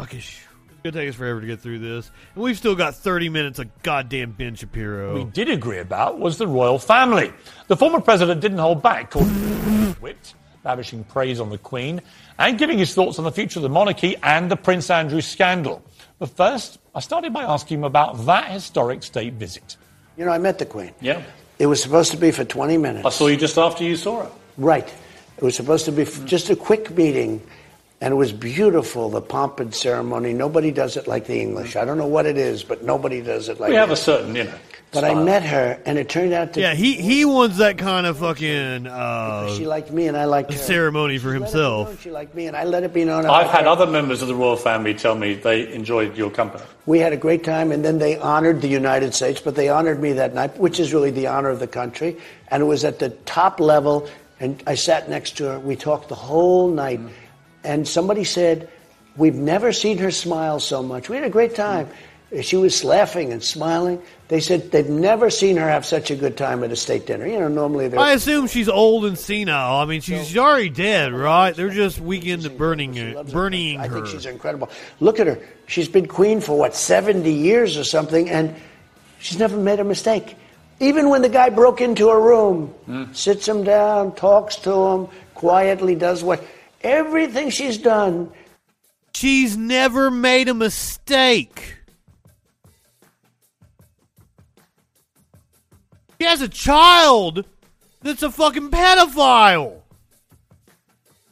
okay, 0.00 0.18
sh- 0.20 0.42
it's 0.70 0.82
going 0.82 0.92
to 0.92 1.00
take 1.00 1.08
us 1.08 1.14
forever 1.14 1.40
to 1.40 1.46
get 1.46 1.60
through 1.60 1.78
this. 1.78 2.10
And 2.34 2.44
we've 2.44 2.56
still 2.56 2.74
got 2.76 2.94
30 2.94 3.28
minutes 3.30 3.58
of 3.58 3.82
goddamn 3.82 4.32
Ben 4.32 4.54
Shapiro. 4.54 5.14
we 5.14 5.24
did 5.24 5.48
agree 5.48 5.78
about 5.78 6.18
was 6.18 6.38
the 6.38 6.46
royal 6.46 6.78
family. 6.78 7.32
The 7.68 7.76
former 7.76 8.00
president 8.00 8.40
didn't 8.40 8.58
hold 8.58 8.82
back, 8.82 9.10
calling 9.10 9.28
whipped, 10.00 10.34
lavishing 10.64 11.04
praise 11.04 11.40
on 11.40 11.50
the 11.50 11.58
Queen, 11.58 12.02
and 12.38 12.58
giving 12.58 12.78
his 12.78 12.94
thoughts 12.94 13.18
on 13.18 13.24
the 13.24 13.32
future 13.32 13.58
of 13.58 13.62
the 13.62 13.68
monarchy 13.70 14.16
and 14.22 14.50
the 14.50 14.56
Prince 14.56 14.90
Andrew 14.90 15.20
scandal. 15.22 15.82
But 16.18 16.30
first, 16.30 16.78
I 16.94 17.00
started 17.00 17.32
by 17.32 17.42
asking 17.42 17.78
him 17.78 17.84
about 17.84 18.26
that 18.26 18.50
historic 18.50 19.02
state 19.02 19.34
visit. 19.34 19.76
You 20.16 20.24
know, 20.24 20.32
I 20.32 20.38
met 20.38 20.58
the 20.58 20.66
Queen. 20.66 20.92
Yeah. 21.00 21.22
It 21.58 21.66
was 21.66 21.82
supposed 21.82 22.10
to 22.10 22.16
be 22.18 22.30
for 22.30 22.44
20 22.44 22.76
minutes. 22.78 23.06
I 23.06 23.10
saw 23.10 23.26
you 23.28 23.36
just 23.36 23.56
after 23.58 23.82
you 23.84 23.96
saw 23.96 24.24
her. 24.24 24.30
Right. 24.58 24.86
It 25.38 25.42
was 25.42 25.54
supposed 25.56 25.84
to 25.86 25.92
be 25.92 26.02
f- 26.02 26.24
just 26.24 26.48
a 26.50 26.56
quick 26.56 26.90
meeting, 26.96 27.42
and 28.00 28.12
it 28.12 28.16
was 28.16 28.32
beautiful, 28.32 29.08
the 29.10 29.20
pomp 29.22 29.60
and 29.60 29.74
ceremony. 29.74 30.32
Nobody 30.32 30.70
does 30.70 30.96
it 30.96 31.06
like 31.06 31.26
the 31.26 31.40
English. 31.40 31.76
I 31.76 31.84
don't 31.84 31.98
know 31.98 32.06
what 32.06 32.26
it 32.26 32.36
is, 32.36 32.62
but 32.62 32.84
nobody 32.84 33.22
does 33.22 33.48
it 33.48 33.58
like 33.60 33.70
We 33.70 33.76
have 33.76 33.90
a 33.90 33.96
certain, 33.96 34.34
you 34.34 34.44
know. 34.44 34.54
But 34.92 35.04
I 35.04 35.14
met 35.14 35.42
her, 35.42 35.78
and 35.84 35.98
it 35.98 36.08
turned 36.08 36.32
out 36.32 36.54
to 36.54 36.60
yeah, 36.60 36.72
he, 36.72 36.94
he 36.94 37.24
wants 37.24 37.58
that 37.58 37.76
kind 37.76 38.06
of 38.06 38.18
fucking 38.18 38.86
uh, 38.86 39.52
she 39.54 39.66
liked 39.66 39.90
me, 39.90 40.06
and 40.06 40.16
I 40.16 40.24
liked 40.24 40.52
her. 40.52 40.58
ceremony 40.58 41.18
for 41.18 41.28
Let 41.28 41.36
it 41.36 41.38
be 41.40 41.44
himself. 41.44 41.88
known 41.88 41.98
She 41.98 42.10
liked 42.10 42.34
me, 42.34 42.46
and 42.46 42.56
I 42.56 42.64
let 42.64 42.82
it 42.84 42.94
be 42.94 43.04
known. 43.04 43.26
I 43.26 43.30
I've 43.40 43.50
had 43.50 43.62
her. 43.64 43.68
other 43.68 43.86
members 43.86 44.22
of 44.22 44.28
the 44.28 44.34
royal 44.34 44.56
family 44.56 44.94
tell 44.94 45.14
me 45.14 45.34
they 45.34 45.70
enjoyed 45.74 46.16
your 46.16 46.30
company. 46.30 46.64
We 46.86 47.00
had 47.00 47.12
a 47.12 47.16
great 47.16 47.44
time, 47.44 47.72
and 47.72 47.84
then 47.84 47.98
they 47.98 48.16
honored 48.16 48.62
the 48.62 48.68
United 48.68 49.12
States, 49.12 49.40
but 49.40 49.54
they 49.54 49.68
honored 49.68 50.00
me 50.00 50.12
that 50.14 50.34
night, 50.34 50.56
which 50.56 50.78
is 50.80 50.94
really 50.94 51.10
the 51.10 51.26
honor 51.26 51.50
of 51.50 51.58
the 51.58 51.66
country. 51.66 52.16
And 52.48 52.62
it 52.62 52.66
was 52.66 52.84
at 52.84 52.98
the 53.00 53.10
top 53.26 53.58
level, 53.60 54.08
and 54.40 54.62
I 54.66 54.76
sat 54.76 55.10
next 55.10 55.36
to 55.38 55.44
her. 55.46 55.58
We 55.60 55.76
talked 55.76 56.08
the 56.08 56.14
whole 56.14 56.68
night, 56.70 57.00
and 57.66 57.86
somebody 57.86 58.24
said, 58.24 58.68
"We've 59.16 59.34
never 59.34 59.72
seen 59.72 59.98
her 59.98 60.10
smile 60.10 60.60
so 60.60 60.82
much." 60.82 61.08
We 61.08 61.16
had 61.16 61.24
a 61.24 61.30
great 61.30 61.54
time. 61.54 61.88
She 62.42 62.56
was 62.56 62.82
laughing 62.82 63.32
and 63.32 63.42
smiling. 63.42 64.02
They 64.28 64.40
said 64.40 64.72
they've 64.72 64.88
never 64.88 65.30
seen 65.30 65.56
her 65.58 65.68
have 65.68 65.86
such 65.86 66.10
a 66.10 66.16
good 66.16 66.36
time 66.36 66.64
at 66.64 66.72
a 66.72 66.76
state 66.76 67.06
dinner. 67.06 67.24
You 67.24 67.38
know, 67.38 67.46
normally 67.46 67.86
they're 67.86 68.00
I 68.00 68.12
assume 68.12 68.48
she's 68.48 68.68
old 68.68 69.04
and 69.04 69.16
senile. 69.16 69.76
I 69.76 69.84
mean, 69.84 70.00
she's 70.00 70.36
already 70.36 70.68
dead, 70.68 71.12
right? 71.12 71.54
They're 71.54 71.70
just 71.70 72.00
weekend 72.00 72.42
burning 72.58 72.94
her, 72.96 73.14
loves 73.14 73.32
burning 73.32 73.78
I 73.78 73.88
think 73.88 74.08
she's 74.08 74.26
incredible. 74.26 74.70
Look 74.98 75.20
at 75.20 75.28
her. 75.28 75.38
She's 75.66 75.88
been 75.88 76.06
queen 76.06 76.40
for 76.40 76.58
what, 76.58 76.74
70 76.74 77.32
years 77.32 77.76
or 77.76 77.84
something, 77.84 78.28
and 78.28 78.56
she's 79.20 79.38
never 79.38 79.56
made 79.56 79.78
a 79.78 79.84
mistake. 79.84 80.34
Even 80.80 81.08
when 81.08 81.22
the 81.22 81.28
guy 81.28 81.48
broke 81.48 81.80
into 81.80 82.08
her 82.08 82.20
room, 82.20 82.66
hmm. 82.86 83.04
sits 83.12 83.46
him 83.46 83.62
down, 83.62 84.14
talks 84.16 84.56
to 84.56 84.72
him, 84.72 85.08
quietly 85.34 85.94
does 85.94 86.24
what. 86.24 86.42
Everything 86.82 87.50
she's 87.50 87.78
done, 87.78 88.32
She's 89.16 89.56
never 89.56 90.10
made 90.10 90.50
a 90.50 90.52
mistake. 90.52 91.78
She 96.20 96.26
has 96.26 96.42
a 96.42 96.48
child 96.50 97.46
that's 98.02 98.22
a 98.22 98.30
fucking 98.30 98.70
pedophile. 98.70 99.80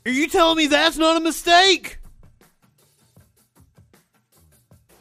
Are 0.06 0.10
you 0.10 0.28
telling 0.28 0.56
me 0.56 0.66
that's 0.66 0.96
not 0.96 1.18
a 1.18 1.20
mistake? 1.20 1.98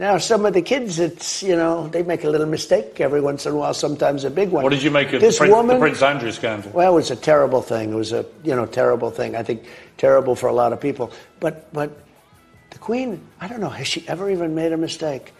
Now 0.03 0.17
some 0.17 0.45
of 0.45 0.53
the 0.53 0.61
kids, 0.61 0.99
it's, 0.99 1.41
you 1.41 1.55
know, 1.55 1.87
they 1.87 2.03
make 2.03 2.25
a 2.25 2.29
little 2.29 2.45
mistake 2.45 2.99
every 2.99 3.21
once 3.21 3.45
in 3.45 3.53
a 3.53 3.55
while, 3.55 3.73
sometimes 3.73 4.25
a 4.25 4.29
big 4.29 4.49
one. 4.49 4.61
What 4.61 4.71
did 4.73 4.83
you 4.83 4.91
make 4.91 5.13
of 5.13 5.21
this 5.21 5.37
Prince, 5.37 5.53
woman? 5.53 5.77
the 5.77 5.79
Prince 5.79 6.01
Andrew 6.01 6.29
scandal? 6.33 6.71
Well, 6.73 6.91
it 6.91 6.95
was 6.95 7.09
a 7.09 7.15
terrible 7.15 7.61
thing. 7.61 7.93
It 7.93 7.95
was 7.95 8.11
a 8.11 8.25
you 8.43 8.53
know 8.53 8.65
terrible 8.65 9.11
thing. 9.11 9.37
I 9.37 9.43
think 9.43 9.63
terrible 9.97 10.35
for 10.35 10.47
a 10.47 10.53
lot 10.53 10.73
of 10.73 10.81
people. 10.81 11.13
But 11.39 11.71
but 11.71 11.89
the 12.71 12.79
Queen, 12.79 13.21
I 13.39 13.47
don't 13.47 13.61
know, 13.61 13.69
has 13.69 13.87
she 13.87 14.05
ever 14.09 14.29
even 14.29 14.53
made 14.55 14.73
a 14.73 14.77
mistake? 14.77 15.31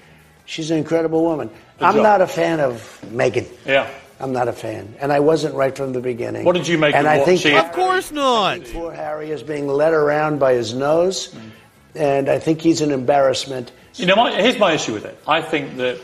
She's 0.46 0.72
an 0.72 0.78
incredible 0.78 1.24
woman. 1.26 1.50
I'm 1.82 1.96
job. 1.96 2.04
not 2.04 2.22
a 2.22 2.28
fan 2.28 2.62
of 2.62 3.00
Meghan. 3.08 3.48
Yeah. 3.66 3.90
I'm 4.22 4.32
not 4.32 4.48
a 4.48 4.54
fan, 4.54 4.96
and 5.02 5.12
I 5.12 5.20
wasn't 5.20 5.56
right 5.56 5.76
from 5.76 5.92
the 5.92 6.00
beginning. 6.00 6.46
What 6.46 6.56
did 6.56 6.68
you 6.70 6.78
make 6.78 6.96
And 6.96 7.06
of 7.06 7.12
I 7.12 7.20
think 7.26 7.42
she- 7.42 7.54
Of 7.58 7.74
course 7.74 8.12
not. 8.14 8.64
poor 8.72 8.94
Harry 8.94 9.32
is 9.32 9.44
being 9.44 9.68
led 9.68 9.92
around 9.92 10.40
by 10.40 10.54
his 10.54 10.74
nose, 10.74 11.36
and 11.96 12.30
I 12.30 12.40
think 12.40 12.62
he's 12.62 12.80
an 12.80 12.92
embarrassment. 12.92 13.74
You 13.96 14.06
know, 14.08 14.16
my, 14.16 14.32
here's 14.42 14.58
my 14.58 14.74
issue 14.74 14.94
with 14.94 15.06
it. 15.06 15.18
I 15.28 15.42
think 15.42 15.78
that 15.78 16.00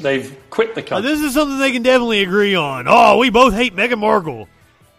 they've 0.00 0.36
quit 0.50 0.74
the 0.74 0.82
country. 0.82 1.10
this 1.10 1.20
is 1.20 1.34
something 1.34 1.58
they 1.58 1.72
can 1.72 1.82
definitely 1.82 2.22
agree 2.22 2.54
on. 2.54 2.86
Oh, 2.88 3.18
we 3.18 3.30
both 3.30 3.54
hate 3.54 3.74
Meghan 3.74 3.98
Markle. 3.98 4.48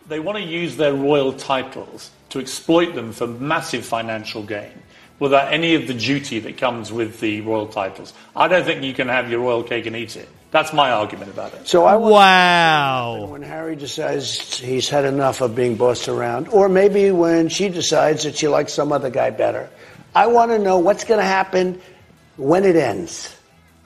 They 0.07 0.19
want 0.19 0.37
to 0.37 0.43
use 0.43 0.75
their 0.75 0.93
royal 0.93 1.33
titles 1.33 2.11
to 2.29 2.39
exploit 2.39 2.93
them 2.95 3.13
for 3.13 3.27
massive 3.27 3.85
financial 3.85 4.43
gain 4.43 4.71
without 5.19 5.53
any 5.53 5.75
of 5.75 5.87
the 5.87 5.93
duty 5.93 6.39
that 6.39 6.57
comes 6.57 6.91
with 6.91 7.19
the 7.21 7.39
royal 7.41 7.67
titles. 7.67 8.13
I 8.35 8.47
don't 8.49 8.65
think 8.65 8.83
you 8.83 8.93
can 8.93 9.07
have 9.07 9.29
your 9.31 9.39
royal 9.39 9.63
cake 9.63 9.85
and 9.85 9.95
eat 9.95 10.17
it. 10.17 10.27
That's 10.51 10.73
my 10.73 10.91
argument 10.91 11.31
about 11.31 11.53
it. 11.53 11.67
So 11.67 11.85
I 11.85 11.95
want 11.95 12.11
Wow. 12.11 13.25
when 13.27 13.41
Harry 13.41 13.75
decides 13.75 14.59
he's 14.59 14.89
had 14.89 15.05
enough 15.05 15.41
of 15.41 15.55
being 15.55 15.75
bossed 15.75 16.07
around, 16.09 16.49
or 16.49 16.67
maybe 16.69 17.09
when 17.11 17.47
she 17.49 17.69
decides 17.69 18.23
that 18.23 18.37
she 18.37 18.47
likes 18.47 18.73
some 18.73 18.91
other 18.91 19.09
guy 19.09 19.29
better, 19.29 19.69
I 20.13 20.27
want 20.27 20.51
to 20.51 20.59
know 20.59 20.77
what's 20.79 21.05
going 21.05 21.19
to 21.19 21.25
happen 21.25 21.81
when 22.37 22.65
it 22.65 22.75
ends. 22.75 23.35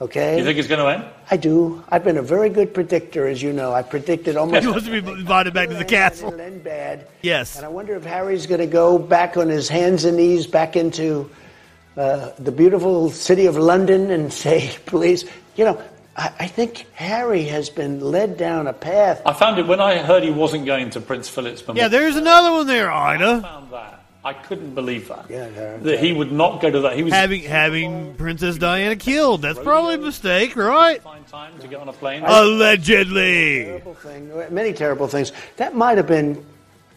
Okay? 0.00 0.38
You 0.38 0.44
think 0.44 0.58
it's 0.58 0.68
going 0.68 0.80
to 0.80 0.86
end? 0.86 1.12
I 1.30 1.36
do. 1.36 1.82
I've 1.88 2.04
been 2.04 2.18
a 2.18 2.22
very 2.22 2.50
good 2.50 2.72
predictor, 2.72 3.26
as 3.26 3.42
you 3.42 3.52
know. 3.52 3.72
I 3.72 3.82
predicted 3.82 4.36
almost. 4.38 4.62
He 4.62 4.70
wants 4.70 4.86
to 4.86 4.90
be 5.02 5.10
invited 5.10 5.54
back 5.54 5.68
to 5.68 5.74
the 5.74 5.84
castle. 5.84 6.28
It'll 6.28 6.40
end 6.40 6.62
bad. 6.62 7.06
Yes. 7.22 7.56
And 7.56 7.66
I 7.66 7.68
wonder 7.68 7.96
if 7.96 8.04
Harry's 8.04 8.46
going 8.46 8.60
to 8.60 8.66
go 8.66 8.98
back 8.98 9.36
on 9.36 9.48
his 9.48 9.68
hands 9.68 10.04
and 10.04 10.16
knees 10.16 10.46
back 10.46 10.76
into 10.76 11.28
uh, 11.96 12.30
the 12.38 12.52
beautiful 12.52 13.10
city 13.10 13.46
of 13.46 13.56
London 13.56 14.10
and 14.10 14.32
say, 14.44 14.70
please, 14.86 15.24
you 15.56 15.64
know, 15.64 15.82
I, 16.16 16.32
I 16.40 16.46
think 16.46 16.86
Harry 16.94 17.42
has 17.44 17.68
been 17.68 18.00
led 18.00 18.36
down 18.36 18.68
a 18.68 18.72
path. 18.72 19.20
I 19.26 19.32
found 19.32 19.58
it 19.58 19.66
when 19.66 19.80
I 19.80 19.98
heard 19.98 20.22
he 20.22 20.30
wasn't 20.30 20.64
going 20.64 20.90
to 20.90 21.00
Prince 21.00 21.28
Philip's 21.28 21.62
memorial. 21.62 21.82
Yeah, 21.82 21.88
there's 21.88 22.14
another 22.14 22.52
one 22.52 22.68
there, 22.68 22.88
I 22.90 23.16
Ida. 23.16 23.40
found 23.42 23.72
that. 23.72 23.97
I 24.28 24.34
couldn't 24.34 24.74
believe 24.74 25.08
that. 25.08 25.24
Yeah, 25.30 25.48
yeah, 25.48 25.76
that 25.78 26.00
he 26.00 26.12
would 26.12 26.30
not 26.30 26.60
go 26.60 26.70
to 26.70 26.80
that. 26.80 26.96
He 26.96 27.02
was 27.02 27.14
Having 27.14 27.44
having 27.44 28.14
Princess 28.16 28.58
Diana 28.58 28.94
killed. 28.94 29.40
That's 29.40 29.58
probably 29.58 29.94
a 29.94 29.98
mistake, 29.98 30.54
right? 30.54 31.02
find 31.02 31.26
time 31.26 31.58
to 31.60 31.66
get 31.66 31.80
on 31.80 31.88
a 31.88 31.94
plane. 31.94 32.22
Allegedly. 32.26 33.64
Terrible 33.64 33.94
thing, 33.94 34.54
many 34.54 34.74
terrible 34.74 35.08
things. 35.08 35.32
That 35.56 35.74
might 35.74 35.96
have 35.96 36.06
been, 36.06 36.44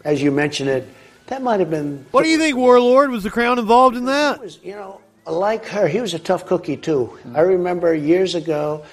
as 0.04 0.22
you 0.22 0.30
mentioned 0.30 0.70
it, 0.70 0.90
that 1.28 1.42
might 1.42 1.62
have 1.62 1.70
been. 1.70 2.06
What 2.12 2.24
do 2.24 2.30
you 2.30 2.38
think, 2.38 2.58
Warlord? 2.58 3.12
Was 3.12 3.24
the 3.24 3.30
crown 3.30 3.58
involved 3.60 3.96
in 3.96 4.06
that? 4.06 4.42
was, 4.42 4.60
you 4.62 4.74
know, 4.74 5.00
like 5.26 5.66
her, 5.68 5.88
he 5.88 6.02
was 6.02 6.14
a 6.14 6.20
tough 6.20 6.46
cookie 6.46 6.76
too. 6.76 7.18
I 7.34 7.40
remember 7.40 7.94
years 7.96 8.36
ago, 8.36 8.84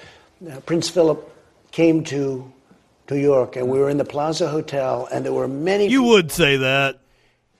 uh, 0.49 0.61
Prince 0.61 0.87
Philip 0.89 1.29
came 1.71 2.05
to 2.05 2.49
New 3.11 3.17
York, 3.17 3.57
and 3.57 3.67
we 3.67 3.79
were 3.79 3.89
in 3.89 3.97
the 3.97 4.05
Plaza 4.05 4.47
Hotel, 4.47 5.09
and 5.11 5.25
there 5.25 5.33
were 5.33 5.49
many. 5.49 5.87
You 5.87 6.03
people, 6.03 6.09
would 6.11 6.31
say 6.31 6.55
that. 6.55 6.99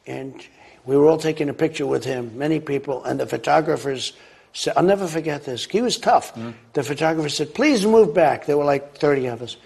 and 0.08 0.42
we 0.90 0.98
were 0.98 1.08
all 1.08 1.18
taking 1.18 1.48
a 1.50 1.54
picture 1.54 1.86
with 1.88 2.04
him. 2.04 2.38
Many 2.38 2.60
people, 2.60 3.04
and 3.06 3.20
the 3.20 3.28
photographers. 3.28 4.14
Said, 4.52 4.74
I'll 4.76 4.84
never 4.84 5.06
forget 5.08 5.46
this. 5.46 5.66
He 5.66 5.80
was 5.80 5.98
tough. 6.00 6.32
Hmm. 6.32 6.52
The 6.74 6.82
photographer 6.82 7.30
said, 7.30 7.54
"Please 7.54 7.86
move 7.86 8.16
back." 8.16 8.48
There 8.48 8.58
were 8.58 8.66
like 8.66 8.98
thirty 8.98 9.28
of 9.28 9.44
us, 9.44 9.58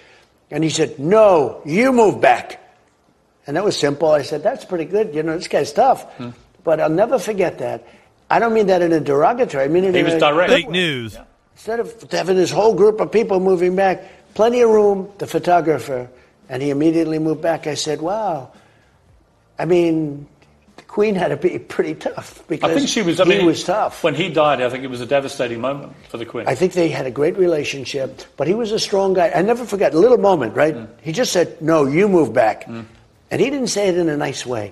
and 0.52 0.62
he 0.62 0.70
said, 0.70 1.00
"No, 1.00 1.62
you 1.66 1.94
move 1.94 2.20
back." 2.20 2.60
And 3.48 3.56
that 3.58 3.64
was 3.64 3.78
simple. 3.78 4.10
I 4.12 4.22
said, 4.24 4.42
that's 4.44 4.64
pretty 4.64 4.86
good. 4.86 5.14
You 5.14 5.22
know, 5.24 5.36
this 5.38 5.50
guy's 5.50 5.74
tough. 5.74 6.04
Hmm. 6.16 6.30
But 6.64 6.80
I'll 6.80 6.90
never 6.90 7.20
forget 7.20 7.60
that. 7.60 7.86
I 8.30 8.40
don't 8.40 8.54
mean 8.54 8.68
that 8.68 8.82
in 8.82 8.92
a 8.94 9.02
derogatory. 9.02 9.66
I 9.66 9.68
mean 9.68 9.84
it 9.84 9.94
He 9.94 10.00
in 10.00 10.06
was 10.06 10.14
a 10.16 10.20
direct. 10.20 10.50
good 10.50 10.56
Fake 10.56 10.68
way. 10.68 10.72
news. 10.74 11.18
Instead 11.54 11.80
of 11.82 12.12
having 12.12 12.38
this 12.38 12.52
whole 12.52 12.74
group 12.74 13.02
of 13.02 13.12
people 13.12 13.40
moving 13.42 13.76
back, 13.76 14.02
plenty 14.34 14.62
of 14.62 14.70
room, 14.70 15.12
the 15.18 15.28
photographer, 15.28 16.10
and 16.48 16.62
he 16.64 16.70
immediately 16.70 17.20
moved 17.20 17.42
back. 17.42 17.68
I 17.68 17.74
said, 17.76 18.02
wow. 18.02 18.52
I 19.60 19.66
mean, 19.66 20.26
the 20.33 20.33
Queen 20.94 21.16
had 21.16 21.30
to 21.30 21.38
be 21.38 21.58
pretty 21.58 21.96
tough 21.96 22.44
because 22.48 22.70
I 22.70 22.76
think 22.76 22.88
she 22.88 23.02
was. 23.02 23.20
I 23.20 23.24
he 23.26 23.30
mean, 23.38 23.48
was 23.48 23.64
tough. 23.64 24.04
When 24.04 24.14
he 24.14 24.30
died, 24.30 24.62
I 24.62 24.70
think 24.70 24.84
it 24.84 24.92
was 24.94 25.02
a 25.02 25.08
devastating 25.08 25.60
moment 25.60 25.94
for 26.10 26.18
the 26.22 26.26
Queen. 26.26 26.46
I 26.48 26.54
think 26.54 26.74
they 26.74 26.88
had 26.90 27.08
a 27.08 27.12
great 27.12 27.36
relationship, 27.36 28.22
but 28.38 28.46
he 28.46 28.54
was 28.54 28.72
a 28.72 28.78
strong 28.78 29.14
guy. 29.16 29.32
I 29.34 29.42
never 29.42 29.66
forget 29.66 29.96
a 29.96 29.98
little 29.98 30.20
moment, 30.20 30.56
right? 30.56 30.76
Mm. 30.76 30.88
He 31.02 31.12
just 31.12 31.32
said, 31.34 31.60
"No, 31.62 31.86
you 31.86 32.08
move 32.08 32.32
back," 32.32 32.68
and 32.68 32.86
he 33.42 33.50
didn't 33.50 33.70
say 33.74 33.88
it 33.90 33.98
in 33.98 34.08
a 34.08 34.16
nice 34.16 34.46
way, 34.46 34.72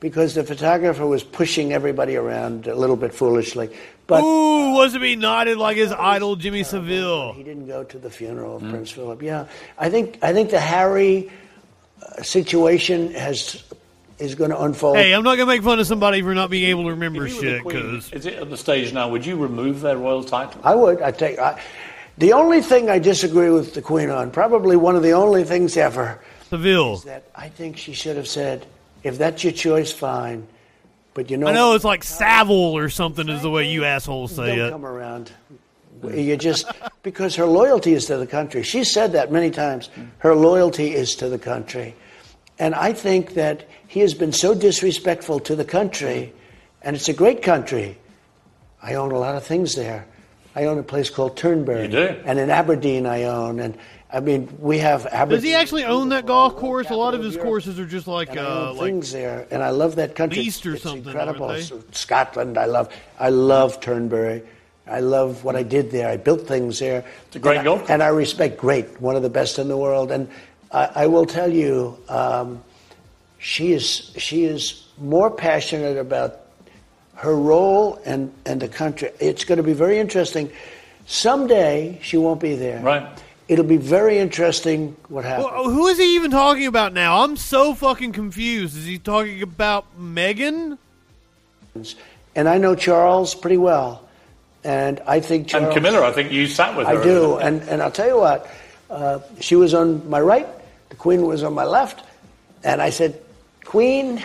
because 0.00 0.32
the 0.34 0.42
photographer 0.42 1.06
was 1.06 1.22
pushing 1.22 1.74
everybody 1.74 2.16
around 2.16 2.66
a 2.66 2.74
little 2.74 2.96
bit 2.96 3.12
foolishly. 3.12 3.68
But 4.06 4.24
Ooh, 4.24 4.72
wasn't 4.72 5.04
he 5.04 5.16
nodded 5.16 5.58
like 5.58 5.76
his 5.76 5.92
idol 5.92 6.36
Jimmy 6.36 6.64
Seville? 6.64 7.34
he 7.34 7.42
didn't 7.42 7.66
go 7.68 7.84
to 7.84 7.98
the 7.98 8.08
funeral 8.08 8.58
Mm. 8.58 8.64
of 8.64 8.70
Prince 8.70 8.90
Philip. 8.90 9.20
Yeah, 9.20 9.44
I 9.76 9.90
think 9.90 10.16
I 10.22 10.32
think 10.32 10.48
the 10.48 10.60
Harry 10.64 11.28
uh, 12.00 12.22
situation 12.22 13.12
has 13.12 13.62
is 14.18 14.34
going 14.34 14.50
to 14.50 14.60
unfold. 14.60 14.96
Hey, 14.96 15.12
I'm 15.12 15.22
not 15.22 15.36
gonna 15.36 15.46
make 15.46 15.62
fun 15.62 15.78
of 15.78 15.86
somebody 15.86 16.22
for 16.22 16.34
not 16.34 16.50
being 16.50 16.70
able 16.70 16.84
to 16.84 16.90
remember 16.90 17.26
If 17.26 17.34
you 17.34 17.36
were 17.36 17.42
the 17.42 17.50
shit. 17.58 17.64
Because 17.64 18.12
is 18.12 18.26
it 18.26 18.34
at 18.34 18.50
the 18.50 18.56
stage 18.56 18.92
now? 18.92 19.08
Would 19.10 19.24
you 19.24 19.36
remove 19.36 19.80
their 19.80 19.96
royal 19.96 20.24
title? 20.24 20.60
I 20.64 20.74
would. 20.74 21.00
I 21.02 21.10
take. 21.12 21.38
I, 21.38 21.60
the 22.18 22.32
only 22.32 22.60
thing 22.60 22.90
I 22.90 22.98
disagree 22.98 23.50
with 23.50 23.74
the 23.74 23.82
Queen 23.82 24.10
on, 24.10 24.32
probably 24.32 24.76
one 24.76 24.96
of 24.96 25.04
the 25.04 25.12
only 25.12 25.44
things 25.44 25.76
ever, 25.76 26.20
Seville. 26.50 26.96
that 26.98 27.24
I 27.34 27.48
think 27.48 27.76
she 27.76 27.92
should 27.92 28.16
have 28.16 28.26
said, 28.26 28.66
if 29.04 29.18
that's 29.18 29.44
your 29.44 29.52
choice, 29.52 29.92
fine. 29.92 30.46
But 31.14 31.30
you 31.30 31.36
know, 31.36 31.46
I 31.46 31.52
know 31.52 31.74
it's 31.74 31.84
like 31.84 32.02
Savile 32.02 32.76
or 32.76 32.88
something 32.88 33.28
is 33.28 33.42
the 33.42 33.50
way 33.50 33.70
you 33.70 33.84
assholes 33.84 34.34
say 34.34 34.56
don't 34.56 34.66
it. 34.66 34.70
come 34.70 34.84
around. 34.86 35.32
You 36.12 36.36
just 36.36 36.66
because 37.02 37.36
her 37.36 37.46
loyalty 37.46 37.92
is 37.92 38.06
to 38.06 38.16
the 38.16 38.26
country. 38.26 38.62
She 38.62 38.84
said 38.84 39.12
that 39.12 39.30
many 39.30 39.50
times. 39.50 39.88
Her 40.18 40.34
loyalty 40.34 40.94
is 40.94 41.14
to 41.16 41.28
the 41.28 41.38
country, 41.38 41.94
and 42.58 42.74
I 42.74 42.92
think 42.92 43.34
that 43.34 43.68
he 43.88 44.00
has 44.00 44.14
been 44.14 44.32
so 44.32 44.54
disrespectful 44.54 45.40
to 45.40 45.56
the 45.56 45.64
country, 45.64 46.32
and 46.82 46.94
it's 46.94 47.08
a 47.08 47.12
great 47.14 47.42
country. 47.42 47.98
I 48.82 48.94
own 48.94 49.10
a 49.10 49.18
lot 49.18 49.34
of 49.34 49.42
things 49.44 49.74
there. 49.74 50.06
I 50.54 50.66
own 50.66 50.78
a 50.78 50.82
place 50.82 51.10
called 51.10 51.36
Turnberry. 51.36 51.82
You 51.82 51.88
do? 51.88 52.20
And 52.24 52.38
in 52.38 52.50
Aberdeen, 52.50 53.06
I 53.06 53.24
own, 53.24 53.58
and 53.60 53.76
I 54.12 54.20
mean, 54.20 54.48
we 54.60 54.78
have 54.78 55.06
Aberdeen. 55.06 55.36
Does 55.38 55.44
he 55.44 55.54
actually 55.54 55.84
own 55.84 56.10
that 56.10 56.26
golf 56.26 56.56
course? 56.56 56.90
A 56.90 56.94
lot 56.94 57.14
of 57.14 57.22
his 57.22 57.36
courses 57.36 57.78
are 57.80 57.86
just 57.86 58.06
like 58.06 58.30
And 58.30 58.40
I 58.40 58.44
uh, 58.44 58.68
own 58.70 58.76
like 58.76 58.86
things 58.86 59.12
there, 59.12 59.46
and 59.50 59.62
I 59.62 59.70
love 59.70 59.96
that 59.96 60.14
country. 60.14 60.42
leased 60.42 60.64
or 60.66 60.74
it's 60.74 60.82
something, 60.82 61.06
Incredible. 61.06 61.46
aren't 61.50 61.68
they? 61.70 61.80
Scotland, 61.92 62.58
I 62.58 62.66
love. 62.66 62.92
I 63.18 63.30
love 63.30 63.80
Turnberry. 63.80 64.42
I 64.86 65.00
love 65.00 65.44
what 65.44 65.54
I 65.56 65.62
did 65.62 65.90
there. 65.90 66.08
I 66.08 66.16
built 66.16 66.46
things 66.46 66.78
there. 66.78 67.04
It's 67.26 67.36
a 67.36 67.38
great 67.38 67.56
and 67.58 67.64
golf 67.64 67.78
I, 67.78 67.80
course. 67.80 67.90
and 67.90 68.02
I 68.02 68.08
respect 68.08 68.58
great, 68.58 69.00
one 69.00 69.16
of 69.16 69.22
the 69.22 69.30
best 69.30 69.58
in 69.58 69.68
the 69.68 69.76
world. 69.76 70.10
And 70.10 70.28
I, 70.72 70.90
I 70.94 71.06
will 71.06 71.26
tell 71.26 71.52
you, 71.52 71.98
um, 72.08 72.62
she 73.38 73.72
is 73.72 74.12
she 74.16 74.44
is 74.44 74.84
more 74.98 75.30
passionate 75.30 75.96
about 75.96 76.40
her 77.14 77.34
role 77.34 78.00
and 78.04 78.32
and 78.44 78.60
the 78.60 78.68
country. 78.68 79.10
It's 79.20 79.44
going 79.44 79.58
to 79.58 79.62
be 79.62 79.72
very 79.72 79.98
interesting. 79.98 80.50
Someday 81.06 81.98
she 82.02 82.16
won't 82.16 82.40
be 82.40 82.54
there. 82.54 82.80
Right. 82.80 83.06
It'll 83.48 83.64
be 83.64 83.78
very 83.78 84.18
interesting 84.18 84.94
what 85.08 85.24
happens. 85.24 85.48
Well, 85.50 85.70
who 85.70 85.86
is 85.86 85.96
he 85.96 86.16
even 86.16 86.30
talking 86.30 86.66
about 86.66 86.92
now? 86.92 87.24
I'm 87.24 87.36
so 87.36 87.74
fucking 87.74 88.12
confused. 88.12 88.76
Is 88.76 88.84
he 88.84 88.98
talking 88.98 89.40
about 89.40 89.86
Meghan? 89.98 90.76
and 92.34 92.48
I 92.48 92.58
know 92.58 92.74
Charles 92.74 93.34
pretty 93.34 93.56
well, 93.56 94.06
and 94.64 95.00
I 95.06 95.20
think 95.20 95.48
Charles. 95.48 95.66
And 95.66 95.74
Camilla, 95.74 96.06
I 96.06 96.12
think 96.12 96.30
you 96.30 96.46
sat 96.46 96.76
with 96.76 96.86
her. 96.86 97.00
I 97.00 97.02
do, 97.02 97.38
and 97.38 97.62
and 97.62 97.82
I'll 97.82 97.90
tell 97.90 98.08
you 98.08 98.18
what, 98.18 98.50
uh, 98.90 99.20
she 99.40 99.56
was 99.56 99.74
on 99.74 100.08
my 100.08 100.20
right, 100.20 100.46
the 100.90 100.96
Queen 100.96 101.22
was 101.22 101.42
on 101.42 101.54
my 101.54 101.64
left, 101.64 102.04
and 102.62 102.82
I 102.82 102.90
said, 102.90 103.20
Queen. 103.68 104.22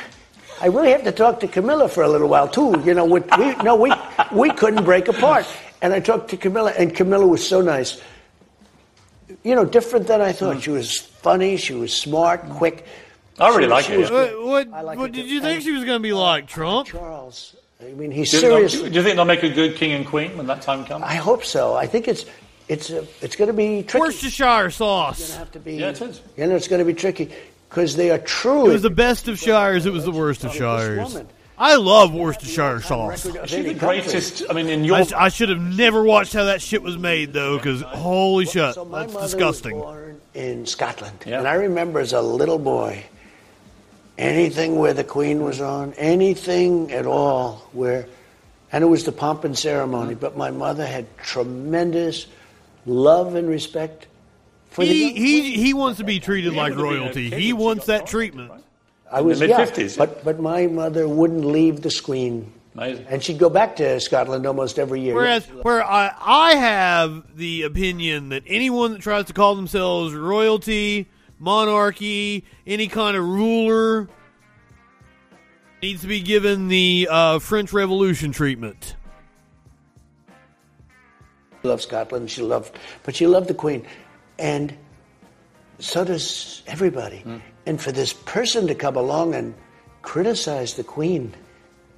I 0.62 0.68
really 0.68 0.92
have 0.92 1.04
to 1.04 1.12
talk 1.12 1.42
to 1.42 1.48
Camilla 1.50 1.90
for 1.90 2.02
a 2.04 2.08
little 2.08 2.30
while 2.30 2.48
too. 2.48 2.82
You 2.86 2.94
know, 2.94 3.04
we, 3.04 3.20
we 3.38 3.56
no, 3.58 3.76
we 3.76 3.92
we 4.32 4.50
couldn't 4.52 4.86
break 4.86 5.10
apart, 5.10 5.46
and 5.82 5.92
I 5.92 6.00
talked 6.00 6.30
to 6.30 6.38
Camilla, 6.38 6.72
and 6.78 6.96
Camilla 6.96 7.28
was 7.28 7.46
so 7.46 7.60
nice. 7.60 8.02
You 9.44 9.56
know, 9.56 9.66
different 9.66 10.08
than 10.08 10.22
I 10.22 10.32
thought. 10.32 10.62
She 10.62 10.70
was 10.70 10.98
funny. 11.00 11.58
She 11.58 11.74
was 11.74 11.94
smart, 11.94 12.48
quick. 12.52 12.86
I 13.38 13.50
really 13.50 13.64
She- 13.64 13.68
like 13.70 13.86
she 13.86 14.02
her. 14.04 14.10
What 14.14 14.46
what, 14.46 14.68
I 14.74 14.82
like 14.82 14.98
what 14.98 15.10
it 15.10 15.14
did 15.14 15.26
you 15.28 15.42
think 15.42 15.62
she 15.62 15.72
was 15.74 15.84
going 15.84 16.00
to 16.00 16.04
be 16.04 16.14
like? 16.14 16.48
Trump? 16.48 16.88
Charles. 16.88 17.56
I 17.82 17.92
mean, 17.92 18.12
he's 18.12 18.32
Do 18.32 18.38
you, 18.38 18.42
serious. 18.42 18.74
do 18.80 18.84
you 18.90 19.04
think 19.04 19.18
they'll 19.18 19.26
make 19.26 19.44
a 19.44 19.50
good 19.50 19.76
king 19.76 19.92
and 19.92 20.06
queen 20.06 20.38
when 20.38 20.48
that 20.48 20.62
time 20.62 20.86
comes? 20.86 21.04
I 21.04 21.16
hope 21.16 21.44
so. 21.44 21.76
I 21.76 21.86
think 21.86 22.08
it's 22.08 22.24
it's 22.70 22.90
uh, 22.92 23.06
it's 23.22 23.36
going 23.36 23.50
to 23.50 23.54
be 23.54 23.84
tricky. 23.84 24.00
Worcestershire 24.06 24.70
sauce. 24.70 25.20
It's 25.20 25.28
going 25.32 25.34
to 25.34 25.40
have 25.40 25.52
to 25.52 25.60
be. 25.60 25.74
Yeah, 25.76 25.90
it 25.90 26.02
is. 26.02 26.22
You 26.38 26.48
know, 26.48 26.56
it's 26.56 26.70
going 26.70 26.80
to 26.80 26.86
be 26.86 26.94
tricky 26.94 27.30
because 27.74 27.96
they 27.96 28.12
are 28.12 28.20
true. 28.20 28.70
It 28.70 28.74
was 28.74 28.82
the 28.84 28.90
best 28.92 29.28
of 29.28 29.40
shires. 29.40 29.88
It 29.88 29.94
was 29.94 30.06
the 30.06 30.12
worst 30.12 30.44
of 30.44 30.54
shires. 30.54 31.18
I 31.58 31.76
love 31.76 32.14
Worcestershire 32.14 32.82
sauce. 32.82 33.26
of 33.26 33.36
She's 33.50 33.54
any 33.54 33.74
the 33.74 33.80
greatest. 33.80 34.44
I 34.50 34.54
mean, 34.54 34.70
in 34.70 34.84
your 34.84 34.98
I, 34.98 35.08
I 35.18 35.30
should 35.30 35.50
have 35.50 35.62
never 35.62 36.04
watched 36.04 36.34
how 36.34 36.46
that 36.46 36.62
shit 36.62 36.82
was 36.84 36.98
made 36.98 37.34
though, 37.34 37.58
because 37.58 37.82
holy 37.82 38.46
shit, 38.46 38.76
So 38.76 38.86
that's 38.86 39.14
disgusting. 39.16 39.76
was 39.78 39.84
born 39.86 40.22
in 40.36 40.66
Scotland, 40.68 41.18
Yeah. 41.26 41.40
and 41.40 41.48
I 41.48 41.54
remember 41.54 42.00
as 42.00 42.14
a 42.14 42.22
little 42.22 42.60
boy, 42.60 43.04
anything 44.18 44.78
where 44.78 44.94
the 44.94 45.04
Queen 45.04 45.44
was 45.44 45.62
on, 45.62 45.94
anything 45.94 46.92
at 46.92 47.06
all 47.08 47.68
where, 47.72 48.08
and 48.72 48.84
it 48.84 48.88
was 48.88 49.04
the 49.04 49.12
pomp 49.12 49.44
and 49.44 49.58
ceremony. 49.58 50.14
But 50.16 50.38
my 50.38 50.52
mother 50.52 50.86
had 50.86 51.06
tremendous 51.18 52.28
love 52.86 53.36
and 53.36 53.48
respect 53.48 54.06
for 54.06 54.08
the 54.08 54.13
He 54.78 55.06
young 55.06 55.16
he 55.16 55.58
he 55.58 55.74
wants 55.74 56.00
to 56.00 56.04
be 56.04 56.20
treated 56.20 56.54
like 56.54 56.76
would 56.76 56.80
have 56.80 56.90
been 56.90 56.98
a 56.98 57.02
royalty. 57.02 57.30
He 57.30 57.54
wants 57.54 57.86
that 57.86 58.08
treatment. 58.08 58.52
I 59.12 59.22
was 59.22 59.40
the 59.40 59.48
mid-fifties, 59.48 59.96
yeah. 59.96 60.06
but 60.06 60.24
but 60.24 60.40
my 60.40 60.68
mother 60.68 61.08
wouldn't 61.08 61.46
leave 61.46 61.82
the 61.82 61.92
screen, 61.92 62.52
Amazing. 62.74 63.06
and 63.08 63.24
she'd 63.24 63.38
go 63.38 63.50
back 63.50 63.76
to 63.76 64.00
Scotland 64.00 64.48
almost 64.48 64.80
every 64.80 65.02
year. 65.02 65.14
Whereas 65.14 65.46
where 65.46 65.84
I 65.84 66.14
I 66.20 66.56
have 66.56 67.38
the 67.38 67.64
opinion 67.64 68.30
that 68.30 68.44
anyone 68.48 68.94
that 68.94 69.02
tries 69.02 69.26
to 69.26 69.34
call 69.34 69.56
themselves 69.56 70.16
royalty, 70.16 71.08
monarchy, 71.38 72.46
any 72.66 72.88
kind 72.88 73.16
of 73.16 73.24
ruler 73.24 74.10
needs 75.84 76.02
to 76.02 76.08
be 76.08 76.22
given 76.22 76.70
the 76.70 77.08
uh, 77.12 77.40
French 77.40 77.74
Revolution 77.74 78.32
treatment. 78.32 78.96
She 81.62 81.68
loved 81.68 81.82
Scotland. 81.84 82.32
She 82.32 82.42
loved, 82.42 82.80
but 83.04 83.16
she 83.16 83.28
loved 83.28 83.48
the 83.48 83.54
Queen, 83.54 83.86
and 84.40 84.76
so 85.80 86.04
does 86.04 86.64
everybody. 86.68 87.20
Hmm. 87.20 87.38
And 87.66 87.82
for 87.82 87.92
this 87.92 88.14
person 88.14 88.68
to 88.68 88.76
come 88.76 88.96
along 88.96 89.36
and 89.36 89.54
criticize 90.02 90.74
the 90.74 90.84
Queen 90.84 91.34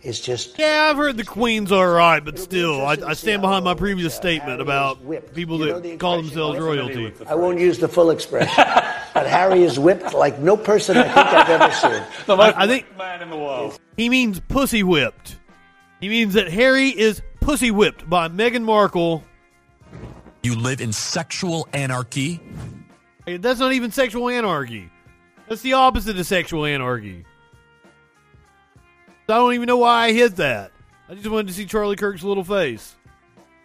is 0.03 0.21
just 0.21 0.57
Yeah, 0.59 0.89
I've 0.91 0.97
heard 0.97 1.17
the 1.17 1.23
Queen's 1.23 1.71
all 1.71 1.87
right, 1.87 2.23
but 2.23 2.37
still, 2.37 2.85
I, 2.85 2.97
I 3.05 3.13
stand 3.13 3.41
behind 3.41 3.65
my 3.65 3.73
previous 3.73 4.13
uh, 4.13 4.17
statement 4.17 4.61
about 4.61 4.99
people 5.33 5.59
You 5.59 5.65
know 5.65 5.73
that 5.79 5.83
the 5.83 5.97
call 5.97 6.17
themselves 6.21 6.59
I'm 6.59 6.63
royalty. 6.63 7.11
I 7.27 7.35
won't 7.35 7.59
use 7.59 7.79
the 7.79 7.87
full 7.87 8.11
expression, 8.11 8.63
but 9.13 9.25
Harry 9.27 9.63
is 9.63 9.79
whipped 9.79 10.13
like 10.13 10.39
no 10.39 10.55
person 10.55 10.97
I 10.97 11.03
think 11.03 11.17
I've 11.17 11.49
ever 11.49 11.73
seen. 11.73 12.03
The 12.27 12.35
most 12.35 12.55
I 12.55 12.67
think- 12.67 12.95
man 12.97 13.21
in 13.21 13.29
the 13.29 13.37
world. 13.37 13.79
He 13.97 14.09
means 14.09 14.39
pussy 14.39 14.83
whipped. 14.83 15.37
He 15.99 16.09
means 16.09 16.33
that 16.35 16.51
Harry 16.51 16.89
is 16.89 17.21
pussy 17.39 17.71
whipped 17.71 18.07
by 18.07 18.27
Meghan 18.27 18.63
Markle. 18.63 19.23
You 20.45 20.53
live 20.53 20.79
in 20.79 20.93
sexual 20.93 21.67
anarchy. 21.73 22.39
Hey, 23.25 23.37
That's 23.37 23.59
not 23.59 23.73
even 23.73 23.89
sexual 23.89 24.29
anarchy. 24.29 24.91
That's 25.49 25.63
the 25.63 25.73
opposite 25.73 26.19
of 26.19 26.25
sexual 26.27 26.65
anarchy. 26.65 27.25
I 29.27 29.33
don't 29.33 29.55
even 29.55 29.65
know 29.65 29.77
why 29.77 30.05
I 30.05 30.13
hit 30.13 30.35
that. 30.35 30.71
I 31.09 31.15
just 31.15 31.27
wanted 31.27 31.47
to 31.47 31.53
see 31.53 31.65
Charlie 31.65 31.95
Kirk's 31.95 32.21
little 32.21 32.43
face. 32.43 32.93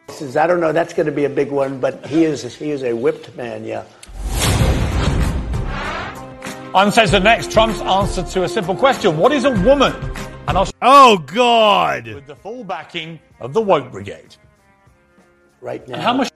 Says, 0.08 0.38
I 0.38 0.46
don't 0.46 0.58
know, 0.60 0.72
that's 0.72 0.94
going 0.94 1.04
to 1.04 1.12
be 1.12 1.26
a 1.26 1.28
big 1.28 1.50
one, 1.50 1.80
but 1.80 2.06
he 2.06 2.24
is 2.24 2.42
he 2.56 2.70
is 2.70 2.82
a 2.82 2.94
whipped 2.94 3.36
man, 3.36 3.62
yeah. 3.66 3.84
Uncensored 6.74 7.22
next, 7.24 7.50
Trump's 7.50 7.82
answer 7.82 8.22
to 8.22 8.44
a 8.44 8.48
simple 8.48 8.74
question. 8.74 9.18
What 9.18 9.32
is 9.32 9.44
a 9.44 9.50
woman? 9.50 9.92
And 10.48 10.56
I'll 10.56 10.70
Oh 10.80 11.18
God! 11.18 12.06
with 12.06 12.26
the 12.26 12.36
full 12.36 12.64
backing 12.64 13.20
of 13.38 13.52
the 13.52 13.60
woke 13.60 13.92
brigade. 13.92 14.34
Right 15.60 15.86
now. 15.86 16.00
How 16.00 16.14
much 16.14 16.30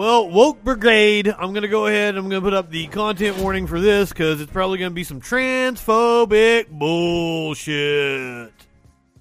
Well, 0.00 0.30
woke 0.30 0.64
brigade. 0.64 1.28
I'm 1.28 1.52
gonna 1.52 1.68
go 1.68 1.86
ahead. 1.86 2.16
I'm 2.16 2.30
gonna 2.30 2.40
put 2.40 2.54
up 2.54 2.70
the 2.70 2.86
content 2.86 3.36
warning 3.36 3.66
for 3.66 3.78
this 3.78 4.08
because 4.08 4.40
it's 4.40 4.50
probably 4.50 4.78
gonna 4.78 4.92
be 4.92 5.04
some 5.04 5.20
transphobic 5.20 6.70
bullshit. 6.70 8.50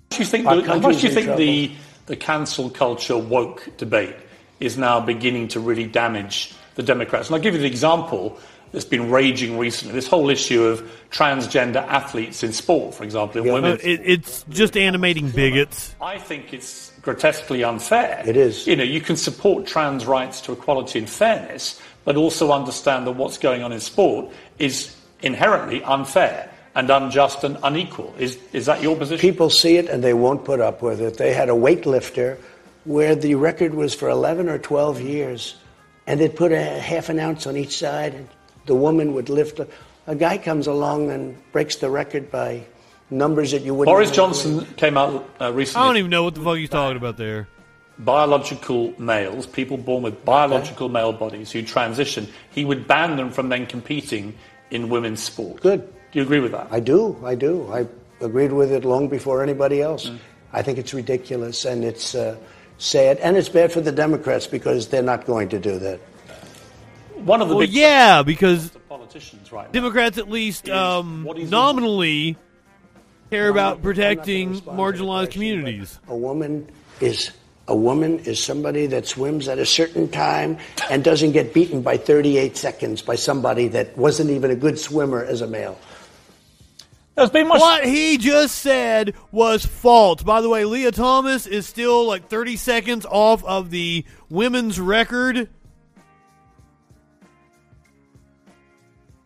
do 0.09 0.17
you 0.17 0.23
think? 0.23 0.45
The, 0.45 0.61
how 0.61 0.79
much 0.79 1.01
do 1.01 1.07
you 1.07 1.13
think 1.13 1.35
the 1.35 1.71
the 2.05 2.15
cancel 2.15 2.69
culture 2.69 3.17
woke 3.17 3.67
debate 3.75 4.15
is 4.61 4.77
now 4.77 5.01
beginning 5.01 5.49
to 5.49 5.59
really 5.59 5.85
damage 5.85 6.53
the 6.75 6.83
Democrats? 6.83 7.27
And 7.27 7.35
I'll 7.35 7.41
give 7.41 7.55
you 7.55 7.59
the 7.59 7.67
example 7.67 8.39
that's 8.71 8.85
been 8.85 9.11
raging 9.11 9.57
recently. 9.57 9.93
This 9.95 10.07
whole 10.07 10.29
issue 10.29 10.63
of 10.63 10.89
transgender 11.11 11.85
athletes 11.85 12.41
in 12.41 12.53
sport, 12.53 12.95
for 12.95 13.03
example, 13.03 13.41
in 13.41 13.49
Uh, 13.49 13.53
women's. 13.53 13.81
it, 13.81 13.99
it's 14.05 14.45
just 14.47 14.77
animating 14.77 15.29
bigots. 15.29 15.93
I 15.99 16.19
think 16.19 16.53
it's 16.53 16.88
grotesquely 17.09 17.63
unfair. 17.63 18.21
It 18.23 18.37
is. 18.37 18.67
You 18.67 18.75
know, 18.75 18.83
you 18.83 19.01
can 19.01 19.15
support 19.15 19.65
trans 19.65 20.05
rights 20.05 20.41
to 20.41 20.51
equality 20.51 20.99
and 20.99 21.09
fairness, 21.09 21.81
but 22.05 22.15
also 22.15 22.51
understand 22.51 23.07
that 23.07 23.13
what's 23.13 23.39
going 23.39 23.63
on 23.63 23.71
in 23.71 23.79
sport 23.79 24.31
is 24.59 24.95
inherently 25.21 25.83
unfair 25.83 26.51
and 26.75 26.87
unjust 26.91 27.43
and 27.43 27.57
unequal. 27.63 28.13
Is 28.19 28.37
is 28.53 28.67
that 28.67 28.83
your 28.83 28.95
position? 28.95 29.19
People 29.19 29.49
see 29.49 29.77
it 29.77 29.89
and 29.89 30.03
they 30.03 30.13
won't 30.13 30.45
put 30.45 30.59
up 30.59 30.83
with 30.83 31.01
it. 31.01 31.17
They 31.17 31.33
had 31.33 31.49
a 31.49 31.53
weightlifter 31.53 32.37
where 32.85 33.15
the 33.15 33.33
record 33.33 33.73
was 33.73 33.95
for 33.95 34.07
11 34.09 34.47
or 34.47 34.59
12 34.59 35.01
years, 35.01 35.55
and 36.05 36.19
they'd 36.19 36.35
put 36.35 36.51
a 36.51 36.63
half 36.63 37.09
an 37.09 37.19
ounce 37.19 37.47
on 37.47 37.57
each 37.57 37.75
side, 37.77 38.13
and 38.13 38.29
the 38.67 38.75
woman 38.75 39.15
would 39.15 39.29
lift. 39.29 39.59
A, 39.59 39.67
a 40.05 40.15
guy 40.15 40.37
comes 40.37 40.67
along 40.67 41.09
and 41.09 41.35
breaks 41.51 41.77
the 41.77 41.89
record 41.89 42.29
by 42.29 42.65
numbers 43.09 43.51
that 43.51 43.61
you 43.63 43.73
wouldn't. 43.73 43.93
Boris 43.93 44.09
even 44.09 44.15
Johnson 44.15 44.65
came 44.77 44.97
out 44.97 45.27
uh, 45.39 45.45
I 45.53 45.63
don't 45.87 45.97
even 45.97 46.11
know 46.11 46.23
what 46.23 46.35
the 46.35 46.41
fuck 46.41 46.57
he's 46.57 46.69
talking 46.69 46.97
about 46.97 47.17
there. 47.17 47.47
biological 47.97 48.93
males, 48.99 49.45
people 49.45 49.77
born 49.77 50.03
with 50.03 50.23
biological 50.25 50.89
male 50.89 51.13
bodies 51.13 51.51
who 51.51 51.61
transition, 51.61 52.27
he 52.51 52.65
would 52.65 52.87
ban 52.87 53.17
them 53.17 53.31
from 53.31 53.49
then 53.49 53.65
competing 53.65 54.35
in 54.71 54.89
women's 54.89 55.21
sport. 55.21 55.61
Good. 55.61 55.81
Do 56.11 56.19
you 56.19 56.23
agree 56.23 56.39
with 56.39 56.51
that? 56.53 56.67
I 56.71 56.79
do. 56.79 57.17
I 57.23 57.35
do. 57.35 57.71
I 57.71 57.85
agreed 58.23 58.51
with 58.51 58.71
it 58.71 58.83
long 58.85 59.07
before 59.09 59.43
anybody 59.43 59.81
else. 59.81 60.09
I 60.53 60.61
think 60.63 60.77
it's 60.79 60.93
ridiculous 60.93 61.65
and 61.65 61.83
it's 61.85 62.15
uh, 62.15 62.35
sad, 62.79 63.17
and 63.19 63.37
it's 63.37 63.49
bad 63.49 63.71
for 63.71 63.81
the 63.81 63.91
Democrats 63.91 64.47
because 64.47 64.87
they're 64.87 65.03
not 65.03 65.25
going 65.25 65.49
to 65.49 65.59
do 65.59 65.77
that. 65.79 65.99
One 67.15 67.41
of 67.41 67.49
the 67.49 67.55
Well, 67.55 67.67
big 67.67 67.73
yeah, 67.75 68.23
because 68.23 68.71
politicians 68.87 69.51
right 69.51 69.67
now. 69.67 69.71
Democrats 69.71 70.17
at 70.17 70.29
least 70.29 70.69
um, 70.69 71.23
what 71.25 71.37
is- 71.37 71.51
nominally 71.51 72.37
care 73.29 73.49
about 73.49 73.59
I'm 73.59 73.65
not 73.65 73.83
gonna 73.83 73.95
protecting 73.95 74.49
respond 74.51 74.77
to 74.77 74.97
the 74.97 75.03
marginalized 75.03 75.31
communities. 75.31 75.99
A 76.07 76.15
woman 76.15 76.69
is 76.99 77.31
a 77.67 77.75
woman 77.75 78.19
is 78.19 78.43
somebody 78.43 78.87
that 78.87 79.05
swims 79.05 79.47
at 79.47 79.59
a 79.59 79.65
certain 79.65 80.09
time 80.09 80.57
and 80.89 81.03
doesn't 81.03 81.33
get 81.33 81.53
beaten 81.53 81.83
by 81.83 81.97
38 81.97 82.57
seconds 82.57 83.03
by 83.03 83.15
somebody 83.15 83.67
that 83.67 83.95
wasn't 83.95 84.31
even 84.31 84.49
a 84.49 84.55
good 84.55 84.79
swimmer 84.79 85.23
as 85.23 85.41
a 85.41 85.47
male. 85.47 85.77
Much. 87.15 87.33
What 87.33 87.85
he 87.85 88.17
just 88.17 88.55
said 88.59 89.13
was 89.29 89.65
false. 89.65 90.23
By 90.23 90.39
the 90.39 90.47
way, 90.47 90.63
Lia 90.63 90.93
Thomas 90.93 91.45
is 91.47 91.67
still 91.67 92.07
like 92.07 92.29
30 92.29 92.55
seconds 92.55 93.05
off 93.05 93.43
of 93.43 93.71
the 93.71 94.05
women's 94.29 94.79
record. 94.79 95.49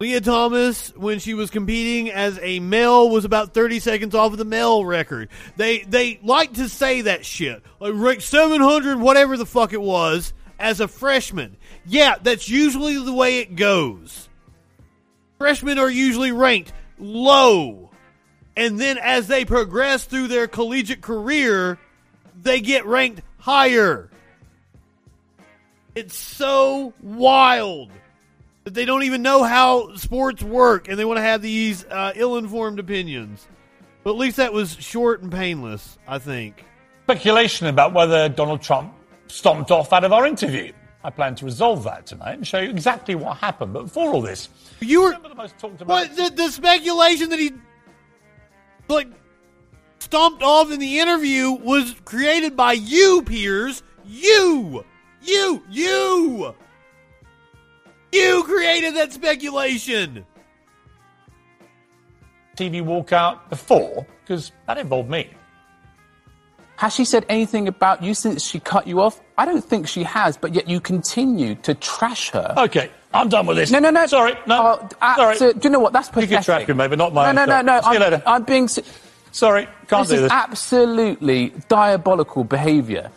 Lia 0.04 0.20
Thomas, 0.20 0.94
when 0.98 1.20
she 1.20 1.34
was 1.34 1.50
competing 1.50 2.12
as 2.12 2.38
a 2.42 2.60
male, 2.60 3.10
was 3.10 3.24
about 3.24 3.54
30 3.54 3.80
seconds 3.80 4.14
off 4.14 4.34
of 4.34 4.38
the 4.38 4.44
male 4.44 4.84
record. 4.84 5.30
They 5.56 5.80
they 5.84 6.20
like 6.22 6.56
to 6.56 6.68
say 6.68 7.00
that 7.04 7.26
shit. 7.26 7.64
Like 7.80 7.94
ranked 7.96 8.24
700, 8.24 9.00
whatever 9.00 9.38
the 9.38 9.46
fuck 9.46 9.72
it 9.72 9.82
was, 9.82 10.34
as 10.60 10.82
a 10.82 10.90
freshman. 10.90 11.56
Yeah, 11.86 12.16
that's 12.22 12.50
usually 12.50 13.02
the 13.02 13.14
way 13.14 13.40
it 13.40 13.56
goes. 13.56 14.28
Freshmen 15.38 15.80
are 15.80 15.90
usually 15.90 16.34
ranked 16.34 16.74
low. 17.00 17.90
And 18.58 18.78
then 18.78 18.98
as 18.98 19.28
they 19.28 19.46
progress 19.46 20.04
through 20.04 20.28
their 20.28 20.50
collegiate 20.50 21.00
career, 21.00 21.80
they 22.42 22.60
get 22.60 22.86
ranked 22.86 23.22
higher. 23.38 24.10
It's 25.96 26.18
so 26.18 26.94
wild 27.02 27.90
that 28.64 28.74
they 28.74 28.86
don't 28.86 29.04
even 29.04 29.22
know 29.22 29.44
how 29.44 29.96
sports 29.96 30.42
work 30.44 30.88
and 30.88 30.98
they 30.98 31.06
want 31.06 31.18
to 31.18 31.22
have 31.22 31.42
these 31.42 31.86
uh, 31.86 32.14
ill 32.16 32.38
informed 32.38 32.80
opinions. 32.80 33.48
But 34.04 34.12
at 34.12 34.18
least 34.18 34.38
that 34.38 34.52
was 34.54 34.74
short 34.80 35.22
and 35.22 35.32
painless, 35.32 35.98
I 36.08 36.20
think. 36.20 36.64
speculation 37.04 37.68
about 37.68 37.94
whether 37.94 38.28
Donald 38.30 38.62
Trump 38.62 38.94
stomped 39.28 39.72
off 39.72 39.94
out 39.94 40.04
of 40.04 40.12
our 40.14 40.26
interview. 40.26 40.72
I 41.06 41.10
plan 41.10 41.36
to 41.36 41.46
resolve 41.46 41.84
that 41.84 42.06
tonight 42.06 42.34
and 42.34 42.48
show 42.48 42.60
you 42.60 42.70
exactly 42.70 43.16
what 43.16 43.38
happened. 43.38 43.74
But 43.74 43.84
before 43.84 44.14
all 44.14 44.22
this, 44.22 44.48
You 44.80 45.04
were. 45.04 45.18
the 45.22 45.36
most 45.36 45.58
talked 45.58 45.82
about. 45.82 45.88
What? 46.10 46.16
The, 46.16 46.30
the 46.34 46.50
speculation 46.50 47.30
that 47.30 47.40
he, 47.40 47.52
like, 48.88 49.10
stomped 50.00 50.44
off 50.44 50.72
in 50.72 50.80
the 50.80 51.00
interview 51.00 51.52
was 51.52 51.94
created 52.06 52.56
by 52.56 52.74
you, 52.74 53.22
Piers. 53.26 53.84
You! 54.06 54.86
You! 55.22 55.64
You! 55.70 56.56
You 58.14 58.44
created 58.44 58.96
that 58.96 59.12
speculation! 59.12 60.26
TV 62.56 62.84
walkout 62.84 63.50
before? 63.50 64.06
Because 64.22 64.52
that 64.68 64.78
involved 64.78 65.10
me. 65.10 65.30
Has 66.76 66.94
she 66.94 67.06
said 67.06 67.26
anything 67.30 67.68
about 67.68 68.04
you 68.04 68.14
since 68.14 68.44
she 68.44 68.60
cut 68.60 68.86
you 68.88 69.02
off? 69.02 69.20
I 69.38 69.46
don't 69.46 69.64
think 69.64 69.88
she 69.88 70.04
has, 70.04 70.38
but 70.38 70.54
yet 70.54 70.68
you 70.68 70.80
continue 70.80 71.56
to 71.56 71.74
trash 71.76 72.30
her. 72.32 72.54
Okay, 72.58 72.92
I'm 73.14 73.30
done 73.30 73.46
with 73.48 73.58
this. 73.58 73.72
No, 73.72 73.80
no, 73.80 73.90
no. 73.90 74.06
Sorry, 74.06 74.34
no. 74.46 74.80
Oh, 74.82 74.90
uh, 75.02 75.16
sorry. 75.16 75.36
so- 75.38 75.54
do 75.54 75.60
you 75.64 75.70
know 75.72 75.80
what? 75.80 75.94
That's 75.94 76.10
pathetic. 76.10 76.30
You 76.32 76.38
pathetic. 76.38 76.68
can 76.68 76.76
track 76.76 76.78
me, 76.78 76.84
maybe 76.84 76.96
not 76.96 77.14
my. 77.14 77.32
No, 77.32 77.46
no, 77.46 77.62
no, 77.62 77.62
no. 77.62 77.82
See 77.82 77.88
you 77.90 77.96
I'm, 77.96 78.02
later. 78.02 78.24
I'm 78.26 78.44
being. 78.44 78.68
se- 78.68 78.84
Sorry, 79.32 79.68
can't 79.88 80.08
This 80.08 80.10
do 80.10 80.16
is 80.16 80.22
this. 80.24 80.32
absolutely 80.32 81.54
diabolical 81.68 82.44
behaviour. 82.44 83.10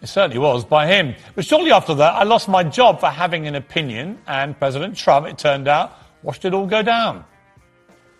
It 0.00 0.06
certainly 0.08 0.38
was 0.38 0.64
by 0.64 0.86
him. 0.86 1.14
But 1.34 1.44
shortly 1.44 1.72
after 1.72 1.94
that, 1.94 2.14
I 2.14 2.22
lost 2.22 2.48
my 2.48 2.62
job 2.62 3.00
for 3.00 3.08
having 3.08 3.46
an 3.46 3.54
opinion, 3.56 4.18
and 4.26 4.58
President 4.58 4.96
Trump, 4.96 5.26
it 5.26 5.38
turned 5.38 5.66
out, 5.66 5.92
watched 6.22 6.44
it 6.44 6.54
all 6.54 6.66
go 6.66 6.82
down. 6.82 7.24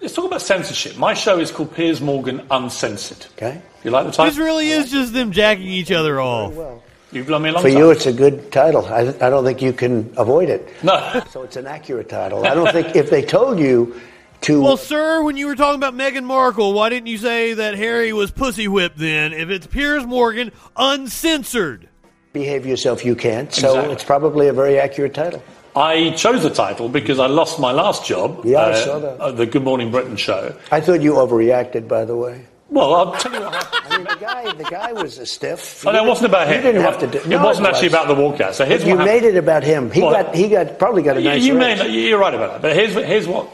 Let's 0.01 0.14
talk 0.14 0.26
about 0.26 0.43
censorship. 0.43 0.97
My 0.97 1.14
show 1.14 1.39
is 1.39 1.51
called 1.51 1.74
Piers 1.74 2.01
Morgan 2.01 2.47
Uncensored. 2.51 3.26
Okay. 3.33 3.61
You 3.85 3.91
like 3.91 4.07
the 4.07 4.12
title? 4.12 4.26
This 4.26 4.39
really 4.39 4.70
is 4.70 4.91
just 4.91 5.12
them 5.12 5.33
jacking 5.33 5.66
each 5.66 5.91
other 5.93 6.20
off. 6.20 6.53
Well. 6.53 6.83
You've 7.11 7.29
known 7.29 7.43
me 7.43 7.49
a 7.49 7.53
long 7.53 7.62
For 7.62 7.70
time. 7.70 7.79
you, 7.79 7.91
it's 7.91 8.05
a 8.07 8.12
good 8.12 8.53
title. 8.53 8.85
I, 8.87 9.01
I 9.01 9.31
don't 9.31 9.43
think 9.45 9.62
you 9.62 9.72
can 9.72 10.12
avoid 10.18 10.51
it. 10.51 10.68
no. 10.83 11.22
So 11.31 11.43
it's 11.43 11.57
an 11.57 11.66
accurate 11.66 12.09
title. 12.09 12.45
I 12.47 12.55
don't 12.55 12.70
think 12.70 12.95
if 12.97 13.09
they 13.09 13.22
told 13.22 13.59
you 13.59 13.99
to 14.43 14.62
Well, 14.62 14.76
sir, 14.76 15.22
when 15.22 15.36
you 15.36 15.47
were 15.47 15.57
talking 15.57 15.76
about 15.82 15.95
Meghan 15.95 16.24
Markle, 16.24 16.72
why 16.72 16.89
didn't 16.89 17.09
you 17.09 17.18
say 17.18 17.55
that 17.55 17.74
Harry 17.74 18.12
was 18.12 18.30
pussy 18.30 18.68
whipped 18.68 18.99
then? 18.99 19.32
If 19.32 19.51
it's 19.51 19.66
Piers 19.66 20.07
Morgan, 20.07 20.53
uncensored. 20.76 21.89
behave 22.32 22.66
yourself, 22.66 23.05
you 23.05 23.14
can't. 23.16 23.53
So 23.53 23.68
Exactly. 23.70 23.93
it's 23.95 24.05
probably 24.05 24.49
a 24.49 24.53
very 24.53 24.78
accurate 24.78 25.14
title. 25.14 25.43
I 25.74 26.11
chose 26.11 26.43
the 26.43 26.51
title 26.51 26.89
because 26.89 27.18
I 27.18 27.26
lost 27.26 27.61
my 27.61 27.72
last 27.72 28.05
job. 28.05 28.43
Yeah, 28.45 28.59
I 28.59 28.70
uh, 28.70 28.74
saw 28.84 28.99
that. 28.99 29.20
at 29.20 29.36
the 29.36 29.47
Good 29.47 29.62
Morning 29.64 29.91
Britain 29.91 30.16
show. 30.16 30.55
I 30.72 30.80
thought 30.80 31.01
you 31.03 31.12
overreacted, 31.14 31.86
by 31.89 32.05
the 32.05 32.16
way. 32.16 32.47
Well, 32.70 32.95
I'll 32.95 33.12
tell 33.12 33.32
you 33.32 33.41
what 33.41 33.55
happened. 33.55 33.93
I 33.93 33.97
mean, 33.97 34.07
the 34.07 34.16
guy, 34.16 34.53
the 34.53 34.64
guy 34.64 34.93
was 34.93 35.18
a 35.18 35.24
stiff. 35.26 35.86
Oh, 35.86 35.93
no, 35.93 36.05
it 36.05 36.07
wasn't 36.09 36.28
about 36.30 36.49
him. 36.49 36.55
You 36.55 36.59
him. 36.59 36.64
didn't 36.74 36.80
it, 36.82 36.84
have 36.84 36.99
to 37.01 37.07
do. 37.07 37.18
It 37.18 37.28
no, 37.28 37.43
wasn't 37.45 37.66
it 37.66 37.70
actually 37.70 37.89
about 37.89 38.09
the 38.09 38.14
walkout. 38.14 38.55
So 38.55 38.64
here's 38.66 38.84
You 38.84 38.97
what 38.97 39.05
made 39.07 39.22
happened. 39.22 39.36
it 39.36 39.39
about 39.39 39.62
him. 39.64 39.91
He 39.91 40.03
Well, 40.03 40.12
got. 40.22 40.34
He 40.34 40.49
got 40.49 40.78
probably 40.78 41.03
got 41.03 41.16
a 41.16 41.20
You- 41.22 41.28
nice. 41.30 41.43
you 41.45 41.59
raise. 41.59 41.78
may, 41.78 41.89
you're 42.09 42.18
right 42.18 42.34
about 42.34 42.53
that. 42.53 42.62
But 42.62 42.74
here's, 42.76 42.93
here's 42.95 43.26
what 43.28 43.49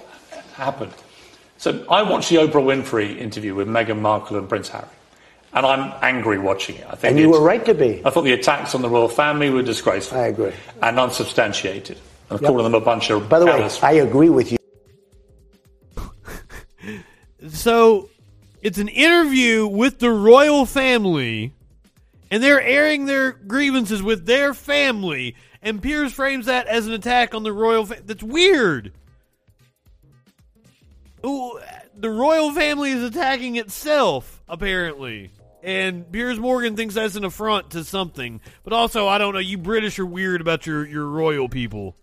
happened. 0.54 0.92
So 1.58 1.84
I 1.90 2.02
watched 2.02 2.30
the 2.30 2.36
Oprah 2.36 2.52
Winfrey 2.64 3.16
interview 3.18 3.54
with 3.54 3.68
Meghan 3.68 4.00
Markle 4.00 4.36
and 4.38 4.48
Prince 4.48 4.68
Harry, 4.70 4.86
and 5.52 5.64
I'm 5.64 5.92
angry 6.02 6.38
watching 6.38 6.76
it. 6.76 6.86
I 6.88 6.96
think 6.96 7.12
And 7.12 7.18
you 7.20 7.30
were 7.30 7.40
right 7.40 7.64
to 7.66 7.74
be. 7.74 8.02
I 8.04 8.10
thought 8.10 8.22
the 8.24 8.32
attacks 8.32 8.74
on 8.74 8.82
the 8.82 8.88
royal 8.88 9.08
family 9.08 9.50
were 9.50 9.62
disgraceful. 9.62 10.18
I 10.18 10.26
agree. 10.26 10.52
And 10.82 10.98
unsubstantiated. 10.98 11.98
And 12.30 12.40
Yep. 12.40 12.48
calling 12.48 12.64
them 12.64 12.74
a 12.74 12.80
bunch 12.80 13.10
of 13.10 13.28
By 13.28 13.38
the 13.38 13.46
way, 13.46 13.52
callous- 13.52 13.82
I 13.82 13.92
agree 13.92 14.30
with 14.30 14.50
you. 14.52 14.58
So 17.48 18.08
it's 18.62 18.78
an 18.78 18.88
interview 18.88 19.66
with 19.66 19.98
the 19.98 20.10
royal 20.10 20.64
family, 20.64 21.52
and 22.30 22.42
they're 22.42 22.60
airing 22.62 23.04
their 23.04 23.32
grievances 23.32 24.02
with 24.02 24.24
their 24.24 24.54
family, 24.54 25.36
and 25.60 25.82
Piers 25.82 26.12
frames 26.12 26.46
that 26.46 26.66
as 26.68 26.86
an 26.86 26.94
attack 26.94 27.34
on 27.34 27.42
the 27.42 27.52
royal. 27.52 27.84
Fa- 27.84 28.00
That's 28.04 28.22
weird. 28.22 28.92
Ooh, 31.24 31.58
the 31.96 32.10
royal 32.10 32.52
family 32.52 32.90
is 32.90 33.02
attacking 33.02 33.56
itself, 33.56 34.42
apparently. 34.48 35.30
And 35.62 36.10
Piers 36.12 36.38
Morgan 36.38 36.76
thinks 36.76 36.94
that's 36.94 37.16
an 37.16 37.24
affront 37.24 37.70
to 37.70 37.84
something. 37.84 38.40
But 38.64 38.72
also, 38.74 39.08
I 39.08 39.16
don't 39.18 39.32
know, 39.32 39.40
you 39.40 39.56
British 39.56 39.98
are 39.98 40.04
weird 40.06 40.40
about 40.42 40.66
your, 40.66 40.86
your 40.86 41.06
royal 41.06 41.48
people. 41.48 41.96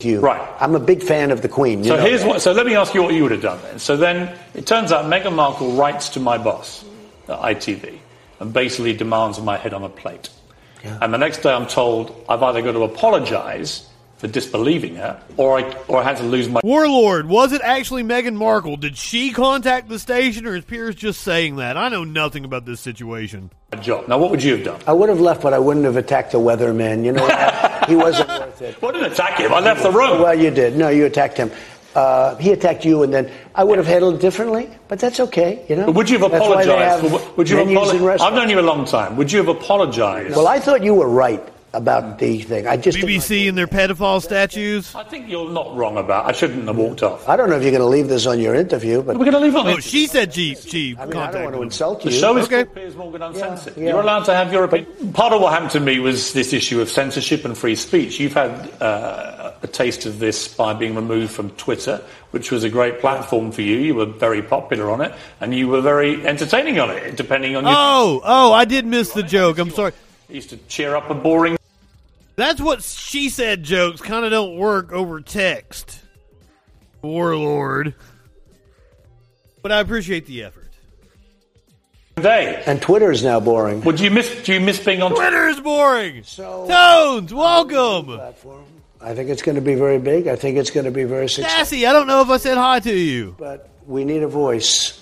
you. 0.00 0.18
Right. 0.20 0.46
I'm 0.60 0.74
a 0.74 0.80
big 0.80 1.02
fan 1.02 1.30
of 1.30 1.40
the 1.42 1.48
Queen. 1.48 1.84
You 1.84 1.90
So 1.90 1.96
know 1.96 2.02
here's 2.04 2.22
that. 2.22 2.28
what. 2.28 2.42
So 2.42 2.52
let 2.52 2.66
me 2.66 2.74
ask 2.74 2.94
you 2.94 3.02
what 3.04 3.14
you 3.14 3.22
would 3.22 3.32
have 3.32 3.42
done 3.42 3.60
then. 3.62 3.78
So 3.78 3.96
then 3.96 4.36
it 4.54 4.66
turns 4.66 4.90
out 4.90 5.04
Meghan 5.04 5.34
Markle 5.34 5.72
writes 5.72 6.08
to 6.10 6.20
my 6.20 6.38
boss 6.38 6.84
at 7.28 7.38
ITV 7.38 7.98
and 8.40 8.52
basically 8.52 8.92
demands 8.94 9.40
my 9.40 9.56
head 9.56 9.72
on 9.74 9.84
a 9.84 9.88
plate. 9.88 10.30
And 10.84 11.12
the 11.12 11.18
next 11.18 11.38
day 11.42 11.52
I'm 11.52 11.66
told 11.66 12.24
I've 12.28 12.42
either 12.42 12.62
got 12.62 12.72
to 12.72 12.82
apologise 12.84 13.88
for 14.18 14.26
disbelieving 14.28 14.96
her, 14.96 15.20
or 15.36 15.58
I 15.58 15.62
or 15.88 15.98
I 15.98 16.02
had 16.02 16.16
to 16.18 16.24
lose 16.24 16.48
my 16.48 16.60
Warlord, 16.64 17.26
was 17.28 17.52
it 17.52 17.60
actually 17.62 18.02
Meghan 18.02 18.34
Markle? 18.34 18.76
Did 18.76 18.96
she 18.96 19.30
contact 19.32 19.88
the 19.88 19.98
station, 19.98 20.46
or 20.46 20.54
is 20.56 20.64
Piers 20.64 20.94
just 20.94 21.20
saying 21.22 21.56
that? 21.56 21.76
I 21.76 21.88
know 21.88 22.04
nothing 22.04 22.44
about 22.44 22.64
this 22.66 22.80
situation. 22.80 23.50
job. 23.80 24.08
Now 24.08 24.18
what 24.18 24.30
would 24.30 24.42
you 24.42 24.56
have 24.56 24.64
done? 24.64 24.80
I 24.86 24.92
would 24.92 25.08
have 25.08 25.20
left, 25.20 25.42
but 25.42 25.54
I 25.54 25.58
wouldn't 25.58 25.84
have 25.86 25.96
attacked 25.96 26.32
the 26.32 26.38
weatherman. 26.38 27.04
You 27.04 27.12
know, 27.12 27.22
what? 27.22 27.88
he 27.88 27.96
wasn't 27.96 28.28
worth 28.40 28.60
it. 28.62 28.82
Well, 28.82 28.90
I 28.90 28.94
didn't 28.98 29.12
attack 29.12 29.38
him. 29.38 29.54
I 29.54 29.60
left 29.60 29.82
the 29.82 29.90
room. 29.92 30.20
Well, 30.20 30.34
you 30.38 30.50
did. 30.50 30.76
No, 30.76 30.88
you 30.88 31.06
attacked 31.06 31.36
him. 31.36 31.50
Uh, 31.94 32.36
he 32.36 32.52
attacked 32.52 32.84
you, 32.84 33.02
and 33.02 33.12
then 33.12 33.30
I 33.54 33.64
would 33.64 33.78
have 33.78 33.86
handled 33.86 34.16
it 34.16 34.20
differently. 34.20 34.68
But 34.88 34.98
that's 35.00 35.18
okay. 35.20 35.64
You 35.68 35.76
know. 35.76 35.86
But 35.86 35.94
would 35.94 36.10
you 36.10 36.18
have 36.18 36.30
That's 36.30 36.42
why 36.46 36.64
they 36.64 36.70
apologised? 36.72 37.02
have 37.12 37.22
for- 37.22 37.34
Would 37.36 37.48
you 37.48 37.56
have 37.56 37.66
menus 37.66 37.88
apologized? 37.90 38.22
I've 38.22 38.34
known 38.34 38.50
you 38.50 38.60
a 38.60 38.62
long 38.62 38.84
time. 38.84 39.16
Would 39.16 39.32
you 39.32 39.38
have 39.38 39.48
apologised? 39.48 40.36
Well, 40.36 40.46
I 40.48 40.58
thought 40.60 40.82
you 40.84 40.94
were 40.94 41.08
right 41.08 41.42
about 41.74 42.18
the 42.18 42.38
thing. 42.42 42.66
I 42.66 42.76
just 42.78 42.98
didn't 42.98 43.10
BBC 43.10 43.48
and 43.48 43.56
their 43.58 43.66
pedophile 43.66 44.22
statues. 44.22 44.94
I 44.94 45.04
think 45.04 45.28
you're 45.28 45.50
not 45.50 45.76
wrong 45.76 45.98
about. 45.98 46.26
I 46.26 46.32
shouldn't 46.32 46.66
have 46.66 46.76
walked 46.76 47.02
off. 47.02 47.28
I 47.28 47.36
don't 47.36 47.50
know 47.50 47.56
if 47.56 47.62
you're 47.62 47.70
going 47.72 47.82
to 47.82 47.86
leave 47.86 48.08
this 48.08 48.26
on 48.26 48.40
your 48.40 48.54
interview, 48.54 49.02
but 49.02 49.18
We're 49.18 49.24
going 49.30 49.32
to 49.34 49.38
leave 49.40 49.54
on 49.54 49.66
Oh, 49.66 49.76
it. 49.76 49.84
she 49.84 50.06
said 50.06 50.32
she 50.32 50.54
she 50.54 50.96
I 50.98 51.04
mean, 51.04 51.16
I 51.18 51.30
don't 51.30 51.42
want 51.44 51.54
to 51.54 51.58
contacted 51.58 51.58
him. 51.58 51.62
insult 51.64 52.02
The 52.02 52.10
you. 52.10 52.18
show 52.18 52.36
is 52.38 52.46
Okay. 52.46 52.64
called 52.64 52.74
Piers 52.74 52.96
Morgan 52.96 53.22
Uncensored. 53.22 53.76
Yeah, 53.76 53.82
yeah. 53.84 53.90
You're 53.90 54.00
allowed 54.00 54.24
to 54.24 54.34
have 54.34 54.52
your 54.52 54.64
opinion. 54.64 55.12
Part 55.12 55.32
of 55.34 55.42
what 55.42 55.52
happened 55.52 55.72
to 55.72 55.80
me 55.80 55.98
was 55.98 56.32
this 56.32 56.52
issue 56.54 56.80
of 56.80 56.88
censorship 56.88 57.44
and 57.44 57.56
free 57.56 57.76
speech. 57.76 58.18
You've 58.18 58.32
had 58.34 58.50
uh, 58.82 59.52
a 59.62 59.66
taste 59.66 60.06
of 60.06 60.18
this 60.20 60.48
by 60.54 60.72
being 60.72 60.94
removed 60.94 61.32
from 61.32 61.50
Twitter, 61.50 62.00
which 62.30 62.50
was 62.50 62.64
a 62.64 62.70
great 62.70 63.00
platform 63.00 63.52
for 63.52 63.60
you. 63.62 63.76
You 63.76 63.94
were 63.94 64.06
very 64.06 64.40
popular 64.42 64.90
on 64.90 65.02
it, 65.02 65.12
and 65.40 65.54
you 65.54 65.68
were 65.68 65.82
very 65.82 66.26
entertaining 66.26 66.80
on 66.80 66.90
it, 66.90 67.14
depending 67.16 67.56
on 67.56 67.64
your. 67.64 67.74
Oh, 67.76 68.20
oh, 68.24 68.52
I 68.54 68.64
did 68.64 68.86
miss 68.86 69.12
the 69.12 69.22
joke. 69.22 69.58
I'm 69.58 69.70
sorry. 69.70 69.92
You 70.28 70.34
used 70.36 70.50
to 70.50 70.56
cheer 70.68 70.94
up 70.94 71.08
a 71.10 71.14
boring. 71.14 71.56
That's 72.36 72.60
what 72.60 72.82
she 72.82 73.30
said. 73.30 73.62
Jokes 73.62 74.00
kind 74.00 74.24
of 74.24 74.30
don't 74.30 74.56
work 74.56 74.92
over 74.92 75.20
text. 75.20 76.00
Warlord. 77.02 77.94
But 79.62 79.72
I 79.72 79.80
appreciate 79.80 80.26
the 80.26 80.44
effort. 80.44 80.64
day. 82.16 82.62
And 82.66 82.80
Twitter 82.82 83.10
is 83.10 83.22
now 83.24 83.40
boring. 83.40 83.80
Would 83.82 84.00
you 84.00 84.10
miss? 84.10 84.42
Do 84.44 84.52
you 84.52 84.60
miss 84.60 84.84
being 84.84 85.02
on? 85.02 85.10
Twitter? 85.12 85.24
Twitter 85.30 85.48
is 85.48 85.60
boring. 85.60 86.22
So- 86.24 86.66
Tones, 86.68 87.32
um, 87.32 87.38
welcome. 87.38 88.16
Platform. 88.16 88.64
I 89.00 89.14
think 89.14 89.30
it's 89.30 89.42
going 89.42 89.54
to 89.54 89.60
be 89.60 89.76
very 89.76 89.98
big. 89.98 90.26
I 90.26 90.34
think 90.34 90.58
it's 90.58 90.70
going 90.70 90.84
to 90.84 90.90
be 90.90 91.04
very 91.04 91.28
successful. 91.28 91.58
Sassy, 91.64 91.86
I 91.86 91.92
don't 91.92 92.08
know 92.08 92.20
if 92.20 92.28
I 92.30 92.36
said 92.36 92.58
hi 92.58 92.80
to 92.80 92.92
you. 92.92 93.36
But 93.38 93.68
we 93.86 94.04
need 94.04 94.24
a 94.24 94.28
voice. 94.28 94.97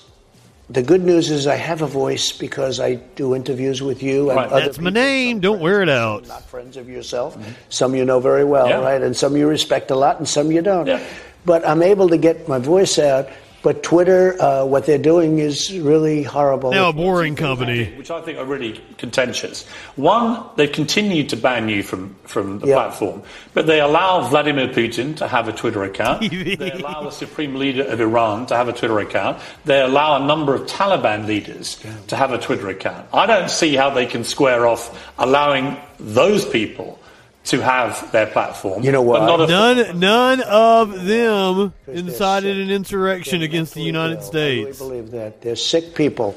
The 0.68 0.82
good 0.82 1.04
news 1.04 1.30
is 1.30 1.46
I 1.46 1.54
have 1.54 1.80
a 1.82 1.86
voice 1.86 2.32
because 2.32 2.80
I 2.80 2.94
do 3.14 3.36
interviews 3.36 3.82
with 3.82 4.02
you 4.02 4.30
and 4.30 4.36
Right. 4.36 4.50
other 4.50 4.64
That's 4.66 4.80
my 4.80 4.90
name. 4.90 5.38
Don't 5.38 5.60
wear 5.60 5.80
it 5.80 5.88
out. 5.88 6.26
Not 6.26 6.42
friends 6.42 6.76
of 6.76 6.88
yourself. 6.88 7.36
Some 7.68 7.94
you 7.94 8.04
know 8.04 8.18
very 8.18 8.44
well, 8.44 8.68
Yeah. 8.68 8.80
right? 8.80 9.00
And 9.00 9.16
some 9.16 9.36
you 9.36 9.46
respect 9.46 9.92
a 9.92 9.94
lot, 9.94 10.18
and 10.18 10.28
some 10.28 10.50
you 10.50 10.62
don't. 10.62 10.86
Yeah. 10.88 10.98
But 11.44 11.66
I'm 11.66 11.82
able 11.82 12.08
to 12.08 12.16
get 12.16 12.48
my 12.48 12.58
voice 12.58 12.98
out. 12.98 13.28
But 13.62 13.82
Twitter, 13.82 14.40
uh, 14.40 14.64
what 14.64 14.86
they're 14.86 14.96
doing 14.98 15.38
is 15.40 15.76
really 15.78 16.22
horrible. 16.22 16.70
Now 16.70 16.90
a 16.90 16.92
boring 16.92 17.34
company. 17.34 17.86
which 17.96 18.10
I 18.10 18.20
think 18.20 18.38
are 18.38 18.44
really 18.44 18.80
contentious. 18.98 19.66
One, 19.96 20.44
they 20.56 20.68
continue 20.68 21.24
to 21.24 21.36
ban 21.36 21.68
you 21.68 21.82
from, 21.82 22.14
from 22.24 22.60
the 22.60 22.68
Yeah. 22.68 22.74
platform, 22.74 23.22
but 23.54 23.66
they 23.66 23.80
allow 23.80 24.20
Vladimir 24.28 24.68
Putin 24.68 25.16
to 25.16 25.26
have 25.26 25.48
a 25.48 25.52
Twitter 25.52 25.82
account. 25.84 26.22
They 26.56 26.70
allow 26.70 27.02
the 27.02 27.10
supreme 27.10 27.56
leader 27.56 27.82
of 27.84 28.00
Iran 28.00 28.46
to 28.46 28.56
have 28.56 28.68
a 28.68 28.72
Twitter 28.72 28.98
account. 29.00 29.38
They 29.64 29.80
allow 29.80 30.22
a 30.22 30.24
number 30.26 30.54
of 30.54 30.66
Taliban 30.66 31.26
leaders 31.26 31.78
to 32.08 32.14
have 32.16 32.32
a 32.32 32.38
Twitter 32.38 32.68
account. 32.68 33.06
I 33.12 33.26
don't 33.26 33.50
see 33.50 33.74
how 33.74 33.90
they 33.90 34.06
can 34.06 34.22
square 34.24 34.66
off 34.66 34.90
allowing 35.18 35.76
those 35.98 36.44
people 36.46 36.98
to 37.46 37.60
have 37.62 38.10
their 38.12 38.26
platform. 38.26 38.82
You 38.82 38.92
know 38.92 39.04
but 39.04 39.20
why? 39.20 39.26
not 39.26 39.40
a- 39.40 39.46
None, 39.46 40.00
none 40.00 40.40
of 40.42 41.04
them 41.04 41.72
incited 41.86 42.58
an 42.58 42.70
insurrection 42.70 43.42
against 43.42 43.74
the 43.74 43.82
United 43.82 44.18
I 44.18 44.22
States. 44.22 44.80
really 44.80 45.00
believe 45.02 45.10
that. 45.12 45.40
They're 45.42 45.56
sick 45.56 45.94
people. 45.94 46.36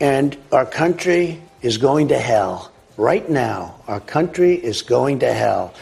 And 0.00 0.36
our 0.52 0.66
country 0.66 1.42
is 1.62 1.78
going 1.78 2.08
to 2.08 2.18
hell. 2.18 2.70
Right 2.96 3.28
now, 3.28 3.76
our 3.88 4.00
country 4.00 4.54
is 4.54 4.82
going 4.82 5.20
to 5.20 5.32
hell. 5.32 5.74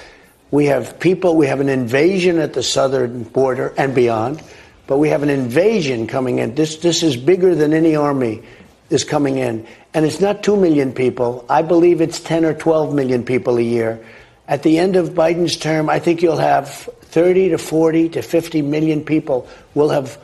We 0.51 0.67
have 0.67 0.99
people, 1.01 1.37
we 1.37 1.47
have 1.47 1.61
an 1.61 1.69
invasion 1.69 2.39
at 2.39 2.53
the 2.55 2.63
southern 2.63 3.25
border 3.25 3.75
and 3.77 3.95
beyond, 3.95 4.43
but 4.87 4.99
we 4.99 5.09
have 5.11 5.23
an 5.23 5.31
invasion 5.31 6.07
coming 6.07 6.39
in. 6.39 6.55
This, 6.55 6.77
this 6.77 7.03
is 7.03 7.17
bigger 7.17 7.55
than 7.55 7.73
any 7.75 7.97
army 7.97 8.43
is 8.91 9.05
coming 9.05 9.39
in. 9.39 9.67
And 9.95 10.05
it's 10.07 10.21
not 10.21 10.43
2 10.43 10.57
million 10.57 10.93
people. 10.93 11.45
I 11.49 11.61
believe 11.63 12.01
it's 12.01 12.21
10 12.21 12.45
or 12.45 12.55
12 12.55 12.95
million 12.95 13.25
people 13.25 13.59
a 13.59 13.63
year. 13.63 14.03
At 14.49 14.63
the 14.63 14.79
end 14.79 14.97
of 14.97 15.11
Biden's 15.11 15.57
term, 15.57 15.89
I 15.89 15.99
think 15.99 16.21
you'll 16.21 16.37
have 16.37 16.69
30 16.69 17.51
to 17.51 17.59
40 17.59 18.09
to 18.11 18.23
50 18.23 18.63
million 18.63 19.05
people 19.05 19.47
will 19.75 19.91
have 19.91 20.19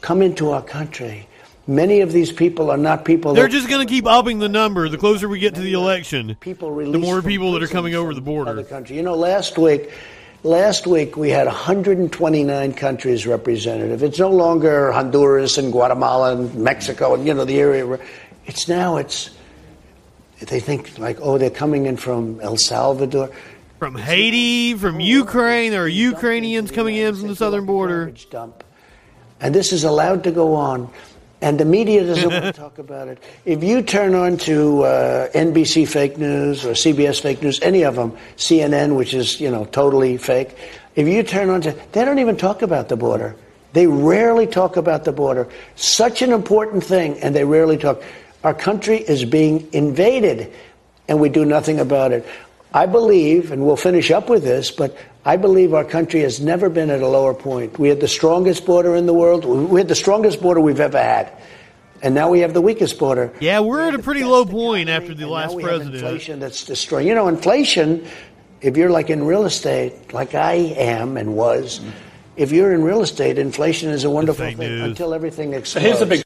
come 0.00 0.22
into 0.22 0.50
our 0.50 0.62
country. 0.62 1.26
Many 1.66 2.00
of 2.00 2.12
these 2.12 2.30
people 2.30 2.70
are 2.70 2.76
not 2.76 3.04
people. 3.06 3.32
They're 3.32 3.48
just 3.48 3.70
going 3.70 3.86
to 3.86 3.90
keep 3.90 4.06
upping 4.06 4.38
the 4.38 4.50
number 4.50 4.86
the 4.88 4.98
closer 4.98 5.28
we 5.28 5.38
get 5.38 5.54
to 5.54 5.62
the 5.62 5.72
election. 5.72 6.36
people 6.40 6.76
The 6.76 6.98
more 6.98 7.22
people 7.22 7.52
that 7.52 7.62
are 7.62 7.68
coming 7.68 7.94
over 7.94 8.12
the 8.12 8.20
border. 8.20 8.50
other 8.50 8.64
country. 8.64 8.96
You 8.96 9.02
know, 9.02 9.14
last 9.14 9.56
week, 9.56 9.90
last 10.42 10.86
week 10.86 11.16
we 11.16 11.30
had 11.30 11.46
129 11.46 12.72
countries 12.74 13.26
represented. 13.26 14.02
It's 14.02 14.18
no 14.18 14.30
longer 14.30 14.92
Honduras 14.92 15.56
and 15.56 15.72
Guatemala 15.72 16.36
and 16.36 16.54
Mexico 16.54 17.14
and 17.14 17.26
you 17.26 17.32
know 17.32 17.46
the 17.46 17.58
area. 17.58 17.86
Where 17.86 18.00
it's 18.44 18.68
now 18.68 18.98
it's. 18.98 19.30
They 20.48 20.60
think 20.60 20.98
like, 20.98 21.18
oh, 21.20 21.38
they're 21.38 21.50
coming 21.50 21.86
in 21.86 21.96
from 21.96 22.40
El 22.40 22.56
Salvador. 22.56 23.30
From 23.78 23.96
Haiti, 23.96 24.74
from 24.74 25.00
Ukraine, 25.00 25.72
there 25.72 25.82
are 25.82 25.88
Ukrainians 25.88 26.70
coming 26.70 26.96
in 26.96 27.14
from 27.14 27.28
the 27.28 27.36
southern 27.36 27.66
border. 27.66 28.12
Dump. 28.30 28.64
And 29.40 29.54
this 29.54 29.72
is 29.72 29.84
allowed 29.84 30.24
to 30.24 30.30
go 30.30 30.54
on. 30.54 30.90
And 31.40 31.60
the 31.60 31.66
media 31.66 32.06
doesn't 32.06 32.30
want 32.30 32.44
to 32.44 32.52
talk 32.64 32.78
about 32.78 33.08
it. 33.08 33.22
If 33.44 33.62
you 33.62 33.82
turn 33.82 34.14
on 34.14 34.38
to 34.38 34.84
uh, 34.84 35.28
NBC 35.32 35.86
fake 35.86 36.16
news 36.16 36.64
or 36.64 36.70
CBS 36.70 37.20
fake 37.20 37.42
news, 37.42 37.60
any 37.60 37.82
of 37.82 37.96
them, 37.96 38.16
CNN, 38.36 38.96
which 38.96 39.12
is 39.12 39.40
you 39.40 39.50
know 39.50 39.66
totally 39.66 40.16
fake, 40.16 40.56
if 40.94 41.06
you 41.06 41.22
turn 41.22 41.50
on 41.50 41.60
to, 41.62 41.72
they 41.92 42.04
don't 42.04 42.18
even 42.18 42.38
talk 42.38 42.62
about 42.62 42.88
the 42.88 42.96
border. 42.96 43.36
They 43.74 43.86
rarely 43.86 44.46
talk 44.46 44.76
about 44.76 45.04
the 45.04 45.12
border. 45.12 45.48
Such 45.74 46.22
an 46.22 46.32
important 46.32 46.84
thing, 46.84 47.18
and 47.18 47.34
they 47.34 47.44
rarely 47.44 47.76
talk. 47.76 48.02
Our 48.44 48.54
country 48.54 48.98
is 48.98 49.24
being 49.24 49.68
invaded, 49.72 50.52
and 51.08 51.18
we 51.20 51.28
do 51.28 51.44
nothing 51.44 51.80
about 51.80 52.12
it. 52.12 52.24
I 52.72 52.86
believe, 52.86 53.50
and 53.52 53.64
we'll 53.66 53.76
finish 53.76 54.10
up 54.10 54.28
with 54.28 54.42
this, 54.44 54.70
but 54.70 54.96
I 55.24 55.36
believe 55.36 55.74
our 55.74 55.84
country 55.84 56.20
has 56.20 56.40
never 56.40 56.68
been 56.68 56.90
at 56.90 57.00
a 57.00 57.06
lower 57.08 57.34
point. 57.34 57.78
We 57.78 57.88
had 57.88 58.00
the 58.00 58.08
strongest 58.08 58.66
border 58.66 58.94
in 58.96 59.06
the 59.06 59.14
world. 59.14 59.44
We 59.44 59.80
had 59.80 59.88
the 59.88 59.94
strongest 59.94 60.42
border 60.42 60.60
we've 60.60 60.80
ever 60.80 60.98
had. 61.00 61.32
And 62.02 62.14
now 62.14 62.28
we 62.28 62.40
have 62.40 62.52
the 62.52 62.60
weakest 62.60 62.98
border. 62.98 63.32
Yeah, 63.40 63.60
we're 63.60 63.80
We 63.82 63.88
at 63.88 63.94
a 63.94 63.98
pretty 64.02 64.24
low 64.24 64.44
point 64.44 64.88
economy, 64.90 64.92
after 64.92 65.14
the 65.14 65.22
and 65.22 65.30
last 65.32 65.50
now 65.50 65.56
we 65.56 65.62
have 65.62 65.70
president. 65.70 65.94
inflation 65.94 66.40
that's 66.40 66.64
destroying. 66.64 67.08
You 67.08 67.14
know, 67.14 67.28
inflation 67.28 68.06
if 68.60 68.76
you're 68.76 68.90
like 68.90 69.08
in 69.08 69.24
real 69.24 69.44
estate, 69.46 70.12
like 70.12 70.34
I 70.34 70.54
am 70.54 71.16
and 71.16 71.34
was, 71.36 71.80
if 72.36 72.50
you're 72.52 72.74
in 72.74 72.82
real 72.82 73.02
estate, 73.02 73.38
inflation 73.38 73.90
is 73.90 74.04
a 74.04 74.10
wonderful 74.10 74.44
thing 74.44 74.58
news. 74.58 74.82
until 74.82 75.14
everything 75.14 75.52
explodes. 75.54 75.86
here's 75.86 75.98
the 76.00 76.06
big 76.06 76.22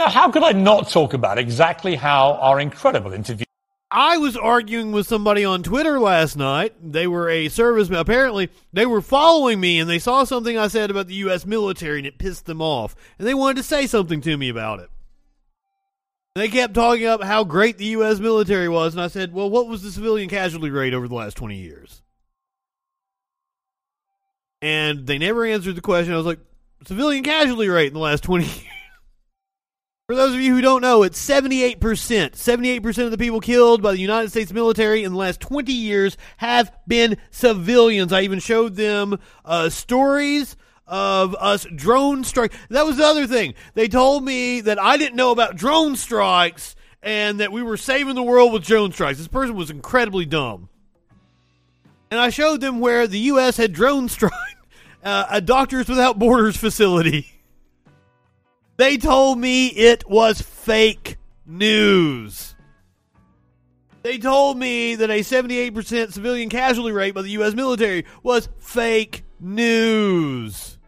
Now, 0.00 0.08
how 0.08 0.30
could 0.30 0.42
I 0.42 0.52
not 0.52 0.88
talk 0.88 1.12
about 1.12 1.36
exactly 1.36 1.94
how 1.94 2.32
our 2.36 2.58
incredible 2.58 3.12
interview 3.12 3.44
I 3.90 4.16
was 4.16 4.34
arguing 4.34 4.92
with 4.92 5.06
somebody 5.06 5.44
on 5.44 5.62
Twitter 5.62 6.00
last 6.00 6.38
night. 6.38 6.72
They 6.80 7.06
were 7.06 7.28
a 7.28 7.50
serviceman. 7.50 8.00
Apparently, 8.00 8.48
they 8.72 8.86
were 8.86 9.02
following 9.02 9.60
me 9.60 9.78
and 9.78 9.90
they 9.90 9.98
saw 9.98 10.24
something 10.24 10.56
I 10.56 10.68
said 10.68 10.90
about 10.90 11.06
the 11.06 11.16
U.S. 11.16 11.44
military 11.44 11.98
and 11.98 12.06
it 12.06 12.16
pissed 12.16 12.46
them 12.46 12.62
off. 12.62 12.96
And 13.18 13.28
they 13.28 13.34
wanted 13.34 13.58
to 13.58 13.62
say 13.62 13.86
something 13.86 14.22
to 14.22 14.38
me 14.38 14.48
about 14.48 14.80
it. 14.80 14.88
They 16.34 16.48
kept 16.48 16.72
talking 16.72 17.04
up 17.04 17.22
how 17.22 17.44
great 17.44 17.76
the 17.76 17.84
U.S. 17.86 18.20
military 18.20 18.70
was. 18.70 18.94
And 18.94 19.02
I 19.02 19.08
said, 19.08 19.34
well, 19.34 19.50
what 19.50 19.68
was 19.68 19.82
the 19.82 19.92
civilian 19.92 20.30
casualty 20.30 20.70
rate 20.70 20.94
over 20.94 21.08
the 21.08 21.14
last 21.14 21.36
20 21.36 21.56
years? 21.56 22.00
And 24.62 25.06
they 25.06 25.18
never 25.18 25.44
answered 25.44 25.76
the 25.76 25.82
question. 25.82 26.14
I 26.14 26.16
was 26.16 26.24
like, 26.24 26.40
civilian 26.86 27.22
casualty 27.22 27.68
rate 27.68 27.88
in 27.88 27.94
the 27.94 28.00
last 28.00 28.24
20 28.24 28.44
years. 28.46 28.64
For 30.10 30.16
those 30.16 30.34
of 30.34 30.40
you 30.40 30.56
who 30.56 30.60
don't 30.60 30.82
know, 30.82 31.04
it's 31.04 31.24
78%. 31.24 31.78
78% 31.78 33.04
of 33.04 33.12
the 33.12 33.16
people 33.16 33.38
killed 33.38 33.80
by 33.80 33.92
the 33.92 34.00
United 34.00 34.30
States 34.30 34.52
military 34.52 35.04
in 35.04 35.12
the 35.12 35.18
last 35.18 35.38
20 35.38 35.72
years 35.72 36.16
have 36.38 36.72
been 36.88 37.16
civilians. 37.30 38.12
I 38.12 38.22
even 38.22 38.40
showed 38.40 38.74
them 38.74 39.20
uh, 39.44 39.68
stories 39.68 40.56
of 40.88 41.36
us 41.36 41.64
drone 41.76 42.24
strike. 42.24 42.52
That 42.70 42.86
was 42.86 42.96
the 42.96 43.04
other 43.04 43.28
thing. 43.28 43.54
They 43.74 43.86
told 43.86 44.24
me 44.24 44.60
that 44.62 44.82
I 44.82 44.96
didn't 44.96 45.14
know 45.14 45.30
about 45.30 45.54
drone 45.54 45.94
strikes 45.94 46.74
and 47.04 47.38
that 47.38 47.52
we 47.52 47.62
were 47.62 47.76
saving 47.76 48.16
the 48.16 48.24
world 48.24 48.52
with 48.52 48.64
drone 48.64 48.90
strikes. 48.90 49.18
This 49.18 49.28
person 49.28 49.54
was 49.54 49.70
incredibly 49.70 50.26
dumb. 50.26 50.70
And 52.10 52.18
I 52.18 52.30
showed 52.30 52.60
them 52.60 52.80
where 52.80 53.06
the 53.06 53.20
U.S. 53.20 53.56
had 53.56 53.72
drone 53.72 54.08
strike 54.08 54.32
uh, 55.04 55.26
a 55.30 55.40
Doctors 55.40 55.88
Without 55.88 56.18
Borders 56.18 56.56
facility. 56.56 57.30
They 58.80 58.96
told 58.96 59.38
me 59.38 59.66
it 59.66 60.08
was 60.08 60.40
fake 60.40 61.18
news. 61.44 62.54
They 64.00 64.16
told 64.16 64.56
me 64.56 64.94
that 64.94 65.10
a 65.10 65.20
78% 65.20 66.14
civilian 66.14 66.48
casualty 66.48 66.90
rate 66.90 67.12
by 67.12 67.20
the 67.20 67.28
U.S. 67.32 67.52
military 67.52 68.06
was 68.22 68.48
fake 68.56 69.22
news. 69.38 70.78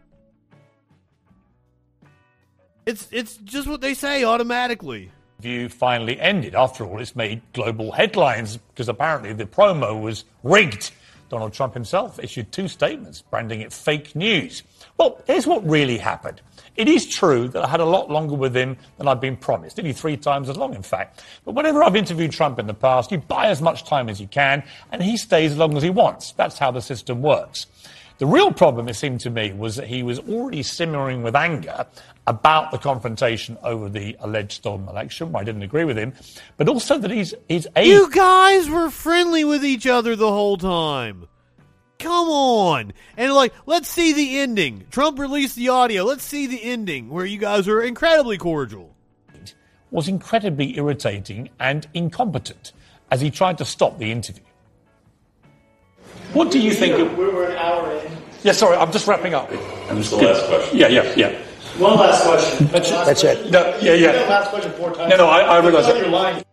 It's 2.87 3.07
it's 3.11 3.37
just 3.37 3.67
what 3.67 3.81
they 3.81 3.93
say 3.93 4.23
automatically. 4.23 5.11
View 5.39 5.69
finally 5.69 6.19
ended. 6.19 6.55
After 6.55 6.85
all, 6.85 6.99
it's 6.99 7.15
made 7.15 7.43
global 7.53 7.91
headlines 7.91 8.57
because 8.57 8.89
apparently 8.89 9.33
the 9.33 9.45
promo 9.45 10.01
was 10.01 10.25
rigged. 10.41 10.89
Donald 11.29 11.53
Trump 11.53 11.75
himself 11.75 12.19
issued 12.19 12.51
two 12.51 12.67
statements 12.67 13.21
branding 13.21 13.61
it 13.61 13.71
fake 13.71 14.15
news. 14.15 14.63
Well, 14.97 15.21
here's 15.27 15.45
what 15.45 15.63
really 15.63 15.99
happened. 15.99 16.41
It 16.75 16.87
is 16.87 17.07
true 17.07 17.47
that 17.49 17.63
I 17.63 17.67
had 17.67 17.79
a 17.79 17.85
lot 17.85 18.09
longer 18.09 18.35
with 18.35 18.55
him 18.55 18.77
than 18.97 19.07
I'd 19.07 19.19
been 19.21 19.37
promised, 19.37 19.77
nearly 19.77 19.93
three 19.93 20.17
times 20.17 20.49
as 20.49 20.57
long, 20.57 20.73
in 20.73 20.81
fact. 20.81 21.23
But 21.45 21.53
whenever 21.53 21.83
I've 21.83 21.95
interviewed 21.95 22.31
Trump 22.31 22.57
in 22.57 22.65
the 22.65 22.73
past, 22.73 23.11
you 23.11 23.19
buy 23.19 23.47
as 23.47 23.61
much 23.61 23.85
time 23.85 24.09
as 24.09 24.19
you 24.19 24.27
can, 24.27 24.63
and 24.91 25.01
he 25.03 25.17
stays 25.17 25.51
as 25.51 25.57
long 25.57 25.77
as 25.77 25.83
he 25.83 25.91
wants. 25.91 26.31
That's 26.31 26.57
how 26.57 26.71
the 26.71 26.81
system 26.81 27.21
works. 27.21 27.67
The 28.19 28.25
real 28.27 28.51
problem, 28.51 28.87
it 28.87 28.93
seemed 28.93 29.19
to 29.21 29.29
me, 29.29 29.53
was 29.53 29.75
that 29.75 29.87
he 29.87 30.03
was 30.03 30.19
already 30.19 30.63
simmering 30.63 31.23
with 31.23 31.35
anger 31.35 31.85
about 32.25 32.71
the 32.71 32.77
confrontation 32.77 33.57
over 33.63 33.89
the 33.89 34.15
alleged 34.19 34.53
stolen 34.53 34.87
election, 34.87 35.31
where 35.31 35.41
I 35.41 35.43
didn't 35.43 35.63
agree 35.63 35.83
with 35.83 35.97
him, 35.97 36.13
but 36.57 36.69
also 36.69 36.97
that 36.99 37.11
he's, 37.11 37.33
he's 37.49 37.67
a. 37.75 37.85
You 37.85 38.09
guys 38.11 38.69
were 38.69 38.89
friendly 38.89 39.43
with 39.43 39.65
each 39.65 39.87
other 39.87 40.15
the 40.15 40.31
whole 40.31 40.57
time. 40.57 41.27
Come 42.03 42.29
on. 42.29 42.93
And 43.17 43.33
like, 43.33 43.53
let's 43.65 43.87
see 43.87 44.13
the 44.13 44.39
ending. 44.39 44.85
Trump 44.91 45.17
released 45.19 45.55
the 45.55 45.69
audio. 45.69 46.03
Let's 46.03 46.23
see 46.23 46.47
the 46.47 46.61
ending 46.63 47.09
where 47.09 47.25
you 47.25 47.37
guys 47.37 47.67
are 47.67 47.81
incredibly 47.81 48.37
cordial. 48.37 48.93
was 49.89 50.07
incredibly 50.07 50.75
irritating 50.77 51.49
and 51.59 51.87
incompetent 51.93 52.73
as 53.11 53.21
he 53.21 53.29
tried 53.31 53.57
to 53.59 53.65
stop 53.65 53.97
the 53.99 54.11
interview. 54.11 54.43
What 56.33 56.51
do 56.51 56.59
you 56.59 56.73
think? 56.73 56.97
Of, 56.99 57.17
We 57.17 57.25
were 57.27 57.45
an 57.45 57.57
hour 57.57 57.91
in. 57.99 58.11
yeah, 58.43 58.51
sorry, 58.53 58.75
I'm 58.75 58.91
just 58.91 59.07
wrapping 59.07 59.33
up. 59.33 59.51
And 59.51 59.97
this 59.97 60.11
is 60.11 60.17
the 60.19 60.25
last 60.25 60.45
question. 60.47 60.77
Yeah, 60.77 60.87
yeah, 60.87 61.13
yeah. 61.15 61.41
One 61.77 61.97
last 61.97 62.23
question. 62.23 62.67
That's 62.67 62.89
it. 62.89 63.05
That's 63.05 63.23
it. 63.23 63.51
No, 63.51 63.65
yeah, 63.81 63.93
You 63.93 64.05
said 64.05 64.15
yeah. 64.21 64.29
last 64.29 64.49
question 64.49 64.71
four 64.73 64.93
times. 64.93 65.09
No, 65.11 65.17
no, 65.17 65.27
I- 65.27 65.41
I 65.41 65.59
realise 65.59 65.87
It's 65.87 65.99
that. 66.09 66.45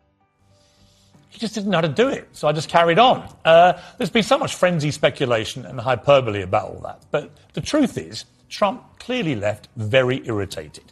On 1.30 1.38
your 1.38 1.38
line. 1.38 1.38
He 1.38 1.38
just 1.38 1.54
didn't 1.54 1.70
know 1.70 1.78
how 1.78 1.82
to 1.82 1.88
do 1.88 2.08
it, 2.08 2.28
so 2.32 2.48
I 2.48 2.52
just 2.52 2.68
carried 2.68 2.98
on. 2.98 3.28
Uh, 3.44 3.80
there's 3.98 4.10
been 4.10 4.22
so 4.22 4.38
much 4.38 4.54
frenzy 4.54 4.90
speculation 4.90 5.64
and 5.66 5.80
hyperbole 5.80 6.42
about 6.42 6.68
all 6.68 6.80
that, 6.82 7.00
but 7.10 7.30
the 7.54 7.60
truth 7.60 7.96
is, 7.98 8.24
Trump 8.48 8.82
clearly 8.98 9.34
left 9.36 9.68
very 9.76 10.22
irritated. 10.26 10.84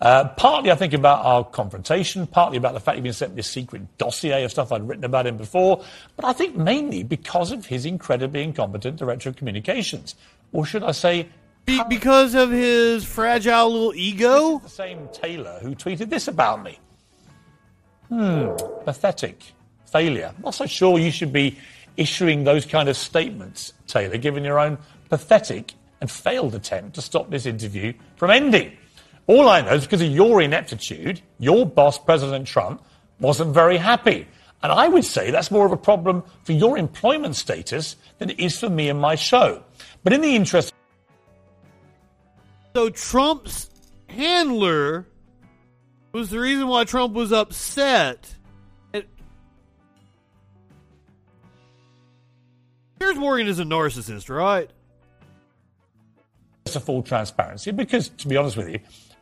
Uh, 0.00 0.28
partly, 0.28 0.70
I 0.70 0.76
think, 0.76 0.94
about 0.94 1.24
our 1.26 1.44
confrontation, 1.44 2.26
partly 2.26 2.56
about 2.56 2.72
the 2.72 2.80
fact 2.80 2.94
he'd 2.96 3.02
been 3.04 3.12
sent 3.12 3.36
this 3.36 3.50
secret 3.50 3.82
dossier 3.98 4.44
of 4.44 4.50
stuff 4.50 4.72
I'd 4.72 4.88
written 4.88 5.04
about 5.04 5.26
him 5.26 5.36
before, 5.36 5.84
but 6.16 6.24
I 6.24 6.32
think 6.32 6.56
mainly 6.56 7.02
because 7.02 7.52
of 7.52 7.66
his 7.66 7.84
incredibly 7.84 8.42
incompetent 8.42 8.96
director 8.96 9.28
of 9.28 9.36
communications. 9.36 10.14
Or 10.52 10.64
should 10.64 10.82
I 10.84 10.92
say, 10.92 11.28
Be- 11.66 11.82
because 11.88 12.34
of 12.34 12.50
his 12.50 13.04
fragile 13.04 13.70
little 13.70 13.94
ego? 13.94 14.58
the 14.60 14.70
same 14.70 15.06
Taylor 15.12 15.58
who 15.60 15.74
tweeted 15.74 16.08
this 16.08 16.28
about 16.28 16.62
me. 16.62 16.78
Hmm, 18.08 18.56
pathetic. 18.84 19.52
Failure. 19.90 20.32
I'm 20.36 20.42
not 20.42 20.54
so 20.54 20.66
sure 20.66 20.98
you 20.98 21.10
should 21.10 21.32
be 21.32 21.58
issuing 21.96 22.44
those 22.44 22.64
kind 22.64 22.88
of 22.88 22.96
statements, 22.96 23.72
Taylor, 23.86 24.16
given 24.16 24.44
your 24.44 24.58
own 24.58 24.78
pathetic 25.08 25.74
and 26.00 26.10
failed 26.10 26.54
attempt 26.54 26.94
to 26.94 27.02
stop 27.02 27.30
this 27.30 27.46
interview 27.46 27.92
from 28.16 28.30
ending. 28.30 28.72
All 29.26 29.48
I 29.48 29.60
know 29.60 29.74
is 29.74 29.84
because 29.84 30.02
of 30.02 30.10
your 30.10 30.40
ineptitude, 30.40 31.20
your 31.38 31.66
boss, 31.66 31.98
President 31.98 32.46
Trump, 32.46 32.82
wasn't 33.20 33.52
very 33.52 33.76
happy. 33.76 34.26
And 34.62 34.72
I 34.72 34.88
would 34.88 35.04
say 35.04 35.30
that's 35.30 35.50
more 35.50 35.66
of 35.66 35.72
a 35.72 35.76
problem 35.76 36.22
for 36.44 36.52
your 36.52 36.76
employment 36.76 37.36
status 37.36 37.96
than 38.18 38.30
it 38.30 38.38
is 38.38 38.58
for 38.58 38.68
me 38.68 38.88
and 38.88 39.00
my 39.00 39.14
show. 39.14 39.62
But 40.02 40.12
in 40.12 40.20
the 40.20 40.34
interest 40.34 40.72
So 42.74 42.90
Trump's 42.90 43.70
handler 44.08 45.06
was 46.12 46.30
the 46.30 46.38
reason 46.38 46.68
why 46.68 46.84
Trump 46.84 47.14
was 47.14 47.32
upset. 47.32 48.34
Piers 53.00 53.16
Morgan 53.16 53.48
is 53.48 53.58
a 53.58 53.64
narcissist, 53.64 54.28
right? 54.28 54.70
of 56.72 56.84
full 56.84 57.02
transparency 57.02 57.72
because, 57.72 58.10
to 58.10 58.28
be 58.28 58.36
honest 58.36 58.56
with 58.56 58.68
you, 58.68 58.78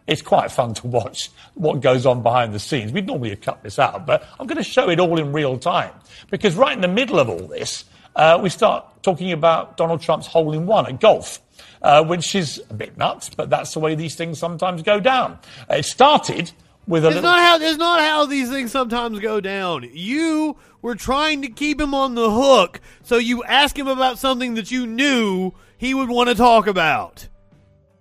it's 0.06 0.20
quite 0.20 0.50
fun 0.50 0.74
to 0.74 0.86
watch 0.86 1.30
what 1.54 1.80
goes 1.80 2.04
on 2.04 2.22
behind 2.22 2.52
the 2.52 2.58
scenes. 2.58 2.92
We'd 2.92 3.06
normally 3.06 3.30
have 3.30 3.40
cut 3.40 3.62
this 3.62 3.78
out, 3.78 4.04
but 4.04 4.26
I'm 4.38 4.46
going 4.46 4.58
to 4.58 4.64
show 4.64 4.90
it 4.90 5.00
all 5.00 5.18
in 5.18 5.32
real 5.32 5.56
time 5.56 5.92
because 6.30 6.56
right 6.56 6.74
in 6.74 6.82
the 6.82 6.88
middle 6.88 7.18
of 7.18 7.30
all 7.30 7.46
this, 7.46 7.84
uh, 8.16 8.38
we 8.42 8.50
start 8.50 9.02
talking 9.02 9.32
about 9.32 9.78
Donald 9.78 10.02
Trump's 10.02 10.26
hole 10.26 10.52
in 10.52 10.66
one 10.66 10.86
at 10.86 11.00
golf. 11.00 11.40
Uh, 11.80 12.04
which 12.04 12.34
is 12.34 12.60
a 12.70 12.74
bit 12.74 12.96
nuts, 12.96 13.30
but 13.30 13.50
that's 13.50 13.72
the 13.72 13.78
way 13.78 13.94
these 13.94 14.16
things 14.16 14.36
sometimes 14.36 14.82
go 14.82 14.98
down. 14.98 15.38
It 15.70 15.84
started 15.84 16.50
with 16.88 17.04
a 17.04 17.08
It's 17.08 17.14
little. 17.16 17.30
not 17.30 17.38
how 17.40 17.60
it's 17.60 17.78
not 17.78 18.00
how 18.00 18.26
these 18.26 18.50
things 18.50 18.72
sometimes 18.72 19.20
go 19.20 19.40
down. 19.40 19.88
You 19.92 20.56
were 20.82 20.94
trying 20.96 21.42
to 21.42 21.48
keep 21.48 21.80
him 21.80 21.94
on 21.94 22.14
the 22.16 22.30
hook, 22.30 22.80
so 23.02 23.16
you 23.18 23.44
asked 23.44 23.76
him 23.78 23.86
about 23.86 24.18
something 24.18 24.54
that 24.54 24.70
you 24.72 24.86
knew 24.86 25.52
he 25.76 25.94
would 25.94 26.08
want 26.08 26.28
to 26.30 26.34
talk 26.34 26.66
about. 26.66 27.28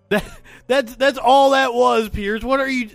That, 0.09 0.23
that's 0.67 0.95
that's 0.95 1.17
all 1.17 1.49
that 1.51 1.73
was, 1.73 2.07
Piers. 2.07 2.43
What 2.43 2.61
are 2.61 2.69
you? 2.69 2.89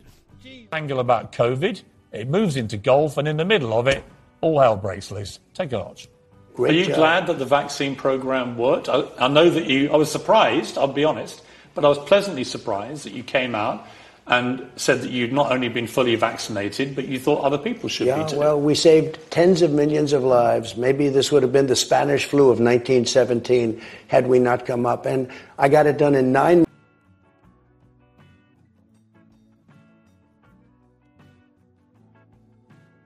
angle 0.72 0.98
about 0.98 1.30
COVID. 1.32 1.82
It 2.10 2.26
moves 2.28 2.56
into 2.56 2.78
golf, 2.78 3.18
and 3.18 3.28
in 3.28 3.36
the 3.36 3.44
middle 3.44 3.78
of 3.78 3.86
it, 3.86 4.02
all 4.40 4.58
hell 4.58 4.76
breaks 4.76 5.10
loose. 5.10 5.38
Take 5.52 5.72
a 5.72 5.78
watch. 5.78 6.08
Great 6.54 6.70
Are 6.72 6.78
you 6.78 6.86
job. 6.86 6.94
glad 6.96 7.26
that 7.26 7.38
the 7.38 7.44
vaccine 7.44 7.96
program 7.96 8.56
worked? 8.56 8.88
I, 8.88 9.04
I 9.18 9.28
know 9.28 9.50
that 9.50 9.66
you, 9.66 9.90
I 9.92 9.96
was 9.96 10.10
surprised, 10.10 10.78
I'll 10.78 10.86
be 10.88 11.04
honest, 11.04 11.42
but 11.74 11.84
I 11.84 11.88
was 11.88 11.98
pleasantly 11.98 12.44
surprised 12.44 13.04
that 13.04 13.12
you 13.12 13.22
came 13.22 13.54
out 13.54 13.86
and 14.32 14.66
said 14.76 15.02
that 15.02 15.10
you'd 15.10 15.30
not 15.32 15.52
only 15.52 15.68
been 15.68 15.86
fully 15.86 16.14
vaccinated, 16.14 16.96
but 16.96 17.06
you 17.06 17.18
thought 17.18 17.44
other 17.44 17.58
people 17.58 17.88
should 17.90 18.06
Yeah, 18.06 18.24
be 18.24 18.30
too. 18.30 18.38
well, 18.38 18.58
we 18.58 18.74
saved 18.74 19.18
tens 19.30 19.60
of 19.60 19.70
millions 19.72 20.14
of 20.14 20.24
lives. 20.24 20.74
Maybe 20.74 21.10
this 21.10 21.30
would 21.30 21.42
have 21.42 21.52
been 21.52 21.66
the 21.66 21.76
Spanish 21.76 22.24
flu 22.24 22.44
of 22.44 22.58
1917 22.58 23.82
had 24.08 24.26
we 24.26 24.38
not 24.38 24.64
come 24.64 24.86
up. 24.86 25.04
And 25.04 25.28
I 25.58 25.68
got 25.68 25.86
it 25.86 25.98
done 25.98 26.14
in 26.14 26.32
nine 26.32 26.64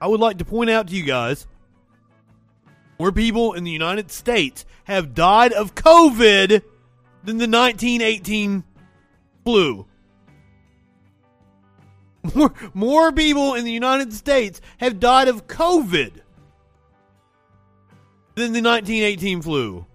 I 0.00 0.06
would 0.06 0.20
like 0.20 0.38
to 0.38 0.44
point 0.44 0.70
out 0.70 0.88
to 0.88 0.94
you 0.94 1.02
guys 1.04 1.46
more 2.98 3.12
people 3.12 3.52
in 3.54 3.64
the 3.64 3.70
United 3.70 4.10
States 4.10 4.64
have 4.84 5.14
died 5.14 5.52
of 5.52 5.74
COVID 5.74 6.62
than 7.24 7.38
the 7.38 7.48
1918 7.48 8.64
flu. 9.44 9.86
More, 12.34 12.52
more 12.74 13.12
people 13.12 13.54
in 13.54 13.64
the 13.64 13.72
United 13.72 14.12
States 14.12 14.60
have 14.78 14.98
died 14.98 15.28
of 15.28 15.46
COVID 15.46 16.12
than 18.34 18.52
the 18.52 18.62
1918 18.62 19.42
flu. 19.42 19.86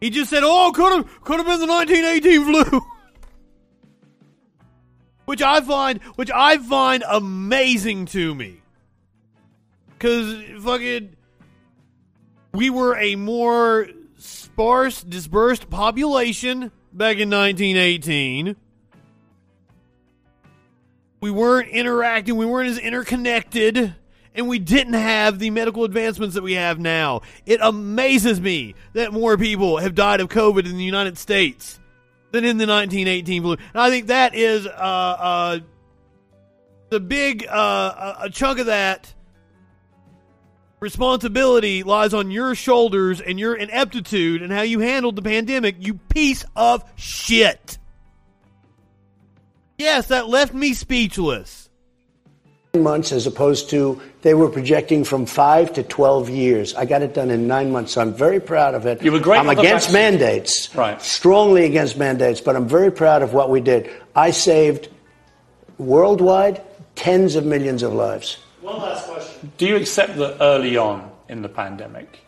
He 0.00 0.10
just 0.10 0.30
said, 0.30 0.42
"Oh, 0.44 0.72
could 0.74 0.92
have 0.92 1.22
could 1.22 1.38
have 1.38 1.46
been 1.46 1.60
the 1.60 1.66
1918 1.66 2.44
flu," 2.44 2.80
which 5.24 5.42
I 5.42 5.60
find 5.60 6.00
which 6.14 6.30
I 6.32 6.58
find 6.58 7.02
amazing 7.08 8.06
to 8.06 8.34
me, 8.34 8.62
because 9.90 10.62
fucking 10.62 11.16
we 12.52 12.70
were 12.70 12.96
a 12.96 13.16
more 13.16 13.88
sparse, 14.18 15.02
dispersed 15.02 15.68
population 15.68 16.70
back 16.92 17.18
in 17.18 17.30
1918. 17.30 18.56
We 21.20 21.30
weren't 21.30 21.68
interacting. 21.68 22.36
We 22.36 22.46
weren't 22.46 22.70
as 22.70 22.78
interconnected 22.78 23.94
and 24.38 24.46
we 24.46 24.60
didn't 24.60 24.94
have 24.94 25.40
the 25.40 25.50
medical 25.50 25.82
advancements 25.82 26.36
that 26.36 26.42
we 26.42 26.54
have 26.54 26.78
now. 26.78 27.22
It 27.44 27.58
amazes 27.60 28.40
me 28.40 28.76
that 28.92 29.12
more 29.12 29.36
people 29.36 29.78
have 29.78 29.96
died 29.96 30.20
of 30.20 30.28
COVID 30.28 30.64
in 30.64 30.76
the 30.76 30.84
United 30.84 31.18
States 31.18 31.80
than 32.30 32.44
in 32.44 32.56
the 32.56 32.66
1918 32.66 33.42
flu. 33.42 33.52
And 33.52 33.60
I 33.74 33.90
think 33.90 34.06
that 34.06 34.36
is 34.36 34.64
uh, 34.64 34.70
uh, 34.70 35.58
the 36.90 37.00
big 37.00 37.46
uh, 37.48 38.14
a 38.20 38.30
chunk 38.30 38.60
of 38.60 38.66
that 38.66 39.12
responsibility 40.78 41.82
lies 41.82 42.14
on 42.14 42.30
your 42.30 42.54
shoulders 42.54 43.20
and 43.20 43.40
your 43.40 43.56
ineptitude 43.56 44.42
and 44.42 44.52
how 44.52 44.62
you 44.62 44.78
handled 44.78 45.16
the 45.16 45.22
pandemic. 45.22 45.76
You 45.80 45.94
piece 45.94 46.44
of 46.54 46.84
shit. 46.94 47.77
Yes, 49.78 50.08
that 50.08 50.28
left 50.28 50.52
me 50.52 50.74
speechless 50.74 51.64
months 52.74 53.10
as 53.10 53.26
opposed 53.26 53.70
to 53.70 54.00
they 54.22 54.34
were 54.34 54.48
projecting 54.48 55.02
from 55.02 55.26
five 55.26 55.72
to 55.72 55.82
12 55.82 56.28
years. 56.30 56.74
I 56.76 56.84
got 56.84 57.02
it 57.02 57.12
done 57.12 57.28
in 57.30 57.48
nine 57.48 57.72
months, 57.72 57.92
so 57.92 58.00
I'm 58.00 58.12
very 58.14 58.38
proud 58.38 58.74
of 58.74 58.86
it. 58.86 59.02
You 59.02 59.10
were 59.10 59.18
great 59.18 59.38
I'm 59.40 59.48
against 59.48 59.90
vaccine. 59.90 59.92
mandates, 60.20 60.74
Right. 60.76 61.00
strongly 61.02 61.64
against 61.64 61.96
mandates, 61.96 62.40
but 62.40 62.54
I'm 62.54 62.68
very 62.68 62.92
proud 62.92 63.22
of 63.22 63.32
what 63.34 63.50
we 63.50 63.60
did. 63.60 63.88
I 64.14 64.30
saved 64.30 64.88
worldwide 65.78 66.60
tens 66.94 67.34
of 67.34 67.44
millions 67.44 67.82
of 67.82 67.94
lives. 67.94 68.36
One 68.60 68.78
last 68.80 69.08
question. 69.08 69.50
Do 69.56 69.66
you 69.66 69.74
accept 69.76 70.16
that 70.18 70.36
early 70.40 70.76
on 70.76 71.10
in 71.28 71.42
the 71.42 71.48
pandemic 71.48 72.20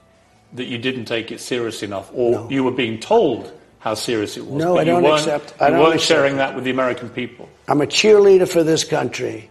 that 0.54 0.64
you 0.66 0.78
didn't 0.78 1.04
take 1.04 1.30
it 1.30 1.40
serious 1.40 1.80
enough, 1.82 2.10
or 2.14 2.32
No. 2.32 2.46
you 2.50 2.64
were 2.64 2.72
being 2.72 2.98
told 2.98 3.52
how 3.80 3.94
serious 3.94 4.36
it 4.36 4.46
was? 4.46 4.62
No, 4.62 4.74
but 4.74 4.80
I 4.82 4.84
don't 4.84 5.02
weren't- 5.02 5.18
accept- 5.18 5.54
I 5.60 5.66
you 5.66 5.70
don't 5.72 5.80
weren't 5.82 5.94
accept 5.96 6.08
sharing 6.08 6.36
that 6.36 6.54
with 6.54 6.64
the 6.64 6.70
American 6.70 7.08
people. 7.08 7.48
I'm 7.68 7.80
a 7.80 7.86
cheerleader 7.86 8.48
for 8.48 8.62
this 8.62 8.84
country. 8.84 9.48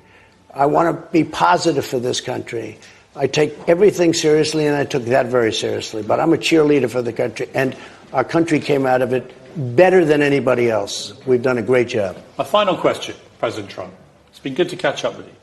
I 0.53 0.65
want 0.65 0.95
to 0.95 1.11
be 1.11 1.23
positive 1.23 1.86
for 1.86 1.99
this 1.99 2.21
country. 2.21 2.77
I 3.15 3.27
take 3.27 3.53
everything 3.67 4.13
seriously, 4.13 4.65
and 4.67 4.75
I 4.75 4.86
took 4.86 5.03
that 5.05 5.25
very 5.27 5.51
seriously. 5.51 6.01
But 6.03 6.19
I'm 6.19 6.32
a 6.34 6.38
cheerleader 6.38 6.89
for 6.89 7.01
the 7.01 7.11
country, 7.13 7.49
and 7.53 7.75
our 8.13 8.23
country 8.23 8.59
came 8.59 8.86
out 8.86 9.01
of 9.01 9.13
it 9.13 9.32
better 9.75 10.05
than 10.05 10.21
anybody 10.21 10.69
else. 10.69 11.13
We've 11.25 11.41
done 11.41 11.57
a 11.57 11.61
great 11.61 11.88
job. 11.89 12.17
My 12.38 12.43
final 12.45 12.77
question, 12.77 13.15
President 13.39 13.69
Trump. 13.71 13.93
It's 14.30 14.39
been 14.39 14.53
good 14.53 14.69
to 14.69 14.75
catch 14.75 15.03
up 15.05 15.17
with 15.17 15.25
you 15.27 15.34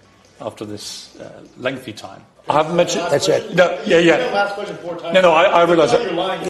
after 0.47 0.65
this 0.65 1.17
uh, 1.19 1.45
lengthy 1.59 1.93
time. 1.93 2.25
I 2.49 2.55
haven't 2.55 2.77
mentioned. 2.77 3.07
That's 3.11 3.29
it. 3.29 3.55
No, 3.55 3.79
yeah, 3.85 3.99
yeah. 3.99 4.17
Last 4.33 4.55
question 4.55 4.77
four 4.77 4.97
times. 4.97 5.15
No, 5.15 5.21
no, 5.21 5.33
I, 5.33 5.45
I 5.45 5.65
realise 5.65 5.93
You're 5.93 6.05
that. 6.15 6.49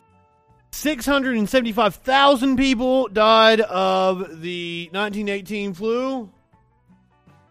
Lying. 0.73 1.07
675,000 1.07 2.57
people 2.57 3.09
died 3.09 3.61
of 3.61 4.41
the 4.43 4.89
1918 4.93 5.75
flu. 5.75 6.31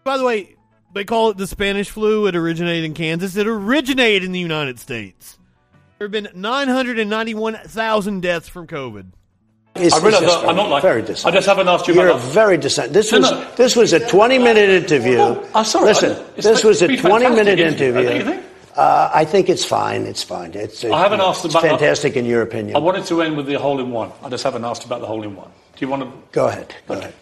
By 0.04 0.18
the 0.18 0.24
way, 0.24 0.56
they 0.94 1.04
call 1.04 1.30
it 1.30 1.36
the 1.36 1.46
Spanish 1.46 1.90
flu. 1.90 2.26
It 2.26 2.36
originated 2.36 2.84
in 2.84 2.94
Kansas. 2.94 3.36
It 3.36 3.46
originated 3.46 4.24
in 4.24 4.32
the 4.32 4.40
United 4.40 4.78
States. 4.78 5.38
There 5.98 6.06
have 6.06 6.12
been 6.12 6.28
991,000 6.34 8.20
deaths 8.20 8.48
from 8.48 8.66
COVID. 8.66 9.06
It's, 9.76 9.94
I 9.94 9.98
realise 9.98 10.22
it's 10.22 10.30
just 10.32 10.40
that 10.42 10.48
I'm 10.48 10.56
not 10.56 10.70
like. 10.70 10.82
very 10.82 11.02
I 11.02 11.04
just 11.04 11.46
haven't 11.46 11.68
asked 11.68 11.86
you 11.86 11.92
You're 11.94 12.08
about 12.08 12.22
that. 12.22 12.32
very 12.32 12.56
dissent. 12.56 12.94
This 12.94 13.12
No, 13.12 13.18
was 13.20 13.30
no. 13.30 13.50
this 13.56 13.76
was 13.76 13.92
a 13.92 14.00
20 14.08 14.38
minute 14.38 14.70
interview. 14.70 15.18
Oh, 15.18 15.46
I'm 15.54 15.66
sorry. 15.66 15.86
Listen, 15.88 16.12
It's 16.34 16.46
this 16.46 16.64
was 16.64 16.80
a 16.80 16.96
20 16.96 17.28
minute 17.28 17.58
fantastic 17.58 17.80
interview, 17.80 18.42
interview. 18.78 19.06
don't 19.06 19.06
you 19.06 19.06
think? 19.10 19.10
Uh, 19.10 19.10
I 19.14 19.24
think 19.24 19.48
it's 19.48 19.64
fine. 19.64 20.02
It's 20.02 20.22
fine. 20.22 20.52
It's, 20.54 20.84
I 20.84 20.98
haven't 20.98 21.20
asked 21.20 21.44
about- 21.44 21.62
fantastic 21.62 22.16
in 22.16 22.24
your 22.24 22.42
opinion. 22.42 22.76
I 22.76 22.80
wanted 22.80 23.04
to 23.06 23.22
end 23.22 23.36
with 23.36 23.46
the 23.46 23.54
hole 23.54 23.80
in 23.80 23.90
one. 23.90 24.12
I 24.22 24.28
just 24.28 24.44
haven't 24.44 24.64
asked 24.64 24.84
about 24.84 25.00
the 25.00 25.06
hole 25.06 25.22
in 25.22 25.34
one. 25.36 25.50
Do 25.76 25.84
you 25.84 25.88
want 25.90 26.02
to? 26.02 26.12
Go 26.32 26.46
ahead. 26.48 26.74
Go 26.88 26.94
Okay. 26.94 27.02
ahead. 27.04 27.14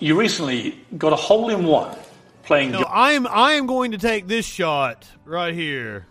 You 0.00 0.18
recently 0.18 0.78
got 0.96 1.12
a 1.12 1.16
hole 1.16 1.50
in 1.50 1.64
one 1.64 1.96
playing. 2.44 2.70
No, 2.70 2.82
I 2.82 3.12
am 3.12 3.26
I 3.26 3.52
am 3.52 3.66
going 3.66 3.90
to 3.92 3.98
take 3.98 4.28
this 4.28 4.46
shot 4.46 5.06
right 5.24 5.52
here. 5.54 6.06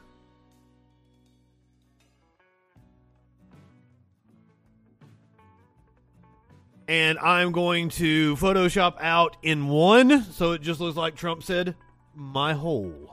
And 6.87 7.19
I'm 7.19 7.51
going 7.51 7.89
to 7.89 8.35
Photoshop 8.37 8.95
out 9.01 9.35
in 9.43 9.67
one, 9.67 10.23
so 10.31 10.53
it 10.53 10.61
just 10.61 10.79
looks 10.79 10.95
like 10.95 11.15
Trump 11.15 11.43
said, 11.43 11.75
my 12.15 12.53
hole. 12.53 13.06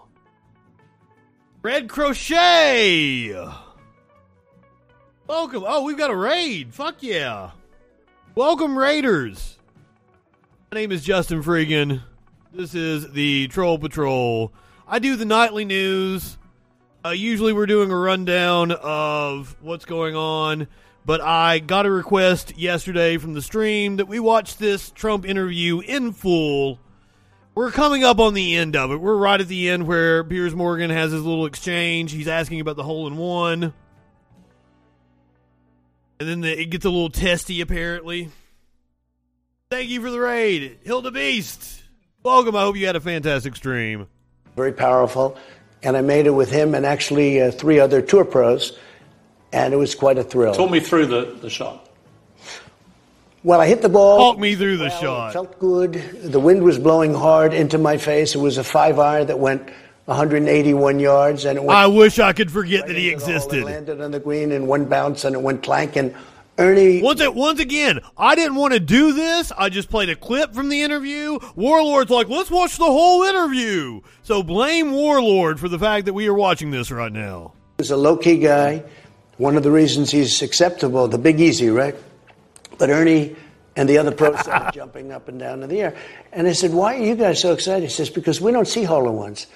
Red 1.65 1.89
crochet! 1.89 3.33
Welcome. 5.27 5.65
Oh, 5.67 5.83
we've 5.83 5.97
got 5.97 6.11
a 6.11 6.15
raid. 6.15 6.75
Fuck 6.75 6.97
yeah. 7.03 7.53
Welcome, 8.35 8.77
Raiders. 8.77 9.57
My 10.71 10.81
name 10.81 10.93
is 10.93 11.03
Justin 11.03 11.43
Freegan. 11.43 12.03
This 12.53 12.75
is 12.75 13.13
the 13.13 13.49
Troll 13.49 13.79
Patrol. 13.79 14.53
I 14.87 14.99
do 14.99 15.17
the 15.17 15.25
nightly 15.25 15.65
news. 15.65 16.37
Uh, 17.03 17.13
usually 17.13 17.55
we're 17.55 17.65
doing 17.65 17.91
a 17.91 17.97
rundown 17.97 18.71
of 18.71 19.57
what's 19.63 19.87
going 19.87 20.15
on, 20.15 20.69
but 21.07 21.23
I 21.23 21.61
got 21.61 21.87
a 21.87 21.91
request 21.91 22.59
yesterday 22.59 23.17
from 23.17 23.33
the 23.33 23.41
stream 23.41 23.97
that 23.97 24.07
we 24.07 24.21
watch 24.21 24.59
this 24.59 24.91
Trump 24.91 25.25
interview 25.25 25.81
in 25.81 26.13
full. 26.13 26.79
We're 27.55 27.71
coming 27.71 28.03
up 28.03 28.19
on 28.19 28.35
the 28.35 28.57
end 28.57 28.75
of 28.75 28.91
it. 28.91 28.97
We're 28.97 29.17
right 29.17 29.41
at 29.41 29.47
the 29.47 29.71
end 29.71 29.87
where 29.87 30.25
Piers 30.25 30.55
Morgan 30.57 30.91
has 30.91 31.13
his 31.13 31.23
little 31.23 31.47
exchange. 31.47 32.11
He's 32.11 32.27
asking 32.27 32.61
about 32.61 32.75
the 32.75 32.83
hole 32.83 33.07
in 33.07 33.17
one. 33.17 33.73
And 36.19 36.29
then 36.29 36.41
the, 36.41 36.61
it 36.61 36.67
gets 36.67 36.85
a 36.85 36.91
little 36.91 37.11
testy, 37.11 37.61
apparently. 37.61 38.31
Thank 39.71 39.89
you 39.89 40.01
for 40.01 40.11
the 40.11 40.21
raid, 40.21 40.79
Hilda 40.83 41.13
Beast. 41.13 41.83
Welcome. 42.25 42.57
I 42.57 42.63
hope 42.63 42.77
you 42.77 42.87
had 42.87 42.97
a 42.97 43.01
fantastic 43.01 43.55
stream. 43.55 44.09
Very 44.57 44.73
powerful. 44.73 45.39
And 45.83 45.97
I 45.97 46.01
made 46.01 46.27
it 46.27 46.31
with 46.31 46.51
him 46.51 46.75
and 46.75 46.85
actually 46.85 47.41
uh, 47.41 47.53
three 47.53 47.79
other 47.79 48.03
tour 48.03 48.25
pros, 48.25 48.77
and 49.53 49.73
it 49.73 49.77
was 49.77 49.95
quite 49.95 50.19
a 50.19 50.25
thrill. 50.25 50.55
Talk 50.55 50.71
me 50.71 50.81
through 50.81 51.07
the, 51.07 51.37
the 51.41 51.51
shot. 51.51 51.84
Well, 53.45 53.61
I 53.61 53.67
hit 53.67 53.83
the 53.83 53.89
ball. 53.91 54.33
Talk 54.33 54.41
me 54.41 54.55
through 54.57 54.79
the 54.79 54.85
Well, 54.87 55.01
shot. 55.01 55.31
It 55.31 55.33
felt 55.35 55.59
good. 55.59 55.93
The 56.23 56.41
wind 56.41 56.63
was 56.63 56.79
blowing 56.79 57.13
hard 57.15 57.53
into 57.53 57.77
my 57.79 57.99
face. 57.99 58.35
It 58.35 58.39
was 58.39 58.57
a 58.59 58.65
five 58.65 58.99
iron 58.99 59.27
that 59.27 59.39
went 59.39 59.69
181 60.07 60.99
yards, 60.99 61.45
and 61.45 61.59
it 61.59 61.63
went 61.63 61.79
I 61.79 61.87
wish 61.87 62.19
I 62.19 62.33
could 62.33 62.51
forget 62.51 62.81
right 62.83 62.89
that 62.89 62.97
he 62.97 63.13
into 63.13 63.25
the. 63.25 63.33
It 63.33 63.35
existed. 63.37 63.65
landed 63.65 64.01
on 64.01 64.11
the 64.13 64.19
green 64.21 64.51
in 64.51 64.67
one 64.67 64.87
bounce, 64.87 65.25
and 65.25 65.37
it 65.37 65.43
went 65.43 65.63
clanking. 65.63 66.15
Ernie, 66.57 67.03
Once 67.03 67.21
it, 67.21 67.35
once 67.35 67.59
again, 67.59 67.99
I 68.17 68.37
didn't 68.37 68.55
want 68.55 68.75
to 68.75 68.81
do 68.81 69.13
this. 69.13 69.51
I 69.59 69.69
just 69.71 69.91
played 69.91 70.09
a 70.09 70.15
clip 70.15 70.55
from 70.55 70.69
the 70.69 70.83
interview. 70.83 71.41
Warlord's 71.57 72.11
like, 72.13 72.29
let's 72.29 72.49
watch 72.51 72.79
the 72.79 72.85
whole 72.85 73.25
interview. 73.25 74.01
So 74.23 74.43
blame 74.45 74.93
Warlord 74.93 75.59
for 75.59 75.69
the 75.69 75.81
fact 75.81 76.07
that 76.07 76.13
we 76.15 76.29
are 76.29 76.35
watching 76.35 76.71
this 76.71 76.93
right 76.93 77.11
now. 77.13 77.55
is 77.79 77.91
a 77.91 77.97
low 77.97 78.17
key 78.17 78.39
guy. 78.39 78.85
One 79.37 79.57
of 79.57 79.65
the 79.65 79.71
reasons 79.73 80.13
he's 80.13 80.43
acceptable, 80.43 81.09
the 81.09 81.19
Big 81.19 81.41
Easy, 81.41 81.71
right? 81.71 81.97
But 82.79 82.91
Ernie 82.91 83.37
and 83.77 83.89
the 83.89 83.99
other 83.99 84.13
pros 84.13 84.39
started 84.41 84.73
jumping 84.75 85.13
up 85.13 85.29
and 85.29 85.39
down 85.39 85.63
in 85.63 85.69
the 85.69 85.81
air. 85.81 85.97
And 86.33 86.47
I 86.47 86.53
said, 86.53 86.73
Why 86.73 86.97
are 86.97 87.03
you 87.03 87.15
guys 87.15 87.41
so 87.41 87.53
excited? 87.53 87.83
He 87.83 87.89
says, 87.91 88.11
Because 88.11 88.41
we 88.41 88.53
don't 88.53 88.69
see 88.69 88.85
hole 88.85 89.09
in 89.09 89.17
ones. 89.17 89.47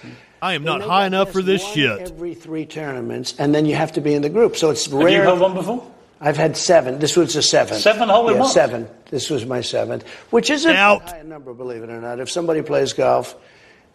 I 0.40 0.54
am 0.54 0.62
not 0.62 0.82
high 0.82 1.06
enough 1.06 1.32
for 1.32 1.42
this 1.42 1.64
one 1.64 1.74
shit. 1.74 2.00
Every 2.00 2.34
three 2.34 2.64
tournaments, 2.64 3.34
and 3.38 3.54
then 3.54 3.66
you 3.66 3.74
have 3.74 3.92
to 3.92 4.00
be 4.00 4.14
in 4.14 4.22
the 4.22 4.28
group. 4.28 4.56
So 4.56 4.70
it's 4.70 4.86
rare. 4.88 4.98
Have 5.00 5.04
rare. 5.06 5.16
you 5.18 5.22
held 5.22 5.40
one 5.40 5.54
before? 5.54 5.90
I've 6.20 6.36
had 6.36 6.56
seven. 6.56 6.98
This 6.98 7.16
was 7.16 7.34
the 7.34 7.42
seventh. 7.42 7.80
Seven 7.80 8.08
hole 8.08 8.28
in 8.28 8.34
yeah, 8.34 8.40
ones? 8.40 8.52
Seven. 8.52 8.88
This 9.10 9.30
was 9.30 9.46
my 9.46 9.60
seventh, 9.60 10.06
which 10.30 10.50
isn't 10.50 10.74
Out. 10.74 11.02
a 11.02 11.10
high 11.16 11.22
number, 11.22 11.54
believe 11.54 11.82
it 11.82 11.90
or 11.90 12.00
not. 12.00 12.18
If 12.18 12.28
somebody 12.30 12.62
plays 12.62 12.92
golf, 12.92 13.36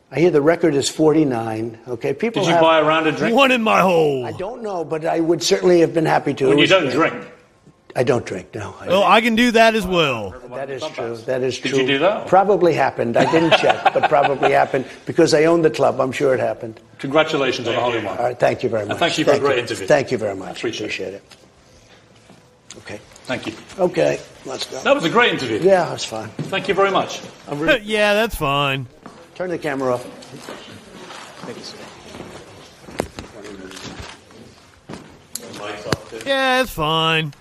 I 0.09 0.19
hear 0.19 0.32
the 0.32 0.41
record 0.41 0.74
is 0.76 0.89
49. 0.89 1.80
Okay, 1.88 2.13
people 2.13 2.43
Did 2.43 2.47
you 2.49 2.53
have, 2.53 2.61
buy 2.61 2.80
a 2.80 2.84
round 2.84 3.07
of 3.07 3.17
drink? 3.17 3.36
One 3.36 3.51
in 3.51 3.61
my 3.61 3.82
hole. 3.82 4.26
I 4.26 4.32
don't 4.32 4.63
know, 4.63 4.86
but 4.86 5.05
I 5.05 5.19
would 5.19 5.43
certainly 5.43 5.82
have 5.82 5.93
been 5.93 6.05
happy 6.05 6.34
to. 6.36 6.45
When 6.47 6.53
It 6.53 6.55
you 6.57 6.61
was 6.61 6.69
don't 6.69 6.91
great. 6.91 7.11
drink. 7.11 7.32
I 7.95 8.03
don't 8.03 8.25
drink. 8.25 8.55
No. 8.55 8.75
I- 8.79 8.87
Oh, 8.87 9.03
I 9.03 9.21
can 9.21 9.35
do 9.35 9.51
that 9.51 9.75
as 9.75 9.85
well. 9.85 10.31
that 10.49 10.69
is 10.69 10.83
true. 10.95 11.15
That 11.17 11.43
is 11.43 11.57
true. 11.59 11.71
Did 11.71 11.79
you 11.81 11.87
do 11.87 11.99
that? 11.99 12.27
Probably 12.27 12.73
happened. 12.73 13.17
I 13.17 13.31
didn't 13.31 13.53
check, 13.59 13.93
but 13.93 14.09
probably 14.09 14.51
happened 14.51 14.85
because 15.05 15.33
I 15.33 15.45
own 15.45 15.61
the 15.61 15.69
club. 15.69 15.99
I'm 16.01 16.11
sure 16.11 16.33
it 16.33 16.39
happened. 16.39 16.79
Congratulations 16.97 17.67
on 17.67 17.75
the 17.75 17.81
Holy 17.81 17.99
in 17.99 18.05
one. 18.05 18.17
All 18.17 18.23
right. 18.23 18.39
Thank 18.39 18.63
you 18.63 18.69
very 18.69 18.85
much. 18.85 18.97
thank 18.97 19.17
you 19.17 19.25
for 19.25 19.33
a 19.33 19.39
great 19.39 19.59
interview. 19.59 19.85
Thank 19.85 20.11
you 20.11 20.17
very 20.17 20.35
much. 20.35 20.57
Appreciate 20.57 21.13
it. 21.13 21.13
it. 21.15 21.23
Okay. 22.79 22.99
Thank 23.25 23.45
you. 23.47 23.53
Okay. 23.77 24.19
Let's 24.45 24.65
go. 24.65 24.79
That 24.81 24.95
was 24.95 25.05
a 25.05 25.09
great 25.09 25.31
interview. 25.33 25.59
Yeah, 25.59 25.85
that's 25.85 26.05
fine. 26.05 26.29
Thank 26.29 26.67
you 26.67 26.73
very 26.73 26.91
much. 26.91 27.21
I'm 27.47 27.59
really 27.59 27.81
yeah, 27.83 28.13
that's 28.13 28.35
fine. 28.35 28.87
Turn 29.35 29.49
the 29.49 29.57
camera 29.57 29.93
off. 29.93 30.03
Thank 31.45 31.57
you, 31.57 31.63
sir. 31.63 31.77
Yeah, 36.25 36.61
it's 36.61 36.71
fine. 36.71 37.33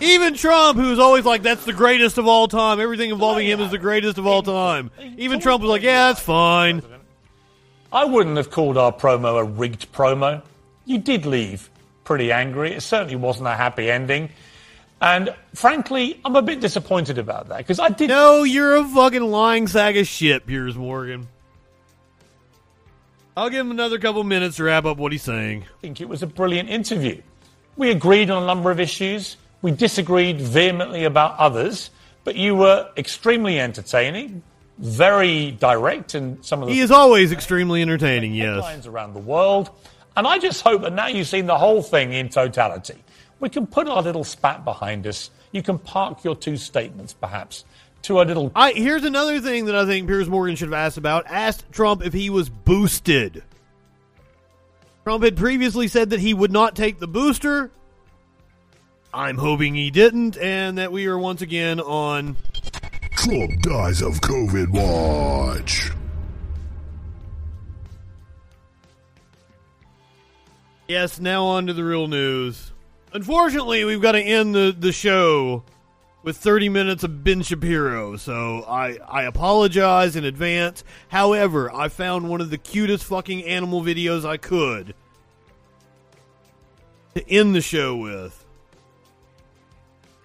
Even 0.00 0.34
Trump, 0.34 0.78
who's 0.78 0.98
always 0.98 1.24
like, 1.24 1.42
that's 1.42 1.64
the 1.64 1.72
greatest 1.72 2.18
of 2.18 2.26
all 2.26 2.48
time, 2.48 2.80
everything 2.80 3.10
involving 3.10 3.46
him 3.46 3.60
is 3.60 3.70
the 3.70 3.78
greatest 3.78 4.18
of 4.18 4.26
all 4.26 4.42
time. 4.42 4.90
Even 5.16 5.40
Trump 5.40 5.62
was 5.62 5.70
like, 5.70 5.82
yeah, 5.82 6.08
that's 6.08 6.20
fine. 6.20 6.82
I 7.92 8.04
wouldn't 8.04 8.36
have 8.36 8.50
called 8.50 8.76
our 8.76 8.92
promo 8.92 9.38
a 9.38 9.44
rigged 9.44 9.90
promo. 9.92 10.42
You 10.84 10.98
did 10.98 11.26
leave 11.26 11.70
pretty 12.04 12.32
angry. 12.32 12.72
It 12.72 12.82
certainly 12.82 13.16
wasn't 13.16 13.48
a 13.48 13.54
happy 13.54 13.90
ending. 13.90 14.30
And 15.00 15.34
frankly, 15.54 16.20
I'm 16.24 16.36
a 16.36 16.42
bit 16.42 16.60
disappointed 16.60 17.18
about 17.18 17.48
that 17.48 17.58
because 17.58 17.78
I 17.78 17.88
did 17.90 18.08
No, 18.08 18.42
you're 18.42 18.76
a 18.76 18.84
fucking 18.84 19.22
lying 19.22 19.68
sack 19.68 19.96
of 19.96 20.06
shit, 20.06 20.46
Piers 20.46 20.76
Morgan. 20.76 21.28
I'll 23.36 23.50
give 23.50 23.60
him 23.60 23.70
another 23.70 23.98
couple 23.98 24.24
minutes 24.24 24.56
to 24.56 24.64
wrap 24.64 24.84
up 24.84 24.96
what 24.96 25.12
he's 25.12 25.22
saying. 25.22 25.62
I 25.62 25.80
think 25.80 26.00
it 26.00 26.08
was 26.08 26.24
a 26.24 26.26
brilliant 26.26 26.68
interview. 26.68 27.22
We 27.76 27.90
agreed 27.90 28.30
on 28.30 28.42
a 28.42 28.46
number 28.46 28.72
of 28.72 28.80
issues. 28.80 29.36
We 29.62 29.72
disagreed 29.72 30.40
vehemently 30.40 31.04
about 31.04 31.38
others, 31.38 31.90
but 32.24 32.36
you 32.36 32.54
were 32.54 32.88
extremely 32.96 33.58
entertaining, 33.58 34.42
very 34.78 35.52
direct 35.52 36.14
and 36.14 36.44
some 36.44 36.62
of 36.62 36.68
the 36.68 36.74
He 36.74 36.80
is 36.80 36.90
always 36.90 37.32
extremely 37.32 37.82
entertaining, 37.82 38.34
yes. 38.34 38.86
around 38.86 39.14
the 39.14 39.20
world. 39.20 39.70
And 40.16 40.26
I 40.26 40.38
just 40.38 40.62
hope 40.62 40.82
that 40.82 40.92
now 40.92 41.06
you've 41.06 41.28
seen 41.28 41.46
the 41.46 41.58
whole 41.58 41.82
thing 41.82 42.12
in 42.12 42.28
totality, 42.28 42.96
we 43.40 43.48
can 43.48 43.66
put 43.66 43.88
our 43.88 44.02
little 44.02 44.24
spat 44.24 44.64
behind 44.64 45.06
us. 45.06 45.30
You 45.52 45.62
can 45.62 45.78
park 45.78 46.24
your 46.24 46.36
two 46.36 46.56
statements, 46.56 47.12
perhaps, 47.12 47.64
to 48.02 48.20
a 48.20 48.22
little. 48.22 48.52
I 48.54 48.72
here's 48.72 49.04
another 49.04 49.40
thing 49.40 49.66
that 49.66 49.74
I 49.74 49.86
think 49.86 50.06
Piers 50.06 50.28
Morgan 50.28 50.56
should 50.56 50.68
have 50.68 50.74
asked 50.74 50.98
about. 50.98 51.24
Asked 51.26 51.70
Trump 51.72 52.04
if 52.04 52.12
he 52.12 52.30
was 52.30 52.48
boosted. 52.48 53.42
Trump 55.04 55.24
had 55.24 55.36
previously 55.36 55.88
said 55.88 56.10
that 56.10 56.20
he 56.20 56.34
would 56.34 56.52
not 56.52 56.76
take 56.76 56.98
the 56.98 57.08
booster. 57.08 57.70
I'm 59.12 59.38
hoping 59.38 59.74
he 59.74 59.90
didn't, 59.90 60.36
and 60.36 60.78
that 60.78 60.92
we 60.92 61.06
are 61.06 61.18
once 61.18 61.42
again 61.42 61.80
on 61.80 62.36
Trump 63.12 63.60
dies 63.62 64.02
of 64.02 64.20
COVID 64.20 64.68
watch. 64.68 65.90
Yes, 70.86 71.20
now 71.20 71.44
on 71.44 71.66
to 71.66 71.72
the 71.72 71.84
real 71.84 72.08
news. 72.08 72.72
Unfortunately, 73.12 73.84
we've 73.84 74.00
got 74.00 74.12
to 74.12 74.20
end 74.20 74.54
the, 74.54 74.74
the 74.78 74.92
show 74.92 75.62
with 76.22 76.36
30 76.36 76.68
minutes 76.68 77.04
of 77.04 77.24
Ben 77.24 77.42
Shapiro, 77.42 78.16
so 78.16 78.64
I, 78.68 78.98
I 79.06 79.22
apologize 79.24 80.16
in 80.16 80.24
advance. 80.24 80.84
However, 81.08 81.74
I 81.74 81.88
found 81.88 82.28
one 82.28 82.40
of 82.40 82.50
the 82.50 82.58
cutest 82.58 83.04
fucking 83.04 83.44
animal 83.44 83.82
videos 83.82 84.24
I 84.24 84.36
could 84.36 84.94
to 87.14 87.30
end 87.30 87.54
the 87.54 87.60
show 87.60 87.96
with. 87.96 88.37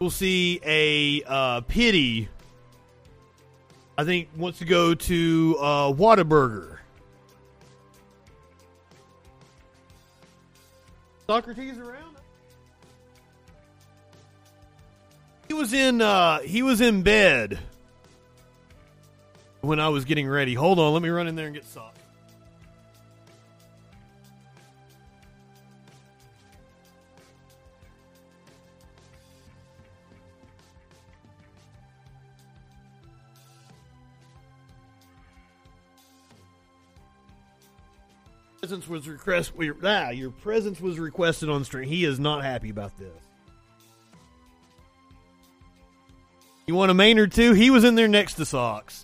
We'll 0.03 0.11
see 0.11 0.59
a 0.65 1.23
uh, 1.25 1.61
pity, 1.61 2.27
I 3.97 4.03
think, 4.03 4.27
wants 4.35 4.59
to 4.59 4.65
go 4.65 4.93
to 4.93 5.57
uh, 5.61 5.93
Whataburger. 5.93 6.79
Socrates 11.25 11.77
around? 11.77 12.17
He 15.47 15.53
was 15.53 15.71
in 15.71 16.01
uh 16.01 16.39
he 16.39 16.63
was 16.63 16.81
in 16.81 17.01
bed 17.03 17.57
when 19.61 19.79
I 19.79 19.87
was 19.87 20.03
getting 20.03 20.27
ready. 20.27 20.53
Hold 20.53 20.79
on, 20.79 20.91
let 20.91 21.01
me 21.01 21.07
run 21.07 21.29
in 21.29 21.37
there 21.37 21.45
and 21.45 21.55
get 21.55 21.63
Sock. 21.63 21.92
Presence 38.63 38.87
was 38.87 39.09
request. 39.09 39.51
Ah, 39.83 40.11
your 40.11 40.31
presence 40.31 40.79
was 40.79 40.97
requested 40.97 41.49
on 41.49 41.65
stream. 41.65 41.85
He 41.85 42.05
is 42.05 42.17
not 42.17 42.45
happy 42.45 42.69
about 42.69 42.97
this. 42.97 43.11
You 46.65 46.73
want 46.73 46.89
a 46.89 46.93
Maynard 46.93 47.33
too? 47.33 47.51
He 47.51 47.69
was 47.69 47.83
in 47.83 47.95
there 47.95 48.07
next 48.07 48.35
to 48.35 48.45
Socks. 48.45 49.03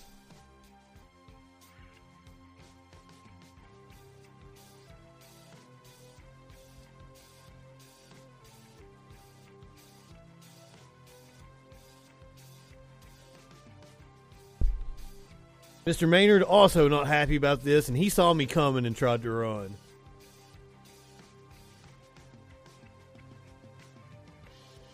Mr. 15.89 16.07
Maynard 16.07 16.43
also 16.43 16.87
not 16.87 17.07
happy 17.07 17.35
about 17.35 17.63
this, 17.63 17.87
and 17.87 17.97
he 17.97 18.09
saw 18.09 18.31
me 18.31 18.45
coming 18.45 18.85
and 18.85 18.95
tried 18.95 19.23
to 19.23 19.31
run. 19.31 19.75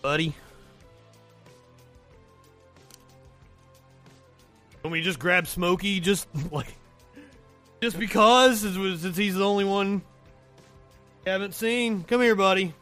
Buddy. 0.02 0.34
Let 4.86 4.94
me 4.94 5.02
just 5.02 5.20
grab 5.20 5.48
Smokey 5.48 6.00
just 6.00 6.30
like 6.54 6.74
just 7.82 8.00
because 8.00 8.62
since 8.62 9.18
he's 9.18 9.36
the 9.36 9.46
only 9.46 9.66
one 9.66 10.02
haven't 11.26 11.56
seen. 11.56 12.06
Come 12.06 12.22
here, 12.22 12.36
buddy. 12.36 12.74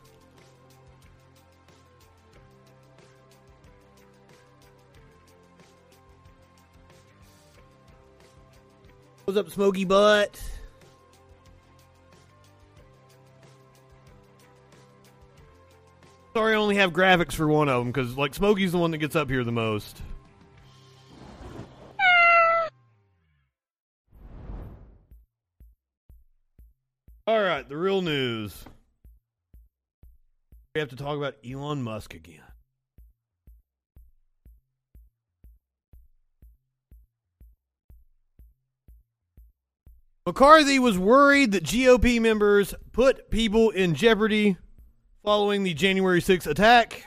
What's 9.25 9.39
up, 9.39 9.49
Smoky 9.49 9.85
Butt? 9.85 10.41
Sorry, 16.33 16.53
I 16.53 16.57
only 16.57 16.75
have 16.75 16.91
graphics 16.91 17.33
for 17.33 17.47
one 17.47 17.69
of 17.69 17.79
them 17.79 17.91
because, 17.91 18.17
like, 18.17 18.33
Smokey's 18.33 18.73
the 18.73 18.79
one 18.79 18.91
that 18.91 18.97
gets 18.97 19.15
up 19.15 19.29
here 19.29 19.45
the 19.45 19.51
most. 19.51 20.01
All 27.25 27.41
right, 27.41 27.67
the 27.69 27.77
real 27.77 28.01
news. 28.01 28.65
We 30.75 30.81
have 30.81 30.89
to 30.89 30.97
talk 30.97 31.15
about 31.15 31.35
Elon 31.49 31.81
Musk 31.81 32.13
again. 32.13 32.41
McCarthy 40.25 40.79
was 40.79 40.97
worried 40.97 41.51
that 41.51 41.65
GOP 41.65 42.21
members 42.21 42.73
put 42.93 43.29
people 43.29 43.71
in 43.71 43.93
jeopardy 43.93 44.55
following 45.21 45.63
the 45.63 45.73
January 45.73 46.21
6th 46.21 46.47
attack. 46.47 47.03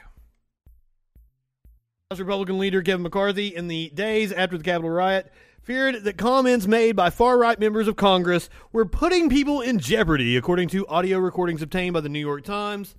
House 2.10 2.20
Republican 2.20 2.58
leader 2.58 2.82
Kevin 2.82 3.02
McCarthy, 3.02 3.56
in 3.56 3.68
the 3.68 3.88
days 3.94 4.32
after 4.32 4.58
the 4.58 4.64
Capitol 4.64 4.90
riot, 4.90 5.32
feared 5.62 6.04
that 6.04 6.18
comments 6.18 6.66
made 6.66 6.94
by 6.94 7.08
far 7.08 7.38
right 7.38 7.58
members 7.58 7.88
of 7.88 7.96
Congress 7.96 8.50
were 8.70 8.84
putting 8.84 9.30
people 9.30 9.62
in 9.62 9.78
jeopardy, 9.78 10.36
according 10.36 10.68
to 10.68 10.86
audio 10.86 11.18
recordings 11.18 11.62
obtained 11.62 11.94
by 11.94 12.00
the 12.00 12.10
New 12.10 12.20
York 12.20 12.44
Times. 12.44 12.96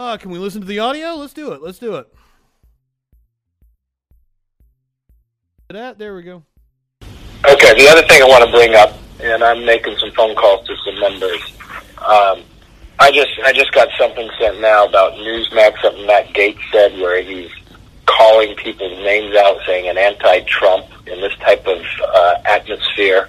Uh, 0.00 0.16
can 0.16 0.32
we 0.32 0.38
listen 0.38 0.60
to 0.62 0.66
the 0.66 0.80
audio? 0.80 1.14
Let's 1.14 1.32
do 1.32 1.52
it. 1.52 1.62
Let's 1.62 1.78
do 1.78 1.94
it. 1.94 2.12
That 5.68 5.96
there 5.96 6.16
we 6.16 6.22
go. 6.22 6.42
Okay, 7.48 7.74
the 7.74 7.88
other 7.88 8.02
thing 8.06 8.22
I 8.22 8.26
want 8.26 8.44
to 8.44 8.50
bring 8.50 8.74
up, 8.74 8.92
and 9.20 9.42
I'm 9.42 9.64
making 9.64 9.96
some 9.98 10.10
phone 10.12 10.34
calls 10.34 10.66
to 10.66 10.76
some 10.84 11.00
members. 11.00 11.40
Um, 11.98 12.42
I 12.98 13.10
just 13.10 13.30
I 13.44 13.52
just 13.52 13.72
got 13.72 13.88
something 13.98 14.28
sent 14.38 14.60
now 14.60 14.84
about 14.84 15.14
Newsmax, 15.14 15.80
something 15.80 16.06
Matt 16.06 16.28
Gaetz 16.28 16.60
said, 16.70 16.92
where 16.98 17.22
he's 17.22 17.50
calling 18.04 18.54
people's 18.56 18.98
names 18.98 19.34
out, 19.36 19.56
saying 19.66 19.88
an 19.88 19.96
anti-Trump 19.96 20.86
in 21.06 21.20
this 21.20 21.34
type 21.36 21.66
of 21.66 21.82
uh, 22.14 22.34
atmosphere. 22.44 23.28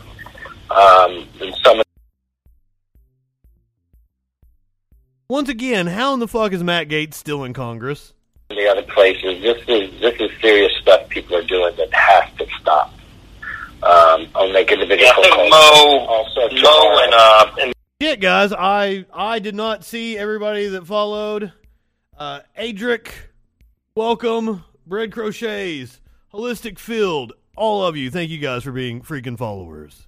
Um, 0.70 1.28
and 1.42 1.56
some 1.64 1.80
of 1.80 1.86
Once 5.30 5.48
again, 5.48 5.88
how 5.88 6.14
in 6.14 6.20
the 6.20 6.28
fuck 6.28 6.52
is 6.52 6.62
Matt 6.62 6.90
Gaetz 6.90 7.14
still 7.14 7.46
in 7.46 7.54
Congress? 7.54 8.14
the 8.50 8.68
other 8.68 8.84
places, 8.84 9.42
this 9.42 9.58
is 9.68 10.02
this 10.02 10.20
is 10.20 10.30
serious 10.42 10.72
stuff 10.82 11.08
people 11.08 11.38
are 11.38 11.44
doing 11.44 11.74
that 11.78 11.94
has 11.94 12.26
to 12.38 12.46
stop. 12.60 12.94
Um, 13.84 14.28
I'll 14.36 14.52
make 14.52 14.72
individual 14.72 15.04
Yeah, 15.04 15.12
I 15.12 15.16
phone 15.16 15.24
think 15.24 15.36
calls. 15.36 15.50
Mo, 15.50 16.06
Also, 16.08 16.56
Mo 16.62 17.04
and 17.04 17.14
uh, 17.14 17.52
and 17.60 17.74
Shit, 18.02 18.20
guys, 18.20 18.52
I 18.54 19.06
I 19.14 19.40
did 19.40 19.56
not 19.56 19.84
see 19.84 20.18
everybody 20.18 20.68
that 20.70 20.86
followed. 20.88 21.52
Uh, 22.18 22.42
Adric, 22.58 23.10
welcome. 23.96 24.64
Bread 24.86 25.12
crochets, 25.12 26.00
holistic 26.34 26.78
field, 26.80 27.34
all 27.56 27.86
of 27.86 27.96
you. 27.96 28.10
Thank 28.12 28.30
you 28.32 28.40
guys 28.40 28.64
for 28.64 28.72
being 28.72 29.02
freaking 29.02 29.38
followers. 29.38 30.08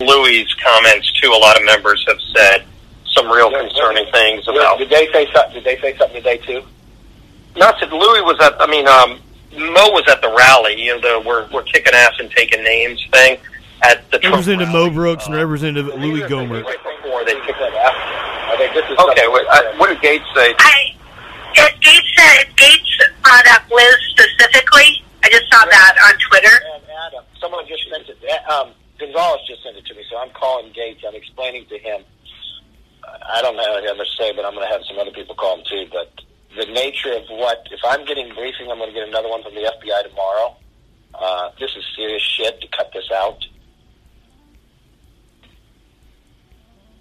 Louis' 0.00 0.52
comments 0.62 1.10
too. 1.20 1.30
A 1.30 1.38
lot 1.38 1.56
of 1.56 1.64
members 1.64 2.04
have 2.08 2.18
said 2.36 2.64
some 3.06 3.30
real 3.30 3.50
concerning 3.50 4.10
things 4.12 4.46
about. 4.48 4.78
Did 4.78 4.90
they 4.90 5.06
say 5.12 5.28
something? 5.32 5.54
Did 5.54 5.64
they 5.64 5.80
say 5.80 5.96
something 5.96 6.16
today 6.22 6.38
too? 6.38 6.62
Not 7.56 7.78
that 7.80 7.92
Louis 7.92 8.22
was 8.22 8.36
at. 8.40 8.60
I 8.60 8.66
mean, 8.66 8.86
um, 8.88 9.20
Mo 9.52 9.90
was 9.92 10.04
at 10.08 10.22
the 10.22 10.32
rally. 10.32 10.80
You 10.80 11.00
know, 11.00 11.20
the 11.20 11.28
we're 11.28 11.48
we're 11.52 11.62
kicking 11.64 11.94
ass 11.94 12.14
and 12.18 12.30
taking 12.30 12.62
names 12.62 13.06
thing 13.12 13.38
at 13.82 14.10
the 14.10 14.18
Trump 14.18 14.34
Representative 14.36 14.72
Mo 14.72 14.90
Brooks 14.90 15.26
and 15.26 15.34
Representative 15.34 15.86
Louie 15.94 16.22
Gohmert. 16.22 16.64
before 16.64 17.24
they 17.24 17.34
kicked 17.46 17.58
that 17.58 17.74
I 17.74 18.56
think 18.56 18.74
this 18.74 18.84
is 18.84 18.98
Okay, 18.98 19.28
what, 19.28 19.44
uh, 19.48 19.76
what 19.76 19.88
did 19.88 19.98
Gaetz 19.98 20.24
say? 20.34 20.54
I, 20.58 20.94
if 21.54 21.80
Gaetz 21.80 22.08
said, 22.16 22.46
Gaetz 22.56 23.22
brought 23.22 23.46
up 23.48 23.68
Liz 23.70 23.96
specifically, 24.10 25.02
I 25.24 25.28
just 25.30 25.50
saw 25.50 25.64
that 25.64 25.94
on 26.04 26.14
Twitter. 26.30 26.54
And 26.74 26.82
Adam, 27.06 27.24
someone 27.40 27.66
just 27.66 27.82
sent 27.90 28.08
it. 28.08 28.18
Um, 28.48 28.72
Gonzalez 28.98 29.40
just 29.48 29.62
sent 29.62 29.76
it 29.76 29.86
to 29.86 29.94
me, 29.94 30.04
so 30.10 30.18
I'm 30.18 30.30
calling 30.30 30.72
Gaetz. 30.72 31.04
I'm 31.06 31.14
explaining 31.14 31.66
to 31.66 31.78
him. 31.78 32.02
I 33.02 33.42
don't 33.42 33.56
know 33.56 33.64
how 33.64 33.94
much 33.96 34.10
to 34.10 34.16
say, 34.16 34.32
but 34.36 34.44
I'm 34.44 34.54
going 34.54 34.66
to 34.66 34.72
have 34.72 34.84
some 34.86 34.98
other 34.98 35.10
people 35.10 35.34
call 35.34 35.58
him 35.58 35.64
too. 35.68 35.86
But 35.90 36.12
the 36.56 36.66
nature 36.66 37.12
of 37.12 37.22
what, 37.28 37.66
if 37.70 37.80
I'm 37.84 38.04
getting 38.04 38.28
briefing, 38.34 38.70
I'm 38.70 38.78
going 38.78 38.90
to 38.90 38.94
get 38.94 39.08
another 39.08 39.28
one 39.28 39.42
from 39.42 39.54
the 39.54 39.60
FBI 39.60 40.08
tomorrow. 40.08 40.56
Uh, 41.14 41.50
this 41.58 41.70
is 41.76 41.84
serious 41.96 42.22
shit 42.22 42.60
to 42.60 42.68
cut 42.68 42.90
this 42.92 43.10
out. 43.14 43.44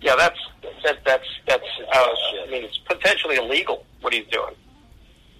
Yeah, 0.01 0.15
that's 0.17 0.39
that, 0.83 0.97
that's 1.05 1.27
that's. 1.47 1.63
Uh, 1.93 2.07
I 2.47 2.49
mean, 2.49 2.63
it's 2.63 2.77
potentially 2.79 3.35
illegal 3.35 3.85
what 4.01 4.13
he's 4.13 4.25
doing. 4.27 4.55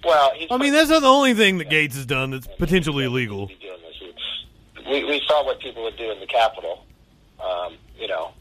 Well, 0.04 0.32
he's 0.36 0.48
I 0.50 0.56
mean, 0.56 0.72
that's 0.72 0.90
not 0.90 1.00
the 1.00 1.08
only 1.08 1.34
thing 1.34 1.58
that 1.58 1.68
Gaetz 1.68 1.94
has 1.94 2.06
done 2.06 2.30
that's 2.30 2.46
potentially 2.58 3.04
illegal. 3.04 3.50
we, 4.88 5.04
we 5.04 5.20
saw 5.26 5.44
what 5.44 5.60
people 5.60 5.82
would 5.84 5.96
do 5.96 6.10
in 6.10 6.20
the 6.20 6.26
Capitol, 6.26 6.84
um, 7.42 7.76
you 7.96 8.08
know, 8.08 8.32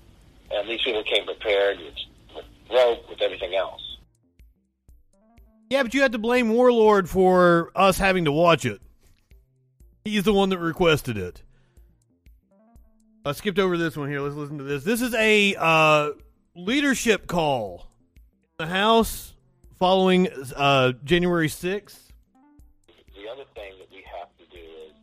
and 0.52 0.70
these 0.70 0.82
people 0.84 1.04
came 1.04 1.26
prepared 1.26 1.80
with, 1.80 1.94
with 2.36 2.46
rope, 2.72 3.10
with 3.10 3.22
everything 3.22 3.56
else. 3.56 3.82
Yeah, 5.72 5.84
but 5.84 5.94
you 5.94 6.02
have 6.02 6.12
to 6.12 6.18
blame 6.18 6.50
Warlord 6.50 7.10
for 7.10 7.72
us 7.74 7.98
having 7.98 8.26
to 8.26 8.32
watch 8.34 8.66
it. 8.66 8.82
He's 10.04 10.24
the 10.24 10.34
one 10.34 10.50
that 10.50 10.58
requested 10.58 11.18
it. 11.18 11.42
I 13.24 13.32
skipped 13.32 13.58
over 13.58 13.78
this 13.78 13.96
one 13.96 14.10
here. 14.10 14.20
Let's 14.20 14.36
listen 14.36 14.58
to 14.58 14.66
this. 14.66 14.84
This 14.84 15.02
is 15.02 15.14
a 15.14 15.56
uh, 15.58 16.10
leadership 16.58 17.26
call. 17.26 17.88
The 18.58 18.68
House 18.68 19.34
following 19.80 20.28
uh, 20.58 20.92
January 21.06 21.48
6th. 21.48 22.00
The 23.16 23.30
other 23.32 23.46
thing 23.56 23.72
that 23.80 23.90
we 23.92 24.04
have 24.20 24.28
to 24.40 24.46
do 24.54 24.60
is 24.60 24.94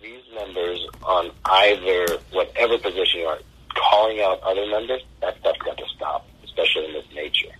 these 0.00 0.22
members 0.32 0.86
on 1.02 1.32
either 1.46 2.06
whatever 2.30 2.78
position 2.78 3.22
you 3.22 3.26
are 3.26 3.38
calling 3.74 4.20
out 4.20 4.40
other 4.44 4.68
members. 4.68 5.02
That 5.20 5.36
stuff's 5.40 5.58
got 5.62 5.76
to 5.78 5.84
stop, 5.96 6.28
especially 6.44 6.84
in 6.84 6.92
this 6.92 7.06
nature. 7.12 7.50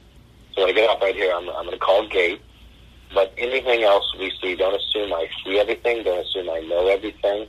So 0.57 0.63
when 0.63 0.71
I 0.71 0.73
get 0.73 0.89
up 0.89 1.01
right 1.03 1.15
here, 1.15 1.33
I'm, 1.35 1.49
I'm 1.51 1.67
going 1.67 1.73
to 1.73 1.79
call 1.79 2.09
Gate. 2.09 2.41
But 3.15 3.33
anything 3.37 3.83
else 3.83 4.05
we 4.19 4.33
see, 4.41 4.57
don't 4.57 4.75
assume 4.75 5.13
I 5.13 5.29
see 5.45 5.59
everything. 5.59 6.03
Don't 6.03 6.27
assume 6.27 6.51
I 6.51 6.61
know 6.61 6.89
everything. 6.89 7.47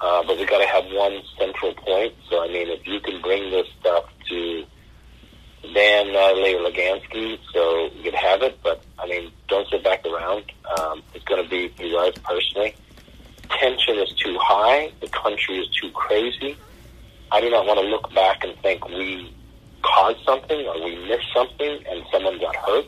Uh, 0.00 0.22
but 0.26 0.38
we 0.38 0.46
got 0.46 0.58
to 0.58 0.66
have 0.66 0.84
one 0.92 1.20
central 1.38 1.74
point. 1.74 2.14
So 2.28 2.42
I 2.42 2.48
mean, 2.48 2.68
if 2.68 2.86
you 2.86 3.00
can 3.00 3.20
bring 3.20 3.50
this 3.50 3.66
stuff 3.78 4.04
to 4.30 4.64
Dan 5.74 6.12
Natalie 6.12 6.54
or 6.54 6.70
Legansky, 6.70 7.38
so 7.52 7.90
you 7.94 8.04
could 8.04 8.14
have 8.14 8.42
it. 8.42 8.58
But 8.62 8.82
I 8.98 9.06
mean, 9.06 9.30
don't 9.48 9.68
sit 9.68 9.84
back 9.84 10.04
around. 10.06 10.50
Um, 10.78 11.02
it's 11.14 11.24
going 11.26 11.42
to 11.44 11.48
be 11.48 11.68
for 11.68 11.82
you 11.82 11.96
guys 11.96 12.14
personally. 12.24 12.74
Tension 13.50 13.98
is 13.98 14.12
too 14.14 14.38
high. 14.40 14.90
The 15.00 15.08
country 15.08 15.58
is 15.58 15.68
too 15.68 15.90
crazy. 15.90 16.56
I 17.30 17.40
do 17.40 17.50
not 17.50 17.66
want 17.66 17.78
to 17.78 17.86
look 17.86 18.12
back 18.14 18.42
and 18.42 18.56
think 18.60 18.88
we 18.88 19.34
caused 19.82 20.24
something 20.24 20.66
or 20.66 20.84
we 20.84 20.96
missed 21.08 21.32
something 21.34 21.84
and 21.88 22.04
someone 22.12 22.38
got 22.38 22.56
hurt. 22.56 22.86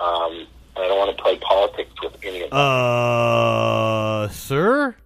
Um, 0.00 0.46
I 0.76 0.88
don't 0.88 0.98
want 0.98 1.16
to 1.16 1.22
play 1.22 1.38
politics 1.38 1.90
with 2.02 2.16
any 2.22 2.42
of 2.42 2.50
that. 2.50 2.56
Uh, 2.56 4.28
sir? 4.28 4.96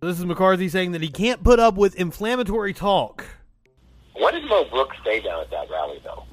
This 0.00 0.18
is 0.18 0.24
McCarthy 0.24 0.70
saying 0.70 0.92
that 0.92 1.02
he 1.02 1.10
can't 1.10 1.44
put 1.44 1.58
up 1.58 1.74
with 1.74 1.94
inflammatory 1.96 2.72
talk. 2.72 3.26
What 4.14 4.32
did 4.32 4.44
Mo 4.44 4.64
Brooks 4.64 4.96
say 5.04 5.20
down 5.20 5.42
at 5.42 5.50
that 5.50 5.70
rally, 5.70 6.00
though? 6.02 6.24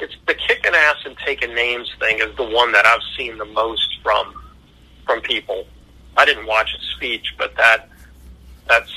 It's 0.00 0.14
the 0.26 0.34
kicking 0.34 0.74
ass 0.74 0.96
and 1.06 1.16
taking 1.24 1.54
names 1.54 1.90
thing 1.98 2.18
is 2.18 2.36
the 2.36 2.44
one 2.44 2.72
that 2.72 2.84
I've 2.84 3.00
seen 3.16 3.38
the 3.38 3.46
most 3.46 3.98
from 4.02 4.34
from 5.06 5.22
people. 5.22 5.66
I 6.16 6.24
didn't 6.24 6.46
watch 6.46 6.72
his 6.72 6.82
speech, 6.96 7.34
but 7.36 7.56
that 7.56 7.88
that's 8.68 8.92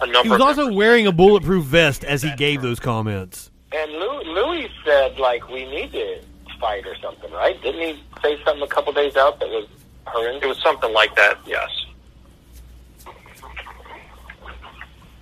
a 0.00 0.06
number. 0.06 0.22
He 0.22 0.28
was 0.30 0.40
also 0.40 0.72
wearing 0.72 1.06
a 1.06 1.12
bulletproof 1.12 1.64
vest 1.64 2.04
as 2.04 2.22
he 2.22 2.34
gave 2.36 2.62
those 2.62 2.80
comments. 2.80 3.50
And 3.72 3.92
Lou, 3.92 4.22
Louis 4.22 4.70
said, 4.84 5.18
like, 5.18 5.48
we 5.48 5.64
need 5.64 5.92
to 5.92 6.20
fight 6.60 6.86
or 6.86 6.96
something, 6.96 7.30
right? 7.32 7.60
Didn't 7.62 7.80
he 7.80 8.02
say 8.22 8.38
something 8.44 8.62
a 8.62 8.68
couple 8.68 8.92
days 8.92 9.16
out 9.16 9.40
that 9.40 9.48
was 9.48 9.66
horrendous? 10.06 10.42
It 10.42 10.48
was 10.48 10.62
something 10.62 10.92
like 10.92 11.14
that. 11.16 11.38
Yes, 11.46 11.68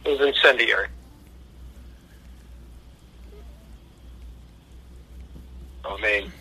it 0.05 0.19
was 0.19 0.21
incendiary. 0.21 0.89
I 5.85 6.01
mean, 6.01 6.33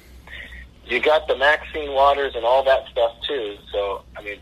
you 0.85 0.99
got 0.99 1.27
the 1.27 1.35
Maxine 1.35 1.91
Waters 1.91 2.35
and 2.35 2.45
all 2.45 2.63
that 2.63 2.87
stuff 2.89 3.13
too. 3.27 3.57
So, 3.71 4.03
I 4.15 4.21
mean, 4.21 4.39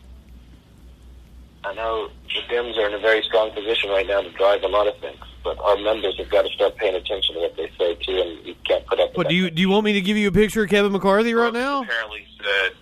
I 1.64 1.74
know 1.74 2.08
the 2.26 2.54
Dems 2.54 2.76
are 2.76 2.88
in 2.88 2.94
a 2.94 2.98
very 2.98 3.22
strong 3.22 3.50
position 3.52 3.90
right 3.90 4.06
now 4.06 4.20
to 4.20 4.30
drive 4.32 4.62
a 4.62 4.68
lot 4.68 4.88
of 4.88 4.98
things, 4.98 5.20
but 5.44 5.58
our 5.60 5.76
members 5.76 6.16
have 6.18 6.28
got 6.28 6.42
to 6.42 6.48
start 6.50 6.76
paying 6.76 6.94
attention 6.94 7.34
to 7.36 7.40
what 7.40 7.56
they 7.56 7.70
say 7.78 7.94
too, 7.94 8.20
and 8.20 8.46
you 8.46 8.54
can't 8.66 8.84
put 8.86 8.98
up 8.98 9.10
with 9.10 9.16
But 9.16 9.28
do 9.28 9.34
you 9.34 9.50
do 9.50 9.62
you 9.62 9.68
want 9.68 9.84
me 9.84 9.92
to 9.92 10.00
give 10.00 10.16
you 10.16 10.28
a 10.28 10.32
picture 10.32 10.64
of 10.64 10.70
Kevin 10.70 10.92
McCarthy 10.92 11.34
right 11.34 11.52
now? 11.52 11.82
apparently 11.82 12.26
said 12.38 12.72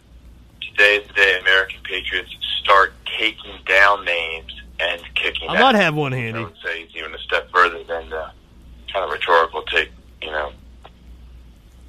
today 0.63 0.97
is 0.97 1.09
the 1.09 1.15
day 1.15 1.39
American 1.41 1.81
patriots 1.83 2.35
start 2.63 2.95
taking 3.19 3.53
down 3.67 4.05
names 4.05 4.53
and 4.81 5.03
kicking. 5.15 5.49
Out. 5.49 5.57
I 5.57 5.61
might 5.61 5.75
have 5.75 5.95
one 5.95 6.13
handy. 6.13 6.39
I 6.39 6.43
handy. 6.43 6.45
would 6.45 6.63
say 6.65 6.83
it's 6.83 6.97
even 6.97 7.15
a 7.15 7.19
step 7.19 7.51
further 7.53 7.85
than 7.85 8.09
the 8.09 8.31
kind 8.93 9.05
of 9.05 9.11
rhetorical 9.11 9.63
take. 9.63 9.91
You 10.23 10.31
know, 10.31 10.53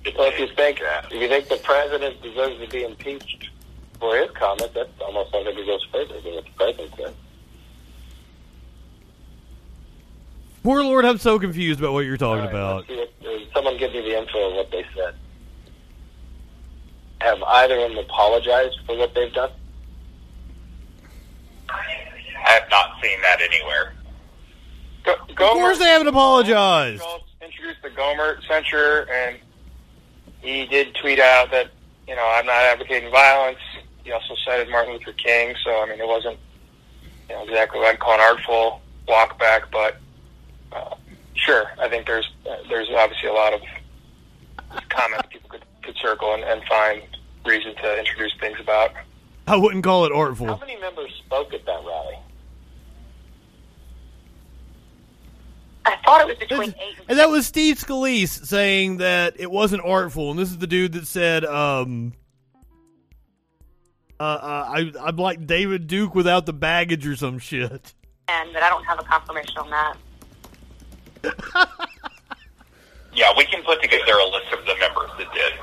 So 0.03 0.23
if 0.25 0.39
you 0.39 0.47
think 0.55 0.81
if 0.81 1.13
you 1.13 1.27
think 1.29 1.47
the 1.47 1.57
president 1.57 2.21
deserves 2.21 2.59
to 2.59 2.67
be 2.67 2.83
impeached 2.83 3.49
for 4.01 4.17
his 4.17 4.31
comment, 4.31 4.73
that 4.73 4.89
almost 4.99 5.31
sounds 5.31 5.45
like 5.45 5.55
it 5.55 5.65
goes 5.65 5.85
further 5.93 6.19
than 6.19 6.33
what 6.33 6.43
the 6.43 6.51
president 6.57 6.91
said. 6.97 7.13
Poor 10.63 10.83
Lord, 10.83 11.05
I'm 11.05 11.19
so 11.19 11.39
confused 11.39 11.79
about 11.79 11.93
what 11.93 12.01
you're 12.05 12.17
talking 12.17 12.49
about. 12.49 12.87
See 12.87 12.97
what- 12.97 13.07
uh, 13.25 13.37
Someone 13.53 13.77
give 13.77 13.91
me 13.93 14.01
the 14.01 14.17
info 14.17 14.49
of 14.49 14.55
what 14.55 14.71
they 14.71 14.85
said. 14.95 15.13
Have 17.21 17.41
either 17.43 17.75
of 17.79 17.89
them 17.89 17.97
apologized 17.99 18.79
for 18.87 18.97
what 18.97 19.13
they've 19.13 19.33
done? 19.33 19.51
I 21.69 21.83
have 22.43 22.69
not 22.71 22.99
seen 23.03 23.21
that 23.21 23.39
anywhere. 23.41 23.93
Of 25.05 25.35
course 25.35 25.77
they 25.77 25.85
haven't 25.85 26.07
apologized. 26.07 27.03
introduced 27.41 27.81
the 27.83 27.89
Gomer 27.91 28.39
censure, 28.47 29.07
and 29.11 29.37
he 30.41 30.65
did 30.65 30.95
tweet 30.95 31.19
out 31.19 31.51
that 31.51 31.69
you 32.07 32.15
know 32.15 32.25
I'm 32.25 32.45
not 32.45 32.55
advocating 32.63 33.11
violence. 33.11 33.59
He 34.03 34.11
also 34.11 34.35
cited 34.45 34.69
Martin 34.69 34.93
Luther 34.93 35.13
King, 35.13 35.55
so 35.63 35.81
I 35.81 35.85
mean 35.85 35.99
it 35.99 36.07
wasn't 36.07 36.37
you 37.29 37.35
know 37.35 37.43
exactly 37.43 37.79
what 37.79 37.89
I'd 37.89 37.99
call 37.99 38.15
an 38.15 38.21
artful 38.21 38.81
walk 39.07 39.39
back, 39.39 39.71
but 39.71 39.97
uh, 40.71 40.95
sure, 41.35 41.71
I 41.79 41.89
think 41.89 42.07
there's 42.07 42.29
uh, 42.49 42.57
there's 42.69 42.89
obviously 42.95 43.29
a 43.29 43.33
lot 43.33 43.53
of 43.53 43.61
comments 44.89 45.27
people 45.31 45.49
could, 45.49 45.65
could 45.83 45.95
circle 45.97 46.33
and, 46.33 46.43
and 46.43 46.63
find 46.65 47.01
reason 47.45 47.75
to 47.75 47.99
introduce 47.99 48.33
things 48.39 48.57
about. 48.59 48.91
I 49.47 49.55
wouldn't 49.55 49.83
call 49.83 50.05
it 50.05 50.11
artful. 50.11 50.47
How 50.47 50.57
many 50.57 50.77
members 50.77 51.11
spoke 51.25 51.53
at 51.53 51.65
that 51.65 51.83
rally? 51.85 52.17
I 55.83 55.95
thought 56.05 56.21
it 56.21 56.27
was 56.27 56.37
between 56.37 56.69
eight 56.69 56.99
and 56.99 57.09
And 57.09 57.19
that 57.19 57.29
was 57.29 57.47
Steve 57.47 57.77
Scalise 57.77 58.45
saying 58.45 58.97
that 58.97 59.39
it 59.39 59.49
wasn't 59.49 59.83
artful, 59.83 60.29
and 60.29 60.39
this 60.39 60.49
is 60.49 60.59
the 60.59 60.67
dude 60.67 60.93
that 60.93 61.07
said, 61.07 61.43
um, 61.43 62.13
uh, 64.21 64.23
uh, 64.23 64.65
I, 64.69 64.91
I'm 65.01 65.17
like 65.17 65.47
David 65.47 65.87
Duke 65.87 66.13
without 66.13 66.45
the 66.45 66.53
baggage 66.53 67.07
or 67.07 67.15
some 67.15 67.39
shit. 67.39 67.93
ten, 68.27 68.53
but 68.53 68.61
I 68.61 68.69
don't 68.69 68.83
have 68.85 68.99
a 68.99 69.03
confirmation 69.03 69.57
on 69.57 69.69
that. 71.23 71.67
Yeah, 73.13 73.31
we 73.37 73.45
can 73.45 73.63
put 73.63 73.81
together 73.81 74.13
a 74.13 74.25
list 74.25 74.53
of 74.53 74.65
the 74.65 74.75
members 74.79 75.09
that 75.17 75.33
did. 75.33 75.53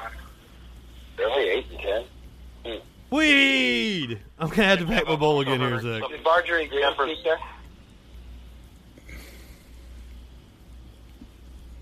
Really, 1.18 1.48
eight 1.48 1.66
and 1.70 1.80
ten? 1.80 2.80
Weed! 3.10 4.20
I'm 4.38 4.50
gonna 4.50 4.64
have 4.64 4.78
to 4.80 4.86
pack 4.86 5.06
my 5.06 5.16
bowl 5.16 5.40
again 5.40 5.60
here 5.60 5.68
in 5.68 5.74
a 5.74 5.80
sec. 6.00 6.10
Did 6.10 6.22
Marjorie 6.22 6.66
Greene 6.66 6.92
speak 6.94 7.24
there? 7.24 7.38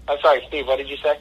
I'm 0.08 0.18
sorry, 0.20 0.44
Steve. 0.46 0.68
What 0.68 0.76
did 0.76 0.88
you 0.88 0.96
say? 0.98 1.18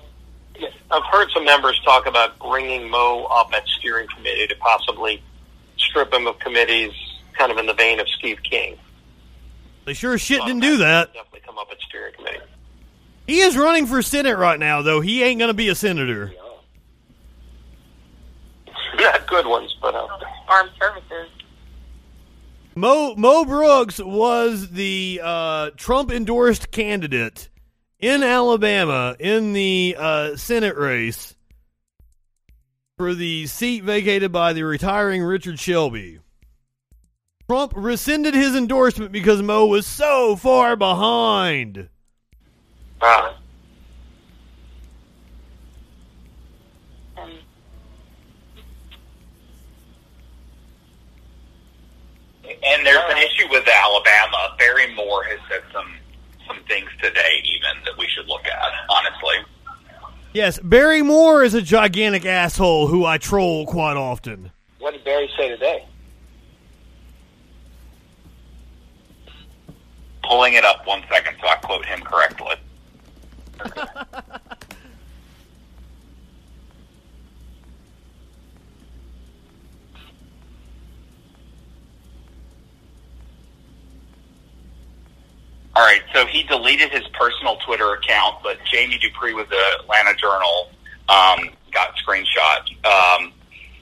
Yes, 0.60 0.73
I've 0.91 1.03
heard 1.11 1.32
some 1.32 1.44
members 1.44 1.82
talk 1.84 2.06
about 2.06 2.38
bringing 2.38 2.88
Mo 2.88 3.26
up 3.32 3.52
at 3.52 3.68
steering 3.68 4.07
committee 4.15 4.45
to 4.45 4.56
possibly 4.57 5.23
strip 5.90 6.14
him 6.14 6.28
of 6.28 6.40
committees, 6.40 6.91
kind 7.34 7.52
of 7.52 7.57
in 7.57 7.66
the 7.66 7.74
vein 7.74 7.99
of 7.99 8.07
Steve 8.10 8.40
King. 8.44 8.78
They 9.86 9.94
sure 9.94 10.16
as 10.16 10.22
shit 10.22 10.41
didn't 10.41 10.62
do 10.62 10.78
that. 10.78 11.14
Definitely 11.14 11.41
come 11.45 11.57
up 11.57 11.68
at 11.72 11.78
steering 11.88 12.14
committee. 12.16 12.40
He 13.28 13.40
is 13.40 13.57
running 13.57 13.86
for 13.86 14.02
Senate 14.02 14.38
right 14.38 14.60
now, 14.60 14.82
though. 14.82 15.02
He 15.02 15.24
ain't 15.24 15.40
going 15.40 15.49
to 15.49 15.53
be 15.53 15.70
a 15.70 15.76
senator. 15.76 16.34
Not 18.98 19.28
good 19.28 19.45
ones, 19.45 19.76
but 19.82 19.95
uh, 19.95 20.07
Armed 20.48 20.72
Services. 20.80 21.30
Mo 22.76 23.16
Mo 23.16 23.45
Brooks 23.45 23.99
was 23.99 24.72
the 24.72 25.22
uh, 25.24 25.70
Trump 25.78 26.12
endorsed 26.12 26.72
candidate 26.72 27.49
in 27.99 28.22
Alabama 28.22 29.16
in 29.20 29.53
the 29.53 29.95
uh, 29.98 30.36
Senate 30.36 30.76
race 30.76 31.35
for 32.97 33.13
the 33.13 33.45
seat 33.47 33.84
vacated 33.84 34.31
by 34.31 34.53
the 34.53 34.63
retiring 34.63 35.22
Richard 35.22 35.59
Shelby. 35.59 36.19
Trump 37.49 37.73
rescinded 37.76 38.34
his 38.34 38.55
endorsement 38.55 39.11
because 39.11 39.41
Mo 39.41 39.65
was 39.65 39.85
so 39.85 40.35
far 40.35 40.76
behind. 40.77 41.89
ah, 43.01 43.38
And 52.45 52.85
there's 52.85 53.03
an 53.09 53.17
issue 53.17 53.47
with 53.49 53.67
Alabama. 53.67 54.55
Barry 54.57 54.93
Moore 54.95 55.23
has 55.23 55.39
said 55.49 55.61
some 55.73 55.95
some 56.47 56.59
things 56.67 56.89
today, 57.01 57.41
even 57.43 57.84
that 57.85 57.97
we 57.97 58.07
should 58.07 58.27
look 58.27 58.45
at. 58.45 58.72
Honestly, 58.89 59.35
Yes, 60.36 60.60
Barry 60.60 61.02
Moore 61.02 61.44
is 61.45 61.53
a 61.53 61.62
gigantic 61.62 62.26
asshole 62.26 62.88
who 62.88 63.06
I 63.06 63.18
troll 63.18 63.66
quite 63.66 63.95
often. 63.95 64.52
What 64.80 64.91
did 64.91 65.06
Barry 65.06 65.30
say 65.38 65.48
today? 65.48 65.88
pulling 70.24 70.56
it 70.56 70.66
up 70.66 70.86
one 70.86 71.03
second 71.10 71.38
so 71.40 71.48
I 71.48 71.56
quote 71.57 71.86
him 71.86 72.02
correctly. 72.02 72.56
All 85.76 85.84
right, 85.84 86.02
so 86.14 86.26
he 86.26 86.43
deleted 86.43 86.91
his 86.91 87.06
personal 87.10 87.57
Twitter 87.57 87.93
account, 87.93 88.41
but 88.41 88.57
Jamie 88.72 88.97
Dupree 88.97 89.34
with 89.34 89.49
the 89.49 89.61
Atlanta 89.81 90.15
Journal 90.15 90.69
um, 91.10 91.49
got 91.73 91.93
screenshot. 91.97 92.85
Um, 92.85 93.34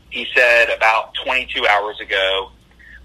he 0.10 0.26
said 0.34 0.70
about 0.76 1.14
22 1.24 1.68
hours 1.68 2.00
ago, 2.00 2.52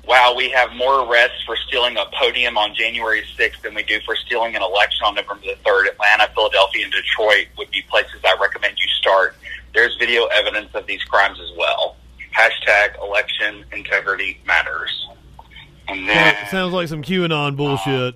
"Wow, 0.06 0.34
we 0.34 0.48
have 0.50 0.72
more 0.72 1.06
arrests 1.06 1.42
for 1.44 1.54
stealing 1.66 1.98
a 1.98 2.06
podium 2.18 2.56
on 2.56 2.74
January 2.74 3.24
6th 3.36 3.60
than 3.60 3.74
we 3.74 3.82
do 3.82 4.00
for 4.06 4.16
stealing 4.16 4.56
an 4.56 4.62
election 4.62 5.04
on 5.04 5.14
November 5.16 5.44
the 5.44 5.56
3rd. 5.68 5.88
Atlanta, 5.88 6.30
Philadelphia, 6.34 6.84
and 6.84 6.92
Detroit 6.92 7.46
would 7.58 7.70
be 7.70 7.82
places 7.90 8.20
I 8.24 8.36
recommend 8.40 8.78
you 8.78 8.88
start. 8.88 9.36
There's 9.74 9.94
video 9.96 10.24
evidence 10.26 10.70
of 10.74 10.86
these 10.86 11.02
crimes 11.04 11.38
as 11.40 11.54
well. 11.58 11.96
Hashtag 12.34 12.98
election 13.02 13.66
integrity 13.70 14.40
matters." 14.46 15.08
And 15.88 16.08
then 16.08 16.36
Sounds 16.50 16.72
like 16.72 16.88
some 16.88 17.02
QAnon 17.02 17.54
bullshit. 17.56 18.14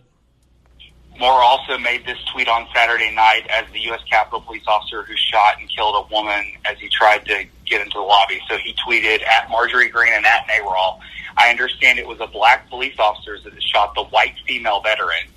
Moore 1.18 1.42
also 1.42 1.78
made 1.78 2.04
this 2.06 2.18
tweet 2.32 2.48
on 2.48 2.66
Saturday 2.74 3.14
night 3.14 3.46
as 3.48 3.70
the 3.72 3.80
U.S. 3.80 4.00
Capitol 4.08 4.40
police 4.40 4.64
officer 4.66 5.02
who 5.02 5.14
shot 5.16 5.60
and 5.60 5.68
killed 5.68 5.94
a 5.94 6.14
woman 6.14 6.44
as 6.64 6.78
he 6.78 6.88
tried 6.88 7.24
to 7.26 7.44
get 7.66 7.80
into 7.80 7.98
the 7.98 8.00
lobby. 8.00 8.40
So 8.48 8.56
he 8.58 8.74
tweeted 8.74 9.24
at 9.26 9.50
Marjorie 9.50 9.88
Greene 9.88 10.12
and 10.14 10.26
at 10.26 10.46
Nayrall, 10.48 11.00
I 11.36 11.50
understand 11.50 11.98
it 11.98 12.06
was 12.06 12.20
a 12.20 12.26
black 12.26 12.68
police 12.68 12.98
officer 12.98 13.38
that 13.38 13.62
shot 13.62 13.94
the 13.94 14.04
white 14.04 14.34
female 14.46 14.80
veteran. 14.80 15.28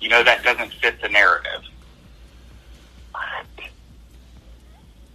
You 0.00 0.08
know, 0.08 0.22
that 0.22 0.42
doesn't 0.42 0.72
fit 0.74 1.00
the 1.00 1.08
narrative. 1.08 1.62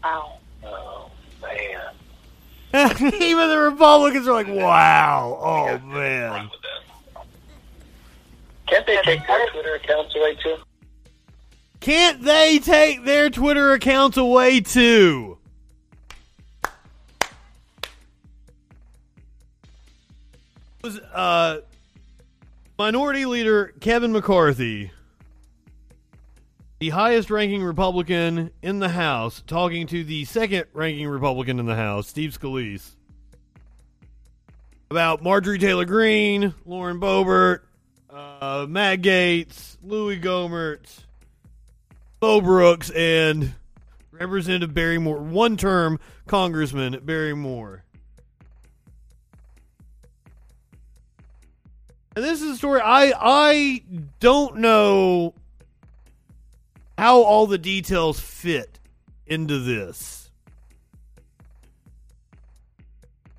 Wow. 0.03 0.37
Oh, 0.63 1.11
man. 1.41 1.93
Even 3.21 3.49
the 3.49 3.59
Republicans 3.59 4.27
are 4.27 4.33
like, 4.33 4.47
wow. 4.47 5.39
Oh, 5.41 5.85
man. 5.85 6.49
Can't 8.69 8.85
they 8.85 8.97
take 9.03 9.25
their 9.25 9.49
Twitter 9.49 9.75
accounts 9.75 10.15
away 10.15 10.35
too? 10.35 10.57
Can't 11.79 12.21
they 12.21 12.59
take 12.59 13.05
their 13.05 13.29
Twitter 13.29 13.73
accounts 13.73 14.17
away 14.17 14.59
too? 14.61 15.37
Was 20.83 20.99
uh 20.99 21.61
Minority 22.77 23.25
Leader 23.25 23.73
Kevin 23.81 24.13
McCarthy, 24.13 24.91
the 26.79 26.89
highest 26.89 27.29
ranking 27.29 27.61
Republican 27.61 28.51
in 28.61 28.79
the 28.79 28.89
House, 28.89 29.43
talking 29.45 29.85
to 29.87 30.03
the 30.03 30.23
second 30.25 30.65
ranking 30.73 31.07
Republican 31.07 31.59
in 31.59 31.65
the 31.65 31.75
House, 31.75 32.07
Steve 32.07 32.37
Scalise, 32.39 32.95
about 34.89 35.21
Marjorie 35.21 35.59
Taylor 35.59 35.83
Greene, 35.83 36.53
Lauren 36.65 37.01
Boebert, 37.01 37.59
uh, 38.19 38.65
Matt 38.67 39.01
Gaetz, 39.01 39.77
Louie 39.81 40.19
Gohmert, 40.19 41.03
Bo 42.19 42.41
Brooks, 42.41 42.89
and 42.89 43.53
Representative 44.11 44.73
Barry 44.73 44.97
Moore, 44.97 45.19
one 45.19 45.57
term 45.57 45.99
Congressman 46.27 46.99
Barry 47.03 47.33
Moore. 47.33 47.83
And 52.15 52.25
this 52.25 52.41
is 52.41 52.51
a 52.51 52.57
story 52.57 52.81
I 52.81 53.13
I 53.17 53.83
don't 54.19 54.57
know 54.57 55.33
how 56.97 57.21
all 57.21 57.47
the 57.47 57.57
details 57.57 58.19
fit 58.19 58.79
into 59.25 59.59
this. 59.59 60.28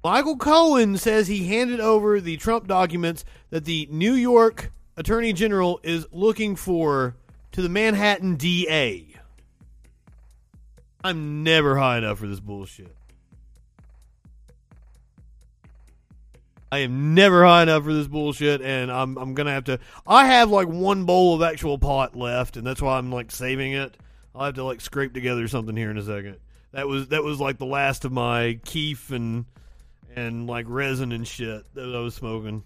Michael 0.03 0.37
Cohen 0.37 0.97
says 0.97 1.29
he 1.29 1.47
handed 1.47 1.79
over 1.79 2.21
the 2.21 2.39
Trump 2.39 2.67
documents 2.67 3.25
that 3.51 3.67
the 3.67 3.87
New 3.91 4.15
York 4.15 4.73
Attorney 4.97 5.33
General 5.35 5.79
is 5.83 6.07
looking 6.11 6.57
for 6.57 7.17
to 7.53 7.61
the 7.61 7.69
Manhattan 7.69 8.37
DA. 8.37 9.07
I'm 11.05 11.43
never 11.43 11.77
high 11.77 11.99
enough 11.99 12.19
for 12.19 12.27
this 12.27 12.41
bullshit. 12.41 12.95
I 16.73 16.79
am 16.79 17.15
never 17.15 17.45
high 17.45 17.65
enough 17.65 17.85
for 17.85 17.93
this 17.93 18.07
bullshit, 18.07 18.63
and 18.63 18.93
I'm 18.93 19.19
I'm 19.19 19.35
gonna 19.35 19.53
have 19.53 19.65
to. 19.65 19.81
I 20.07 20.27
have 20.27 20.51
like 20.51 20.69
one 20.69 21.05
bowl 21.05 21.35
of 21.35 21.43
actual 21.43 21.79
pot 21.79 22.17
left, 22.17 22.57
and 22.57 22.67
that's 22.67 22.81
why 22.81 22.97
I'm 22.97 23.11
like 23.11 23.33
saving 23.33 23.73
it. 23.73 23.97
I'll 24.35 24.47
have 24.47 24.55
to 24.55 24.65
like 24.65 24.81
scrape 24.81 25.13
together 25.13 25.49
something 25.49 25.77
here 25.77 25.91
in 25.91 25.99
a 25.99 26.03
second. 26.03 26.37
That 26.73 26.87
was 26.87 27.09
that 27.09 27.25
was 27.25 27.41
like 27.41 27.59
the 27.59 27.67
last 27.67 28.05
of 28.05 28.13
my 28.13 28.61
kief 28.65 29.11
and 29.11 29.47
and 30.17 30.47
like 30.47 30.67
resin 30.69 31.13
and 31.13 31.27
shit 31.27 31.63
that 31.75 31.95
I 31.95 32.01
was 32.01 32.15
smoking. 32.15 32.65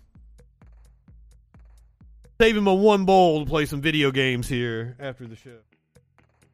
Saving 2.40 2.64
my 2.64 2.72
one 2.72 3.04
bowl 3.04 3.44
to 3.44 3.48
play 3.48 3.66
some 3.66 3.80
video 3.80 4.10
games 4.10 4.48
here 4.48 4.96
after 4.98 5.26
the 5.26 5.36
show, 5.36 5.58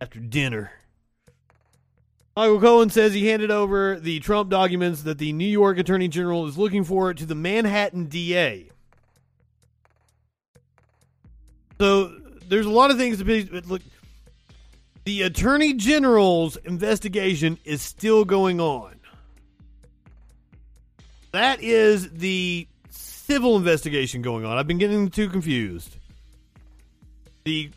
after 0.01 0.19
dinner. 0.21 0.73
Michael 2.37 2.61
Cohen 2.61 2.91
says 2.91 3.13
he 3.13 3.29
handed 3.29 3.51
over 3.51 3.99
the 3.99 4.21
Trump 4.21 4.51
documents 4.51 5.03
that 5.03 5.19
the 5.19 5.33
New 5.33 5.47
York 5.47 5.79
Attorney 5.79 6.09
General 6.09 6.47
is 6.47 6.57
looking 6.57 6.85
for 6.85 7.13
to 7.13 7.27
the 7.27 7.35
Manhattan 7.35 8.07
DA. 8.07 8.71
So 11.79 12.15
there's 12.47 12.67
a 12.67 12.71
lot 12.71 12.91
of 12.91 12.99
things 12.99 13.19
to 13.19 13.25
be 13.25 13.43
look. 13.43 13.83
The 15.05 15.23
Attorney 15.23 15.73
General's 15.75 16.57
investigation 16.57 17.59
is 17.65 17.81
still 17.81 18.25
going 18.25 18.61
on. 18.61 19.00
That 21.33 21.63
is 21.63 22.11
the 22.11 22.67
civil 22.91 23.57
investigation 23.57 24.23
going 24.23 24.45
on. 24.45 24.59
I've 24.59 24.67
been 24.67 24.79
getting 24.79 25.11
two 25.11 25.29
confused. 25.29 25.97
The 27.45 27.71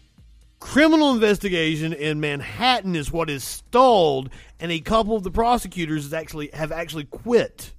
criminal 0.59 1.13
investigation 1.13 1.93
in 1.93 2.19
Manhattan 2.19 2.95
is 2.95 3.11
what 3.11 3.29
is 3.29 3.43
stalled, 3.43 4.29
and 4.59 4.71
a 4.71 4.79
couple 4.79 5.15
of 5.15 5.23
the 5.23 5.31
prosecutors 5.31 6.13
actually 6.13 6.49
have 6.53 6.71
actually 6.71 7.05
quit. 7.05 7.73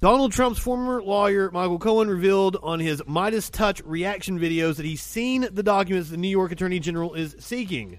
Donald 0.00 0.32
Trump's 0.32 0.58
former 0.58 1.02
lawyer 1.02 1.50
Michael 1.50 1.78
Cohen 1.78 2.08
revealed 2.08 2.58
on 2.62 2.78
his 2.78 3.00
MeidasTouch 3.02 3.80
reaction 3.84 4.38
videos 4.38 4.76
that 4.76 4.84
he's 4.84 5.02
seen 5.02 5.48
the 5.50 5.62
documents 5.62 6.10
the 6.10 6.16
New 6.16 6.28
York 6.28 6.52
Attorney 6.52 6.78
General 6.78 7.14
is 7.14 7.34
seeking. 7.38 7.98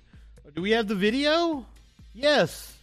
Do 0.53 0.61
we 0.61 0.71
have 0.71 0.87
the 0.87 0.95
video? 0.95 1.65
Yes. 2.13 2.74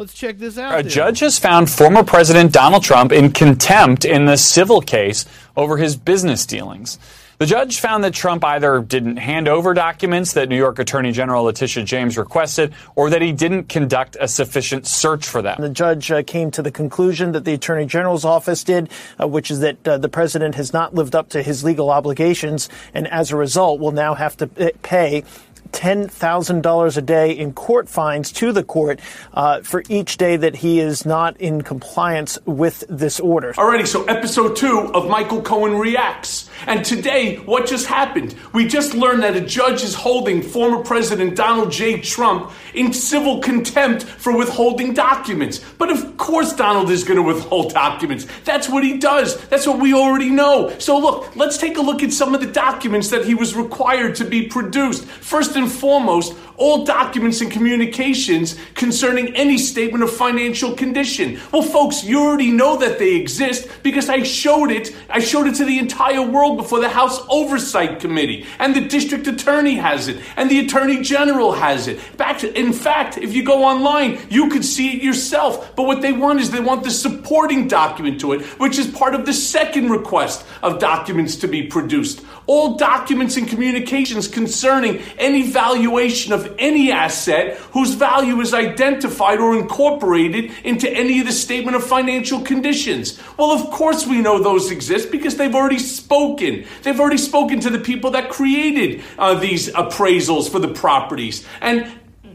Let's 0.00 0.14
check 0.14 0.38
this 0.38 0.56
out. 0.56 0.80
A 0.80 0.82
then. 0.82 0.90
judge 0.90 1.20
has 1.20 1.38
found 1.38 1.68
former 1.68 2.02
President 2.02 2.54
Donald 2.54 2.82
Trump 2.82 3.12
in 3.12 3.32
contempt 3.32 4.06
in 4.06 4.24
the 4.24 4.38
civil 4.38 4.80
case 4.80 5.26
over 5.58 5.76
his 5.76 5.94
business 5.94 6.46
dealings. 6.46 6.98
The 7.36 7.44
judge 7.44 7.80
found 7.80 8.04
that 8.04 8.14
Trump 8.14 8.42
either 8.44 8.80
didn't 8.80 9.16
hand 9.16 9.48
over 9.48 9.74
documents 9.74 10.34
that 10.34 10.48
New 10.48 10.56
York 10.56 10.78
Attorney 10.78 11.12
General 11.12 11.44
Letitia 11.44 11.84
James 11.84 12.16
requested 12.16 12.74
or 12.96 13.10
that 13.10 13.20
he 13.20 13.32
didn't 13.32 13.70
conduct 13.70 14.16
a 14.20 14.28
sufficient 14.28 14.86
search 14.86 15.26
for 15.26 15.40
them. 15.40 15.60
The 15.60 15.68
judge 15.68 16.10
uh, 16.10 16.22
came 16.22 16.50
to 16.50 16.62
the 16.62 16.70
conclusion 16.70 17.32
that 17.32 17.46
the 17.46 17.54
Attorney 17.54 17.86
General's 17.86 18.26
office 18.26 18.62
did, 18.62 18.90
uh, 19.18 19.26
which 19.26 19.50
is 19.50 19.60
that 19.60 19.88
uh, 19.88 19.96
the 19.96 20.10
president 20.10 20.54
has 20.54 20.74
not 20.74 20.94
lived 20.94 21.14
up 21.14 21.30
to 21.30 21.42
his 21.42 21.64
legal 21.64 21.90
obligations 21.90 22.68
and 22.92 23.06
as 23.08 23.32
a 23.32 23.36
result 23.36 23.80
will 23.80 23.92
now 23.92 24.14
have 24.14 24.36
to 24.38 24.50
uh, 24.58 24.68
pay 24.82 25.24
$10,000 25.72 26.96
a 26.96 27.02
day 27.02 27.32
in 27.32 27.52
court 27.52 27.88
fines 27.88 28.32
to 28.32 28.52
the 28.52 28.62
court 28.62 29.00
uh, 29.34 29.60
for 29.62 29.82
each 29.88 30.16
day 30.16 30.36
that 30.36 30.56
he 30.56 30.80
is 30.80 31.06
not 31.06 31.36
in 31.40 31.62
compliance 31.62 32.38
with 32.46 32.84
this 32.88 33.20
order. 33.20 33.52
Alrighty, 33.54 33.86
so 33.86 34.04
episode 34.04 34.56
two 34.56 34.90
of 34.94 35.08
Michael 35.08 35.42
Cohen 35.42 35.76
Reacts. 35.76 36.48
And 36.66 36.84
today, 36.84 37.36
what 37.36 37.66
just 37.66 37.86
happened? 37.86 38.34
We 38.52 38.66
just 38.66 38.94
learned 38.94 39.22
that 39.22 39.36
a 39.36 39.40
judge 39.40 39.82
is 39.82 39.94
holding 39.94 40.42
former 40.42 40.82
President 40.82 41.36
Donald 41.36 41.72
J. 41.72 42.00
Trump 42.00 42.50
in 42.74 42.92
civil 42.92 43.40
contempt 43.40 44.02
for 44.02 44.36
withholding 44.36 44.92
documents. 44.92 45.58
But 45.78 45.90
of 45.90 46.16
course, 46.16 46.52
Donald 46.52 46.90
is 46.90 47.04
going 47.04 47.16
to 47.16 47.22
withhold 47.22 47.72
documents. 47.72 48.26
That's 48.44 48.68
what 48.68 48.84
he 48.84 48.98
does. 48.98 49.38
That's 49.48 49.66
what 49.66 49.80
we 49.80 49.94
already 49.94 50.30
know. 50.30 50.76
So, 50.78 50.98
look, 50.98 51.34
let's 51.36 51.56
take 51.56 51.78
a 51.78 51.80
look 51.80 52.02
at 52.02 52.12
some 52.12 52.34
of 52.34 52.40
the 52.40 52.46
documents 52.46 53.10
that 53.10 53.24
he 53.24 53.34
was 53.34 53.54
required 53.54 54.16
to 54.16 54.24
be 54.24 54.46
produced. 54.46 55.04
First 55.04 55.56
and 55.60 55.70
foremost, 55.70 56.34
all 56.56 56.84
documents 56.84 57.40
and 57.40 57.50
communications 57.50 58.56
concerning 58.74 59.34
any 59.34 59.56
statement 59.56 60.04
of 60.04 60.12
financial 60.12 60.74
condition. 60.74 61.40
Well, 61.52 61.62
folks, 61.62 62.04
you 62.04 62.20
already 62.20 62.50
know 62.50 62.76
that 62.76 62.98
they 62.98 63.14
exist 63.16 63.68
because 63.82 64.10
I 64.10 64.24
showed 64.24 64.70
it. 64.70 64.94
I 65.08 65.20
showed 65.20 65.46
it 65.46 65.54
to 65.56 65.64
the 65.64 65.78
entire 65.78 66.22
world 66.22 66.58
before 66.58 66.80
the 66.80 66.88
House 66.90 67.18
Oversight 67.30 68.00
Committee, 68.00 68.46
and 68.58 68.74
the 68.74 68.82
district 68.82 69.26
attorney 69.26 69.76
has 69.76 70.08
it, 70.08 70.20
and 70.36 70.50
the 70.50 70.60
attorney 70.60 71.00
general 71.00 71.52
has 71.52 71.88
it. 71.88 71.98
Back 72.18 72.38
to, 72.40 72.58
in 72.58 72.72
fact, 72.72 73.16
if 73.16 73.34
you 73.34 73.42
go 73.42 73.64
online, 73.64 74.18
you 74.28 74.50
could 74.50 74.64
see 74.64 74.96
it 74.96 75.02
yourself. 75.02 75.74
But 75.76 75.84
what 75.84 76.02
they 76.02 76.12
want 76.12 76.40
is 76.40 76.50
they 76.50 76.60
want 76.60 76.84
the 76.84 76.90
supporting 76.90 77.68
document 77.68 78.20
to 78.20 78.32
it, 78.32 78.42
which 78.60 78.78
is 78.78 78.86
part 78.86 79.14
of 79.14 79.24
the 79.24 79.32
second 79.32 79.90
request 79.90 80.44
of 80.62 80.78
documents 80.78 81.36
to 81.36 81.48
be 81.48 81.62
produced. 81.62 82.22
All 82.46 82.76
documents 82.76 83.36
and 83.36 83.48
communications 83.48 84.28
concerning 84.28 84.98
any 85.18 85.42
valuation 85.50 86.32
of 86.32 86.54
any 86.58 86.90
asset 86.90 87.56
whose 87.72 87.94
value 87.94 88.40
is 88.40 88.54
identified 88.54 89.38
or 89.38 89.56
incorporated 89.56 90.52
into 90.64 90.90
any 90.90 91.20
of 91.20 91.26
the 91.26 91.32
statement 91.32 91.76
of 91.76 91.84
financial 91.84 92.40
conditions. 92.40 93.20
Well, 93.36 93.50
of 93.50 93.70
course 93.70 94.06
we 94.06 94.20
know 94.20 94.42
those 94.42 94.70
exist 94.70 95.10
because 95.10 95.36
they've 95.36 95.54
already 95.54 95.78
spoken. 95.78 96.64
They've 96.82 96.98
already 96.98 97.18
spoken 97.18 97.60
to 97.60 97.70
the 97.70 97.80
people 97.80 98.12
that 98.12 98.30
created 98.30 99.02
uh, 99.18 99.34
these 99.34 99.68
appraisals 99.68 100.50
for 100.50 100.58
the 100.58 100.68
properties. 100.68 101.46
And 101.60 101.92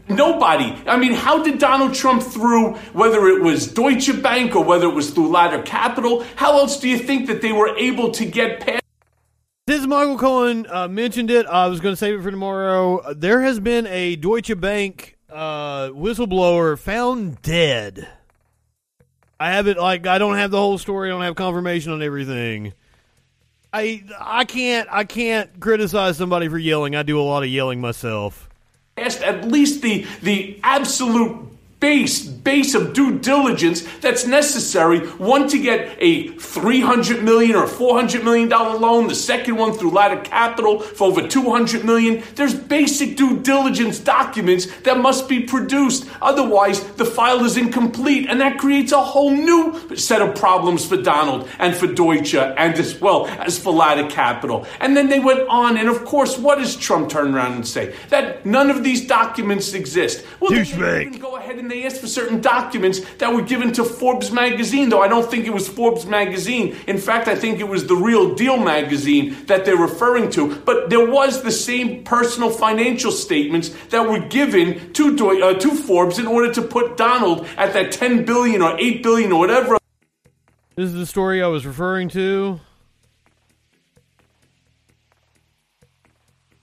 Nobody. 0.08 0.72
I 0.86 0.96
mean, 0.96 1.14
how 1.14 1.42
did 1.42 1.58
Donald 1.58 1.94
Trump 1.94 2.22
through, 2.22 2.74
whether 2.92 3.26
it 3.26 3.42
was 3.42 3.66
Deutsche 3.66 4.22
Bank 4.22 4.54
or 4.54 4.62
whether 4.62 4.86
it 4.86 4.94
was 4.94 5.10
through 5.10 5.30
Ladder 5.30 5.62
Capital, 5.62 6.24
how 6.36 6.58
else 6.58 6.78
do 6.78 6.88
you 6.88 6.98
think 6.98 7.26
that 7.26 7.42
they 7.42 7.52
were 7.52 7.76
able 7.76 8.12
to 8.12 8.24
get 8.24 8.60
past? 8.60 8.85
Since 9.68 9.84
Michael 9.88 10.16
Cohen 10.16 10.64
uh, 10.70 10.86
mentioned 10.86 11.28
it, 11.28 11.44
I 11.44 11.66
was 11.66 11.80
going 11.80 11.92
to 11.92 11.96
save 11.96 12.20
it 12.20 12.22
for 12.22 12.30
tomorrow. 12.30 13.12
There 13.14 13.42
has 13.42 13.58
been 13.58 13.84
a 13.88 14.14
Deutsche 14.14 14.56
Bank 14.60 15.16
uh, 15.28 15.88
whistleblower 15.88 16.78
found 16.78 17.42
dead. 17.42 18.06
I 19.40 19.50
have 19.50 19.66
it 19.66 19.76
like 19.76 20.06
I 20.06 20.18
don't 20.18 20.36
have 20.36 20.52
the 20.52 20.58
whole 20.58 20.78
story. 20.78 21.08
I 21.08 21.12
don't 21.14 21.22
have 21.22 21.34
confirmation 21.34 21.90
on 21.90 22.00
everything. 22.00 22.74
I 23.72 24.04
I 24.20 24.44
can't 24.44 24.88
I 24.88 25.02
can't 25.02 25.58
criticize 25.58 26.16
somebody 26.16 26.46
for 26.46 26.58
yelling. 26.58 26.94
I 26.94 27.02
do 27.02 27.20
a 27.20 27.22
lot 27.22 27.42
of 27.42 27.48
yelling 27.48 27.80
myself. 27.80 28.48
At 28.96 29.48
least 29.48 29.82
the 29.82 30.06
the 30.22 30.60
absolute 30.62 31.55
base 31.80 32.24
base 32.24 32.74
of 32.74 32.94
due 32.94 33.18
diligence 33.18 33.82
that's 33.98 34.26
necessary. 34.26 35.00
One 35.18 35.46
to 35.48 35.58
get 35.58 35.96
a 36.00 36.28
300 36.28 37.22
million 37.22 37.54
or 37.54 37.66
400 37.66 38.24
million 38.24 38.48
dollar 38.48 38.78
loan 38.78 39.08
the 39.08 39.14
second 39.14 39.56
one 39.56 39.74
through 39.74 39.90
ladder 39.90 40.20
capital 40.22 40.80
for 40.80 41.08
over 41.08 41.26
200 41.26 41.84
million. 41.84 42.22
There's 42.34 42.54
basic 42.54 43.16
due 43.16 43.40
diligence 43.40 43.98
documents 43.98 44.66
that 44.84 44.98
must 44.98 45.28
be 45.28 45.40
produced. 45.40 46.08
Otherwise 46.22 46.82
the 46.94 47.04
file 47.04 47.44
is 47.44 47.56
incomplete 47.56 48.26
and 48.28 48.40
that 48.40 48.58
creates 48.58 48.92
a 48.92 49.02
whole 49.02 49.30
new 49.30 49.96
set 49.96 50.22
of 50.22 50.34
problems 50.34 50.86
for 50.86 50.96
Donald 50.96 51.48
and 51.58 51.74
for 51.74 51.86
Deutsche 51.86 52.34
and 52.34 52.74
as 52.74 52.98
well 53.00 53.26
as 53.26 53.58
for 53.58 53.72
ladder 53.72 54.08
capital. 54.08 54.66
And 54.80 54.96
then 54.96 55.08
they 55.08 55.20
went 55.20 55.46
on 55.48 55.76
and 55.76 55.88
of 55.88 56.04
course 56.06 56.38
what 56.38 56.58
does 56.58 56.74
Trump 56.74 57.10
turn 57.10 57.34
around 57.34 57.52
and 57.52 57.66
say? 57.66 57.94
That 58.08 58.46
none 58.46 58.70
of 58.70 58.82
these 58.82 59.06
documents 59.06 59.74
exist. 59.74 60.24
Well 60.40 60.52
they 60.52 60.62
even 61.02 61.18
go 61.18 61.36
ahead 61.36 61.58
and 61.58 61.65
they 61.68 61.84
asked 61.84 62.00
for 62.00 62.06
certain 62.06 62.40
documents 62.40 63.00
that 63.16 63.32
were 63.32 63.42
given 63.42 63.72
to 63.72 63.84
Forbes 63.84 64.30
magazine, 64.30 64.88
though 64.88 65.02
I 65.02 65.08
don't 65.08 65.30
think 65.30 65.46
it 65.46 65.52
was 65.52 65.68
Forbes 65.68 66.06
magazine. 66.06 66.76
In 66.86 66.98
fact, 66.98 67.28
I 67.28 67.34
think 67.34 67.60
it 67.60 67.68
was 67.68 67.86
the 67.86 67.96
Real 67.96 68.34
Deal 68.34 68.56
magazine 68.56 69.36
that 69.46 69.64
they're 69.64 69.76
referring 69.76 70.30
to. 70.30 70.56
But 70.60 70.90
there 70.90 71.08
was 71.08 71.42
the 71.42 71.50
same 71.50 72.04
personal 72.04 72.50
financial 72.50 73.12
statements 73.12 73.70
that 73.90 74.08
were 74.08 74.20
given 74.20 74.92
to 74.94 75.06
uh, 75.28 75.54
to 75.54 75.74
Forbes 75.74 76.18
in 76.18 76.26
order 76.26 76.52
to 76.52 76.62
put 76.62 76.96
Donald 76.96 77.46
at 77.56 77.72
that 77.72 77.92
10 77.92 78.24
billion 78.24 78.62
or 78.62 78.78
8 78.78 79.02
billion 79.02 79.32
or 79.32 79.38
whatever. 79.38 79.78
This 80.76 80.88
is 80.88 80.94
the 80.94 81.06
story 81.06 81.42
I 81.42 81.46
was 81.46 81.64
referring 81.64 82.08
to. 82.10 82.60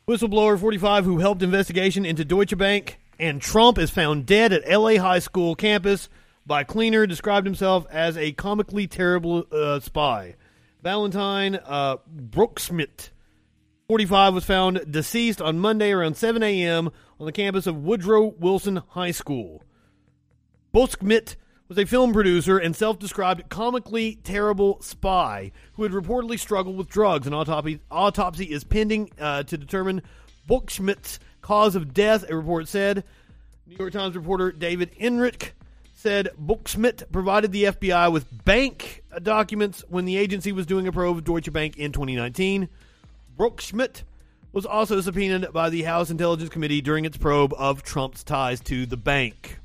Whistleblower 0.08 0.60
45 0.60 1.06
who 1.06 1.20
helped 1.20 1.42
investigation 1.42 2.06
into 2.06 2.26
Deutsche 2.26 2.58
Bank 2.58 3.00
and 3.20 3.42
Trump 3.42 3.78
is 3.78 3.90
found 3.90 4.26
dead 4.26 4.54
at 4.54 4.70
LA 4.70 4.98
High 4.98 5.20
School 5.20 5.56
campus 5.56 6.10
by 6.46 6.64
cleaner 6.64 7.06
described 7.08 7.46
himself 7.46 7.86
as 7.90 8.18
a 8.18 8.32
comically 8.34 8.88
terrible 8.88 9.46
uh, 9.52 9.80
spy. 9.80 10.36
Valentine 10.82 11.60
uh, 11.66 11.98
Broeksmit, 12.14 13.10
45, 13.88 14.34
was 14.34 14.46
found 14.46 14.92
deceased 14.92 15.42
on 15.42 15.60
Monday 15.60 15.92
around 15.92 16.18
7 16.18 16.44
a.m. 16.44 16.92
on 17.20 17.26
the 17.26 17.32
campus 17.32 17.68
of 17.68 17.78
Woodrow 17.78 18.34
Wilson 18.38 18.82
High 18.90 19.12
School. 19.12 19.64
Broeksmit 20.74 21.36
was 21.70 21.78
a 21.78 21.86
film 21.86 22.12
producer 22.12 22.58
and 22.58 22.76
self 22.76 23.00
described 23.00 23.50
comically 23.50 24.16
terrible 24.24 24.82
spy 24.82 25.52
who 25.74 25.84
had 25.84 25.92
reportedly 25.92 26.38
struggled 26.38 26.78
with 26.78 26.90
drugs. 26.90 27.28
An 27.28 27.34
autopsy, 27.34 27.80
autopsy 27.90 28.46
is 28.46 28.64
pending 28.64 29.12
uh, 29.20 29.44
to 29.44 29.58
determine 29.58 30.02
Broeksmit's 30.50 31.20
Cause 31.44 31.76
of 31.76 31.94
death, 31.94 32.28
a 32.30 32.36
report 32.36 32.70
said. 32.70 33.04
New 33.68 33.76
York 33.76 33.92
Times 33.92 34.16
reporter 34.16 34.52
David 34.52 34.92
Enrich 34.98 35.52
said 35.94 36.30
Broeksmit 36.42 37.12
provided 37.12 37.52
the 37.52 37.66
FBI 37.66 38.12
with 38.12 38.46
bank 38.46 39.04
documents 39.22 39.84
when 39.90 40.06
the 40.06 40.18
agency 40.18 40.54
was 40.54 40.66
doing 40.66 40.88
a 40.88 40.92
probe 40.92 41.18
of 41.18 41.26
Deutsche 41.26 41.52
Bank 41.52 41.78
in 41.78 41.92
2019. 41.92 42.70
Broeksmit 43.38 44.04
was 44.54 44.66
also 44.66 45.02
subpoenaed 45.02 45.52
by 45.52 45.70
the 45.70 45.84
House 45.84 46.10
Intelligence 46.10 46.50
Committee 46.50 46.80
during 46.80 47.04
its 47.04 47.18
probe 47.18 47.54
of 47.58 47.84
Trump's 47.84 48.24
ties 48.24 48.62
to 48.62 48.86
the 48.86 48.98
bank 48.98 49.60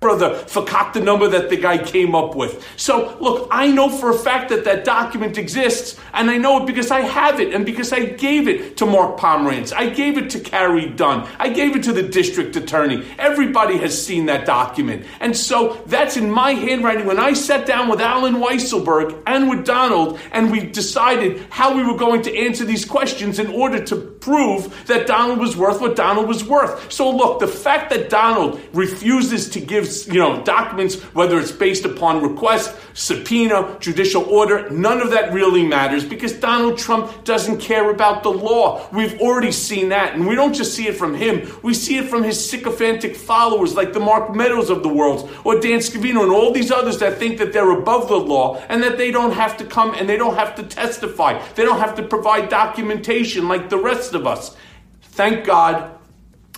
the 0.00 1.02
number 1.02 1.28
that 1.28 1.50
the 1.50 1.56
guy 1.56 1.78
came 1.78 2.14
up 2.14 2.34
with. 2.34 2.64
So, 2.76 3.16
look, 3.20 3.48
I 3.50 3.70
know 3.70 3.88
for 3.88 4.10
a 4.10 4.18
fact 4.18 4.50
that 4.50 4.64
that 4.64 4.84
document 4.84 5.38
exists, 5.38 5.98
and 6.12 6.30
I 6.30 6.38
know 6.38 6.62
it 6.62 6.66
because 6.66 6.90
I 6.90 7.00
have 7.00 7.40
it, 7.40 7.54
and 7.54 7.64
because 7.66 7.92
I 7.92 8.04
gave 8.04 8.48
it 8.48 8.76
to 8.78 8.86
Mark 8.86 9.18
Pomerantz. 9.18 9.72
I 9.72 9.88
gave 9.88 10.18
it 10.18 10.30
to 10.30 10.40
Carey 10.40 10.88
Dunne. 10.88 11.28
I 11.38 11.48
gave 11.48 11.76
it 11.76 11.82
to 11.84 11.92
the 11.92 12.02
district 12.02 12.56
attorney. 12.56 13.06
Everybody 13.18 13.78
has 13.78 14.06
seen 14.06 14.26
that 14.26 14.46
document. 14.46 15.06
And 15.20 15.36
so 15.36 15.82
that's 15.86 16.16
in 16.16 16.30
my 16.30 16.52
handwriting. 16.52 17.06
When 17.06 17.18
I 17.18 17.32
sat 17.32 17.66
down 17.66 17.88
with 17.88 18.00
Allen 18.00 18.34
Weisselberg 18.34 19.22
and 19.26 19.48
with 19.48 19.64
Donald, 19.64 20.18
and 20.32 20.50
we 20.50 20.60
decided 20.66 21.46
how 21.50 21.76
we 21.76 21.82
were 21.82 21.98
going 21.98 22.22
to 22.22 22.36
answer 22.36 22.64
these 22.64 22.84
questions 22.84 23.38
in 23.38 23.48
order 23.48 23.82
to 23.84 23.96
prove 23.96 24.86
that 24.86 25.06
Donald 25.06 25.38
was 25.38 25.56
worth 25.56 25.80
what 25.80 25.96
Donald 25.96 26.28
was 26.28 26.44
worth. 26.44 26.92
So, 26.92 27.10
look, 27.10 27.40
the 27.40 27.48
fact 27.48 27.90
that 27.90 28.10
Donald 28.10 28.60
refuses 28.72 29.48
to 29.50 29.60
give 29.60 29.85
you 30.06 30.20
know, 30.20 30.42
documents, 30.44 30.96
whether 31.14 31.38
it's 31.38 31.52
based 31.52 31.84
upon 31.84 32.22
request, 32.22 32.74
subpoena, 32.94 33.76
judicial 33.80 34.24
order, 34.24 34.68
none 34.70 35.00
of 35.00 35.10
that 35.10 35.32
really 35.32 35.66
matters 35.66 36.04
because 36.04 36.32
Donald 36.32 36.78
Trump 36.78 37.24
doesn't 37.24 37.58
care 37.58 37.90
about 37.90 38.22
the 38.22 38.30
law. 38.30 38.88
We've 38.92 39.20
already 39.20 39.52
seen 39.52 39.90
that. 39.90 40.14
And 40.14 40.26
we 40.26 40.34
don't 40.34 40.54
just 40.54 40.74
see 40.74 40.88
it 40.88 40.96
from 40.96 41.14
him, 41.14 41.48
we 41.62 41.74
see 41.74 41.98
it 41.98 42.08
from 42.08 42.22
his 42.22 42.38
sycophantic 42.50 43.16
followers 43.16 43.74
like 43.74 43.92
the 43.92 44.00
Mark 44.00 44.34
Meadows 44.34 44.70
of 44.70 44.82
the 44.82 44.88
world 44.88 45.30
or 45.44 45.60
Dan 45.60 45.80
Scavino 45.80 46.22
and 46.22 46.32
all 46.32 46.52
these 46.52 46.70
others 46.70 46.98
that 46.98 47.18
think 47.18 47.38
that 47.38 47.52
they're 47.52 47.70
above 47.70 48.08
the 48.08 48.16
law 48.16 48.62
and 48.68 48.82
that 48.82 48.96
they 48.98 49.10
don't 49.10 49.32
have 49.32 49.56
to 49.58 49.64
come 49.64 49.94
and 49.94 50.08
they 50.08 50.16
don't 50.16 50.36
have 50.36 50.54
to 50.56 50.62
testify. 50.62 51.40
They 51.54 51.64
don't 51.64 51.78
have 51.78 51.94
to 51.96 52.02
provide 52.02 52.48
documentation 52.48 53.48
like 53.48 53.68
the 53.68 53.78
rest 53.78 54.14
of 54.14 54.26
us. 54.26 54.56
Thank 55.02 55.46
God 55.46 55.95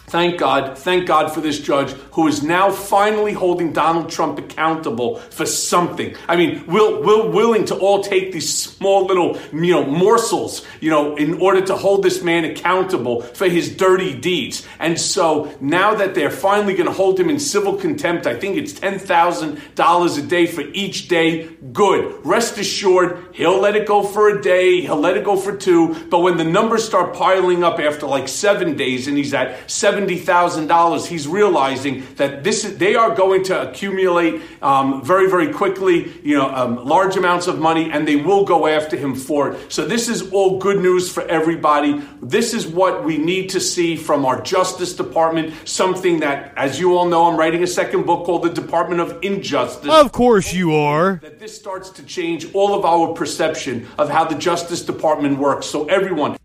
Thank 0.09 0.39
God, 0.39 0.79
thank 0.79 1.07
God 1.07 1.33
for 1.35 1.43
this 1.43 1.61
judge 1.61 1.91
who 2.13 2.27
is 2.29 2.43
now 2.43 2.71
finally 2.71 3.35
holding 3.35 3.73
Donald 3.73 4.11
Trump 4.11 4.39
accountable 4.39 5.17
for 5.19 5.45
something. 5.45 6.17
I 6.27 6.37
mean, 6.37 6.65
we're, 6.67 7.03
we're 7.03 7.29
willing 7.29 7.67
to 7.67 7.77
all 7.77 8.03
take 8.03 8.33
these 8.33 8.53
small 8.53 9.05
little, 9.05 9.39
you 9.53 9.73
know, 9.73 9.85
morsels, 9.85 10.65
you 10.81 10.91
know, 10.91 11.17
in 11.17 11.41
order 11.41 11.61
to 11.67 11.77
hold 11.77 12.03
this 12.03 12.23
man 12.23 12.45
accountable 12.47 13.21
for 13.21 13.49
his 13.49 13.77
dirty 13.77 14.19
deeds. 14.19 14.67
And 14.79 14.99
so 14.99 15.55
now 15.61 15.95
that 15.95 16.15
they're 16.15 16.31
finally 16.31 16.75
going 16.75 16.87
to 16.87 16.93
hold 16.93 17.21
him 17.21 17.29
in 17.29 17.39
civil 17.39 17.77
contempt, 17.77 18.27
I 18.27 18.35
think 18.35 18.57
it's 18.57 18.73
$10,000 18.73 20.19
a 20.19 20.23
day 20.23 20.47
for 20.47 20.63
each 20.73 21.09
day. 21.09 21.51
Good. 21.73 22.25
Rest 22.25 22.57
assured, 22.57 23.27
he'll 23.35 23.61
let 23.61 23.77
it 23.77 23.87
go 23.87 24.03
for 24.03 24.31
a 24.31 24.43
day, 24.43 24.81
he'll 24.81 24.97
let 25.01 25.19
it 25.19 25.25
go 25.25 25.37
for 25.37 25.55
two. 25.55 25.95
But 26.09 26.21
when 26.21 26.39
the 26.39 26.45
numbers 26.45 26.85
start 26.85 27.15
piling 27.15 27.63
up 27.63 27.79
after 27.79 28.07
like 28.07 28.27
seven 28.27 28.77
days 28.77 29.07
and 29.07 29.17
he's 29.17 29.35
at 29.35 29.71
$70,000, 30.07 31.07
he's 31.07 31.27
realizing 31.27 32.07
that 32.17 32.45
this 32.45 32.65
is, 32.65 32.79
they 32.79 32.95
are 32.95 33.15
going 33.15 33.45
to 33.45 33.69
accumulate 33.69 34.41
um, 34.63 35.05
very, 35.05 35.29
very 35.29 35.53
quickly, 35.53 36.13
you 36.23 36.37
know, 36.37 36.49
um, 36.49 36.85
large 36.85 37.17
amounts 37.17 37.47
of 37.47 37.59
money, 37.59 37.91
and 37.91 38.07
they 38.07 38.17
will 38.17 38.45
go 38.45 38.67
after 38.67 38.97
him 38.97 39.15
for 39.15 39.53
it. 39.53 39.73
So 39.73 39.87
this 39.87 40.09
is 40.09 40.31
all 40.33 40.59
good 40.59 40.81
news 40.81 41.11
for 41.11 41.23
everybody. 41.25 42.03
This 42.23 42.55
is 42.55 42.67
what 42.67 43.05
we 43.05 43.19
need 43.19 43.51
to 43.51 43.61
see 43.61 43.97
from 43.97 44.25
our 44.25 44.41
Justice 44.41 44.95
Department, 44.95 45.55
something 45.67 46.21
that, 46.21 46.53
as 46.57 46.79
you 46.79 46.97
all 46.97 47.07
know, 47.07 47.27
I'm 47.27 47.37
writing 47.37 47.63
a 47.63 47.67
second 47.67 48.07
book 48.07 48.25
called 48.27 48.43
The 48.45 48.51
Department 48.51 49.01
of 49.01 49.19
Injustice. 49.23 49.91
Of 49.91 50.13
course 50.13 50.53
you 50.53 50.75
are. 50.75 51.17
That 51.23 51.39
this 51.39 51.57
starts 51.57 51.91
to 51.91 52.03
change 52.05 52.55
all 52.55 52.75
of 52.75 52.85
our 52.85 53.15
perception 53.15 53.87
of 53.99 54.09
how 54.09 54.25
the 54.25 54.35
Justice 54.37 54.85
Department 54.85 55.39
works. 55.39 55.67
So 55.67 55.87
everyone, 55.87 56.37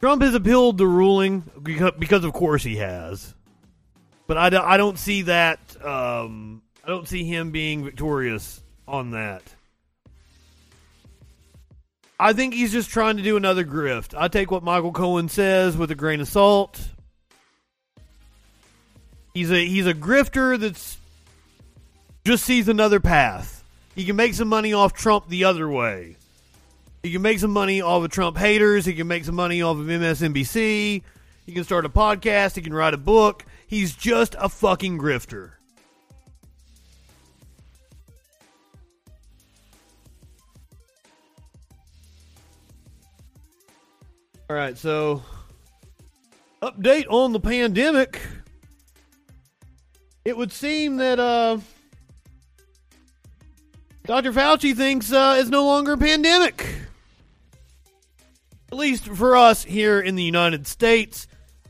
Trump 0.00 0.22
has 0.22 0.34
appealed 0.34 0.78
the 0.78 0.86
ruling 0.86 1.44
because, 1.62 2.24
of 2.24 2.32
course 2.32 2.62
he 2.62 2.76
has. 2.76 3.34
But 4.26 4.38
I, 4.38 4.50
don't- 4.50 4.64
I 4.64 4.76
don't 4.76 4.98
see 4.98 5.22
that. 5.22 5.60
Um, 5.84 6.62
I 6.84 6.88
don't 6.88 7.06
see 7.06 7.24
him 7.24 7.50
being 7.50 7.84
victorious 7.84 8.62
on 8.88 9.10
that. 9.12 9.42
I 12.18 12.32
think 12.34 12.52
he's 12.54 12.72
just 12.72 12.90
trying 12.90 13.16
to 13.16 13.22
do 13.22 13.36
another 13.36 13.64
grift. 13.64 14.14
I 14.16 14.28
take 14.28 14.50
what 14.50 14.62
Michael 14.62 14.92
Cohen 14.92 15.28
says 15.28 15.76
with 15.76 15.90
a 15.90 15.94
grain 15.94 16.20
of 16.20 16.28
salt. 16.28 16.78
He's 19.32 19.50
a 19.50 19.64
he's 19.66 19.86
a 19.86 19.94
grifter 19.94 20.58
that's 20.58 20.98
just 22.26 22.44
sees 22.44 22.68
another 22.68 23.00
path. 23.00 23.64
He 23.94 24.04
can 24.04 24.16
make 24.16 24.34
some 24.34 24.48
money 24.48 24.72
off 24.74 24.92
Trump 24.92 25.28
the 25.28 25.44
other 25.44 25.68
way. 25.68 26.16
He 27.02 27.12
can 27.12 27.22
make 27.22 27.38
some 27.38 27.50
money 27.50 27.80
off 27.80 28.04
of 28.04 28.10
Trump 28.10 28.36
haters. 28.36 28.84
He 28.84 28.92
can 28.94 29.08
make 29.08 29.24
some 29.24 29.34
money 29.34 29.62
off 29.62 29.78
of 29.78 29.86
MSNBC. 29.86 31.02
He 31.46 31.52
can 31.52 31.64
start 31.64 31.86
a 31.86 31.88
podcast. 31.88 32.56
He 32.56 32.62
can 32.62 32.74
write 32.74 32.92
a 32.92 32.98
book. 32.98 33.44
He's 33.66 33.94
just 33.94 34.36
a 34.38 34.48
fucking 34.48 34.98
grifter. 34.98 35.52
All 44.50 44.56
right, 44.56 44.76
so 44.76 45.22
update 46.60 47.06
on 47.08 47.32
the 47.32 47.40
pandemic. 47.40 48.20
It 50.24 50.36
would 50.36 50.52
seem 50.52 50.96
that 50.96 51.20
uh, 51.20 51.58
Dr. 54.04 54.32
Fauci 54.32 54.76
thinks 54.76 55.12
uh, 55.12 55.36
it's 55.38 55.50
no 55.50 55.64
longer 55.64 55.92
a 55.92 55.98
pandemic. 55.98 56.66
At 58.72 58.78
least 58.78 59.06
for 59.08 59.36
us 59.36 59.64
here 59.64 60.00
in 60.00 60.14
the 60.14 60.22
United 60.22 60.66
States. 60.66 61.26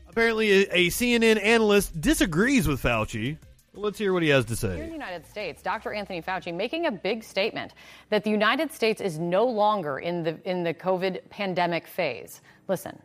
Apparently, 0.07 0.51
a, 0.51 0.67
a 0.71 0.87
CNN 0.89 1.41
analyst 1.43 1.99
disagrees 1.99 2.67
with 2.67 2.81
Fauci. 2.81 3.37
Let's 3.73 3.97
hear 3.97 4.13
what 4.13 4.21
he 4.21 4.29
has 4.29 4.45
to 4.45 4.55
Here 4.55 4.73
in 4.73 4.79
say. 4.81 4.85
the 4.87 4.91
United 4.91 5.25
States, 5.25 5.61
Dr. 5.63 5.93
Anthony 5.93 6.21
Fauci 6.21 6.53
making 6.53 6.85
a 6.85 6.91
big 6.91 7.23
statement 7.23 7.73
that 8.09 8.23
the 8.23 8.29
United 8.29 8.71
States 8.71 9.01
is 9.01 9.17
no 9.17 9.45
longer 9.45 9.97
in 9.99 10.21
the 10.23 10.37
in 10.47 10.63
the 10.63 10.73
COVID 10.73 11.27
pandemic 11.29 11.87
phase. 11.87 12.41
Listen. 12.67 13.01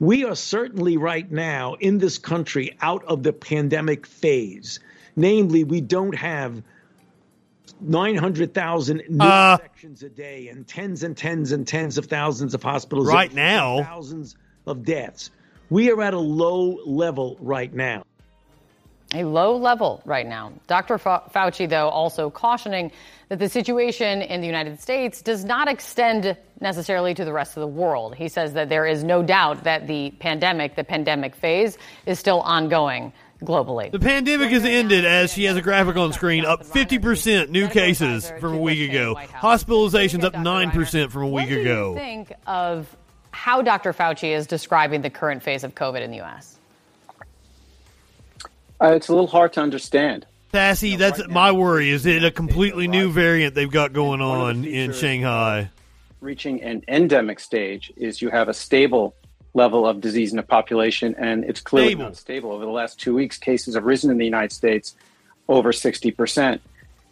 We 0.00 0.24
are 0.24 0.34
certainly 0.34 0.96
right 0.96 1.30
now 1.30 1.74
in 1.74 1.98
this 1.98 2.18
country 2.18 2.76
out 2.82 3.04
of 3.04 3.22
the 3.22 3.32
pandemic 3.32 4.06
phase. 4.06 4.80
Namely, 5.16 5.62
we 5.64 5.80
don't 5.80 6.16
have 6.16 6.62
900,000 7.88 9.02
new 9.08 9.24
Uh, 9.24 9.58
infections 9.60 10.02
a 10.02 10.08
day 10.08 10.48
and 10.48 10.66
tens 10.66 11.02
and 11.02 11.16
tens 11.16 11.52
and 11.52 11.66
tens 11.66 11.98
of 11.98 12.06
thousands 12.06 12.54
of 12.54 12.62
hospitals. 12.62 13.08
Right 13.08 13.32
now. 13.32 13.82
Thousands 13.82 14.36
of 14.66 14.84
deaths. 14.84 15.30
We 15.70 15.90
are 15.90 16.00
at 16.02 16.14
a 16.14 16.18
low 16.18 16.78
level 16.84 17.36
right 17.40 17.72
now. 17.72 18.04
A 19.14 19.22
low 19.22 19.56
level 19.56 20.02
right 20.04 20.26
now. 20.26 20.52
Dr. 20.66 20.98
Fauci, 20.98 21.68
though, 21.68 21.88
also 21.88 22.30
cautioning 22.30 22.90
that 23.28 23.38
the 23.38 23.48
situation 23.48 24.22
in 24.22 24.40
the 24.40 24.46
United 24.46 24.80
States 24.80 25.22
does 25.22 25.44
not 25.44 25.68
extend 25.68 26.36
necessarily 26.60 27.14
to 27.14 27.24
the 27.24 27.32
rest 27.32 27.56
of 27.56 27.60
the 27.60 27.66
world. 27.68 28.16
He 28.16 28.28
says 28.28 28.54
that 28.54 28.68
there 28.68 28.86
is 28.86 29.04
no 29.04 29.22
doubt 29.22 29.64
that 29.64 29.86
the 29.86 30.10
pandemic, 30.18 30.74
the 30.74 30.82
pandemic 30.82 31.36
phase, 31.36 31.78
is 32.06 32.18
still 32.18 32.40
ongoing 32.40 33.12
globally. 33.44 33.90
The 33.90 33.98
pandemic 33.98 34.50
has 34.50 34.64
ended 34.64 35.04
as 35.04 35.32
she 35.32 35.44
has 35.44 35.56
a 35.56 35.62
graphic 35.62 35.96
on 35.96 36.12
screen, 36.12 36.44
up 36.44 36.64
50% 36.64 37.48
new 37.50 37.68
cases 37.68 38.30
from 38.40 38.54
a 38.54 38.58
week 38.58 38.90
ago. 38.90 39.14
Hospitalizations 39.16 40.24
up 40.24 40.34
9% 40.34 41.10
from 41.10 41.22
a 41.22 41.28
week 41.28 41.48
what 41.48 41.54
do 41.54 41.60
ago. 41.60 41.90
you 41.90 41.96
think 41.96 42.32
of 42.46 42.96
how 43.30 43.62
Dr. 43.62 43.92
Fauci 43.92 44.34
is 44.34 44.46
describing 44.46 45.02
the 45.02 45.10
current 45.10 45.42
phase 45.42 45.64
of 45.64 45.74
COVID 45.74 46.00
in 46.00 46.10
the 46.10 46.18
U.S.? 46.18 46.58
Uh, 48.80 48.92
it's 48.92 49.08
a 49.08 49.12
little 49.12 49.26
hard 49.26 49.52
to 49.54 49.60
understand. 49.60 50.26
Sassy, 50.52 50.96
that's 50.96 51.26
my 51.28 51.50
worry. 51.50 51.90
Is 51.90 52.06
it 52.06 52.22
a 52.22 52.30
completely 52.30 52.86
new 52.86 53.10
variant 53.10 53.54
they've 53.54 53.70
got 53.70 53.92
going 53.92 54.20
on 54.20 54.64
in 54.64 54.92
Shanghai? 54.92 55.70
Reaching 56.20 56.62
an 56.62 56.84
endemic 56.86 57.40
stage 57.40 57.92
is 57.96 58.22
you 58.22 58.30
have 58.30 58.48
a 58.48 58.54
stable 58.54 59.16
level 59.54 59.86
of 59.86 60.00
disease 60.00 60.32
in 60.32 60.36
the 60.36 60.42
population, 60.42 61.14
and 61.16 61.44
it's 61.44 61.60
clearly 61.60 61.90
Stable. 61.90 62.04
not 62.04 62.16
stable. 62.16 62.52
Over 62.52 62.64
the 62.64 62.70
last 62.70 63.00
two 63.00 63.14
weeks, 63.14 63.38
cases 63.38 63.74
have 63.74 63.84
risen 63.84 64.10
in 64.10 64.18
the 64.18 64.24
United 64.24 64.52
States 64.52 64.94
over 65.48 65.72
60%. 65.72 66.54
You 66.54 66.60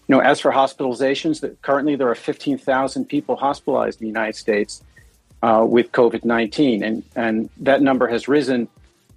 know, 0.08 0.20
as 0.20 0.40
for 0.40 0.50
hospitalizations, 0.50 1.40
that 1.40 1.62
currently 1.62 1.96
there 1.96 2.08
are 2.08 2.14
15,000 2.14 3.04
people 3.06 3.36
hospitalized 3.36 4.00
in 4.00 4.06
the 4.06 4.08
United 4.08 4.36
States 4.36 4.82
uh, 5.42 5.64
with 5.68 5.92
COVID 5.92 6.24
19, 6.24 6.82
and, 6.82 7.02
and 7.14 7.48
that 7.58 7.80
number 7.80 8.08
has 8.08 8.28
risen 8.28 8.68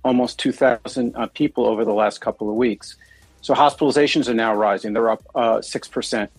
almost 0.03 0.37
2,000 0.39 1.15
uh, 1.15 1.25
people 1.27 1.65
over 1.65 1.83
the 1.83 1.93
last 1.93 2.21
couple 2.21 2.49
of 2.49 2.55
weeks. 2.55 2.95
So 3.41 3.53
hospitalizations 3.53 4.29
are 4.29 4.33
now 4.35 4.55
rising. 4.55 4.93
They're 4.93 5.09
up 5.09 5.23
uh, 5.33 5.57
6%. 5.57 6.29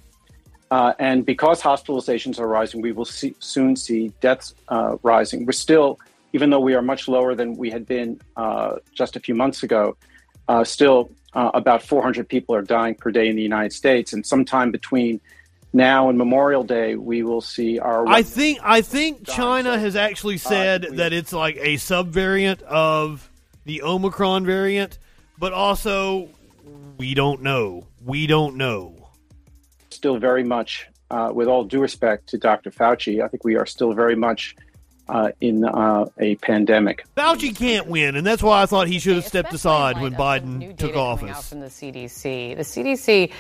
Uh, 0.71 0.93
and 0.99 1.25
because 1.25 1.63
hospitalizations 1.63 2.41
are 2.41 2.47
rising, 2.47 2.81
we 2.81 2.93
will 2.93 3.05
see, 3.05 3.35
soon 3.39 3.77
see 3.77 4.13
deaths 4.21 4.55
uh, 4.69 4.97
rising. 5.03 5.47
We're 5.47 5.53
still, 5.53 5.99
even 6.37 6.51
though 6.51 6.61
we 6.61 6.75
are 6.75 6.83
much 6.83 7.09
lower 7.09 7.35
than 7.35 7.57
we 7.57 7.71
had 7.71 7.87
been 7.87 8.21
uh, 8.37 8.77
just 8.93 9.17
a 9.17 9.21
few 9.21 9.35
months 9.35 9.63
ago, 9.63 9.97
uh, 10.49 10.63
still 10.63 11.11
uh, 11.33 11.51
about 11.55 11.83
400 11.83 12.29
people 12.29 12.55
are 12.55 12.61
dying 12.61 12.95
per 12.95 13.11
day 13.11 13.27
in 13.29 13.37
the 13.37 13.43
United 13.43 13.73
States. 13.73 14.13
And 14.13 14.25
sometime 14.27 14.71
between 14.71 15.19
now 15.73 16.11
and 16.11 16.19
Memorial 16.19 16.63
Day, 16.63 16.95
we 16.95 17.23
will 17.23 17.41
see 17.41 17.79
our. 17.79 18.07
I 18.07 18.23
think 18.23 18.59
I 18.63 18.83
think 18.83 19.27
China 19.27 19.79
has 19.79 19.97
actually 19.97 20.37
said 20.37 20.87
that 21.01 21.15
it's 21.15 21.33
like 21.33 21.57
a 21.57 21.77
subvariant 21.77 22.61
of 22.65 23.31
the 23.65 23.81
Omicron 23.81 24.45
variant, 24.45 24.99
but 25.39 25.55
also 25.55 26.29
we 26.99 27.15
don't 27.15 27.41
know. 27.41 27.87
We 28.05 28.27
don't 28.27 28.57
know. 28.57 29.09
still 29.89 30.19
very 30.19 30.45
much, 30.45 30.87
uh, 31.11 31.31
with 31.33 31.49
all 31.49 31.65
due 31.65 31.81
respect 31.81 32.29
to 32.29 32.37
Dr. 32.37 32.71
Fauci, 32.71 33.25
I 33.25 33.29
think 33.29 33.43
we 33.43 33.57
are 33.57 33.65
still 33.65 33.95
very 33.95 34.17
much 34.17 34.55
uh, 35.09 35.31
in 35.41 35.65
uh, 35.65 36.07
a 36.19 36.37
pandemic. 36.37 37.05
Fauci 37.17 37.55
can't 37.55 37.87
win, 37.87 38.17
and 38.17 38.27
that's 38.27 38.43
why 38.43 38.63
I 38.63 38.67
thought 38.67 38.89
he 38.89 38.99
should 38.99 39.17
have 39.17 39.27
stepped 39.27 39.53
aside 39.53 40.01
when 40.01 40.15
Biden 40.15 40.61
took 40.77 40.93
data 40.93 40.93
coming 40.93 41.31
out 41.31 41.37
office. 41.37 41.49
from 41.49 41.61
the 41.61 41.67
CDC. 41.67 42.57
The 42.57 42.63
CDC 42.63 43.33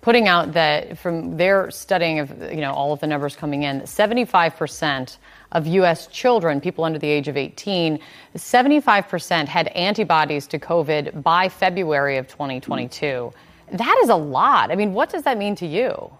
putting 0.00 0.28
out 0.28 0.52
that 0.52 0.96
from 0.96 1.36
their 1.36 1.70
studying 1.70 2.20
of 2.20 2.30
you 2.52 2.60
know 2.60 2.72
all 2.72 2.92
of 2.92 3.00
the 3.00 3.06
numbers 3.06 3.34
coming 3.34 3.64
in, 3.64 3.80
75% 3.82 5.18
of 5.52 5.66
U.S. 5.66 6.06
children, 6.08 6.60
people 6.60 6.84
under 6.84 6.98
the 6.98 7.08
age 7.08 7.26
of 7.26 7.36
18, 7.36 7.98
75% 8.36 9.48
had 9.48 9.68
antibodies 9.68 10.46
to 10.48 10.58
COVID 10.58 11.22
by 11.22 11.48
February 11.48 12.18
of 12.18 12.28
2022. 12.28 13.32
That 13.72 14.00
is 14.02 14.08
a 14.08 14.14
lot. 14.14 14.70
I 14.70 14.76
mean, 14.76 14.92
what 14.92 15.10
does 15.10 15.22
that 15.22 15.38
mean 15.38 15.54
to 15.56 15.66
you? 15.66 16.10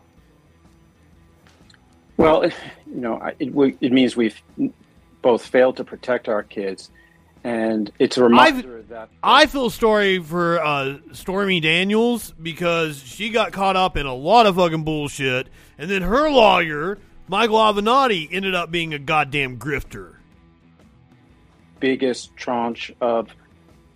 Well, 2.16 2.44
you 2.46 2.52
know, 2.86 3.22
it, 3.38 3.76
it 3.80 3.92
means 3.92 4.16
we've 4.16 4.42
both 5.22 5.44
failed 5.46 5.76
to 5.78 5.84
protect 5.84 6.28
our 6.28 6.42
kids, 6.42 6.90
and 7.44 7.90
it's 7.98 8.16
a 8.18 8.22
reminder 8.22 8.82
that 8.88 9.08
I 9.22 9.46
feel 9.46 9.70
sorry 9.70 10.18
for 10.18 10.62
uh, 10.62 10.98
Stormy 11.12 11.60
Daniels 11.60 12.32
because 12.32 13.02
she 13.02 13.30
got 13.30 13.52
caught 13.52 13.76
up 13.76 13.96
in 13.96 14.06
a 14.06 14.14
lot 14.14 14.46
of 14.46 14.56
fucking 14.56 14.84
bullshit, 14.84 15.48
and 15.78 15.90
then 15.90 16.02
her 16.02 16.30
lawyer 16.30 16.98
Michael 17.28 17.58
Avenatti 17.58 18.28
ended 18.30 18.54
up 18.54 18.70
being 18.70 18.94
a 18.94 18.98
goddamn 18.98 19.58
grifter. 19.58 20.14
biggest 21.80 22.34
tranche 22.36 22.92
of 23.00 23.28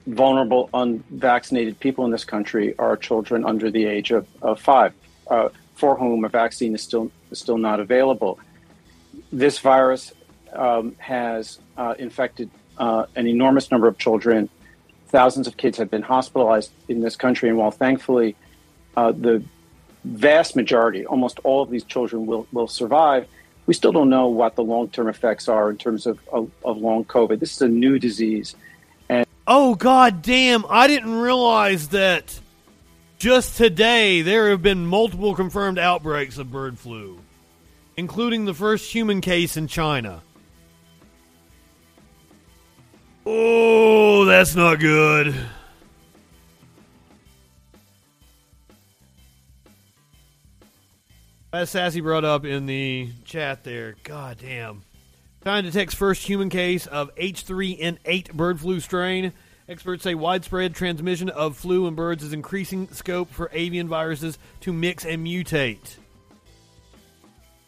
vulnerable, 0.06 0.68
unvaccinated 0.74 1.78
people 1.80 2.04
in 2.04 2.10
this 2.10 2.24
country 2.24 2.74
are 2.78 2.96
children 2.96 3.44
under 3.44 3.70
the 3.70 3.86
age 3.86 4.10
of, 4.10 4.26
of 4.42 4.60
five, 4.60 4.92
uh, 5.30 5.48
for 5.74 5.96
whom 5.96 6.24
a 6.24 6.28
vaccine 6.28 6.74
is 6.74 6.82
still 6.82 7.10
is 7.30 7.38
still 7.38 7.58
not 7.58 7.80
available. 7.80 8.38
This 9.32 9.58
virus 9.58 10.12
um, 10.52 10.96
has 10.98 11.58
uh, 11.76 11.94
infected 11.98 12.50
uh, 12.78 13.06
an 13.16 13.26
enormous 13.26 13.70
number 13.70 13.88
of 13.88 13.98
children. 13.98 14.48
Thousands 15.08 15.46
of 15.46 15.56
kids 15.56 15.78
have 15.78 15.90
been 15.90 16.02
hospitalized 16.02 16.70
in 16.88 17.00
this 17.00 17.16
country, 17.16 17.48
and 17.48 17.58
while 17.58 17.70
thankfully 17.70 18.36
uh, 18.96 19.12
the 19.12 19.42
vast 20.04 20.56
majority, 20.56 21.06
almost 21.06 21.38
all 21.44 21.62
of 21.62 21.70
these 21.70 21.84
children 21.84 22.26
will, 22.26 22.46
will 22.52 22.68
survive, 22.68 23.26
we 23.66 23.74
still 23.74 23.92
don't 23.92 24.08
know 24.08 24.28
what 24.28 24.56
the 24.56 24.64
long 24.64 24.88
term 24.88 25.08
effects 25.08 25.48
are 25.48 25.70
in 25.70 25.76
terms 25.76 26.06
of, 26.06 26.18
of, 26.32 26.50
of 26.64 26.78
long 26.78 27.04
COVID. 27.04 27.38
This 27.38 27.54
is 27.54 27.62
a 27.62 27.68
new 27.68 27.98
disease. 27.98 28.56
And 29.08 29.26
Oh 29.46 29.74
god 29.74 30.22
damn, 30.22 30.64
I 30.68 30.86
didn't 30.86 31.14
realize 31.14 31.88
that 31.88 32.40
just 33.18 33.56
today 33.56 34.22
there 34.22 34.50
have 34.50 34.62
been 34.62 34.86
multiple 34.86 35.34
confirmed 35.34 35.78
outbreaks 35.78 36.38
of 36.38 36.50
bird 36.50 36.78
flu, 36.78 37.20
including 37.96 38.44
the 38.44 38.54
first 38.54 38.92
human 38.92 39.20
case 39.20 39.56
in 39.56 39.68
China. 39.68 40.22
Oh, 43.24 44.24
that's 44.24 44.54
not 44.56 44.80
good. 44.80 45.34
As 51.52 51.70
Sassy 51.70 52.00
brought 52.00 52.24
up 52.24 52.44
in 52.44 52.66
the 52.66 53.10
chat 53.24 53.62
there, 53.62 53.94
god 54.04 54.38
damn. 54.38 54.82
China 55.44 55.62
detects 55.62 55.94
first 55.94 56.26
human 56.26 56.48
case 56.48 56.86
of 56.86 57.14
H3N8 57.16 58.32
bird 58.32 58.60
flu 58.60 58.80
strain. 58.80 59.32
Experts 59.68 60.02
say 60.02 60.14
widespread 60.14 60.74
transmission 60.74 61.28
of 61.28 61.56
flu 61.56 61.86
in 61.86 61.94
birds 61.94 62.22
is 62.24 62.32
increasing 62.32 62.88
scope 62.88 63.30
for 63.30 63.50
avian 63.52 63.86
viruses 63.86 64.38
to 64.60 64.72
mix 64.72 65.04
and 65.04 65.26
mutate. 65.26 65.96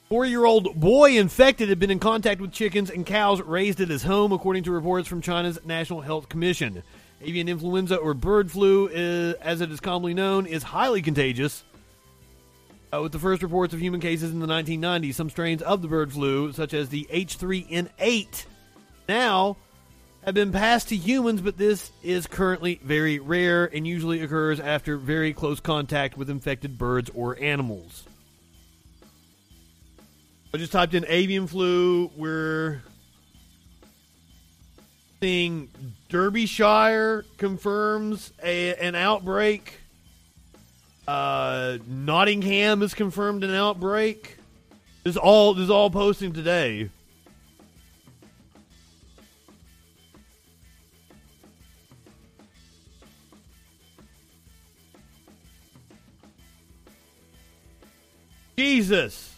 Four 0.09 0.27
year 0.27 0.45
old 0.45 0.79
boy 0.79 1.17
infected 1.17 1.71
had 1.71 1.79
been 1.79 1.91
in 1.91 1.99
contact 1.99 2.41
with 2.41 2.53
chickens 2.53 2.91
and 2.91 3.07
cows 3.07 3.41
raised 3.41 3.81
at 3.81 3.89
his 3.89 4.03
home, 4.03 4.33
according 4.33 4.65
to 4.65 4.71
reports 4.71 5.09
from 5.09 5.23
China's 5.23 5.59
National 5.65 6.03
Health 6.03 6.29
Commission. 6.29 6.83
Avian 7.23 7.49
influenza, 7.49 7.97
or 7.97 8.13
bird 8.13 8.51
flu, 8.51 8.89
is, 8.89 9.35
as 9.37 9.63
it 9.63 9.71
is 9.71 9.81
commonly 9.81 10.13
known, 10.13 10.45
is 10.45 10.63
highly 10.63 11.01
contagious. 11.01 11.65
Uh, 12.93 13.01
with 13.01 13.13
the 13.13 13.19
first 13.19 13.43
reports 13.43 13.73
of 13.73 13.81
human 13.81 13.99
cases 13.99 14.31
in 14.31 14.41
the 14.41 14.47
1990s, 14.47 15.15
some 15.15 15.31
strains 15.31 15.63
of 15.63 15.81
the 15.81 15.89
bird 15.89 16.13
flu, 16.13 16.53
such 16.53 16.75
as 16.75 16.91
the 16.91 17.09
H3N8, 17.11 18.45
now 19.09 19.57
have 20.23 20.35
been 20.35 20.53
passed 20.53 20.91
to 20.91 20.97
humans, 20.97 21.41
but 21.41 21.57
this 21.57 21.91
is 22.03 22.27
currently 22.27 22.79
very 22.85 23.19
rare 23.21 23.65
and 23.65 23.87
usually 23.87 24.21
occurs 24.21 24.61
after 24.61 24.99
very 24.99 25.33
close 25.33 25.61
contact 25.61 26.19
with 26.19 26.29
infected 26.29 26.77
birds 26.77 27.11
or 27.15 27.41
animals. 27.43 28.05
I 30.55 30.57
just 30.57 30.71
typed 30.71 30.95
in 30.95 31.05
avian 31.09 31.49
flu. 31.49 32.13
We're 32.17 32.81
seeing 35.21 35.69
Derbyshire 36.09 37.25
confirms 37.39 38.33
a, 38.41 38.77
an 38.77 38.95
outbreak. 38.95 39.81
Uh, 41.09 41.79
Nottingham 41.89 42.83
has 42.83 42.95
confirmed 42.95 43.43
an 43.43 43.53
outbreak. 43.53 44.37
This 45.03 45.15
is 45.15 45.17
all 45.17 45.55
this 45.55 45.65
is 45.65 45.71
all 45.71 45.91
posting 45.91 46.33
today. 46.33 46.89
Jesus. 58.57 59.34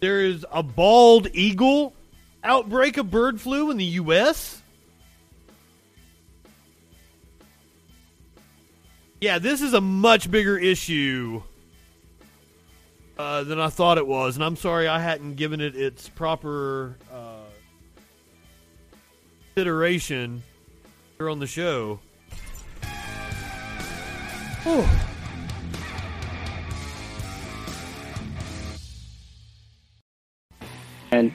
There 0.00 0.22
is 0.22 0.46
a 0.50 0.62
bald 0.62 1.28
eagle 1.34 1.94
outbreak 2.42 2.96
of 2.96 3.10
bird 3.10 3.40
flu 3.40 3.70
in 3.70 3.76
the 3.76 3.84
U.S. 3.84 4.62
Yeah, 9.20 9.38
this 9.38 9.60
is 9.60 9.74
a 9.74 9.80
much 9.80 10.30
bigger 10.30 10.56
issue 10.56 11.42
uh, 13.18 13.44
than 13.44 13.60
I 13.60 13.68
thought 13.68 13.98
it 13.98 14.06
was, 14.06 14.36
and 14.36 14.44
I'm 14.44 14.56
sorry 14.56 14.88
I 14.88 14.98
hadn't 14.98 15.34
given 15.34 15.60
it 15.60 15.76
its 15.76 16.08
proper 16.08 16.96
uh, 17.12 17.44
consideration 19.48 20.42
here 21.18 21.28
on 21.28 21.38
the 21.38 21.46
show. 21.46 22.00
Whew. 24.62 24.86
And 31.10 31.32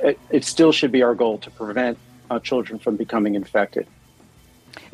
it, 0.00 0.18
it 0.30 0.44
still 0.44 0.72
should 0.72 0.92
be 0.92 1.02
our 1.02 1.14
goal 1.14 1.38
to 1.38 1.50
prevent 1.50 1.98
uh, 2.30 2.38
children 2.40 2.78
from 2.78 2.96
becoming 2.96 3.34
infected. 3.34 3.86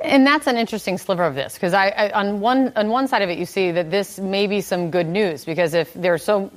And 0.02 0.26
that's 0.26 0.46
an 0.46 0.56
interesting 0.56 0.98
sliver 0.98 1.24
of 1.24 1.34
this 1.34 1.54
because 1.54 1.74
I, 1.74 1.88
I, 1.88 2.10
on 2.10 2.40
one 2.40 2.72
on 2.76 2.88
one 2.88 3.06
side 3.08 3.22
of 3.22 3.28
it 3.30 3.38
you 3.38 3.46
see 3.46 3.70
that 3.70 3.90
this 3.90 4.18
may 4.18 4.46
be 4.46 4.60
some 4.60 4.90
good 4.90 5.06
news 5.06 5.44
because 5.44 5.74
if 5.74 5.92
there's 5.94 6.22
so 6.22 6.50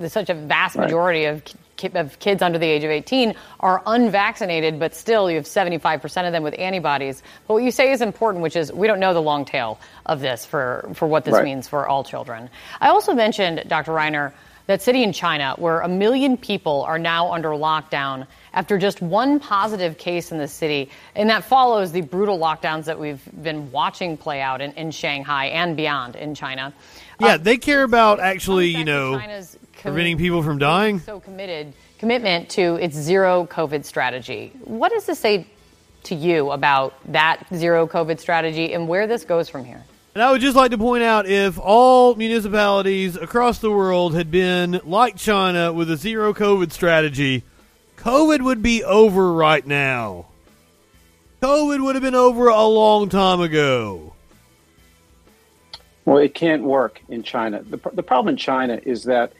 uh, 0.00 0.08
such 0.08 0.30
a 0.30 0.34
vast 0.34 0.76
Right. 0.76 0.84
majority 0.84 1.24
of 1.24 1.42
ki- 1.76 1.90
of 1.94 2.18
kids 2.20 2.40
under 2.42 2.58
the 2.58 2.66
age 2.66 2.84
of 2.84 2.90
18 2.90 3.34
are 3.60 3.82
unvaccinated, 3.86 4.78
but 4.78 4.94
still 4.94 5.30
you 5.30 5.36
have 5.36 5.44
75% 5.46 6.26
of 6.26 6.32
them 6.32 6.42
with 6.42 6.58
antibodies. 6.58 7.22
But 7.46 7.54
what 7.54 7.62
you 7.62 7.70
say 7.70 7.92
is 7.92 8.00
important, 8.00 8.42
which 8.42 8.56
is 8.56 8.72
we 8.72 8.86
don't 8.86 9.00
know 9.00 9.12
the 9.14 9.22
long 9.22 9.44
tail 9.44 9.78
of 10.06 10.20
this 10.20 10.44
for 10.46 10.88
for 10.94 11.06
what 11.06 11.24
this 11.24 11.34
Right. 11.34 11.44
means 11.44 11.68
for 11.68 11.86
all 11.86 12.02
children. 12.04 12.48
I 12.80 12.88
also 12.88 13.14
mentioned, 13.14 13.64
Dr. 13.68 13.92
Reiner, 13.92 14.32
that 14.66 14.82
city 14.82 15.02
in 15.02 15.12
China 15.12 15.54
where 15.58 15.80
a 15.80 15.88
million 15.88 16.36
people 16.36 16.82
are 16.82 16.98
now 16.98 17.32
under 17.32 17.50
lockdown 17.50 18.26
after 18.52 18.78
just 18.78 19.00
one 19.00 19.38
positive 19.38 19.98
case 19.98 20.32
in 20.32 20.38
the 20.38 20.48
city. 20.48 20.90
And 21.14 21.30
that 21.30 21.44
follows 21.44 21.92
the 21.92 22.00
brutal 22.00 22.38
lockdowns 22.38 22.84
that 22.84 22.98
we've 22.98 23.22
been 23.42 23.70
watching 23.70 24.16
play 24.16 24.40
out 24.40 24.60
in, 24.60 24.72
in 24.72 24.90
Shanghai 24.90 25.46
and 25.46 25.76
beyond 25.76 26.16
in 26.16 26.34
China. 26.34 26.74
Yeah, 27.20 27.34
uh, 27.34 27.36
they 27.38 27.56
care 27.58 27.82
about 27.82 28.20
actually, 28.20 28.68
you 28.68 28.84
know, 28.84 29.18
China's 29.18 29.56
preventing 29.80 30.18
people 30.18 30.42
from 30.42 30.58
dying. 30.58 30.98
so 31.00 31.20
committed 31.20 31.72
commitment 31.98 32.50
to 32.50 32.74
its 32.76 32.94
zero 32.94 33.46
COVID 33.46 33.84
strategy. 33.84 34.52
What 34.64 34.92
does 34.92 35.06
this 35.06 35.18
say 35.18 35.46
to 36.04 36.14
you 36.14 36.50
about 36.50 36.94
that 37.12 37.46
zero 37.54 37.86
COVID 37.86 38.20
strategy 38.20 38.74
and 38.74 38.88
where 38.88 39.06
this 39.06 39.24
goes 39.24 39.48
from 39.48 39.64
here? 39.64 39.82
And 40.16 40.22
I 40.22 40.30
would 40.30 40.40
just 40.40 40.56
like 40.56 40.70
to 40.70 40.78
point 40.78 41.02
out 41.02 41.26
if 41.26 41.58
all 41.58 42.14
municipalities 42.14 43.16
across 43.16 43.58
the 43.58 43.70
world 43.70 44.14
had 44.14 44.30
been 44.30 44.80
like 44.82 45.16
China 45.16 45.74
with 45.74 45.90
a 45.90 45.98
zero 45.98 46.32
COVID 46.32 46.72
strategy, 46.72 47.42
COVID 47.98 48.40
would 48.40 48.62
be 48.62 48.82
over 48.82 49.30
right 49.30 49.66
now. 49.66 50.24
COVID 51.42 51.84
would 51.84 51.96
have 51.96 52.02
been 52.02 52.14
over 52.14 52.48
a 52.48 52.64
long 52.64 53.10
time 53.10 53.42
ago. 53.42 54.14
Well, 56.06 56.16
it 56.16 56.32
can't 56.32 56.62
work 56.62 57.02
in 57.10 57.22
China. 57.22 57.62
The, 57.62 57.78
the 57.92 58.02
problem 58.02 58.32
in 58.32 58.36
China 58.38 58.80
is 58.82 59.04
that 59.04 59.34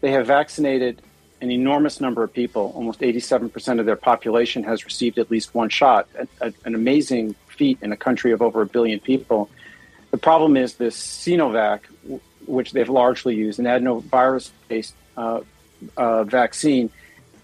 they 0.00 0.12
have 0.12 0.28
vaccinated 0.28 1.02
an 1.42 1.50
enormous 1.50 2.00
number 2.00 2.22
of 2.22 2.32
people. 2.32 2.72
Almost 2.74 3.00
87% 3.00 3.80
of 3.80 3.84
their 3.84 3.96
population 3.96 4.64
has 4.64 4.82
received 4.86 5.18
at 5.18 5.30
least 5.30 5.54
one 5.54 5.68
shot, 5.68 6.08
a, 6.18 6.26
a, 6.40 6.54
an 6.64 6.74
amazing 6.74 7.34
feat 7.48 7.76
in 7.82 7.92
a 7.92 7.98
country 7.98 8.32
of 8.32 8.40
over 8.40 8.62
a 8.62 8.66
billion 8.66 8.98
people. 8.98 9.50
The 10.10 10.18
problem 10.18 10.56
is 10.56 10.74
this 10.74 10.96
Sinovac, 10.96 11.80
which 12.46 12.72
they've 12.72 12.88
largely 12.88 13.34
used, 13.34 13.58
an 13.58 13.66
adenovirus 13.66 14.50
based 14.68 14.94
uh, 15.16 15.40
uh, 15.96 16.24
vaccine, 16.24 16.90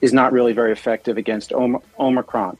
is 0.01 0.13
not 0.13 0.33
really 0.33 0.53
very 0.53 0.73
effective 0.73 1.17
against 1.17 1.53
Om- 1.53 1.83
Omicron. 1.99 2.57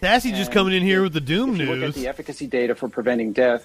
Sassy 0.00 0.32
just 0.32 0.50
coming 0.50 0.74
in 0.74 0.82
here 0.82 1.02
with 1.02 1.12
the 1.12 1.20
doom 1.20 1.56
you 1.56 1.66
look 1.66 1.76
at 1.76 1.80
news. 1.80 1.94
the 1.94 2.08
efficacy 2.08 2.46
data 2.46 2.74
for 2.74 2.88
preventing 2.88 3.32
death, 3.32 3.64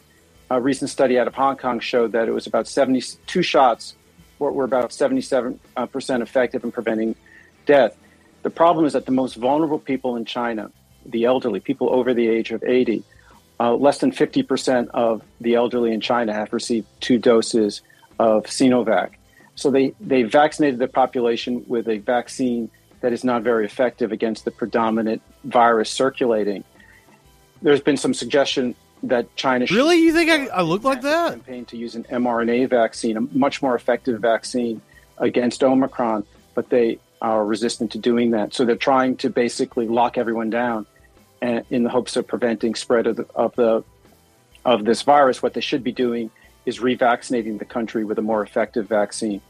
a 0.50 0.62
recent 0.62 0.90
study 0.90 1.18
out 1.18 1.28
of 1.28 1.34
Hong 1.34 1.58
Kong 1.58 1.80
showed 1.80 2.12
that 2.12 2.28
it 2.28 2.32
was 2.32 2.48
about 2.48 2.68
72 2.68 3.42
shots 3.42 3.96
were, 4.40 4.52
were 4.52 4.64
about 4.64 4.92
77% 4.92 5.60
effective 6.22 6.64
in 6.64 6.72
preventing 6.72 7.16
death. 7.66 7.98
The 8.44 8.50
problem 8.50 8.86
is 8.86 8.94
that 8.94 9.06
the 9.06 9.12
most 9.12 9.36
vulnerable 9.36 9.80
people 9.80 10.16
in 10.16 10.26
China, 10.26 10.72
the 11.06 11.26
elderly, 11.26 11.60
people 11.60 11.90
over 11.90 12.14
the 12.14 12.28
age 12.28 12.52
of 12.52 12.64
80, 12.64 13.04
uh, 13.60 13.74
less 13.74 14.00
than 14.00 14.12
50% 14.12 14.90
of 14.90 15.24
the 15.42 15.56
elderly 15.56 15.92
in 15.92 16.02
China 16.02 16.34
have 16.34 16.54
received 16.54 16.88
two 17.00 17.18
doses 17.18 17.82
of 18.20 18.44
Sinovac. 18.44 19.12
So 19.56 19.72
they, 19.72 19.94
they 20.00 20.24
vaccinated 20.24 20.80
the 20.80 20.88
population 20.88 21.64
with 21.68 21.88
a 21.88 21.98
vaccine 21.98 22.70
that 23.02 23.14
is 23.14 23.24
not 23.24 23.44
very 23.44 23.66
effective 23.66 24.12
against 24.12 24.46
the 24.46 24.52
predominant 24.52 25.22
virus 25.44 25.90
circulating. 25.90 26.64
There's 27.62 27.82
been 27.82 27.98
some 27.98 28.14
suggestion 28.14 28.76
that 29.04 29.36
China 29.36 29.66
should 29.66 29.76
Really? 29.76 29.98
You 29.98 30.14
think 30.14 30.30
I, 30.30 30.48
I 30.48 30.62
look 30.62 30.84
like 30.84 31.02
that? 31.02 31.32
campaign 31.32 31.66
to 31.66 31.78
use 31.78 31.96
an 31.96 32.04
mRNA 32.06 32.70
vaccine, 32.70 33.18
a 33.18 33.22
much 33.22 33.62
more 33.62 33.76
effective 33.76 34.20
vaccine 34.20 34.82
against 35.18 35.64
Omicron, 35.64 36.26
but 36.54 36.70
they 36.70 37.00
are 37.22 37.44
resistant 37.46 37.92
to 37.92 37.98
doing 37.98 38.32
that. 38.32 38.54
So 38.54 38.66
they're 38.66 38.76
trying 38.76 39.18
to 39.18 39.30
basically 39.30 39.88
lock 39.88 40.18
everyone 40.18 40.50
down 40.52 40.86
in 41.42 41.84
the 41.84 41.90
hopes 41.90 42.16
of 42.16 42.28
preventing 42.28 42.76
spread 42.76 43.08
of 43.08 43.18
the, 43.18 43.28
of 43.36 43.56
the 43.56 43.84
of 44.66 44.84
this 44.84 45.02
virus. 45.02 45.42
What 45.42 45.54
they 45.54 45.62
should 45.62 45.84
be 45.84 45.94
doing 45.94 46.30
is 46.66 46.80
revaccinating 46.80 47.58
the 47.58 47.66
country 47.66 48.04
with 48.04 48.20
a 48.20 48.22
more 48.22 48.44
effective 48.44 48.88
vaccine. 48.88 49.42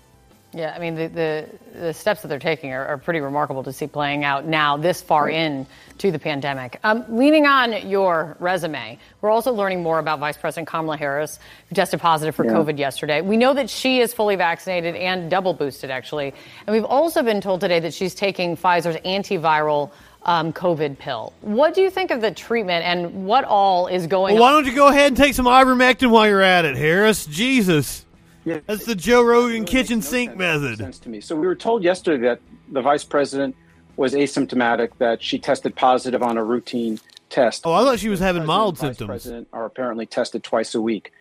Yeah, 0.54 0.74
I 0.74 0.80
mean, 0.80 0.96
the, 0.96 1.08
the, 1.08 1.50
the 1.78 1.94
steps 1.94 2.22
that 2.22 2.30
they're 2.30 2.40
taking 2.40 2.72
are, 2.72 2.86
are, 2.86 2.98
pretty 2.98 3.20
remarkable 3.20 3.64
to 3.64 3.74
see 3.74 3.86
playing 3.86 4.24
out 4.24 4.46
now 4.46 4.78
this 4.78 5.02
far 5.02 5.26
right. 5.26 5.34
in 5.36 5.68
to 5.98 6.10
the 6.10 6.20
pandemic. 6.20 6.80
Um, 6.86 7.04
leaning 7.10 7.46
on 7.46 7.90
your 7.90 8.38
resume, 8.40 8.98
we're 9.20 9.30
also 9.30 9.52
learning 9.52 9.84
more 9.84 10.00
about 10.00 10.20
Vice 10.20 10.38
President 10.38 10.70
Kamala 10.70 10.96
Harris, 10.96 11.38
who 11.68 11.76
tested 11.76 12.00
positive 12.00 12.34
for 12.34 12.46
yeah. 12.46 12.54
COVID 12.54 12.80
yesterday. 12.80 13.20
We 13.20 13.36
know 13.36 13.54
that 13.56 13.70
she 13.70 14.00
is 14.00 14.14
fully 14.14 14.38
vaccinated 14.38 14.96
and 14.96 15.30
double 15.30 15.54
boosted, 15.54 15.92
actually. 15.92 16.34
And 16.66 16.74
we've 16.74 16.86
also 16.86 17.24
been 17.24 17.42
told 17.42 17.60
today 17.60 17.82
that 17.82 17.94
she's 17.94 18.16
taking 18.16 18.56
Pfizer's 18.56 18.96
antiviral 19.02 19.92
um, 20.28 20.52
COVID 20.54 21.00
pill. 21.00 21.34
What 21.42 21.74
do 21.74 21.82
you 21.82 21.90
think 21.90 22.12
of 22.12 22.22
the 22.22 22.32
treatment 22.32 22.86
and 22.86 23.26
what 23.26 23.46
all 23.46 23.88
is 23.88 24.06
going 24.08 24.36
well, 24.36 24.44
on? 24.44 24.54
Why 24.54 24.62
don't 24.62 24.70
you 24.70 24.76
go 24.76 24.90
ahead 24.90 25.08
and 25.08 25.18
take 25.18 25.34
some 25.34 25.46
ivermectin 25.46 26.12
while 26.12 26.28
you're 26.28 26.42
at 26.42 26.66
it, 26.66 26.76
Harris? 26.76 27.26
Jesus. 27.26 28.06
Yeah. 28.46 28.60
That's 28.66 28.86
the 28.86 28.96
Joe 28.96 29.24
Rogan 29.24 29.66
kitchen 29.66 30.02
sink 30.02 30.32
sense, 30.32 30.40
method. 30.40 30.78
Sense 30.78 31.00
to 31.00 31.10
me. 31.10 31.22
So 31.22 31.36
we 31.36 31.48
were 31.48 31.56
told 31.56 31.84
yesterday 31.84 32.24
that 32.28 32.40
the 32.72 32.82
vice 32.82 33.04
president 33.04 33.56
was 33.96 34.14
asymptomatic, 34.14 34.92
that 35.00 35.24
she 35.24 35.40
tested 35.40 35.76
positive 35.76 36.22
on 36.22 36.38
a 36.38 36.44
routine 36.44 37.00
test. 37.30 37.66
Oh, 37.66 37.74
I 37.74 37.84
thought 37.84 38.00
she 38.00 38.10
was 38.10 38.20
having 38.20 38.46
mild 38.46 38.78
vice 38.78 38.82
symptoms. 38.82 39.08
President 39.08 39.48
are 39.52 39.66
apparently 39.66 40.06
tested 40.06 40.44
twice 40.44 40.76
a 40.76 40.82
week, 40.82 41.12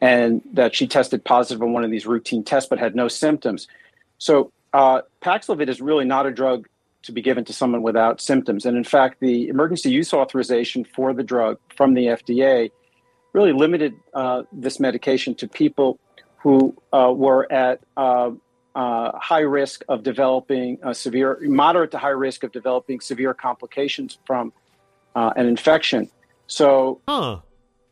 and 0.00 0.42
that 0.52 0.74
she 0.74 0.86
tested 0.86 1.24
positive 1.24 1.62
on 1.62 1.72
one 1.72 1.84
of 1.84 1.90
these 1.90 2.06
routine 2.06 2.42
tests 2.44 2.68
but 2.68 2.78
had 2.78 2.94
no 2.94 3.08
symptoms. 3.08 3.68
So 4.18 4.52
uh, 4.72 5.02
Paxlovid 5.22 5.68
is 5.68 5.80
really 5.80 6.04
not 6.04 6.26
a 6.26 6.30
drug 6.30 6.68
to 7.02 7.12
be 7.12 7.22
given 7.22 7.44
to 7.44 7.52
someone 7.52 7.82
without 7.82 8.20
symptoms. 8.20 8.66
And 8.66 8.76
in 8.76 8.84
fact, 8.84 9.20
the 9.20 9.48
emergency 9.48 9.90
use 9.90 10.12
authorization 10.12 10.84
for 10.84 11.14
the 11.14 11.22
drug 11.22 11.58
from 11.76 11.94
the 11.94 12.06
FDA 12.06 12.70
really 13.32 13.52
limited 13.52 13.94
uh, 14.14 14.42
this 14.52 14.80
medication 14.80 15.34
to 15.36 15.48
people 15.48 15.98
who 16.38 16.76
uh, 16.92 17.12
were 17.14 17.50
at 17.52 17.80
uh, 17.96 18.30
uh, 18.74 19.18
high 19.18 19.40
risk 19.40 19.84
of 19.88 20.02
developing 20.02 20.78
severe, 20.92 21.38
moderate 21.42 21.90
to 21.92 21.98
high 21.98 22.08
risk 22.08 22.44
of 22.44 22.52
developing 22.52 23.00
severe 23.00 23.34
complications 23.34 24.18
from 24.26 24.52
uh, 25.14 25.32
an 25.36 25.46
infection. 25.46 26.10
So, 26.46 27.00
huh. 27.08 27.40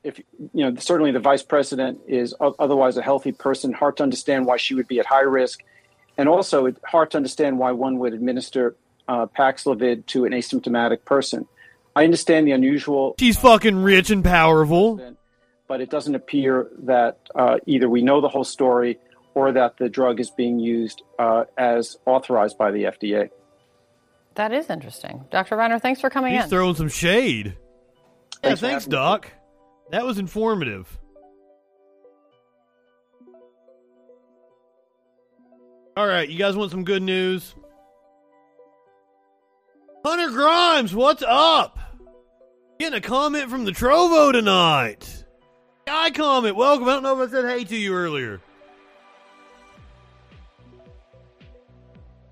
if 0.05 0.19
you 0.19 0.65
know, 0.65 0.75
certainly 0.77 1.11
the 1.11 1.21
vice 1.21 1.43
president 1.43 2.01
is 2.07 2.35
otherwise 2.41 2.97
a 2.97 3.03
healthy 3.03 3.33
person. 3.33 3.73
Hard 3.73 3.97
to 3.99 4.03
understand 4.03 4.47
why 4.47 4.57
she 4.57 4.75
would 4.75 4.89
be 4.89 5.01
at 5.01 5.07
high 5.07 5.21
risk, 5.21 5.63
and 6.17 6.29
also 6.29 6.67
it's 6.67 6.81
hard 6.85 7.11
to 7.11 7.17
understand 7.17 7.59
why 7.59 7.73
one 7.73 7.99
would 7.99 8.15
administer 8.15 8.77
uh, 9.09 9.27
Paxlovid 9.27 10.07
to 10.07 10.25
an 10.25 10.33
asymptomatic 10.33 11.05
person. 11.05 11.47
I 11.95 12.05
understand 12.05 12.47
the 12.47 12.53
unusual. 12.53 13.15
She's 13.19 13.39
fucking 13.39 13.83
rich 13.83 14.11
and 14.11 14.23
powerful 14.23 15.17
but 15.69 15.81
it 15.81 15.91
doesn't 15.91 16.15
appear 16.15 16.69
that 16.85 17.19
uh, 17.35 17.59
either 17.67 17.89
we 17.89 18.03
know 18.03 18.21
the 18.21 18.29
whole 18.29 18.45
story 18.45 18.99
or 19.35 19.53
that 19.53 19.77
the 19.79 19.89
drug 19.89 20.21
is 20.21 20.31
being 20.31 20.59
used 20.59 21.03
uh, 21.19 21.45
as 21.59 21.97
authorized 22.07 22.57
by 22.57 22.71
the 22.71 22.85
FDA. 22.85 23.31
That 24.35 24.53
is 24.53 24.69
interesting. 24.71 25.25
Dr. 25.31 25.57
Reiner, 25.57 25.81
thanks 25.81 26.01
for 26.01 26.11
coming 26.11 26.35
He's 26.35 26.45
in. 26.45 26.51
throwing 26.51 26.75
some 26.75 26.89
shade. 26.89 27.47
Yeah, 27.47 28.51
Thanks, 28.51 28.61
thanks, 28.61 28.87
Doc. 28.87 29.33
That 29.91 30.05
was 30.05 30.19
informative. 30.19 30.99
All 35.97 36.07
right, 36.07 36.29
you 36.29 36.39
guys 36.39 36.57
want 36.57 36.71
some 36.71 36.85
good 36.85 37.03
news? 37.03 37.55
Hunter 40.07 40.31
Grimes, 40.31 40.95
what's 40.95 41.25
up? 41.27 41.81
Getting 42.79 42.97
a 42.97 43.01
comment 43.01 43.51
from 43.51 43.65
the 43.65 43.73
Trovo 43.73 44.31
tonight. 44.31 45.25
Guy 45.85 46.13
comment, 46.13 46.55
welcome. 46.55 46.87
I 46.87 46.93
don't 46.93 47.03
know 47.03 47.21
if 47.21 47.29
I 47.29 47.33
said 47.33 47.45
hey 47.45 47.65
to 47.65 47.77
you 47.77 47.93
earlier. 47.93 48.41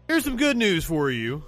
Here's 0.06 0.22
some 0.22 0.36
good 0.36 0.56
news 0.56 0.84
for 0.84 1.10
you. 1.10 1.42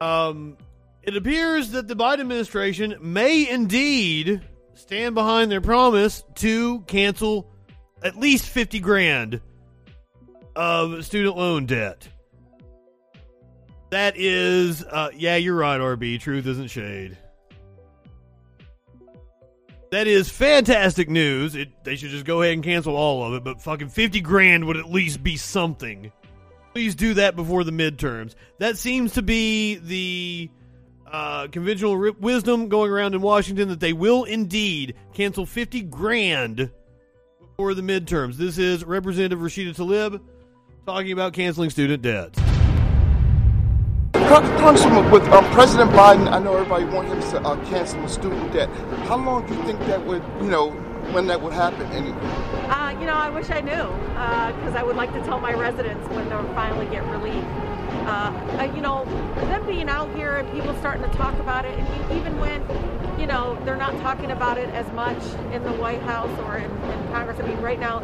Um, 0.00 0.56
it 1.02 1.18
appears 1.18 1.72
that 1.72 1.86
the 1.86 1.96
Biden 1.96 2.20
administration 2.20 2.96
may 3.02 3.46
indeed 3.46 4.40
stand 4.72 5.14
behind 5.14 5.52
their 5.52 5.60
promise 5.60 6.24
to 6.36 6.80
cancel 6.86 7.52
at 8.02 8.16
least 8.16 8.48
50 8.48 8.80
grand 8.80 9.42
of 10.56 11.04
student 11.04 11.36
loan 11.36 11.66
debt. 11.66 12.08
That 13.90 14.14
is, 14.16 14.82
uh, 14.82 15.10
yeah, 15.14 15.36
you're 15.36 15.54
right, 15.54 15.80
RB. 15.80 16.18
Truth 16.20 16.46
isn't 16.46 16.68
shade. 16.68 17.16
That 19.92 20.08
is 20.08 20.28
fantastic 20.28 21.08
news. 21.08 21.54
It, 21.54 21.84
they 21.84 21.94
should 21.94 22.10
just 22.10 22.24
go 22.24 22.42
ahead 22.42 22.54
and 22.54 22.64
cancel 22.64 22.96
all 22.96 23.22
of 23.22 23.34
it, 23.34 23.44
but 23.44 23.62
fucking 23.62 23.90
50 23.90 24.20
grand 24.20 24.64
would 24.64 24.76
at 24.76 24.90
least 24.90 25.22
be 25.22 25.36
something. 25.36 26.10
Please 26.72 26.96
do 26.96 27.14
that 27.14 27.36
before 27.36 27.62
the 27.62 27.70
midterms. 27.70 28.34
That 28.58 28.76
seems 28.76 29.14
to 29.14 29.22
be 29.22 29.76
the 29.76 30.50
uh, 31.10 31.46
conventional 31.48 32.12
wisdom 32.18 32.68
going 32.68 32.90
around 32.90 33.14
in 33.14 33.20
Washington 33.20 33.68
that 33.68 33.80
they 33.80 33.92
will 33.92 34.24
indeed 34.24 34.96
cancel 35.14 35.46
50 35.46 35.82
grand 35.82 36.70
before 37.40 37.74
the 37.74 37.82
midterms. 37.82 38.34
This 38.34 38.58
is 38.58 38.84
Representative 38.84 39.38
Rashida 39.38 39.74
Tlaib 39.74 40.20
talking 40.86 41.10
about 41.10 41.32
canceling 41.32 41.68
student 41.68 42.00
debt. 42.00 42.32
Congressman, 44.12 45.10
with 45.10 45.24
um, 45.30 45.44
President 45.50 45.90
Biden, 45.90 46.30
I 46.30 46.38
know 46.38 46.54
everybody 46.54 46.84
wants 46.84 47.12
him 47.12 47.42
to 47.42 47.48
uh, 47.48 47.64
cancel 47.66 48.00
the 48.02 48.08
student 48.08 48.52
debt. 48.52 48.68
How 49.08 49.16
long 49.16 49.44
do 49.48 49.54
you 49.54 49.62
think 49.64 49.80
that 49.80 50.04
would, 50.06 50.22
you 50.40 50.48
know, 50.48 50.70
when 51.10 51.26
that 51.26 51.40
would 51.40 51.52
happen? 51.52 51.82
And 51.86 52.14
uh, 52.70 52.96
you 53.00 53.06
know, 53.06 53.14
I 53.14 53.30
wish 53.30 53.50
I 53.50 53.60
knew 53.60 53.72
because 53.72 54.74
uh, 54.74 54.78
I 54.78 54.84
would 54.84 54.94
like 54.94 55.12
to 55.14 55.22
tell 55.22 55.40
my 55.40 55.54
residents 55.54 56.08
when 56.10 56.28
they'll 56.28 56.54
finally 56.54 56.86
get 56.86 57.04
relief. 57.06 57.44
Uh, 58.06 58.70
you 58.74 58.80
know, 58.80 59.04
them 59.34 59.66
being 59.66 59.88
out 59.88 60.14
here 60.14 60.36
and 60.36 60.52
people 60.52 60.74
starting 60.78 61.02
to 61.02 61.16
talk 61.16 61.34
about 61.40 61.64
it, 61.64 61.76
and 61.76 62.18
even 62.18 62.38
when, 62.38 62.62
you 63.18 63.26
know, 63.26 63.58
they're 63.64 63.76
not 63.76 63.96
talking 64.02 64.30
about 64.30 64.56
it 64.56 64.68
as 64.70 64.90
much 64.92 65.18
in 65.52 65.64
the 65.64 65.72
White 65.72 66.02
House 66.02 66.30
or 66.40 66.58
in, 66.58 66.70
in 66.70 67.12
Congress. 67.12 67.40
I 67.40 67.46
mean, 67.46 67.60
right 67.60 67.80
now, 67.80 68.00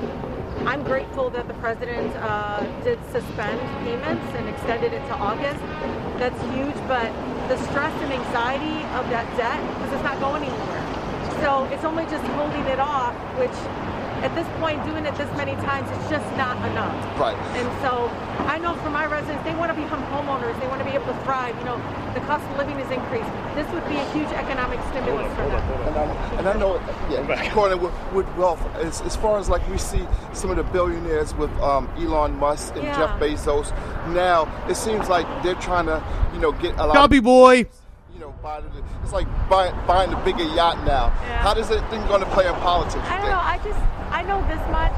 I'm 0.67 0.85
grateful 0.85 1.29
that 1.31 1.49
the 1.49 1.55
president 1.55 2.15
uh, 2.17 2.61
did 2.85 2.99
suspend 3.11 3.61
payments 3.83 4.25
and 4.37 4.49
extended 4.49 4.93
it 4.93 5.05
to 5.09 5.15
August. 5.15 5.61
That's 6.23 6.41
huge, 6.55 6.77
but 6.87 7.11
the 7.49 7.59
stress 7.67 7.93
and 8.03 8.13
anxiety 8.13 8.87
of 8.95 9.11
that 9.11 9.27
debt, 9.37 9.59
because 9.75 9.93
it's 9.93 10.05
not 10.05 10.21
going 10.21 10.45
anywhere. 10.45 10.83
So 11.43 11.65
it's 11.75 11.85
only 11.85 12.05
just 12.07 12.25
holding 12.39 12.63
it 12.71 12.79
off, 12.79 13.15
which 13.37 13.59
at 14.23 14.33
this 14.37 14.47
point, 14.61 14.83
doing 14.87 15.05
it 15.05 15.15
this 15.17 15.31
many 15.37 15.53
times, 15.67 15.91
it's 15.91 16.09
just 16.09 16.25
not 16.37 16.57
enough. 16.71 16.95
Right. 17.19 17.37
And 17.59 17.67
so 17.83 18.09
I 18.47 18.59
know 18.59 18.75
for 18.77 18.91
my 18.91 19.07
residents, 19.07 19.43
they 19.45 19.55
want 19.55 19.75
to 19.75 19.81
become 19.81 20.03
homeowners. 20.15 20.59
They 20.61 20.69
want 20.69 20.79
to 20.81 20.85
be 20.85 20.93
able 20.93 21.07
to 21.07 21.19
thrive. 21.25 21.59
You 21.59 21.65
know, 21.65 21.77
the 22.15 22.21
cost 22.21 22.45
of 22.51 22.57
living 22.57 22.79
is 22.79 22.91
increased. 22.91 23.29
This 23.55 23.69
would 23.75 23.87
be 23.89 23.97
a 23.97 24.05
huge 24.13 24.31
economic 24.31 24.79
stimulus 24.91 25.27
for 25.35 25.43
them. 25.43 25.63
And 25.89 25.97
I, 25.97 26.35
and 26.39 26.49
I 26.49 26.53
know, 26.55 26.77
yeah, 27.11 27.49
according 27.49 27.81
with, 27.81 27.93
with 28.13 28.27
wealth, 28.37 28.65
as, 28.77 29.01
as 29.03 29.17
far 29.17 29.39
as 29.39 29.49
like 29.49 29.67
we 29.69 29.77
see 29.79 30.07
some 30.33 30.51
of 30.51 30.57
the 30.57 30.65
billionaires 30.65 31.35
with 31.35 31.51
um, 31.61 31.89
Elon 31.99 32.37
Musk 32.39 32.77
and 32.77 32.85
Yeah. 32.85 32.97
Jeff 32.97 33.21
Bezos, 33.21 33.71
now 34.15 34.49
it 34.69 34.77
seems 34.77 35.09
like 35.09 35.27
they're 35.43 35.55
trying 35.57 35.87
to, 35.87 36.03
you 36.33 36.39
know, 36.39 36.53
get 36.53 36.75
a 36.79 36.87
lot. 36.87 36.95
Copy 36.95 37.19
boy. 37.19 37.67
You 38.15 38.21
know, 38.21 38.35
buy 38.41 38.63
it's 39.03 39.13
like 39.13 39.27
buying, 39.49 39.75
buying 39.87 40.11
the 40.11 40.17
bigger 40.19 40.45
yacht 40.45 40.79
now. 40.87 41.07
Yeah. 41.07 41.43
How 41.43 41.55
does 41.55 41.69
that 41.71 41.89
thing 41.91 42.07
going 42.07 42.21
to 42.21 42.31
play 42.31 42.47
in 42.47 42.55
politics? 42.57 43.03
I 43.09 43.21
don't 43.21 43.31
know. 43.31 43.41
I 43.41 43.59
just 43.65 44.02
I 44.13 44.21
know 44.23 44.45
this 44.45 44.61
much. 44.69 44.93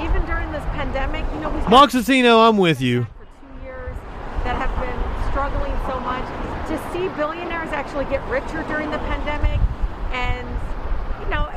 Even 0.00 0.24
during 0.24 0.50
this 0.50 0.64
pandemic, 0.72 1.28
you 1.34 1.40
know, 1.40 1.50
we 1.50 1.60
Moxicino, 1.68 2.48
I'm 2.48 2.56
with 2.56 2.80
you. 2.80 3.04
For 3.04 3.28
two 3.28 3.64
years, 3.64 3.96
that 4.48 4.56
have 4.56 4.72
been 4.80 4.96
struggling 5.28 5.76
so 5.84 6.00
much. 6.00 6.24
To 6.72 6.74
see 6.88 7.12
billionaires 7.20 7.68
actually 7.76 8.06
get 8.06 8.24
richer 8.32 8.64
during 8.64 8.88
the 8.90 8.98
pandemic, 9.12 9.60
and 10.16 10.48
you 11.20 11.28
know, 11.28 11.52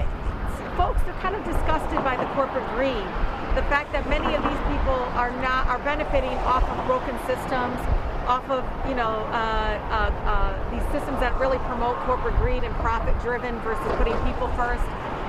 folks 0.76 0.99
are 1.07 1.15
kind 1.23 1.39
of 1.39 1.45
disgusted 1.47 2.03
by 2.03 2.19
the 2.19 2.27
corporate 2.35 2.68
greed. 2.76 3.07
The 3.55 3.64
fact 3.72 3.93
that 3.95 4.03
many 4.10 4.35
of 4.35 4.43
these 4.43 4.64
people 4.68 4.99
are 5.15 5.31
not 5.39 5.68
are 5.72 5.80
benefiting 5.88 6.35
off 6.43 6.68
of 6.68 6.77
broken 6.84 7.15
systems, 7.23 7.80
off 8.27 8.43
of 8.51 8.68
you 8.89 8.95
know 8.95 9.23
uh, 9.31 9.80
uh, 9.88 10.11
uh, 10.27 10.51
these 10.68 10.84
systems 10.91 11.23
that 11.23 11.31
really 11.39 11.60
promote 11.72 11.95
corporate 12.03 12.35
greed 12.43 12.64
and 12.68 12.76
profit 12.84 13.15
driven 13.23 13.55
versus 13.64 13.88
putting 13.95 14.18
people 14.27 14.51
first. 14.60 14.84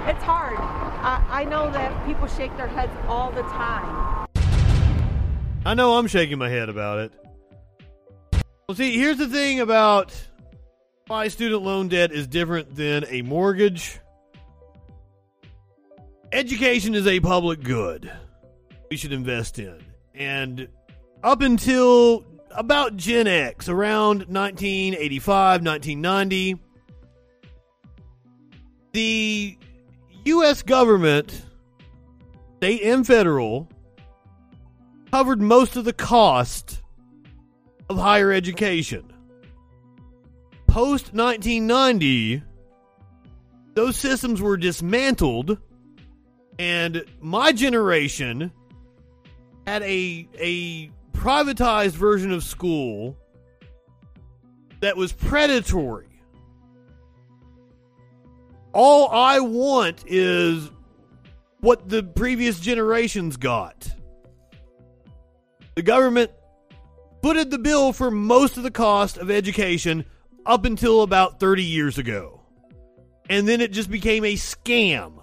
It's 0.07 0.23
hard. 0.23 0.57
I, 0.59 1.25
I 1.31 1.45
know 1.45 1.71
that 1.71 2.07
people 2.07 2.27
shake 2.27 2.55
their 2.59 2.69
heads 2.69 2.93
all 3.09 3.33
the 3.33 3.43
time. 3.43 4.27
I 5.65 5.73
know 5.73 5.97
I'm 5.97 6.07
shaking 6.07 6.37
my 6.37 6.51
head 6.51 6.69
about 6.69 6.99
it. 6.99 7.13
Well, 8.69 8.77
see, 8.77 8.99
here's 8.99 9.17
the 9.17 9.29
thing 9.29 9.61
about 9.61 10.13
why 11.07 11.29
student 11.29 11.63
loan 11.63 11.89
debt 11.89 12.13
is 12.13 12.27
different 12.27 12.75
than 12.75 13.05
a 13.09 13.23
mortgage. 13.23 13.99
education 16.33 16.95
is 16.95 17.07
a 17.07 17.21
public 17.21 17.63
good 17.63 18.11
we 18.91 18.97
should 18.97 19.13
invest 19.13 19.59
in. 19.59 19.83
And 20.15 20.69
up 21.23 21.41
until 21.41 22.25
about 22.51 22.97
Gen 22.97 23.27
X, 23.27 23.69
around 23.69 24.29
1985, 24.29 25.65
1990, 25.65 26.61
the 28.93 29.59
U.S. 30.27 30.63
government, 30.63 31.43
state 32.57 32.83
and 32.83 33.07
federal, 33.07 33.69
covered 35.11 35.41
most 35.41 35.77
of 35.77 35.85
the 35.85 35.93
cost 35.93 36.83
of 37.89 37.99
higher 37.99 38.33
education. 38.33 39.13
Post 40.67 41.13
1990, 41.13 42.43
those 43.75 43.97
systems 43.97 44.41
were 44.41 44.57
dismantled, 44.57 45.59
and 46.59 47.05
my 47.21 47.53
generation 47.53 48.51
had 49.67 49.83
a 49.83 50.29
a 50.39 50.91
privatized 51.13 51.93
version 51.93 52.33
of 52.33 52.43
school 52.43 53.17
that 54.81 54.97
was 54.97 55.13
predatory. 55.13 56.14
All 58.75 59.09
I 59.09 59.39
want 59.39 60.03
is 60.09 60.69
what 61.61 61.89
the 61.89 62.03
previous 62.03 62.59
generations 62.59 63.37
got. 63.37 63.89
The 65.77 65.83
government 65.83 66.33
footed 67.23 67.53
the 67.53 67.59
bill 67.59 67.93
for 67.93 68.11
most 68.11 68.57
of 68.57 68.65
the 68.65 68.73
cost 68.73 69.17
of 69.17 69.31
education 69.31 70.05
up 70.45 70.65
until 70.65 71.03
about 71.03 71.39
30 71.39 71.63
years 71.63 71.99
ago. 71.99 72.43
And 73.31 73.49
then 73.49 73.61
it 73.61 73.71
just 73.71 73.91
became 73.91 74.25
a 74.25 74.35
scam 74.35 75.23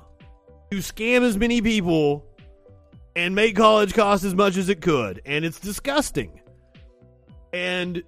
to 0.72 0.78
scam 0.78 1.22
as 1.22 1.38
many 1.38 1.62
people 1.62 2.26
and 3.18 3.36
make 3.36 3.58
college 3.58 3.94
cost 3.94 4.24
as 4.24 4.34
much 4.34 4.56
as 4.56 4.70
it 4.70 4.80
could. 4.80 5.22
And 5.26 5.44
it's 5.44 5.60
disgusting. 5.60 6.40
And 7.52 8.02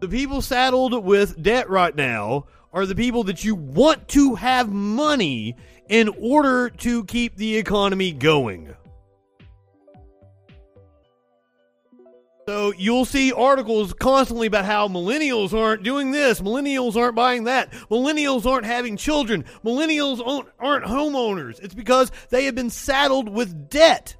the 0.00 0.08
people 0.08 0.40
saddled 0.40 1.04
with 1.04 1.40
debt 1.42 1.68
right 1.68 1.94
now 1.94 2.46
are 2.72 2.86
the 2.86 2.94
people 2.94 3.24
that 3.24 3.44
you 3.44 3.54
want 3.54 4.08
to 4.08 4.34
have 4.34 4.72
money 4.72 5.56
in 5.88 6.08
order 6.20 6.70
to 6.70 7.04
keep 7.04 7.36
the 7.36 7.56
economy 7.56 8.12
going. 8.12 8.74
So 12.48 12.72
you'll 12.78 13.04
see 13.04 13.32
articles 13.32 13.92
constantly 13.92 14.46
about 14.46 14.64
how 14.64 14.86
millennials 14.86 15.52
aren't 15.52 15.82
doing 15.82 16.12
this, 16.12 16.40
millennials 16.40 16.94
aren't 16.94 17.16
buying 17.16 17.44
that, 17.44 17.72
millennials 17.90 18.46
aren't 18.46 18.66
having 18.66 18.96
children, 18.96 19.44
millennials 19.64 20.24
aren't, 20.24 20.48
aren't 20.60 20.84
homeowners. 20.84 21.58
It's 21.60 21.74
because 21.74 22.12
they 22.30 22.44
have 22.44 22.54
been 22.54 22.70
saddled 22.70 23.28
with 23.28 23.68
debt. 23.68 24.14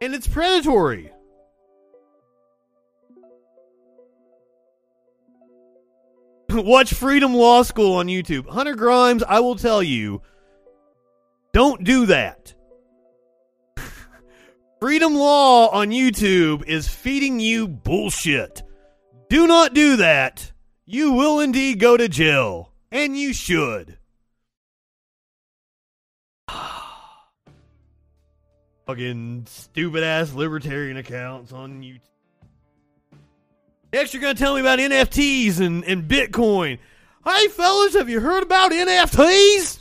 And 0.00 0.12
it's 0.12 0.26
predatory. 0.26 1.12
Watch 6.52 6.94
Freedom 6.94 7.34
Law 7.34 7.62
School 7.62 7.96
on 7.96 8.06
YouTube. 8.06 8.48
Hunter 8.48 8.74
Grimes, 8.74 9.22
I 9.22 9.40
will 9.40 9.56
tell 9.56 9.82
you, 9.82 10.22
don't 11.52 11.84
do 11.84 12.06
that. 12.06 12.54
Freedom 14.80 15.14
Law 15.14 15.68
on 15.68 15.90
YouTube 15.90 16.64
is 16.64 16.88
feeding 16.88 17.38
you 17.38 17.68
bullshit. 17.68 18.62
Do 19.28 19.46
not 19.46 19.74
do 19.74 19.96
that. 19.96 20.52
You 20.86 21.12
will 21.12 21.40
indeed 21.40 21.80
go 21.80 21.98
to 21.98 22.08
jail. 22.08 22.72
And 22.90 23.14
you 23.14 23.34
should. 23.34 23.98
Fucking 28.86 29.44
stupid 29.46 30.02
ass 30.02 30.32
libertarian 30.32 30.96
accounts 30.96 31.52
on 31.52 31.82
YouTube. 31.82 32.00
Next, 33.92 34.12
you're 34.12 34.22
going 34.22 34.36
to 34.36 34.42
tell 34.42 34.54
me 34.54 34.60
about 34.60 34.78
NFTs 34.78 35.60
and, 35.60 35.84
and 35.84 36.08
Bitcoin. 36.08 36.78
Hey, 37.24 37.48
fellas, 37.48 37.94
have 37.94 38.08
you 38.08 38.20
heard 38.20 38.42
about 38.42 38.70
NFTs? 38.72 39.78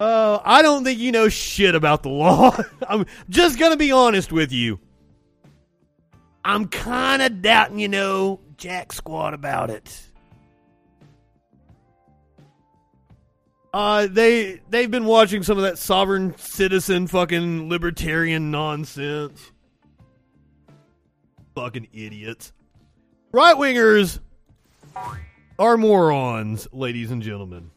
Uh, 0.00 0.40
I 0.42 0.62
don't 0.62 0.82
think 0.82 0.98
you 0.98 1.12
know 1.12 1.28
shit 1.28 1.74
about 1.74 2.02
the 2.02 2.08
law. 2.08 2.56
I'm 2.88 3.04
just 3.28 3.58
gonna 3.58 3.76
be 3.76 3.92
honest 3.92 4.32
with 4.32 4.50
you. 4.50 4.80
I'm 6.42 6.68
kind 6.68 7.20
of 7.20 7.42
doubting 7.42 7.78
you 7.78 7.88
know 7.88 8.40
jack 8.56 8.94
squat 8.94 9.34
about 9.34 9.68
it. 9.68 10.09
Uh, 13.72 14.08
they 14.10 14.60
they've 14.68 14.90
been 14.90 15.04
watching 15.04 15.42
some 15.42 15.56
of 15.56 15.62
that 15.62 15.78
sovereign 15.78 16.36
citizen 16.36 17.06
fucking 17.06 17.68
libertarian 17.68 18.50
nonsense. 18.50 19.52
Fucking 21.54 21.88
idiots. 21.92 22.52
Right 23.32 23.54
wingers 23.54 24.18
are 25.58 25.76
morons, 25.76 26.66
ladies 26.72 27.12
and 27.12 27.22
gentlemen. 27.22 27.70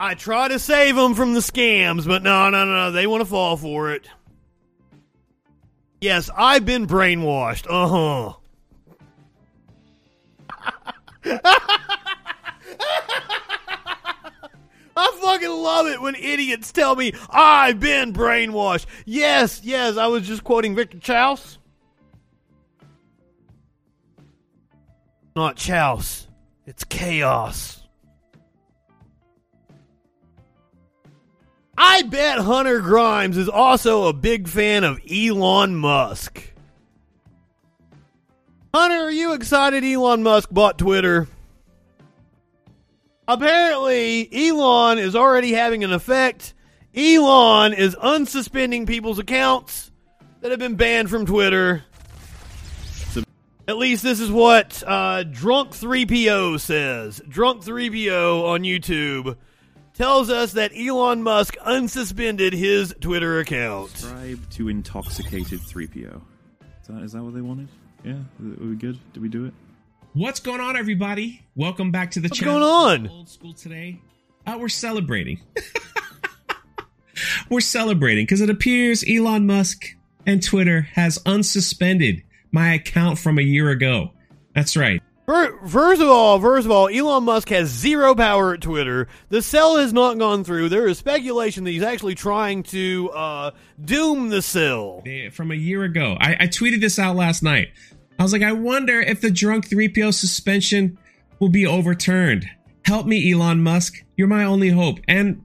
I 0.00 0.14
try 0.14 0.48
to 0.48 0.58
save 0.58 0.96
them 0.96 1.14
from 1.14 1.34
the 1.34 1.40
scams, 1.40 2.06
but 2.06 2.22
no, 2.22 2.48
no, 2.50 2.64
no, 2.64 2.92
they 2.92 3.06
want 3.06 3.20
to 3.20 3.26
fall 3.26 3.56
for 3.56 3.92
it. 3.92 4.08
Yes, 6.00 6.30
I've 6.34 6.64
been 6.64 6.86
brainwashed. 6.86 7.66
Uh 7.68 8.34
huh. 11.24 11.78
I 14.96 15.16
fucking 15.20 15.48
love 15.48 15.86
it 15.86 16.00
when 16.00 16.14
idiots 16.16 16.72
tell 16.72 16.96
me 16.96 17.12
I've 17.30 17.78
been 17.78 18.12
brainwashed. 18.12 18.86
Yes, 19.04 19.60
yes, 19.62 19.96
I 19.96 20.08
was 20.08 20.26
just 20.26 20.42
quoting 20.44 20.74
Victor 20.74 20.98
Chaus. 20.98 21.58
Not 25.36 25.56
Chaus, 25.56 26.26
it's 26.66 26.82
chaos. 26.82 27.78
I 31.80 32.02
bet 32.02 32.40
Hunter 32.40 32.80
Grimes 32.80 33.36
is 33.36 33.48
also 33.48 34.08
a 34.08 34.12
big 34.12 34.48
fan 34.48 34.82
of 34.82 35.00
Elon 35.08 35.76
Musk. 35.76 36.42
Hunter, 38.74 38.96
are 38.96 39.10
you 39.12 39.32
excited 39.32 39.84
Elon 39.84 40.24
Musk 40.24 40.50
bought 40.50 40.76
Twitter? 40.76 41.28
Apparently, 43.28 44.26
Elon 44.32 44.98
is 44.98 45.14
already 45.14 45.52
having 45.52 45.84
an 45.84 45.92
effect. 45.92 46.54
Elon 46.96 47.74
is 47.74 47.94
unsuspending 47.94 48.86
people's 48.86 49.18
accounts 49.18 49.92
that 50.40 50.50
have 50.50 50.58
been 50.58 50.76
banned 50.76 51.10
from 51.10 51.26
Twitter. 51.26 51.84
At 53.68 53.76
least 53.76 54.02
this 54.02 54.18
is 54.18 54.30
what 54.30 54.82
uh, 54.86 55.24
Drunk 55.24 55.72
3PO 55.72 56.58
says. 56.58 57.20
Drunk 57.28 57.62
3PO 57.62 58.44
on 58.44 58.62
YouTube 58.62 59.36
tells 59.92 60.30
us 60.30 60.52
that 60.52 60.72
Elon 60.74 61.22
Musk 61.22 61.54
unsuspended 61.58 62.54
his 62.54 62.94
Twitter 62.98 63.40
account. 63.40 63.90
Subscribe 63.90 64.50
to 64.52 64.70
Intoxicated 64.70 65.60
3PO. 65.60 66.22
Is 66.80 66.88
that, 66.88 67.02
is 67.02 67.12
that 67.12 67.22
what 67.22 67.34
they 67.34 67.42
wanted? 67.42 67.68
Yeah? 68.02 68.12
Are 68.12 68.66
we 68.66 68.74
good? 68.74 68.98
Did 69.12 69.22
we 69.22 69.28
do 69.28 69.44
it? 69.44 69.52
What's 70.14 70.40
going 70.40 70.60
on, 70.60 70.76
everybody? 70.76 71.44
Welcome 71.54 71.90
back 71.90 72.12
to 72.12 72.20
the 72.20 72.28
What's 72.28 72.38
channel. 72.40 72.60
What's 72.60 72.98
going 72.98 73.06
on? 73.06 73.08
Old 73.08 73.28
school 73.28 73.52
today. 73.52 74.00
Uh, 74.46 74.56
we're 74.58 74.68
celebrating. 74.70 75.40
we're 77.50 77.60
celebrating 77.60 78.24
because 78.24 78.40
it 78.40 78.48
appears 78.48 79.04
Elon 79.08 79.46
Musk 79.46 79.84
and 80.26 80.42
Twitter 80.42 80.82
has 80.94 81.18
unsuspended 81.20 82.24
my 82.50 82.72
account 82.72 83.18
from 83.18 83.38
a 83.38 83.42
year 83.42 83.68
ago. 83.68 84.12
That's 84.54 84.76
right. 84.76 85.02
First 85.26 86.00
of 86.00 86.08
all, 86.08 86.40
first 86.40 86.64
of 86.64 86.70
all, 86.70 86.88
Elon 86.88 87.24
Musk 87.24 87.50
has 87.50 87.68
zero 87.68 88.14
power 88.14 88.54
at 88.54 88.62
Twitter. 88.62 89.08
The 89.28 89.42
sell 89.42 89.76
has 89.76 89.92
not 89.92 90.18
gone 90.18 90.42
through. 90.42 90.70
There 90.70 90.86
is 90.86 90.96
speculation 90.96 91.64
that 91.64 91.70
he's 91.70 91.82
actually 91.82 92.14
trying 92.14 92.62
to 92.64 93.10
uh, 93.10 93.50
doom 93.84 94.30
the 94.30 94.40
sell. 94.40 95.04
From 95.32 95.50
a 95.50 95.54
year 95.54 95.84
ago. 95.84 96.16
I, 96.18 96.36
I 96.40 96.46
tweeted 96.46 96.80
this 96.80 96.98
out 96.98 97.14
last 97.14 97.42
night. 97.42 97.68
I 98.18 98.22
was 98.22 98.32
like, 98.32 98.42
I 98.42 98.52
wonder 98.52 99.00
if 99.00 99.20
the 99.20 99.30
drunk 99.30 99.68
3PO 99.68 100.12
suspension 100.12 100.98
will 101.38 101.50
be 101.50 101.66
overturned. 101.66 102.46
Help 102.84 103.06
me, 103.06 103.32
Elon 103.32 103.62
Musk. 103.62 104.02
You're 104.16 104.26
my 104.28 104.44
only 104.44 104.70
hope. 104.70 104.98
And 105.06 105.44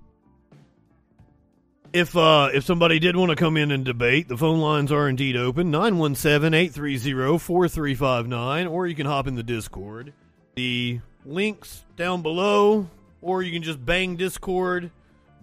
If 1.91 2.15
uh, 2.17 2.49
if 2.53 2.63
somebody 2.63 2.97
did 2.99 3.15
want 3.15 3.29
to 3.29 3.35
come 3.35 3.57
in 3.57 3.69
and 3.71 3.85
debate, 3.85 4.27
the 4.27 4.37
phone 4.37 4.59
lines 4.59 4.91
are 4.91 5.07
indeed 5.07 5.35
open 5.35 5.69
917 5.69 6.53
830 6.53 7.37
4359, 7.37 8.67
or 8.67 8.87
you 8.87 8.95
can 8.95 9.05
hop 9.05 9.27
in 9.27 9.35
the 9.35 9.43
Discord. 9.43 10.13
The 10.55 10.99
links 11.25 11.83
down 11.95 12.23
below, 12.23 12.89
or 13.21 13.43
you 13.43 13.51
can 13.51 13.61
just 13.61 13.85
bang 13.85 14.15
Discord, 14.15 14.89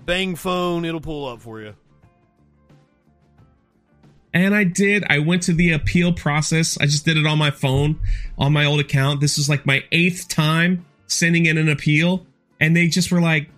bang 0.04 0.34
phone, 0.34 0.84
it'll 0.84 1.00
pull 1.00 1.28
up 1.28 1.40
for 1.40 1.60
you. 1.60 1.74
And 4.32 4.54
I 4.54 4.64
did. 4.64 5.04
I 5.08 5.18
went 5.18 5.42
to 5.44 5.52
the 5.52 5.72
appeal 5.72 6.12
process. 6.12 6.78
I 6.78 6.86
just 6.86 7.04
did 7.04 7.16
it 7.16 7.26
on 7.26 7.38
my 7.38 7.50
phone, 7.50 7.98
on 8.38 8.52
my 8.52 8.64
old 8.64 8.78
account. 8.80 9.20
This 9.20 9.38
is 9.38 9.48
like 9.48 9.66
my 9.66 9.82
eighth 9.90 10.28
time 10.28 10.84
sending 11.08 11.46
in 11.46 11.58
an 11.58 11.68
appeal. 11.68 12.26
And 12.60 12.76
they 12.76 12.86
just 12.86 13.10
were 13.10 13.20
like, 13.20 13.48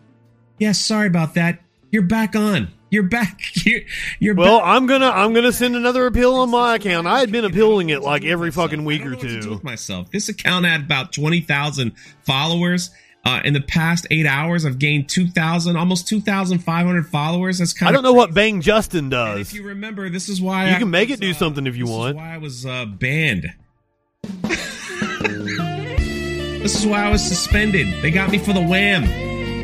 yeah, 0.58 0.72
sorry 0.72 1.08
about 1.08 1.34
that. 1.34 1.60
You're 1.90 2.02
back 2.02 2.34
on. 2.34 2.68
You're 2.90 3.02
back. 3.04 3.40
You're, 3.66 3.80
you're 4.18 4.34
Well, 4.34 4.58
back. 4.60 4.68
I'm 4.68 4.86
gonna 4.86 5.08
I'm 5.08 5.32
gonna 5.32 5.50
send 5.52 5.76
another 5.76 6.04
appeal 6.06 6.34
on 6.34 6.50
my 6.50 6.74
account. 6.74 7.06
I 7.06 7.20
had 7.20 7.32
been 7.32 7.46
appealing 7.46 7.88
it 7.88 8.02
like 8.02 8.22
every 8.22 8.50
fucking 8.50 8.84
week 8.84 9.06
or 9.06 9.16
two. 9.16 9.58
myself. 9.62 10.10
This 10.10 10.28
account 10.28 10.66
had 10.66 10.82
about 10.82 11.10
20,000 11.10 11.92
followers. 12.22 12.90
Uh, 13.24 13.40
in 13.44 13.52
the 13.54 13.60
past 13.60 14.04
eight 14.10 14.26
hours, 14.26 14.64
I've 14.64 14.80
gained 14.80 15.08
2,000, 15.08 15.76
almost 15.76 16.08
2,500 16.08 17.06
followers. 17.06 17.58
That's 17.58 17.72
kind 17.72 17.88
I 17.90 17.92
don't 17.92 18.02
know 18.02 18.12
what 18.12 18.34
Bang 18.34 18.60
Justin 18.60 19.10
does. 19.10 19.38
If 19.40 19.54
you 19.54 19.62
remember, 19.62 20.08
this 20.10 20.28
is 20.28 20.42
why 20.42 20.68
You 20.68 20.74
I 20.74 20.78
can 20.80 20.90
make 20.90 21.08
was, 21.08 21.18
it 21.18 21.20
do 21.20 21.30
uh, 21.30 21.34
something 21.34 21.66
if 21.68 21.76
you 21.76 21.86
want. 21.86 22.16
this 22.16 22.16
want. 22.16 22.16
Is 22.16 22.16
why 22.16 22.34
I 22.34 22.38
was 22.38 22.66
uh, 22.66 22.84
banned. 22.86 23.46
this 26.62 26.78
is 26.78 26.86
why 26.86 27.04
I 27.04 27.10
was 27.10 27.22
suspended. 27.24 28.02
They 28.02 28.10
got 28.10 28.30
me 28.30 28.38
for 28.38 28.52
the 28.52 28.62
wham. 28.62 29.02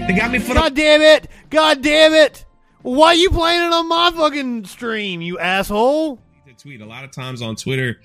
They 0.07 0.15
got 0.17 0.31
me 0.31 0.39
for 0.39 0.55
God 0.55 0.75
the. 0.75 0.83
damn 0.83 1.03
it! 1.03 1.29
God 1.51 1.83
damn 1.83 2.13
it! 2.13 2.45
Why 2.83 3.09
are 3.09 3.15
you 3.15 3.31
playing 3.31 3.63
it 3.63 3.73
on 3.73 3.89
my 3.89 4.11
fucking 4.15 4.65
stream, 4.67 5.21
you 5.21 5.39
asshole? 5.39 6.21
Tweet 6.59 6.81
a 6.81 6.87
lot 6.87 7.05
of 7.05 7.13
times 7.13 7.41
on 7.41 7.55
Twitter. 7.55 8.01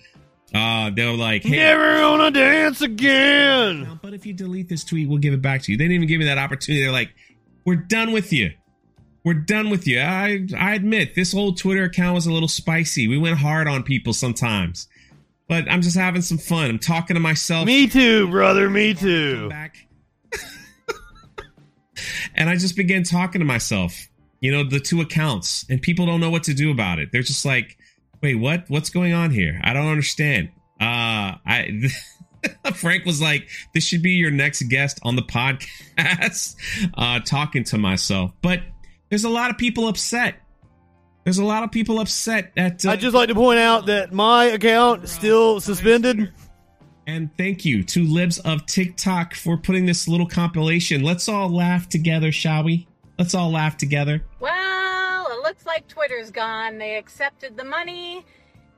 Uh, 0.53 0.91
they 0.91 1.05
were 1.05 1.13
like, 1.13 1.43
"Hey, 1.43 1.57
Never 1.57 1.97
gonna 1.97 2.31
dance 2.31 2.81
again. 2.81 3.99
But 4.01 4.13
if 4.13 4.25
you 4.25 4.33
delete 4.33 4.69
this 4.69 4.83
tweet, 4.83 5.09
we'll 5.09 5.17
give 5.17 5.33
it 5.33 5.41
back 5.41 5.63
to 5.63 5.71
you. 5.71 5.77
They 5.77 5.85
didn't 5.85 5.95
even 5.95 6.07
give 6.07 6.19
me 6.19 6.25
that 6.25 6.37
opportunity. 6.37 6.83
They're 6.83 6.91
like, 6.91 7.09
we're 7.65 7.75
done 7.75 8.11
with 8.11 8.31
you. 8.31 8.51
We're 9.23 9.33
done 9.35 9.69
with 9.69 9.87
you. 9.87 10.01
I 10.01 10.45
I 10.57 10.75
admit 10.75 11.15
this 11.15 11.33
old 11.33 11.57
Twitter 11.57 11.85
account 11.85 12.13
was 12.13 12.27
a 12.27 12.33
little 12.33 12.49
spicy. 12.49 13.07
We 13.07 13.17
went 13.17 13.37
hard 13.37 13.67
on 13.67 13.83
people 13.83 14.13
sometimes. 14.13 14.87
But 15.47 15.69
I'm 15.71 15.81
just 15.81 15.97
having 15.97 16.21
some 16.21 16.37
fun. 16.37 16.69
I'm 16.69 16.79
talking 16.79 17.15
to 17.15 17.19
myself. 17.19 17.65
Me 17.65 17.87
too, 17.87 18.29
brother. 18.29 18.69
Me 18.69 18.93
too. 18.93 19.51
and 22.35 22.49
I 22.49 22.55
just 22.55 22.75
began 22.75 23.03
talking 23.03 23.39
to 23.39 23.45
myself. 23.45 24.07
You 24.39 24.51
know, 24.51 24.63
the 24.63 24.79
two 24.79 24.99
accounts, 24.99 25.65
and 25.69 25.81
people 25.81 26.05
don't 26.05 26.19
know 26.19 26.29
what 26.29 26.43
to 26.43 26.53
do 26.53 26.69
about 26.69 26.99
it. 26.99 27.13
They're 27.13 27.21
just 27.21 27.45
like, 27.45 27.77
"Wait, 28.23 28.35
what? 28.35 28.63
What's 28.69 28.89
going 28.89 29.13
on 29.13 29.29
here? 29.29 29.59
I 29.63 29.73
don't 29.73 29.87
understand." 29.87 30.49
Uh, 30.81 31.37
I 31.45 31.91
Frank 32.73 33.05
was 33.05 33.21
like, 33.21 33.49
"This 33.73 33.83
should 33.83 34.01
be 34.01 34.11
your 34.11 34.31
next 34.31 34.63
guest 34.63 34.99
on 35.03 35.15
the 35.15 35.21
podcast." 35.21 36.55
uh, 36.97 37.19
talking 37.19 37.63
to 37.65 37.77
myself, 37.77 38.31
but 38.41 38.61
there's 39.09 39.25
a 39.25 39.29
lot 39.29 39.51
of 39.51 39.57
people 39.57 39.87
upset. 39.87 40.35
There's 41.25 41.37
a 41.37 41.45
lot 41.45 41.63
of 41.63 41.71
people 41.71 41.99
upset 41.99 42.51
at. 42.57 42.85
Uh, 42.85 42.91
I'd 42.91 43.01
just 43.01 43.13
like 43.13 43.27
to 43.27 43.35
point 43.35 43.59
out 43.59 43.85
that 43.87 44.13
my 44.13 44.45
account 44.45 45.07
still 45.09 45.59
suspended. 45.59 46.31
And 47.05 47.29
thank 47.37 47.65
you 47.65 47.83
to 47.83 48.05
Libs 48.05 48.39
of 48.39 48.65
TikTok 48.65 49.33
for 49.33 49.57
putting 49.57 49.85
this 49.85 50.07
little 50.07 50.27
compilation. 50.27 51.03
Let's 51.03 51.27
all 51.27 51.49
laugh 51.49 51.89
together, 51.89 52.31
shall 52.31 52.63
we? 52.63 52.87
Let's 53.19 53.35
all 53.35 53.51
laugh 53.51 53.75
together. 53.75 54.23
Well, 54.39 54.51
it 54.53 54.82
looks 55.53 55.67
like 55.67 55.87
Twitter's 55.87 56.31
gone. 56.31 56.79
They 56.79 56.95
accepted 56.97 57.55
the 57.55 57.63
money, 57.63 58.25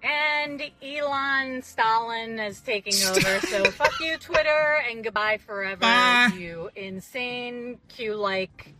and 0.03 0.61
Elon 0.83 1.61
Stalin 1.61 2.37
is 2.37 2.59
taking 2.59 2.93
over. 3.07 3.39
So 3.47 3.63
fuck 3.71 3.97
you, 4.01 4.17
Twitter, 4.17 4.83
and 4.89 5.01
goodbye 5.01 5.37
forever, 5.37 5.79
Bye. 5.79 6.31
you 6.37 6.69
insane 6.75 7.77
Q-like 7.87 8.73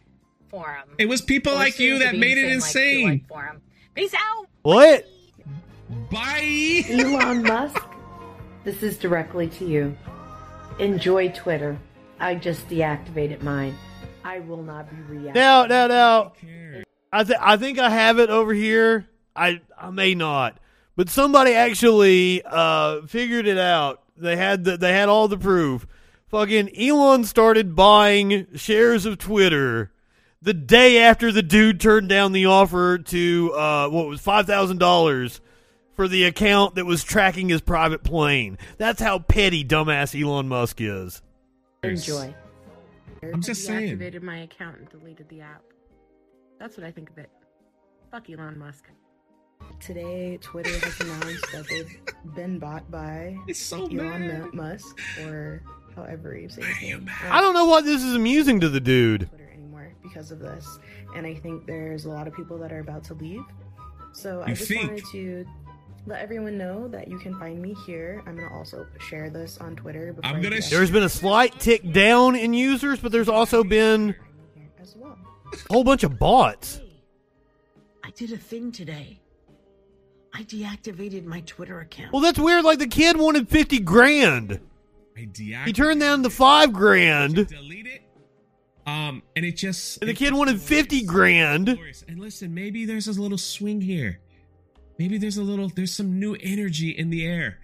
forum. 0.49 0.89
It 0.97 1.05
was 1.05 1.22
people 1.22 1.53
Or 1.53 1.55
like 1.55 1.80
you 1.80 1.99
that 1.99 2.17
made 2.17 2.38
it 2.38 2.51
insane-like 2.51 2.53
insane. 2.53 2.99
Q-like 2.99 3.27
forum. 3.30 3.61
Peace 3.93 4.13
out. 4.13 4.47
What? 4.63 5.05
Bye. 6.11 6.84
Elon 6.89 7.43
Musk, 7.43 7.81
this 8.65 8.84
is 8.84 8.97
directly 8.97 9.47
to 9.47 9.65
you. 9.65 9.97
Enjoy 10.80 11.30
Twitter. 11.30 11.80
I 12.19 12.35
just 12.35 12.67
deactivated 12.67 13.41
mine. 13.41 13.73
I 14.26 14.39
will 14.39 14.63
not 14.63 14.89
be 14.89 14.97
reacting. 15.03 15.34
Now, 15.34 15.65
now, 15.65 15.88
now. 15.88 16.34
I 17.15 17.23
th- 17.23 17.39
I 17.41 17.55
think 17.55 17.79
I 17.79 17.89
have 17.89 18.19
it 18.19 18.29
over 18.29 18.53
here. 18.53 19.07
I 19.35 19.61
I 19.79 19.89
may 19.89 20.15
not, 20.15 20.57
but 20.97 21.09
somebody 21.09 21.53
actually 21.53 22.41
uh 22.45 23.03
figured 23.07 23.47
it 23.47 23.57
out. 23.57 24.03
They 24.17 24.35
had 24.35 24.65
the, 24.65 24.75
they 24.75 24.91
had 24.91 25.07
all 25.07 25.29
the 25.29 25.37
proof. 25.37 25.87
Fucking 26.27 26.77
Elon 26.77 27.23
started 27.23 27.73
buying 27.73 28.47
shares 28.55 29.05
of 29.05 29.17
Twitter 29.17 29.93
the 30.41 30.53
day 30.53 30.97
after 31.01 31.31
the 31.31 31.41
dude 31.41 31.79
turned 31.79 32.09
down 32.09 32.33
the 32.33 32.47
offer 32.47 32.97
to 32.97 33.53
uh 33.53 33.87
what 33.87 34.07
was 34.07 34.19
five 34.19 34.45
thousand 34.45 34.79
dollars 34.79 35.39
for 35.93 36.09
the 36.09 36.25
account 36.25 36.75
that 36.75 36.85
was 36.85 37.01
tracking 37.01 37.47
his 37.47 37.61
private 37.61 38.03
plane. 38.03 38.57
That's 38.77 39.01
how 39.01 39.19
petty 39.19 39.63
dumbass 39.63 40.21
Elon 40.21 40.49
Musk 40.49 40.81
is. 40.81 41.21
Enjoy. 41.81 42.35
I'm 43.23 43.41
just 43.41 43.65
saying. 43.65 43.97
Deactivated 43.97 44.21
my 44.21 44.39
account 44.39 44.79
and 44.79 44.89
deleted 44.89 45.29
the 45.29 45.39
app. 45.39 45.61
That's 46.60 46.77
what 46.77 46.86
I 46.86 46.91
think 46.91 47.10
of 47.10 47.18
it. 47.18 47.30
Fuck 48.11 48.30
Elon 48.30 48.57
Musk. 48.57 48.86
Today, 49.80 50.38
Twitter 50.41 50.69
has 50.80 50.99
announced 50.99 51.52
that 51.52 51.68
they've 51.68 51.99
been 52.36 52.60
bought 52.60 52.90
by 52.91 53.36
so 53.53 53.86
Elon 53.88 54.49
Musk, 54.53 54.99
or 55.22 55.61
however 55.95 56.38
you 56.38 56.49
say 56.49 56.61
his 56.64 56.82
name. 56.82 57.10
I 57.30 57.41
don't 57.41 57.53
know 57.53 57.65
what 57.65 57.84
this 57.86 58.03
is 58.03 58.15
amusing 58.15 58.60
to 58.61 58.69
the 58.69 58.80
dude. 58.80 59.30
anymore 59.53 59.94
because 60.03 60.32
of 60.32 60.40
this, 60.40 60.80
and 61.15 61.26
I 61.26 61.36
think 61.36 61.65
there's 61.65 62.06
a 62.06 62.10
lot 62.10 62.27
of 62.27 62.34
people 62.36 62.57
that 62.60 62.72
are 62.72 62.80
about 62.80 63.03
to 63.06 63.14
leave. 63.15 63.44
So 64.14 64.41
I 64.41 64.49
You 64.49 64.56
just 64.56 64.68
think? 64.69 64.88
wanted 64.90 65.06
to 65.11 65.45
let 66.06 66.22
everyone 66.22 66.57
know 66.57 66.88
that 66.90 67.07
you 67.07 67.18
can 67.18 67.38
find 67.40 67.61
me 67.61 67.76
here. 67.86 68.22
I'm 68.27 68.36
gonna 68.38 68.53
also 68.56 68.86
share 68.99 69.30
this 69.30 69.57
on 69.57 69.76
Twitter. 69.76 70.14
Before 70.14 70.30
I'm 70.30 70.41
gonna. 70.41 70.61
do 70.61 70.69
There's 70.69 70.91
been 70.91 71.03
a 71.03 71.10
slight 71.10 71.60
tick 71.60 71.91
down 71.91 72.36
in 72.36 72.53
users, 72.53 72.99
but 72.99 73.11
there's 73.11 73.30
also 73.30 73.64
been 73.64 74.15
as 74.80 74.95
well. 74.95 75.18
A 75.69 75.73
whole 75.73 75.84
bunch 75.84 76.03
of 76.03 76.18
bots. 76.19 76.82
I 78.03 78.11
did 78.11 78.32
a 78.32 78.38
thing 78.38 78.72
today. 78.72 79.19
I 80.34 80.44
deactivated 80.44 81.26
my 81.26 81.41
Twitter 81.41 81.80
account. 81.80 82.11
Well, 82.11 82.22
that's 82.22 82.38
weird. 82.38 82.65
Like 82.65 82.80
the 82.80 82.88
kid 82.88 83.18
wanted 83.18 83.48
fifty 83.49 83.80
grand. 83.80 84.60
I 85.18 85.22
deactivated. 85.22 85.65
He 85.65 85.73
turned 85.73 86.02
down 86.02 86.22
the 86.22 86.30
five 86.30 86.73
grand. 86.73 87.48
Delete 87.48 87.88
it. 87.88 88.02
Um, 88.86 89.23
and 89.36 89.45
it 89.45 89.53
just 89.53 89.99
And 90.02 90.10
the 90.10 90.14
kid 90.14 90.34
wanted 90.34 90.61
fifty 90.61 91.03
grand. 91.03 91.69
And 91.69 92.19
listen, 92.19 92.53
maybe 92.53 92.86
there's 92.86 93.07
a 93.07 93.19
little 93.19 93.38
swing 93.38 93.82
here. 93.82 94.19
Maybe 94.99 95.18
there's 95.18 95.38
a 95.38 95.44
little 95.44 95.69
there's 95.69 95.94
some 95.94 96.19
new 96.19 96.36
energy 96.40 96.90
in 96.90 97.10
the 97.10 97.26
air. 97.26 97.60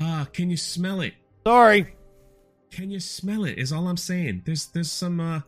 Ah, 0.00 0.26
can 0.32 0.50
you 0.50 0.56
smell 0.56 1.00
it? 1.00 1.14
Sorry. 1.46 1.94
Can 2.70 2.90
you 2.90 3.00
smell 3.00 3.44
it? 3.44 3.58
Is 3.58 3.72
all 3.72 3.88
I'm 3.88 3.96
saying. 3.96 4.42
There's 4.44 4.66
there's 4.66 4.90
some 4.90 5.20
uh 5.20 5.40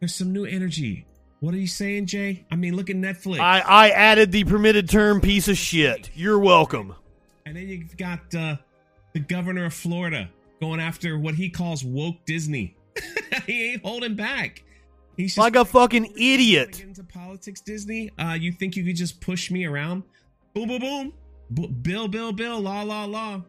there's 0.00 0.14
some 0.14 0.32
new 0.32 0.44
energy. 0.44 1.04
What 1.40 1.54
are 1.54 1.58
you 1.58 1.66
saying, 1.66 2.06
Jay? 2.06 2.44
I 2.50 2.56
mean, 2.56 2.74
look 2.76 2.88
at 2.90 2.96
Netflix. 2.96 3.40
I 3.40 3.60
I 3.60 3.90
added 3.90 4.32
the 4.32 4.44
permitted 4.44 4.88
term 4.88 5.20
piece 5.20 5.48
of 5.48 5.56
shit. 5.56 6.10
You're 6.14 6.38
welcome. 6.38 6.94
And 7.44 7.56
then 7.56 7.68
you've 7.68 7.96
got 7.96 8.34
uh, 8.34 8.56
the 9.12 9.20
governor 9.20 9.66
of 9.66 9.74
Florida 9.74 10.28
going 10.60 10.80
after 10.80 11.18
what 11.18 11.34
he 11.34 11.48
calls 11.50 11.84
woke 11.84 12.16
Disney. 12.26 12.76
he 13.46 13.72
ain't 13.72 13.82
holding 13.84 14.14
back. 14.14 14.62
He's 15.16 15.30
just 15.30 15.38
Like 15.38 15.56
a 15.56 15.64
fucking 15.64 16.12
idiot. 16.18 16.80
Into 16.80 17.04
politics, 17.04 17.60
Disney. 17.60 18.10
Uh, 18.18 18.36
you 18.38 18.52
think 18.52 18.76
you 18.76 18.84
could 18.84 18.96
just 18.96 19.20
push 19.20 19.50
me 19.50 19.64
around? 19.64 20.02
Boom, 20.54 20.68
boom, 20.68 20.80
boom. 20.80 21.12
B- 21.54 21.68
bill, 21.68 22.08
bill, 22.08 22.32
bill. 22.32 22.60
Law, 22.60 22.82
law, 22.82 23.04
law. 23.04 23.42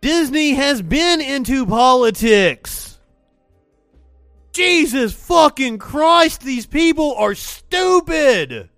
Disney 0.00 0.54
has 0.54 0.82
been 0.82 1.20
into 1.20 1.66
politics. 1.66 2.91
Jesus 4.52 5.12
fucking 5.14 5.78
Christ, 5.78 6.42
these 6.42 6.66
people 6.66 7.14
are 7.14 7.34
stupid. 7.34 8.68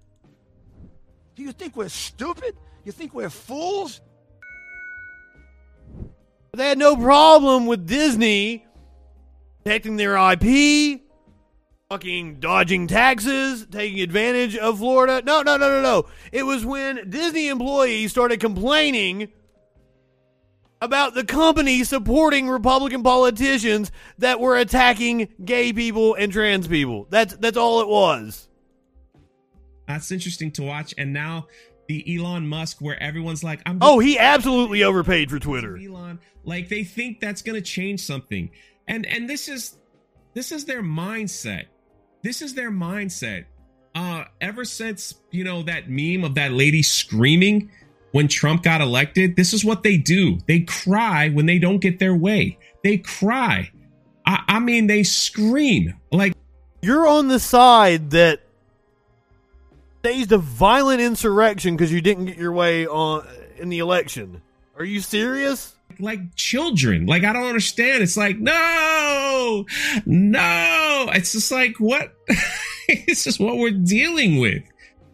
Do 1.35 1.43
you 1.43 1.53
think 1.53 1.77
we're 1.77 1.89
stupid? 1.89 2.57
You 2.85 2.93
think 2.93 3.13
we're 3.13 3.31
fools? 3.31 4.01
They 6.53 6.69
had 6.69 6.79
no 6.79 6.95
problem 6.97 7.67
with 7.67 7.87
Disney 7.87 8.65
protecting 9.65 9.97
their 9.97 10.17
IP, 10.17 11.01
fucking 11.89 12.39
dodging 12.39 12.87
taxes, 12.87 13.67
taking 13.69 14.01
advantage 14.01 14.57
of 14.57 14.79
Florida. 14.79 15.23
No, 15.25 15.43
no, 15.43 15.57
no, 15.57 15.69
no, 15.69 15.83
no. 15.83 16.07
It 16.31 16.45
was 16.45 16.65
when 16.65 17.11
Disney 17.11 17.49
employees 17.49 18.13
started 18.13 18.39
complaining 18.39 19.33
about 20.85 21.15
the 21.15 21.25
company 21.25 21.83
supporting 21.83 22.49
Republican 22.49 23.03
politicians 23.03 23.91
that 24.19 24.39
were 24.39 24.57
attacking 24.57 25.29
gay 25.45 25.73
people 25.73 26.15
and 26.15 26.31
trans 26.31 26.69
people. 26.69 27.07
That's 27.11 27.35
that's 27.37 27.57
all 27.57 27.81
it 27.81 27.89
was. 27.89 28.49
That's 29.89 30.13
interesting 30.13 30.51
to 30.53 30.63
watch. 30.63 30.95
And 30.97 31.13
now 31.13 31.47
the 31.89 32.19
Elon 32.19 32.47
Musk, 32.47 32.81
where 32.81 33.03
everyone's 33.03 33.43
like, 33.43 33.61
"I'm." 33.67 33.79
Oh, 33.81 33.99
he 33.99 34.19
absolutely 34.19 34.85
overpaid 34.85 35.31
for 35.31 35.39
Twitter. 35.39 35.77
Elon, 35.77 36.21
like 36.45 36.69
they 36.69 36.85
think 36.85 37.21
that's 37.21 37.43
going 37.43 37.57
to 37.57 37.63
change 37.63 38.01
something, 38.01 38.51
and 38.87 39.07
and 39.07 39.29
this 39.29 39.49
is 39.49 39.79
this 40.35 40.53
is 40.53 40.65
their 40.65 40.83
mindset. 40.83 41.65
This 42.23 42.43
is 42.43 42.55
their 42.55 42.71
mindset. 42.71 43.47
Uh, 43.95 44.25
ever 44.41 44.65
since 44.65 45.15
you 45.31 45.45
know 45.45 45.63
that 45.63 45.89
meme 45.89 46.25
of 46.25 46.35
that 46.35 46.53
lady 46.53 46.83
screaming 46.83 47.71
when 48.15 48.29
Trump 48.29 48.63
got 48.63 48.81
elected, 48.81 49.35
this 49.35 49.53
is 49.53 49.65
what 49.65 49.83
they 49.83 49.97
do. 49.97 50.39
They 50.47 50.61
cry 50.61 51.31
when 51.31 51.47
they 51.47 51.59
don't 51.59 51.79
get 51.79 51.99
their 51.99 52.15
way. 52.15 52.57
They 52.85 52.99
cry. 52.99 53.73
I, 54.25 54.41
I 54.47 54.59
mean, 54.61 54.87
they 54.87 55.03
scream 55.03 55.95
like 56.13 56.33
You're 56.81 57.09
on 57.09 57.27
the 57.27 57.41
side 57.41 58.13
that 58.13 58.43
staged 59.99 60.31
a 60.31 60.39
violent 60.39 61.01
insurrection 61.01 61.75
because 61.75 61.93
you 61.93 62.01
didn't 62.01 62.27
get 62.27 62.37
your 62.37 62.53
way 62.53 62.87
on 62.87 63.27
in 63.59 63.69
the 63.69 63.81
election. 63.81 64.41
Are 64.79 64.85
you 64.85 65.01
serious? 65.01 65.75
like 65.99 66.37
children. 66.37 67.07
Like 67.07 67.25
I 67.25 67.33
don't 67.33 67.47
understand. 67.47 68.05
It's 68.05 68.17
like 68.17 68.39
no, 68.39 69.67
no. 70.07 71.11
It's 71.13 71.33
just 71.33 71.51
like 71.51 71.79
what? 71.79 72.15
it's 72.89 73.25
just 73.25 73.41
what 73.41 73.57
we're 73.57 73.73
dealing 73.73 74.39
with. 74.39 74.63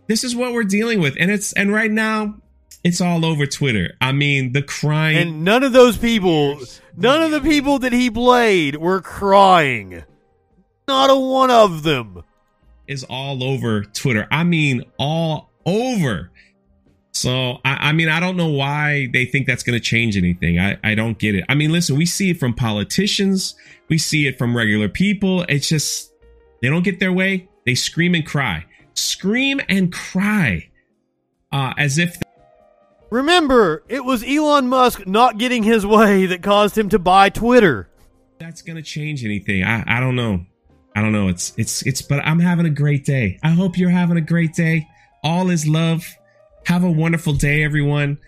This 0.06 0.22
is 0.22 0.36
what 0.36 0.52
we're 0.52 0.64
dealing 0.64 1.00
with, 1.00 1.16
and 1.18 1.30
it's 1.30 1.54
and 1.54 1.72
right 1.72 1.90
now 1.90 2.40
it's 2.82 3.00
all 3.00 3.24
over 3.24 3.46
Twitter. 3.46 3.94
I 4.00 4.12
mean, 4.12 4.52
the 4.52 4.62
crying. 4.62 5.16
And 5.16 5.44
none 5.44 5.62
of 5.62 5.72
those 5.72 5.98
people, 5.98 6.58
none 6.96 7.22
of 7.22 7.30
the 7.30 7.40
people 7.40 7.78
that 7.80 7.92
he 7.92 8.10
played 8.10 8.76
were 8.76 9.00
crying. 9.00 10.04
Not 10.88 11.10
a 11.10 11.16
one 11.16 11.50
of 11.50 11.82
them. 11.82 12.24
is 12.90 13.04
all 13.04 13.44
over 13.44 13.84
Twitter. 13.84 14.26
I 14.32 14.42
mean, 14.42 14.82
all 14.98 15.50
over. 15.64 16.32
So, 17.12 17.58
I, 17.64 17.88
I 17.88 17.92
mean, 17.92 18.08
I 18.08 18.18
don't 18.18 18.36
know 18.36 18.48
why 18.48 19.08
they 19.12 19.24
think 19.26 19.46
that's 19.46 19.62
going 19.62 19.78
to 19.78 19.84
change 19.84 20.16
anything. 20.16 20.58
I, 20.58 20.76
I 20.82 20.96
don't 20.96 21.16
get 21.16 21.36
it. 21.36 21.44
I 21.48 21.54
mean, 21.54 21.70
listen, 21.70 21.96
we 21.96 22.04
see 22.04 22.30
it 22.30 22.40
from 22.40 22.52
politicians, 22.52 23.54
we 23.88 23.96
see 23.96 24.26
it 24.26 24.38
from 24.38 24.56
regular 24.56 24.88
people. 24.88 25.42
It's 25.48 25.68
just, 25.68 26.12
they 26.62 26.68
don't 26.68 26.82
get 26.82 26.98
their 26.98 27.12
way. 27.12 27.48
They 27.64 27.76
scream 27.76 28.14
and 28.14 28.26
cry, 28.26 28.64
scream 28.94 29.60
and 29.68 29.92
cry, 29.92 30.68
uh, 31.52 31.74
as 31.78 31.96
if 31.98 32.16
Remember, 33.10 33.82
it 33.88 34.04
was 34.04 34.22
Elon 34.24 34.68
Musk 34.68 35.06
not 35.06 35.36
getting 35.36 35.64
his 35.64 35.84
way 35.84 36.26
that 36.26 36.42
caused 36.42 36.78
him 36.78 36.88
to 36.90 36.98
buy 36.98 37.28
Twitter. 37.28 37.88
that's 38.38 38.62
to 38.62 38.82
change 38.82 39.24
anything. 39.24 39.64
I, 39.64 39.84
I 39.86 40.00
don't 40.00 40.14
know. 40.14 40.46
I 40.94 41.02
don't 41.02 41.12
know. 41.12 41.28
It's, 41.28 41.52
it's, 41.56 41.82
it's, 41.82 42.02
but 42.02 42.20
I'm 42.24 42.38
having 42.38 42.66
a 42.66 42.70
great 42.70 43.04
day. 43.04 43.38
I 43.42 43.50
hope 43.50 43.76
you're 43.76 43.90
having 43.90 44.16
a 44.16 44.22
great 44.22 44.54
day. 44.54 44.86
All 45.24 45.50
is 45.50 45.66
love. 45.66 46.06
Have 46.66 46.84
a 46.84 46.90
wonderful 46.90 47.32
day, 47.32 47.64
everyone. 47.64 48.18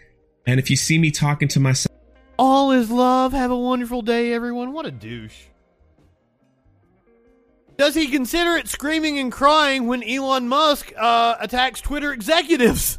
And 0.46 0.58
if 0.58 0.68
you 0.68 0.76
see 0.76 0.98
me 0.98 1.10
talking 1.10 1.48
to 1.48 1.60
myself, 1.60 1.96
All 2.38 2.72
is 2.72 2.90
love. 2.90 3.32
Have 3.32 3.50
a 3.52 3.56
wonderful 3.56 4.02
day, 4.02 4.32
everyone. 4.32 4.72
What 4.72 4.86
a 4.86 4.90
douche. 4.90 5.44
Does 7.76 7.94
he 7.94 8.08
consider 8.08 8.52
it 8.56 8.68
screaming 8.68 9.18
and 9.18 9.30
crying 9.30 9.86
when 9.86 10.02
Elon 10.02 10.48
Musk 10.48 10.92
uh, 10.96 11.36
attacks 11.40 11.80
Twitter 11.80 12.12
executives? 12.12 12.98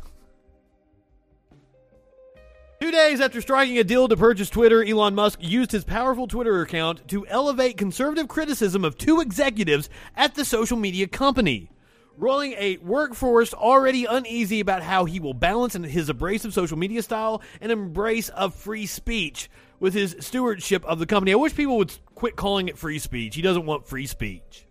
Two 2.83 2.91
days 2.91 3.21
after 3.21 3.39
striking 3.39 3.77
a 3.77 3.83
deal 3.85 4.09
to 4.09 4.17
purchase 4.17 4.49
Twitter, 4.49 4.83
Elon 4.83 5.15
Musk 5.15 5.39
used 5.41 5.71
his 5.71 5.85
powerful 5.85 6.27
Twitter 6.27 6.61
account 6.61 7.07
to 7.07 7.25
elevate 7.27 7.77
conservative 7.77 8.27
criticism 8.27 8.83
of 8.83 8.97
two 8.97 9.21
executives 9.21 9.89
at 10.17 10.35
the 10.35 10.43
social 10.43 10.75
media 10.75 11.07
company. 11.07 11.71
Rolling 12.17 12.51
a 12.57 12.75
workforce 12.79 13.53
already 13.53 14.03
uneasy 14.03 14.59
about 14.59 14.83
how 14.83 15.05
he 15.05 15.21
will 15.21 15.33
balance 15.33 15.75
his 15.75 16.09
abrasive 16.09 16.53
social 16.53 16.77
media 16.77 17.01
style 17.01 17.41
and 17.61 17.71
embrace 17.71 18.27
of 18.27 18.53
free 18.53 18.85
speech 18.85 19.49
with 19.79 19.93
his 19.93 20.17
stewardship 20.19 20.83
of 20.83 20.99
the 20.99 21.05
company. 21.05 21.31
I 21.31 21.35
wish 21.35 21.55
people 21.55 21.77
would 21.77 21.97
quit 22.15 22.35
calling 22.35 22.67
it 22.67 22.77
free 22.77 22.99
speech. 22.99 23.33
He 23.33 23.41
doesn't 23.41 23.65
want 23.65 23.87
free 23.87 24.07
speech. 24.07 24.67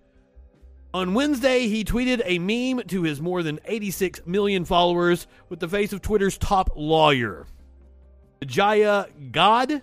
On 0.92 1.14
Wednesday, 1.14 1.66
he 1.66 1.82
tweeted 1.82 2.20
a 2.26 2.38
meme 2.38 2.86
to 2.88 3.04
his 3.04 3.22
more 3.22 3.42
than 3.42 3.58
86 3.64 4.26
million 4.26 4.66
followers 4.66 5.26
with 5.48 5.60
the 5.60 5.68
face 5.68 5.94
of 5.94 6.02
Twitter's 6.02 6.36
top 6.36 6.72
lawyer. 6.76 7.46
Jaya 8.44 9.06
God 9.30 9.82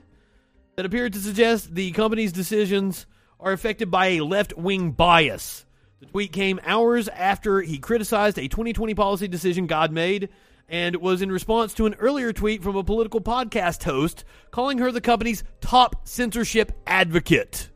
that 0.76 0.86
appeared 0.86 1.14
to 1.14 1.20
suggest 1.20 1.76
the 1.76 1.92
company's 1.92 2.32
decisions 2.32 3.06
are 3.40 3.52
affected 3.52 3.90
by 3.92 4.08
a 4.08 4.22
left 4.22 4.58
wing 4.58 4.92
bias. 4.92 5.66
The 6.00 6.06
tweet 6.06 6.32
came 6.32 6.60
hours 6.64 7.08
after 7.10 7.62
he 7.62 7.78
criticized 7.78 8.38
a 8.38 8.48
2020 8.48 8.94
policy 8.94 9.28
decision 9.28 9.68
Gadde 9.68 9.92
made 9.92 10.30
and 10.70 10.96
was 10.98 11.22
in 11.22 11.32
response 11.32 11.74
to 11.74 11.86
an 11.86 11.96
earlier 11.96 12.32
tweet 12.32 12.64
from 12.64 12.76
a 12.76 12.84
political 12.84 13.20
podcast 13.20 13.84
host 13.84 14.24
calling 14.52 14.78
her 14.78 14.92
the 14.92 15.02
company's 15.02 15.44
top 15.62 16.08
censorship 16.08 16.72
advocate. 16.88 17.70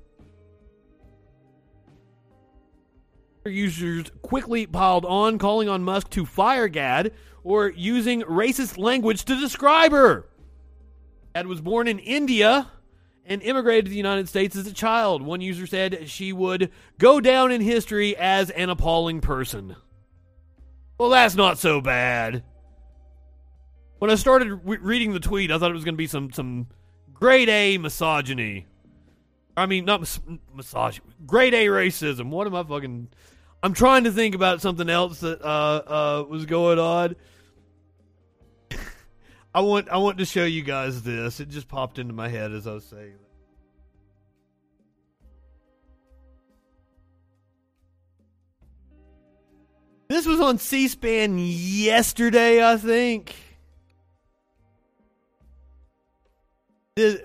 Users 3.46 4.06
quickly 4.22 4.66
piled 4.66 5.04
on, 5.04 5.38
calling 5.38 5.68
on 5.68 5.84
Musk 5.84 6.10
to 6.12 6.26
fire 6.26 6.70
Gadde 6.70 7.12
or 7.44 7.70
using 7.70 8.22
racist 8.22 8.78
language 8.78 9.26
to 9.26 9.36
describe 9.36 9.92
her. 9.92 10.26
Gadde 11.36 11.48
was 11.48 11.62
born 11.62 11.88
in 11.88 11.98
India 11.98 12.70
and 13.26 13.42
immigrated 13.42 13.86
to 13.86 13.90
the 13.92 13.98
United 13.98 14.30
States 14.30 14.56
as 14.56 14.68
a 14.68 14.74
child. 14.74 15.24
One 15.24 15.42
user 15.42 15.66
said 15.66 16.10
she 16.10 16.32
would 16.32 16.72
go 17.00 17.20
down 17.20 17.52
in 17.52 17.62
history 17.62 18.16
as 18.16 18.50
an 18.52 18.70
appalling 18.70 19.20
person. 19.20 19.76
Well, 21.00 21.10
that's 21.10 21.36
not 21.36 21.58
so 21.58 21.82
bad. 21.82 22.44
When 23.98 24.12
I 24.12 24.16
started 24.16 24.60
re- 24.64 24.78
reading 24.78 25.14
the 25.14 25.20
tweet, 25.20 25.50
I 25.50 25.58
thought 25.58 25.72
it 25.72 25.76
was 25.76 25.86
going 25.86 25.96
to 25.96 25.98
be 25.98 26.08
some 26.08 26.32
some 26.32 26.68
grade 27.14 27.50
A 27.50 27.78
misogyny. 27.78 28.68
I 29.58 29.66
mean, 29.66 29.86
not 29.86 30.02
mis- 30.02 30.20
misogyny, 30.54 31.06
grade 31.26 31.54
A 31.54 31.66
racism. 31.68 32.30
What 32.30 32.46
am 32.46 32.54
I 32.54 32.64
fucking? 32.64 33.08
I'm 33.64 33.74
trying 33.74 34.04
to 34.04 34.12
think 34.12 34.36
about 34.36 34.62
something 34.62 34.90
else 34.90 35.22
that 35.22 35.42
uh, 35.42 35.46
uh, 35.48 36.26
was 36.30 36.46
going 36.46 36.78
on. 36.78 37.16
I 39.56 39.62
want 39.62 39.90
I 39.90 39.98
want 39.98 40.18
to 40.18 40.26
show 40.26 40.46
you 40.46 40.64
guys 40.64 41.04
this. 41.04 41.40
It 41.40 41.50
just 41.50 41.68
popped 41.68 42.00
into 42.00 42.14
my 42.14 42.28
head 42.28 42.52
as 42.52 42.66
I 42.66 42.74
was 42.74 42.86
saying. 42.86 43.16
This 50.08 50.26
was 50.28 50.40
on 50.40 50.60
C-SPAN 50.60 51.38
yesterday, 51.40 52.64
I 52.64 52.78
think. 52.78 53.36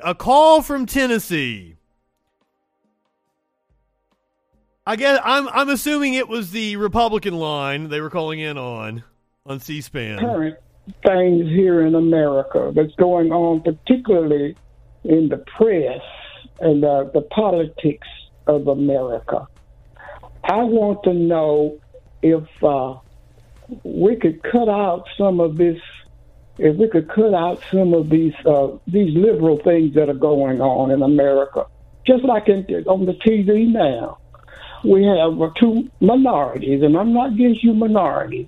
A 0.02 0.14
call 0.14 0.62
from 0.62 0.86
Tennessee. 0.86 1.76
I 4.86 4.96
guess 4.96 5.20
I'm 5.22 5.48
I'm 5.48 5.68
assuming 5.68 6.14
it 6.14 6.28
was 6.28 6.50
the 6.50 6.76
Republican 6.76 7.34
line 7.34 7.90
they 7.90 8.00
were 8.00 8.08
calling 8.08 8.40
in 8.40 8.56
on 8.56 9.04
on 9.44 9.60
C-SPAN. 9.60 10.20
current 10.20 10.56
things 11.04 11.46
here 11.48 11.86
in 11.86 11.94
America 11.94 12.72
that's 12.74 12.94
going 12.96 13.32
on, 13.32 13.62
particularly 13.62 14.56
in 15.04 15.28
the 15.28 15.38
press 15.38 16.02
and 16.60 16.82
the, 16.82 17.10
the 17.14 17.22
politics 17.22 18.08
of 18.46 18.68
America. 18.68 19.46
I 20.44 20.62
want 20.62 21.02
to 21.04 21.12
know 21.12 21.78
if 22.22 22.44
uh, 22.62 22.96
we 23.82 24.16
could 24.16 24.42
cut 24.42 24.68
out 24.68 25.04
some 25.16 25.40
of 25.40 25.56
this, 25.56 25.78
if 26.58 26.76
we 26.76 26.88
could 26.88 27.08
cut 27.08 27.34
out 27.34 27.62
some 27.70 27.94
of 27.94 28.08
these 28.08 28.34
uh, 28.46 28.68
these 28.86 29.14
liberal 29.14 29.58
things 29.58 29.94
that 29.94 30.08
are 30.08 30.14
going 30.14 30.60
on 30.60 30.90
in 30.90 31.02
America, 31.02 31.66
just 32.06 32.24
like 32.24 32.48
in, 32.48 32.64
on 32.86 33.06
the 33.06 33.12
TV 33.12 33.66
now. 33.68 34.18
We 34.84 35.04
have 35.04 35.40
uh, 35.40 35.50
two 35.58 35.90
minorities, 36.00 36.82
and 36.82 36.96
I'm 36.96 37.12
not 37.12 37.32
against 37.32 37.64
you 37.64 37.74
minorities. 37.74 38.46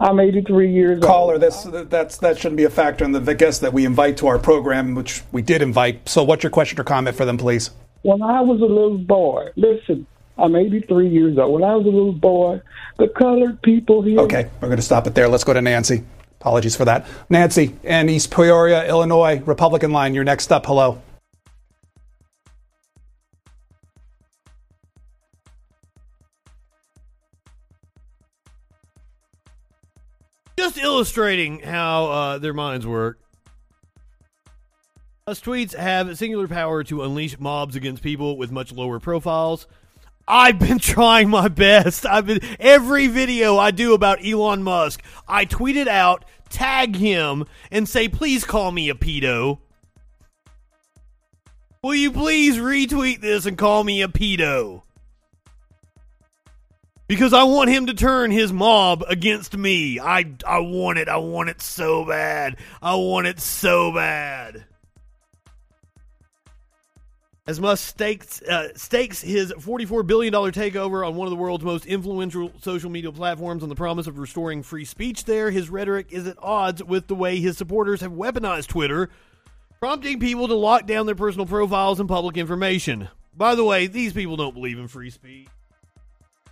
I'm 0.00 0.20
83 0.20 0.72
years 0.72 0.96
old. 0.96 1.04
Caller, 1.04 1.34
old. 1.34 1.42
that's 1.42 1.64
that's 1.88 2.16
that 2.18 2.38
shouldn't 2.38 2.56
be 2.56 2.64
a 2.64 2.70
factor 2.70 3.04
in 3.04 3.12
the, 3.12 3.20
the 3.20 3.34
guests 3.34 3.60
that 3.60 3.72
we 3.72 3.84
invite 3.84 4.16
to 4.18 4.28
our 4.28 4.38
program, 4.38 4.94
which 4.94 5.22
we 5.32 5.42
did 5.42 5.60
invite. 5.60 6.08
So, 6.08 6.22
what's 6.22 6.42
your 6.42 6.50
question 6.50 6.78
or 6.78 6.84
comment 6.84 7.16
for 7.16 7.24
them, 7.24 7.36
please? 7.36 7.70
When 8.02 8.22
I 8.22 8.40
was 8.40 8.60
a 8.60 8.64
little 8.64 8.98
boy, 8.98 9.48
listen, 9.56 10.06
I'm 10.36 10.54
83 10.54 11.08
years 11.08 11.36
old. 11.36 11.60
When 11.60 11.64
I 11.64 11.74
was 11.74 11.84
a 11.84 11.90
little 11.90 12.12
boy, 12.12 12.60
the 12.98 13.08
colored 13.08 13.60
people 13.62 14.02
here. 14.02 14.20
Okay, 14.20 14.48
we're 14.60 14.68
going 14.68 14.76
to 14.76 14.82
stop 14.82 15.06
it 15.06 15.14
there. 15.14 15.28
Let's 15.28 15.44
go 15.44 15.52
to 15.52 15.60
Nancy. 15.60 16.04
Apologies 16.40 16.76
for 16.76 16.84
that. 16.84 17.04
Nancy 17.28 17.74
in 17.82 18.08
East 18.08 18.30
Peoria, 18.30 18.88
Illinois, 18.88 19.40
Republican 19.40 19.90
line. 19.90 20.14
You're 20.14 20.22
next 20.22 20.52
up. 20.52 20.66
Hello. 20.66 21.02
Just 30.58 30.76
illustrating 30.76 31.60
how 31.60 32.06
uh, 32.06 32.38
their 32.38 32.52
minds 32.52 32.84
work. 32.84 33.20
Us 35.24 35.40
tweets 35.40 35.72
have 35.72 36.18
singular 36.18 36.48
power 36.48 36.82
to 36.82 37.04
unleash 37.04 37.38
mobs 37.38 37.76
against 37.76 38.02
people 38.02 38.36
with 38.36 38.50
much 38.50 38.72
lower 38.72 38.98
profiles. 38.98 39.68
I've 40.26 40.58
been 40.58 40.78
trying 40.80 41.30
my 41.30 41.46
best. 41.46 42.04
I've 42.04 42.26
been 42.26 42.40
every 42.58 43.06
video 43.06 43.56
I 43.56 43.70
do 43.70 43.94
about 43.94 44.26
Elon 44.26 44.64
Musk, 44.64 45.00
I 45.28 45.44
tweet 45.44 45.76
it 45.76 45.86
out, 45.86 46.24
tag 46.50 46.96
him, 46.96 47.44
and 47.70 47.88
say, 47.88 48.08
"Please 48.08 48.42
call 48.42 48.72
me 48.72 48.88
a 48.88 48.94
pedo." 48.94 49.60
Will 51.84 51.94
you 51.94 52.10
please 52.10 52.56
retweet 52.56 53.20
this 53.20 53.46
and 53.46 53.56
call 53.56 53.84
me 53.84 54.02
a 54.02 54.08
pedo? 54.08 54.82
Because 57.08 57.32
I 57.32 57.42
want 57.42 57.70
him 57.70 57.86
to 57.86 57.94
turn 57.94 58.30
his 58.30 58.52
mob 58.52 59.02
against 59.08 59.56
me. 59.56 59.98
I 59.98 60.26
I 60.46 60.60
want 60.60 60.98
it. 60.98 61.08
I 61.08 61.16
want 61.16 61.48
it 61.48 61.60
so 61.60 62.04
bad. 62.04 62.58
I 62.80 62.94
want 62.94 63.26
it 63.26 63.40
so 63.40 63.92
bad. 63.92 64.64
As 67.46 67.58
Musk 67.58 67.88
stakes, 67.88 68.42
uh, 68.42 68.68
stakes 68.76 69.22
his 69.22 69.54
$44 69.54 70.06
billion 70.06 70.34
takeover 70.34 71.06
on 71.06 71.16
one 71.16 71.26
of 71.26 71.30
the 71.30 71.36
world's 71.36 71.64
most 71.64 71.86
influential 71.86 72.52
social 72.60 72.90
media 72.90 73.10
platforms 73.10 73.62
on 73.62 73.70
the 73.70 73.74
promise 73.74 74.06
of 74.06 74.18
restoring 74.18 74.62
free 74.62 74.84
speech 74.84 75.24
there, 75.24 75.50
his 75.50 75.70
rhetoric 75.70 76.08
is 76.10 76.26
at 76.26 76.36
odds 76.42 76.84
with 76.84 77.06
the 77.06 77.14
way 77.14 77.40
his 77.40 77.56
supporters 77.56 78.02
have 78.02 78.12
weaponized 78.12 78.66
Twitter, 78.66 79.08
prompting 79.80 80.20
people 80.20 80.46
to 80.46 80.54
lock 80.54 80.86
down 80.86 81.06
their 81.06 81.14
personal 81.14 81.46
profiles 81.46 82.00
and 82.00 82.06
public 82.06 82.36
information. 82.36 83.08
By 83.34 83.54
the 83.54 83.64
way, 83.64 83.86
these 83.86 84.12
people 84.12 84.36
don't 84.36 84.52
believe 84.52 84.78
in 84.78 84.86
free 84.86 85.08
speech. 85.08 85.48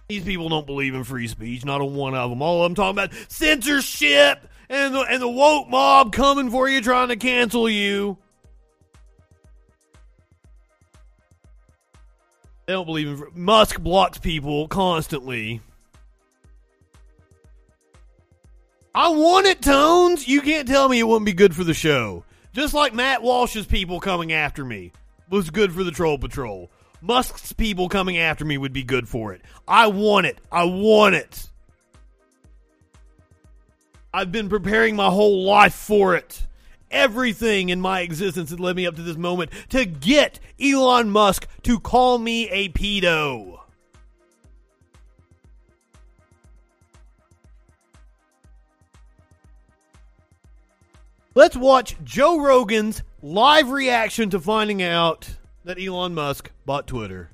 These 0.08 0.24
people 0.24 0.48
don't 0.48 0.66
believe 0.66 0.94
in 0.94 1.04
free 1.04 1.26
speech. 1.26 1.64
Not 1.64 1.80
a 1.80 1.84
one 1.84 2.14
of 2.14 2.30
them. 2.30 2.40
All 2.40 2.62
them 2.62 2.74
talking 2.74 2.98
about 2.98 3.12
censorship 3.28 4.48
and 4.68 4.94
the, 4.94 5.00
and 5.00 5.20
the 5.20 5.28
woke 5.28 5.68
mob 5.68 6.12
coming 6.12 6.50
for 6.50 6.68
you, 6.68 6.80
trying 6.80 7.08
to 7.08 7.16
cancel 7.16 7.68
you. 7.68 8.16
They 12.66 12.72
don't 12.72 12.86
believe 12.86 13.08
in 13.08 13.22
Musk 13.34 13.80
blocks 13.80 14.18
people 14.18 14.66
constantly. 14.68 15.60
I 18.94 19.10
want 19.10 19.46
it, 19.46 19.60
Tones. 19.60 20.26
You 20.26 20.40
can't 20.40 20.66
tell 20.66 20.88
me 20.88 20.98
it 20.98 21.06
wouldn't 21.06 21.26
be 21.26 21.32
good 21.32 21.54
for 21.54 21.64
the 21.64 21.74
show. 21.74 22.24
Just 22.52 22.74
like 22.74 22.94
Matt 22.94 23.22
Walsh's 23.22 23.66
people 23.66 24.00
coming 24.00 24.32
after 24.32 24.64
me 24.64 24.90
was 25.28 25.50
good 25.50 25.72
for 25.72 25.84
the 25.84 25.90
Troll 25.90 26.18
Patrol. 26.18 26.70
Musk's 27.06 27.52
people 27.52 27.88
coming 27.88 28.18
after 28.18 28.44
me 28.44 28.58
would 28.58 28.72
be 28.72 28.82
good 28.82 29.08
for 29.08 29.32
it. 29.32 29.42
I 29.68 29.86
want 29.86 30.26
it. 30.26 30.38
I 30.50 30.64
want 30.64 31.14
it. 31.14 31.50
I've 34.12 34.32
been 34.32 34.48
preparing 34.48 34.96
my 34.96 35.08
whole 35.08 35.44
life 35.44 35.74
for 35.74 36.16
it. 36.16 36.46
Everything 36.90 37.68
in 37.68 37.80
my 37.80 38.00
existence 38.00 38.50
has 38.50 38.58
led 38.58 38.74
me 38.74 38.86
up 38.86 38.96
to 38.96 39.02
this 39.02 39.16
moment 39.16 39.50
to 39.68 39.84
get 39.84 40.40
Elon 40.60 41.10
Musk 41.10 41.46
to 41.62 41.78
call 41.78 42.18
me 42.18 42.48
a 42.48 42.70
pedo. 42.70 43.60
Let's 51.34 51.56
watch 51.56 51.96
Joe 52.02 52.40
Rogan's 52.40 53.02
live 53.22 53.70
reaction 53.70 54.30
to 54.30 54.40
finding 54.40 54.82
out 54.82 55.28
that 55.66 55.78
Elon 55.80 56.14
Musk 56.14 56.50
bought 56.64 56.86
Twitter. 56.86 57.28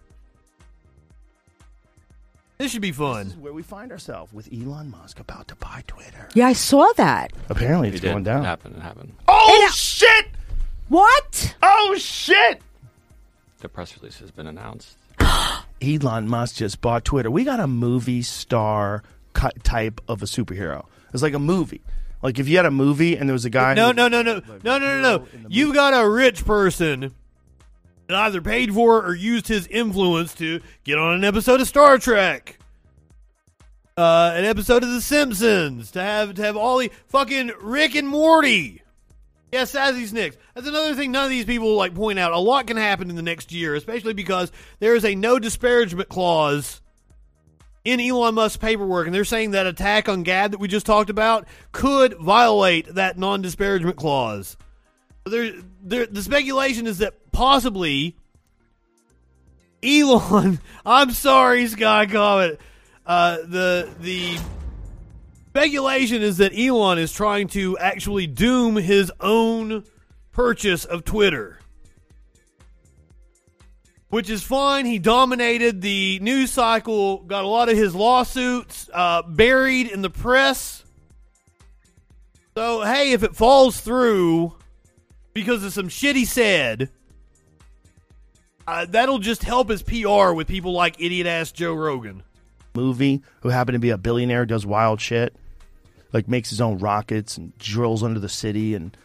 This 2.58 2.72
should 2.72 2.82
be 2.82 2.92
fun. 2.92 3.24
This 3.24 3.34
is 3.34 3.38
where 3.40 3.52
we 3.52 3.62
find 3.62 3.92
ourselves 3.92 4.32
with 4.32 4.48
Elon 4.52 4.90
Musk 4.90 5.20
about 5.20 5.48
to 5.48 5.56
buy 5.56 5.82
Twitter. 5.86 6.28
Yeah, 6.34 6.46
I 6.46 6.52
saw 6.54 6.90
that. 6.96 7.32
Apparently, 7.48 7.88
it's 7.88 8.00
going 8.00 8.24
down. 8.24 8.42
It 8.42 8.46
happened. 8.46 8.76
It 8.76 8.82
happened. 8.82 9.12
Oh 9.28 9.70
shit! 9.74 10.26
What? 10.88 11.54
Oh 11.62 11.94
shit! 11.98 12.60
The 13.60 13.68
press 13.68 13.96
release 13.98 14.18
has 14.20 14.30
been 14.30 14.46
announced. 14.46 14.96
Elon 15.82 16.28
Musk 16.28 16.56
just 16.56 16.80
bought 16.80 17.04
Twitter. 17.04 17.30
We 17.30 17.44
got 17.44 17.60
a 17.60 17.66
movie 17.66 18.22
star 18.22 19.02
cu- 19.34 19.50
type 19.62 20.00
of 20.08 20.22
a 20.22 20.26
superhero. 20.26 20.86
It's 21.12 21.22
like 21.22 21.34
a 21.34 21.38
movie. 21.38 21.82
Like 22.22 22.38
if 22.38 22.48
you 22.48 22.56
had 22.56 22.66
a 22.66 22.70
movie 22.70 23.16
and 23.16 23.28
there 23.28 23.34
was 23.34 23.44
a 23.44 23.50
guy. 23.50 23.74
No, 23.74 23.88
who- 23.88 23.94
no, 23.94 24.08
no, 24.08 24.22
no, 24.22 24.34
no, 24.38 24.58
no, 24.62 24.78
no, 24.78 25.00
no. 25.18 25.26
You 25.48 25.74
got 25.74 25.92
a 25.92 26.08
rich 26.08 26.44
person 26.46 27.12
either 28.14 28.40
paid 28.40 28.74
for 28.74 29.04
or 29.04 29.14
used 29.14 29.48
his 29.48 29.66
influence 29.66 30.34
to 30.34 30.60
get 30.84 30.98
on 30.98 31.14
an 31.14 31.24
episode 31.24 31.60
of 31.60 31.68
Star 31.68 31.98
Trek, 31.98 32.58
uh, 33.96 34.32
an 34.34 34.44
episode 34.44 34.82
of 34.82 34.90
The 34.90 35.00
Simpsons, 35.00 35.90
to 35.92 36.02
have 36.02 36.34
to 36.34 36.42
have 36.42 36.56
all 36.56 36.78
the 36.78 36.90
fucking 37.08 37.52
Rick 37.60 37.94
and 37.94 38.08
Morty. 38.08 38.82
Yes, 39.52 39.74
yeah, 39.74 39.90
Sassy 39.90 40.06
Snicks. 40.06 40.38
That's 40.54 40.66
another 40.66 40.94
thing 40.94 41.12
none 41.12 41.24
of 41.24 41.30
these 41.30 41.44
people 41.44 41.76
like 41.76 41.94
point 41.94 42.18
out. 42.18 42.32
A 42.32 42.38
lot 42.38 42.66
can 42.66 42.78
happen 42.78 43.10
in 43.10 43.16
the 43.16 43.22
next 43.22 43.52
year, 43.52 43.74
especially 43.74 44.14
because 44.14 44.50
there 44.78 44.96
is 44.96 45.04
a 45.04 45.14
no 45.14 45.38
disparagement 45.38 46.08
clause 46.08 46.80
in 47.84 48.00
Elon 48.00 48.34
Musk's 48.34 48.56
paperwork, 48.56 49.06
and 49.06 49.14
they're 49.14 49.24
saying 49.24 49.50
that 49.50 49.66
attack 49.66 50.08
on 50.08 50.22
Gadde 50.22 50.52
that 50.52 50.58
we 50.58 50.68
just 50.68 50.86
talked 50.86 51.10
about 51.10 51.46
could 51.72 52.14
violate 52.18 52.94
that 52.94 53.18
non 53.18 53.42
disparagement 53.42 53.96
clause. 53.96 54.56
There, 55.26 55.52
there, 55.82 56.06
the 56.06 56.22
speculation 56.22 56.86
is 56.86 56.98
that 56.98 57.14
possibly 57.32 58.16
Elon. 59.82 60.60
I'm 60.86 61.10
sorry, 61.10 61.66
Sky 61.66 62.06
Comet. 62.06 62.60
Uh, 63.04 63.38
the 63.44 63.88
the 64.00 64.38
speculation 65.48 66.22
is 66.22 66.38
that 66.38 66.56
Elon 66.56 66.98
is 66.98 67.12
trying 67.12 67.48
to 67.48 67.76
actually 67.78 68.26
doom 68.26 68.76
his 68.76 69.10
own 69.20 69.84
purchase 70.30 70.84
of 70.84 71.04
Twitter. 71.04 71.58
Which 74.08 74.28
is 74.28 74.42
fine. 74.42 74.84
He 74.84 74.98
dominated 74.98 75.80
the 75.80 76.18
news 76.20 76.50
cycle, 76.50 77.22
got 77.22 77.44
a 77.44 77.48
lot 77.48 77.70
of 77.70 77.76
his 77.76 77.94
lawsuits 77.94 78.88
uh, 78.92 79.22
buried 79.22 79.88
in 79.88 80.02
the 80.02 80.10
press. 80.10 80.84
So, 82.54 82.82
hey, 82.82 83.12
if 83.12 83.22
it 83.22 83.34
falls 83.34 83.80
through 83.80 84.54
because 85.32 85.64
of 85.64 85.72
some 85.72 85.88
shit 85.88 86.14
he 86.14 86.26
said, 86.26 86.90
uh, 88.66 88.86
that'll 88.88 89.18
just 89.18 89.42
help 89.42 89.68
his 89.68 89.82
PR 89.82 90.32
with 90.32 90.46
people 90.48 90.72
like 90.72 91.00
idiot 91.00 91.26
ass 91.26 91.52
Joe 91.52 91.74
Rogan. 91.74 92.22
movie 92.74 93.22
who 93.40 93.48
happened 93.50 93.74
to 93.74 93.78
be 93.80 93.90
a 93.90 93.98
billionaire 93.98 94.46
does 94.46 94.64
wild 94.66 95.00
shit, 95.00 95.34
like 96.12 96.28
makes 96.28 96.50
his 96.50 96.60
own 96.60 96.78
rockets 96.78 97.36
and 97.36 97.56
drills 97.58 98.02
under 98.02 98.20
the 98.20 98.28
city 98.28 98.74
and 98.74 98.96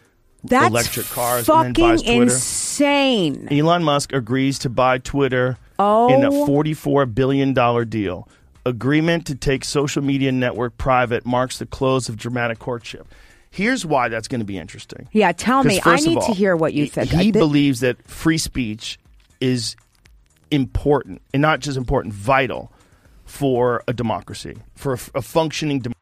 That's 0.44 0.68
electric 0.70 1.06
cars 1.08 1.48
and 1.50 1.58
then 1.66 1.74
fucking 1.74 1.86
buys 1.86 2.02
Twitter. 2.04 2.22
insane. 2.24 3.48
Elon 3.52 3.84
Musk 3.84 4.14
agrees 4.14 4.60
to 4.60 4.70
buy 4.70 4.98
Twitter 5.00 5.58
Oh. 5.80 6.12
in 6.14 6.24
a 6.24 6.32
$44 6.32 7.14
billion 7.14 7.54
deal. 7.88 8.28
Agreement 8.66 9.28
to 9.28 9.36
take 9.36 9.64
social 9.64 10.02
media 10.04 10.32
network 10.32 10.78
private 10.78 11.26
marks 11.26 11.60
the 11.60 11.66
close 11.66 12.10
of 12.10 12.18
dramatic 12.18 12.60
courtship. 12.60 13.08
Here's 13.52 13.86
why 13.86 14.10
that's 14.10 14.28
going 14.28 14.40
to 14.42 14.46
be 14.46 14.58
interesting. 14.58 15.08
Yeah, 15.14 15.32
tell 15.32 15.64
me. 15.64 15.78
I 15.78 15.82
first 15.82 16.08
of 16.08 16.14
need 16.14 16.22
to 16.24 16.34
hear 16.34 16.56
what 16.56 16.74
you 16.74 16.84
he- 16.84 16.90
think. 16.90 17.12
He 17.12 17.18
I 17.18 17.24
thi- 17.24 17.32
believes 17.32 17.80
that 17.82 18.04
free 18.08 18.38
speech 18.38 18.98
is 19.40 19.76
important, 20.52 21.22
and 21.34 21.42
not 21.42 21.60
just 21.60 21.78
important, 21.78 22.14
vital 22.14 22.72
for 23.26 23.84
a 23.88 23.94
democracy, 23.94 24.56
for 24.76 24.94
a, 24.94 25.00
a 25.16 25.22
functioning 25.22 25.80
democracy. 25.80 25.98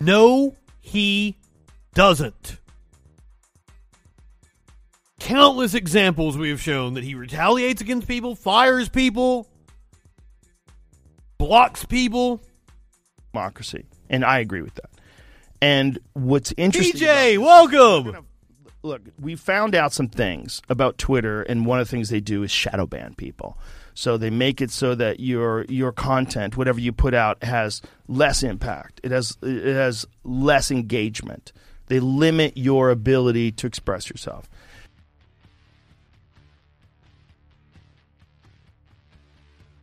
No, 0.00 0.56
he 0.80 1.36
doesn't. 1.94 2.58
Countless 5.20 5.74
examples 5.74 6.38
we 6.38 6.48
have 6.48 6.60
shown 6.60 6.94
that 6.94 7.04
he 7.04 7.14
retaliates 7.14 7.82
against 7.82 8.08
people, 8.08 8.34
fires 8.34 8.88
people, 8.88 9.46
blocks 11.38 11.84
people. 11.84 12.40
democracy, 13.32 13.84
and 14.08 14.24
I 14.24 14.38
agree 14.38 14.62
with 14.62 14.74
that. 14.76 14.90
And 15.60 15.98
what's 16.14 16.54
interesting, 16.56 17.00
DJ, 17.02 17.36
welcome. 17.36 18.26
Look, 18.82 19.02
we 19.18 19.36
found 19.36 19.74
out 19.74 19.92
some 19.92 20.08
things 20.08 20.62
about 20.68 20.98
Twitter, 20.98 21.42
and 21.42 21.66
one 21.66 21.80
of 21.80 21.86
the 21.86 21.90
things 21.90 22.08
they 22.08 22.20
do 22.20 22.42
is 22.42 22.50
shadow 22.50 22.86
ban 22.86 23.14
people. 23.14 23.58
So 23.94 24.16
they 24.16 24.30
make 24.30 24.60
it 24.60 24.70
so 24.70 24.94
that 24.94 25.20
your 25.20 25.64
your 25.64 25.92
content, 25.92 26.56
whatever 26.56 26.80
you 26.80 26.92
put 26.92 27.14
out, 27.14 27.42
has 27.44 27.82
less 28.08 28.42
impact. 28.42 29.00
It 29.02 29.10
has 29.10 29.36
it 29.42 29.74
has 29.74 30.06
less 30.24 30.70
engagement. 30.70 31.52
They 31.88 32.00
limit 32.00 32.56
your 32.56 32.90
ability 32.90 33.52
to 33.52 33.66
express 33.66 34.08
yourself. 34.08 34.48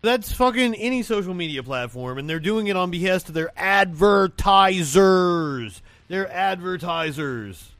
That's 0.01 0.31
fucking 0.31 0.75
any 0.75 1.03
social 1.03 1.33
media 1.33 1.63
platform, 1.63 2.17
and 2.17 2.29
they're 2.29 2.39
doing 2.39 2.67
it 2.67 2.77
on 2.77 2.91
behest 2.91 3.27
of 3.27 3.33
their 3.33 3.51
advertisers. 3.57 5.81
They're 6.07 6.31
advertisers. 6.31 7.73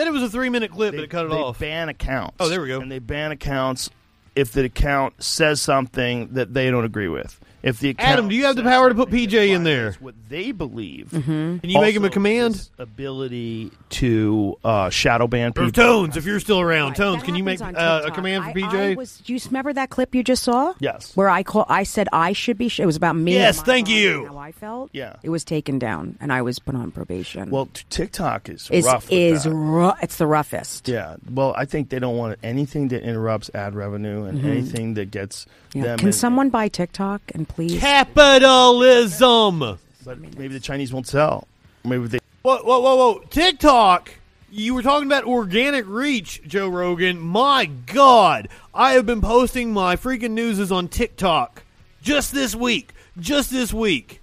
Said 0.00 0.06
it 0.06 0.12
was 0.12 0.22
a 0.22 0.30
three 0.30 0.48
minute 0.48 0.70
clip, 0.70 0.94
but 0.94 1.04
it 1.04 1.10
cut 1.10 1.26
it 1.26 1.28
they 1.28 1.36
off. 1.36 1.58
ban 1.58 1.90
accounts. 1.90 2.36
Oh, 2.40 2.48
there 2.48 2.62
we 2.62 2.68
go. 2.68 2.80
And 2.80 2.90
they 2.90 3.00
ban 3.00 3.32
accounts 3.32 3.90
if 4.34 4.52
the 4.52 4.64
account 4.64 5.22
says 5.22 5.60
something 5.60 6.28
that 6.32 6.54
they 6.54 6.70
don't 6.70 6.84
agree 6.86 7.08
with. 7.08 7.38
If 7.62 7.78
the 7.80 7.94
Adam, 7.98 8.28
do 8.28 8.34
you 8.34 8.44
have 8.46 8.56
the 8.56 8.62
power 8.62 8.88
to 8.88 8.94
put 8.94 9.10
PJ 9.10 9.50
in 9.50 9.64
there? 9.64 9.92
what 10.00 10.14
they 10.28 10.52
believe. 10.52 11.10
Can 11.10 11.60
you 11.62 11.80
make 11.80 11.94
him 11.94 12.04
a 12.04 12.10
command? 12.10 12.54
this 12.54 12.70
ability 12.78 13.70
to 13.90 14.56
uh, 14.64 14.88
shadow 14.90 15.26
ban 15.26 15.52
people. 15.52 15.68
Or 15.68 15.70
Tones, 15.70 16.16
if 16.16 16.24
you're 16.24 16.40
still 16.40 16.60
around. 16.60 16.94
Tones, 16.94 17.18
That 17.20 17.26
can 17.26 17.34
you 17.34 17.44
make 17.44 17.58
happens 17.60 17.76
uh, 17.78 17.80
a 17.80 17.98
TikTok. 18.06 18.14
command 18.14 18.44
for 18.44 18.50
I- 18.50 18.54
PJ? 18.54 18.92
I 18.92 18.94
was, 18.94 19.18
do 19.18 19.32
you 19.34 19.40
remember 19.46 19.72
that 19.72 19.90
clip 19.90 20.14
you 20.14 20.22
just 20.22 20.42
saw? 20.42 20.72
Yes. 20.78 21.16
Where 21.16 21.28
I 21.28 21.42
call, 21.42 21.66
I 21.68 21.82
said 21.82 22.08
I 22.12 22.32
should 22.32 22.56
be. 22.56 22.68
Sh- 22.68 22.80
it 22.80 22.86
was 22.86 22.96
about 22.96 23.16
me. 23.16 23.34
Yes, 23.34 23.58
and 23.58 23.66
my 23.66 23.72
thank 23.74 23.86
body 23.86 23.94
you. 23.98 24.18
and 24.20 24.28
How 24.28 24.38
I 24.38 24.52
felt. 24.52 24.90
Yeah. 24.92 25.16
It 25.22 25.28
was 25.30 25.44
taken 25.44 25.78
down, 25.78 26.16
and 26.20 26.32
I 26.32 26.42
was 26.42 26.58
put 26.58 26.74
on 26.74 26.90
probation. 26.90 27.50
Well, 27.50 27.66
t- 27.66 27.82
TikTok 27.90 28.48
is 28.48 28.70
is 28.70 28.86
rough. 28.86 29.04
with 29.04 29.12
is 29.12 29.44
that. 29.44 29.50
ru- 29.52 29.92
it's 30.02 30.16
the 30.16 30.26
roughest. 30.26 30.88
Yeah. 30.88 31.16
Well, 31.30 31.54
I 31.56 31.64
think 31.64 31.90
they 31.90 31.98
don't 31.98 32.16
want 32.16 32.38
anything 32.42 32.88
that 32.88 33.02
interrupts 33.02 33.50
ad 33.54 33.74
revenue 33.74 34.24
and 34.24 34.40
Mhm. 34.40 34.44
anything 34.50 34.94
that 34.94 35.10
gets 35.10 35.46
Yeah. 35.74 35.82
them. 35.82 35.98
Can 35.98 36.08
in- 36.08 36.12
someone 36.12 36.48
buy 36.50 36.68
TikTok 36.68 37.20
and 37.34 37.48
please? 37.54 37.78
Capitalism. 37.78 39.78
But 40.04 40.20
maybe 40.20 40.48
the 40.48 40.60
Chinese 40.60 40.92
won't 40.92 41.06
sell. 41.06 41.46
Maybe 41.84 42.06
they. 42.06 42.18
Whoa, 42.42 42.58
whoa, 42.58 42.80
whoa, 42.80 42.96
whoa! 42.96 43.24
TikTok. 43.30 44.14
You 44.52 44.74
were 44.74 44.82
talking 44.82 45.06
about 45.06 45.24
organic 45.24 45.84
reach, 45.86 46.42
Joe 46.44 46.68
Rogan. 46.68 47.20
My 47.20 47.66
God, 47.66 48.48
I 48.74 48.94
have 48.94 49.06
been 49.06 49.20
posting 49.20 49.72
my 49.72 49.94
freaking 49.94 50.32
newses 50.32 50.72
on 50.72 50.88
TikTok 50.88 51.62
just 52.02 52.32
this 52.32 52.54
week. 52.54 52.92
Just 53.18 53.50
this 53.50 53.72
week, 53.72 54.20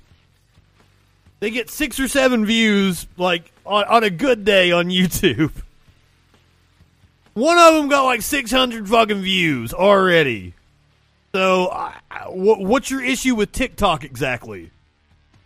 they 1.40 1.50
get 1.50 1.70
six 1.70 2.00
or 2.00 2.08
seven 2.08 2.46
views, 2.46 3.08
like 3.18 3.52
on, 3.66 3.84
on 3.86 4.04
a 4.04 4.10
good 4.10 4.44
day 4.44 4.72
on 4.72 4.88
YouTube. 4.90 5.52
One 7.34 7.60
of 7.60 7.76
them 7.76 7.88
got 7.88 8.04
like 8.04 8.24
six 8.24 8.50
hundred 8.50 8.90
fucking 8.90 9.22
views 9.22 9.74
already. 9.74 10.54
So, 11.34 11.70
I, 11.70 11.94
I- 12.10 12.24
wh- 12.26 12.60
what's 12.62 12.90
your 12.90 13.04
issue 13.04 13.36
with 13.36 13.52
TikTok 13.52 14.04
exactly? 14.04 14.72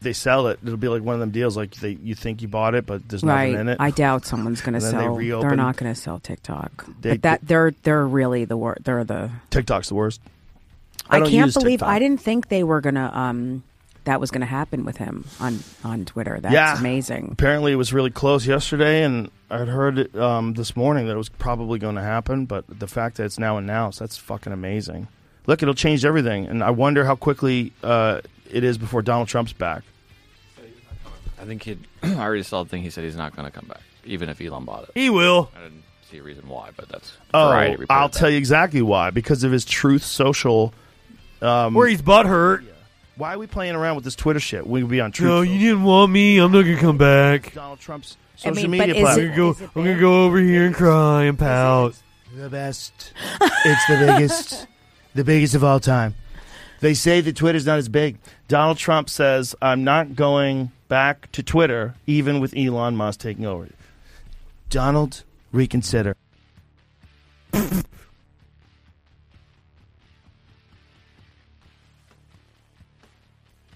They 0.01 0.13
sell 0.13 0.47
it. 0.47 0.57
It'll 0.63 0.77
be 0.77 0.87
like 0.87 1.03
one 1.03 1.13
of 1.13 1.19
them 1.19 1.29
deals. 1.29 1.55
Like 1.55 1.71
they, 1.75 1.91
you 1.91 2.15
think 2.15 2.41
you 2.41 2.47
bought 2.47 2.73
it, 2.73 2.87
but 2.87 3.07
there's 3.07 3.23
nothing 3.23 3.53
Right. 3.53 3.59
in 3.59 3.69
it. 3.69 3.77
I 3.79 3.91
doubt 3.91 4.25
someone's 4.25 4.61
going 4.61 4.73
to 4.79 4.83
And 4.83 4.97
then 4.97 4.99
they 5.17 5.29
sell. 5.29 5.41
They 5.41 5.47
are 5.47 5.55
not 5.55 5.77
going 5.77 5.93
to 5.93 5.99
sell 5.99 6.17
TikTok. 6.19 6.85
They- 7.01 7.11
but 7.11 7.21
that 7.21 7.39
they're 7.43 7.71
they're 7.83 8.07
really 8.07 8.45
the 8.45 8.57
worst. 8.57 8.83
They're 8.83 9.03
the. 9.03 9.29
TikTok's 9.51 9.89
the 9.89 9.95
worst. 9.95 10.19
I, 11.09 11.19
don't 11.19 11.29
can't 11.29 11.53
believe 11.53 11.79
TikTok. 11.81 11.89
I 11.89 11.99
didn't 11.99 12.21
think 12.21 12.47
they 12.47 12.63
were 12.63 12.81
gonna. 12.81 13.11
Um, 13.13 13.63
that 14.05 14.19
was 14.19 14.31
gonna 14.31 14.45
happen 14.47 14.85
with 14.85 14.97
him 14.97 15.25
on 15.39 15.59
on 15.83 16.05
Twitter. 16.05 16.39
That's 16.39 16.53
yeah, 16.53 16.79
amazing. 16.79 17.29
Apparently, 17.33 17.71
it 17.71 17.75
was 17.75 17.93
really 17.93 18.09
close 18.09 18.47
yesterday, 18.47 19.03
and 19.03 19.29
I'd 19.51 19.67
heard 19.67 19.99
it, 19.99 20.15
um, 20.15 20.53
this 20.55 20.75
morning 20.75 21.05
that 21.07 21.13
it 21.13 21.17
was 21.17 21.29
probably 21.29 21.77
going 21.77 21.95
to 21.95 22.01
happen. 22.01 22.45
But 22.45 22.63
the 22.67 22.87
fact 22.87 23.17
that 23.17 23.25
it's 23.25 23.37
now 23.37 23.57
announced, 23.57 23.99
that's 23.99 24.17
fucking 24.17 24.51
amazing. 24.53 25.07
Look, 25.47 25.61
it'll 25.63 25.73
change 25.73 26.05
everything, 26.05 26.45
and 26.47 26.63
I 26.63 26.69
wonder 26.69 27.03
how 27.05 27.15
quickly 27.15 27.73
uh, 27.84 28.22
it 28.49 28.63
is 28.63 28.77
before 28.77 29.01
Donald 29.01 29.27
Trump's 29.27 29.53
back. 29.53 29.84
I 31.41 31.45
think 31.45 31.63
he. 31.63 31.77
I 32.03 32.13
already 32.15 32.43
saw 32.43 32.63
the 32.63 32.69
thing. 32.69 32.84
He 32.84 32.89
said 32.91 33.03
he's 33.03 33.15
not 33.15 33.35
going 33.35 33.45
to 33.47 33.51
come 33.51 33.68
back, 33.68 33.81
even 34.05 34.30
if 34.30 34.39
Elon 34.39 34.65
bought 34.65 34.84
it. 34.84 34.91
He 34.93 35.09
will. 35.09 35.49
I 35.57 35.63
didn't 35.63 35.84
see 36.09 36.18
a 36.19 36.23
reason 36.23 36.47
why, 36.47 36.69
but 36.76 36.88
that's 36.89 37.13
Oh, 37.34 37.49
I'll 37.89 38.09
that. 38.09 38.13
tell 38.18 38.30
you 38.30 38.38
exactly 38.38 38.81
why. 38.84 39.09
Because 39.09 39.43
of 39.43 39.51
his 39.51 39.65
Truth 39.65 40.03
Social. 40.03 40.73
Um, 41.41 41.73
Where 41.73 41.88
he's 41.88 42.01
butthurt. 42.03 42.65
Why 43.15 43.34
are 43.34 43.39
we 43.39 43.47
playing 43.47 43.76
around 43.76 43.95
with 43.95 44.03
this 44.05 44.15
Twitter 44.15 44.39
shit? 44.39 44.65
We 44.65 44.84
would 44.84 44.91
be 44.91 45.01
on 45.01 45.11
Truth. 45.11 45.30
No, 45.30 45.41
you 45.41 45.57
didn't 45.59 45.84
want 45.84 46.11
me. 46.11 46.38
I'm 46.38 46.51
not 46.51 46.61
gonna 46.63 46.77
come 46.77 46.97
back. 46.97 47.53
Donald 47.53 47.80
Trump's 47.80 48.18
I 48.35 48.49
social 48.49 48.69
mean, 48.69 48.80
media 48.80 49.01
platform. 49.01 49.30
I'm 49.31 49.35
gonna 49.35 49.53
go. 49.53 49.65
I'm 49.76 49.84
gonna 49.85 49.99
go 49.99 50.23
over 50.26 50.39
here 50.39 50.65
and 50.65 50.76
cry 50.76 51.23
and 51.23 51.38
pout. 51.38 51.95
The 52.35 52.49
best. 52.49 53.13
it's 53.41 53.85
the 53.88 54.05
biggest. 54.07 54.68
The 55.13 55.23
biggest 55.23 55.55
of 55.55 55.63
all 55.63 55.79
time. 55.79 56.15
They 56.79 56.93
say 56.93 57.21
that 57.21 57.35
Twitter's 57.35 57.65
not 57.65 57.77
as 57.77 57.89
big. 57.89 58.17
Donald 58.47 58.77
Trump 58.77 59.09
says, 59.09 59.55
I'm 59.61 59.83
not 59.83 60.15
going 60.15 60.71
back 60.88 61.31
to 61.33 61.43
Twitter, 61.43 61.95
even 62.07 62.39
with 62.39 62.55
Elon 62.57 62.95
Musk 62.95 63.19
taking 63.19 63.45
over. 63.45 63.69
Donald, 64.69 65.23
reconsider. 65.51 66.15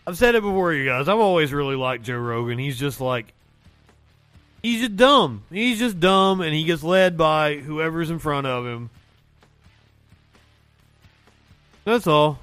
I've 0.08 0.18
said 0.18 0.36
it 0.36 0.42
before, 0.42 0.74
you 0.74 0.86
guys. 0.86 1.08
I've 1.08 1.20
always 1.20 1.52
really 1.52 1.76
liked 1.76 2.06
Joe 2.06 2.18
Rogan. 2.18 2.58
He's 2.60 2.80
just 2.80 3.02
like, 3.02 3.34
he's 4.62 4.82
just 4.82 4.96
dumb. 4.96 5.44
He's 5.52 5.80
just 5.80 6.00
dumb, 6.00 6.42
and 6.42 6.54
he 6.54 6.64
gets 6.64 6.84
led 6.84 7.18
by 7.18 7.58
whoever's 7.58 8.10
in 8.10 8.20
front 8.20 8.48
of 8.48 8.66
him. 8.66 8.90
That's 11.86 12.08
all. 12.08 12.40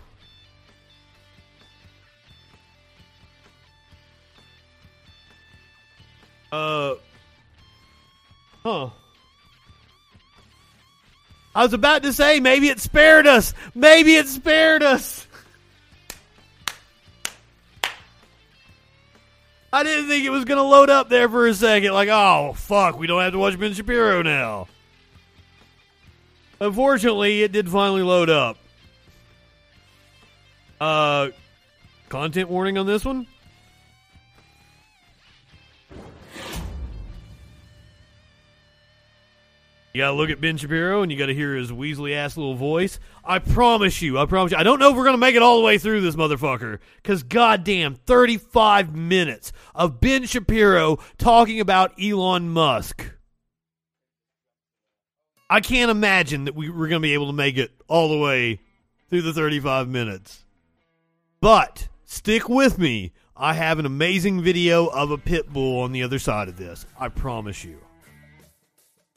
Uh, 6.53 6.95
huh. 8.63 8.91
I 11.55 11.65
was 11.65 11.73
about 11.73 12.03
to 12.05 12.13
say 12.13 12.41
maybe 12.41 12.69
it 12.69 12.81
spared 12.81 13.27
us. 13.27 13.53
Maybe 13.75 14.15
it 14.15 14.29
spared 14.29 14.83
us. 14.83 15.27
I 19.73 19.83
didn't 19.83 20.09
think 20.09 20.25
it 20.25 20.31
was 20.31 20.45
going 20.45 20.59
to 20.59 20.63
load 20.63 20.91
up 20.91 21.09
there 21.09 21.29
for 21.29 21.47
a 21.47 21.55
second. 21.55 21.93
Like, 21.93 22.11
oh, 22.11 22.53
fuck, 22.55 22.99
we 22.99 23.07
don't 23.07 23.23
have 23.23 23.33
to 23.33 23.39
watch 23.39 23.59
Ben 23.59 23.73
Shapiro 23.73 24.23
now. 24.23 24.69
Unfortunately, 26.61 27.43
it 27.43 27.53
did 27.53 27.69
finally 27.71 28.03
load 28.03 28.29
up. 28.29 28.59
Uh, 30.83 31.31
content 32.09 32.49
warning 32.49 32.77
on 32.77 32.87
this 32.87 33.05
one? 33.05 33.25
You 39.93 40.01
gotta 40.01 40.17
look 40.17 40.31
at 40.31 40.41
Ben 40.41 40.57
Shapiro 40.57 41.03
and 41.03 41.13
you 41.13 41.17
gotta 41.17 41.35
hear 41.35 41.55
his 41.55 41.71
Weasley 41.71 42.17
ass 42.17 42.37
little 42.37 42.57
voice. 42.57 42.99
I 43.25 43.39
promise 43.39 44.03
you, 44.03 44.19
I 44.19 44.27
promise 44.27 44.51
you. 44.51 44.59
I 44.59 44.65
don't 44.65 44.81
know 44.81 44.91
if 44.91 44.97
we're 44.97 45.05
gonna 45.05 45.19
make 45.19 45.37
it 45.37 45.43
all 45.43 45.59
the 45.59 45.65
way 45.65 45.79
through 45.79 46.01
this 46.01 46.17
motherfucker. 46.17 46.81
Cause 47.05 47.23
goddamn, 47.23 47.95
35 47.95 48.93
minutes 48.93 49.53
of 49.77 50.01
Ben 50.01 50.25
Shapiro 50.25 50.99
talking 51.17 51.61
about 51.61 51.93
Elon 52.03 52.49
Musk. 52.49 53.09
I 55.49 55.61
can't 55.61 55.93
imagine 55.93 56.47
that 56.47 56.57
we, 56.57 56.71
we're 56.71 56.89
gonna 56.89 56.99
be 56.99 57.15
able 57.15 57.29
to 57.29 57.33
make 57.33 57.57
it 57.57 57.71
all 57.87 58.09
the 58.09 58.19
way 58.19 58.59
through 59.11 59.23
the 59.23 59.33
35 59.33 59.87
minutes. 59.89 60.43
But 61.43 61.89
stick 62.05 62.49
with 62.49 62.79
me. 62.79 63.11
I 63.37 63.55
have 63.55 63.81
an 63.81 63.85
amazing 63.85 64.43
video 64.43 64.87
of 64.87 65.11
a 65.11 65.19
pit 65.19 65.53
bull 65.53 65.81
on 65.81 65.91
the 65.91 66.05
other 66.05 66.21
side 66.21 66.49
of 66.49 66.57
this. 66.57 66.87
I 66.97 67.09
promise 67.09 67.65
you. 67.65 67.79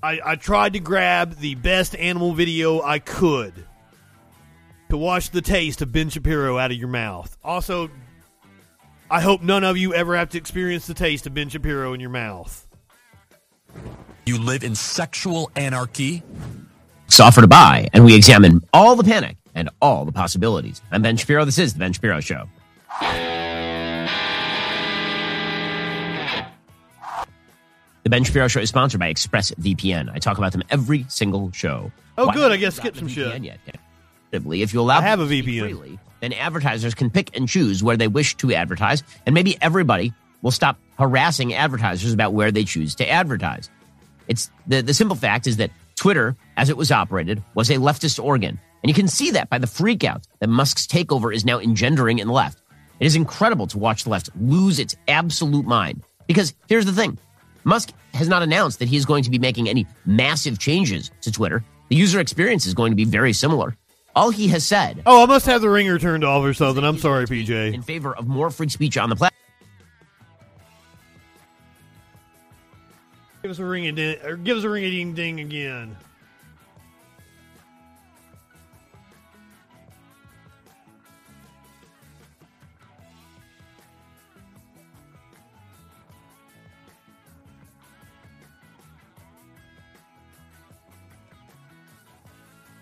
I, 0.02 0.19
I 0.26 0.35
tried 0.35 0.73
to 0.73 0.80
grab 0.80 1.35
the 1.35 1.53
best 1.53 1.95
animal 1.95 2.34
video 2.34 2.81
I 2.81 2.97
could 2.97 3.53
to 4.89 4.97
wash 4.97 5.30
the 5.30 5.41
taste 5.41 5.84
of 5.84 5.91
Ben 5.91 6.10
Shapiro 6.10 6.57
out 6.57 6.72
of 6.72 6.77
your 6.77 6.88
mouth. 6.88 7.38
Also, 7.43 7.91
I 9.11 9.22
hope 9.22 9.43
none 9.43 9.64
of 9.64 9.77
you 9.77 9.93
ever 9.93 10.18
have 10.18 10.30
to 10.30 10.39
experience 10.39 10.88
the 10.88 10.95
taste 10.95 11.27
of 11.27 11.35
Ben 11.35 11.49
Shapiro 11.49 11.93
in 11.93 11.99
your 11.99 12.10
mouth. 12.10 12.68
You 14.26 14.39
live 14.39 14.64
in 14.64 14.73
sexual 14.73 15.52
anarchy? 15.56 16.23
It's 17.06 17.19
offer 17.19 17.41
to 17.41 17.47
buy, 17.47 17.88
and 17.93 18.03
we 18.03 18.15
examine 18.15 18.61
all 18.73 18.95
the 18.95 19.03
panic 19.03 19.38
and 19.56 19.69
all 19.82 20.06
the 20.06 20.11
possibilities. 20.11 20.82
I'm 20.91 21.02
Ben 21.02 21.18
Shapiro. 21.18 21.45
This 21.45 21.57
is 21.57 21.73
The 21.73 21.80
Ben 21.80 21.94
Shapiro 21.94 22.19
Show. 22.19 22.48
The 28.03 28.10
Ben 28.11 28.23
Shapiro 28.23 28.48
Show 28.48 28.60
is 28.60 28.69
sponsored 28.69 28.99
by 28.99 29.11
ExpressVPN. 29.11 30.11
I 30.14 30.19
talk 30.19 30.38
about 30.38 30.52
them 30.52 30.61
every 30.69 31.06
single 31.10 31.52
show. 31.53 31.91
Oh, 32.18 32.27
Why 32.27 32.34
good. 32.36 32.52
I 32.52 32.57
guess 32.57 32.76
skip 32.76 32.95
some 32.95 33.07
VPN 33.07 33.44
shit. 33.44 33.60
Yet? 33.65 33.80
If 34.32 34.73
you 34.73 34.82
allow 34.82 34.99
I 34.99 35.02
have 35.02 35.19
a 35.19 35.26
people 35.26 35.38
to 35.38 35.44
speak 35.44 35.56
VPN. 35.56 35.61
freely, 35.61 35.99
then 36.19 36.34
advertisers 36.34 36.94
can 36.94 37.10
pick 37.10 37.36
and 37.36 37.48
choose 37.48 37.82
where 37.82 37.98
they 37.98 38.07
wish 38.07 38.36
to 38.38 38.53
advertise, 38.53 39.02
and 39.26 39.34
maybe 39.34 39.57
everybody 39.61 40.14
will 40.41 40.52
stop 40.52 40.77
harassing 40.99 41.53
advertisers 41.53 42.14
about 42.14 42.34
where 42.34 42.52
they 42.52 42.64
choose 42.64 42.95
to 42.95 43.10
advertise. 43.10 43.69
It's 44.27 44.52
the, 44.68 44.82
the 44.82 44.94
simple 44.94 45.15
fact 45.15 45.48
is 45.48 45.57
that 45.57 45.72
Twitter, 45.95 46.36
as 46.57 46.69
it 46.69 46.77
was 46.77 46.91
operated, 46.91 47.41
was 47.53 47.69
a 47.69 47.76
leftist 47.76 48.23
organ. 48.23 48.60
And 48.86 48.90
you 48.91 48.94
can 48.94 49.07
see 49.07 49.32
that 49.32 49.49
by 49.49 49.57
the 49.57 49.66
freakout 49.66 50.26
that 50.38 50.48
Musk's 50.48 50.86
takeover 50.86 51.34
is 51.34 51.44
now 51.44 51.60
engendering 51.60 52.20
in 52.20 52.28
the 52.28 52.34
left. 52.34 52.62
It 52.99 53.07
is 53.07 53.16
incredible 53.16 53.66
to 53.66 53.80
watch 53.80 54.03
the 54.03 54.12
left 54.12 54.30
lose 54.40 54.78
its 54.78 54.95
absolute 55.07 55.66
mind. 55.66 56.03
Because 56.28 56.53
here's 56.70 56.86
the 56.86 56.91
thing 56.91 57.18
Musk 57.64 57.94
has 58.14 58.28
not 58.28 58.44
announced 58.44 58.78
that 58.78 58.88
he 58.88 58.95
is 58.95 59.03
going 59.03 59.24
to 59.24 59.32
be 59.32 59.40
making 59.40 59.68
any 59.68 59.88
massive 60.06 60.60
changes 60.60 61.10
to 61.22 61.32
Twitter. 61.32 61.64
The 61.90 61.95
user 61.95 62.20
experience 62.20 62.68
is 62.68 62.76
going 62.76 62.91
to 62.91 62.95
be 62.95 63.06
very 63.06 63.34
similar. 63.34 63.76
All 64.16 64.30
he 64.30 64.49
has 64.49 64.64
said 64.64 65.02
Oh, 65.07 65.24
I 65.24 65.26
must 65.26 65.48
have 65.48 65.62
the 65.62 65.70
ringer 65.72 65.98
turned 65.98 66.24
off 66.24 66.45
or 66.45 66.53
something. 66.53 66.84
I'm 66.84 66.99
sorry, 66.99 67.26
PJ. 67.26 67.74
in 67.74 67.82
favor 67.82 68.16
of 68.16 68.28
more 68.28 68.52
free 68.52 68.70
speech 68.70 68.99
on 68.99 69.10
the 69.10 69.16
platform. 69.16 69.41
Give 73.41 73.49
us 73.49 73.57
a 73.57 73.66
ring 73.66 73.88
a 73.88 73.91
ding, 73.91 74.22
or 74.24 74.36
give 74.38 74.60
us 74.60 74.64
a 74.64 74.70
ring 74.70 74.84
a 74.84 74.91
ding 74.91 75.16
ding 75.16 75.40
again. 75.40 75.98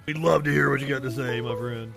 We'd 0.05 0.17
love 0.17 0.43
to 0.43 0.51
hear 0.51 0.69
what 0.69 0.81
you 0.81 0.87
got 0.87 1.01
to 1.03 1.11
say, 1.11 1.39
my 1.39 1.55
friend. 1.55 1.93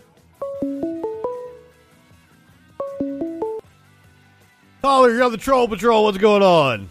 Caller, 4.81 5.11
you're 5.11 5.25
on 5.25 5.33
the 5.33 5.39
Troll 5.39 5.67
Patrol. 5.67 6.05
What's 6.05 6.19
going 6.19 6.43
on? 6.43 6.89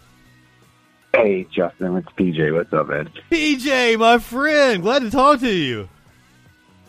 Hey, 1.14 1.46
Justin, 1.50 1.96
it's 1.96 2.08
PJ. 2.08 2.54
What's 2.54 2.70
up, 2.74 2.88
man? 2.88 3.08
PJ, 3.30 3.98
my 3.98 4.18
friend. 4.18 4.82
Glad 4.82 5.00
to 5.00 5.10
talk 5.10 5.40
to 5.40 5.50
you. 5.50 5.88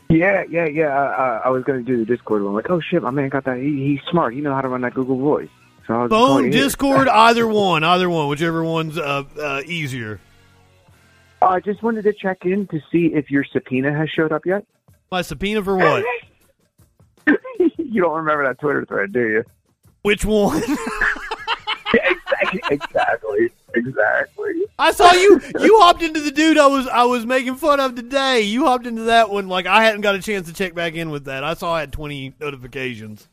Yeah, 0.09 0.43
yeah, 0.49 0.65
yeah. 0.65 0.87
Uh, 0.87 1.41
I 1.45 1.49
was 1.49 1.63
going 1.63 1.79
to 1.79 1.85
do 1.85 1.97
the 1.97 2.05
Discord 2.05 2.41
one. 2.41 2.49
I'm 2.49 2.55
like, 2.55 2.69
oh 2.69 2.81
shit, 2.81 3.01
my 3.01 3.11
man 3.11 3.29
got 3.29 3.45
that. 3.45 3.57
He, 3.57 3.75
he's 3.85 3.99
smart. 4.11 4.33
He 4.33 4.41
know 4.41 4.53
how 4.53 4.59
to 4.61 4.67
run 4.67 4.81
that 4.81 4.93
Google 4.93 5.17
Voice. 5.17 5.49
So 5.85 5.93
I 5.93 6.01
was 6.03 6.09
Phone. 6.09 6.49
Discord, 6.49 7.07
either 7.07 7.47
one, 7.47 7.85
either 7.85 8.09
one, 8.09 8.27
whichever 8.27 8.61
one's 8.63 8.97
uh, 8.97 9.23
uh, 9.41 9.61
easier. 9.65 10.19
I 11.41 11.59
just 11.59 11.83
wanted 11.83 12.03
to 12.03 12.13
check 12.13 12.45
in 12.45 12.67
to 12.67 12.79
see 12.91 13.07
if 13.13 13.29
your 13.29 13.43
subpoena 13.43 13.93
has 13.95 14.09
showed 14.09 14.31
up 14.31 14.45
yet. 14.45 14.65
My 15.11 15.21
subpoena 15.21 15.63
for 15.63 15.77
what? 15.77 16.03
you 17.77 18.01
don't 18.01 18.15
remember 18.15 18.45
that 18.45 18.59
Twitter 18.59 18.85
thread, 18.85 19.13
do 19.13 19.27
you? 19.27 19.43
Which 20.01 20.25
one? 20.25 20.57
exactly, 21.93 22.61
exactly, 22.71 23.49
exactly. 23.75 24.53
I 24.79 24.91
saw 24.91 25.11
you. 25.13 25.41
You 25.59 25.79
hopped 25.79 26.01
into 26.01 26.19
the 26.21 26.31
dude 26.31 26.57
I 26.57 26.67
was 26.67 26.87
I 26.87 27.03
was 27.03 27.25
making 27.25 27.55
fun 27.55 27.79
of 27.79 27.95
today. 27.95 28.41
You 28.41 28.65
hopped 28.65 28.85
into 28.85 29.03
that 29.03 29.29
one 29.29 29.47
like 29.47 29.65
I 29.65 29.83
hadn't 29.83 30.01
got 30.01 30.15
a 30.15 30.21
chance 30.21 30.47
to 30.47 30.53
check 30.53 30.73
back 30.73 30.93
in 30.93 31.09
with 31.09 31.25
that. 31.25 31.43
I 31.43 31.53
saw 31.53 31.73
I 31.73 31.81
had 31.81 31.91
twenty 31.91 32.33
notifications. 32.39 33.27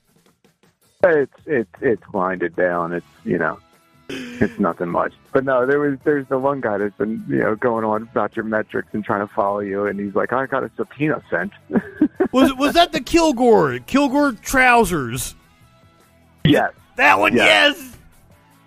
It's 1.04 1.32
it's 1.46 1.70
it's 1.80 2.12
winded 2.12 2.56
down. 2.56 2.92
It's 2.92 3.06
you 3.24 3.38
know, 3.38 3.58
it's 4.08 4.58
nothing 4.58 4.88
much. 4.90 5.12
But 5.32 5.44
no, 5.44 5.66
there 5.66 5.78
was 5.80 5.98
there's 6.04 6.26
the 6.28 6.38
one 6.38 6.60
guy 6.60 6.78
that's 6.78 6.96
been 6.96 7.24
you 7.28 7.38
know 7.38 7.54
going 7.56 7.84
on 7.84 8.02
about 8.02 8.36
your 8.36 8.44
metrics 8.44 8.88
and 8.92 9.04
trying 9.04 9.26
to 9.26 9.32
follow 9.34 9.60
you, 9.60 9.86
and 9.86 9.98
he's 9.98 10.14
like, 10.14 10.32
I 10.32 10.46
got 10.46 10.62
a 10.64 10.70
subpoena 10.76 11.22
sent. 11.30 11.52
Was 12.32 12.52
was 12.54 12.74
that 12.74 12.90
the 12.90 13.00
Kilgore 13.00 13.78
Kilgore 13.80 14.32
trousers? 14.32 15.36
Yes, 16.44 16.72
That 16.96 17.18
one, 17.20 17.34
Yes. 17.34 17.76
yes. 17.78 17.90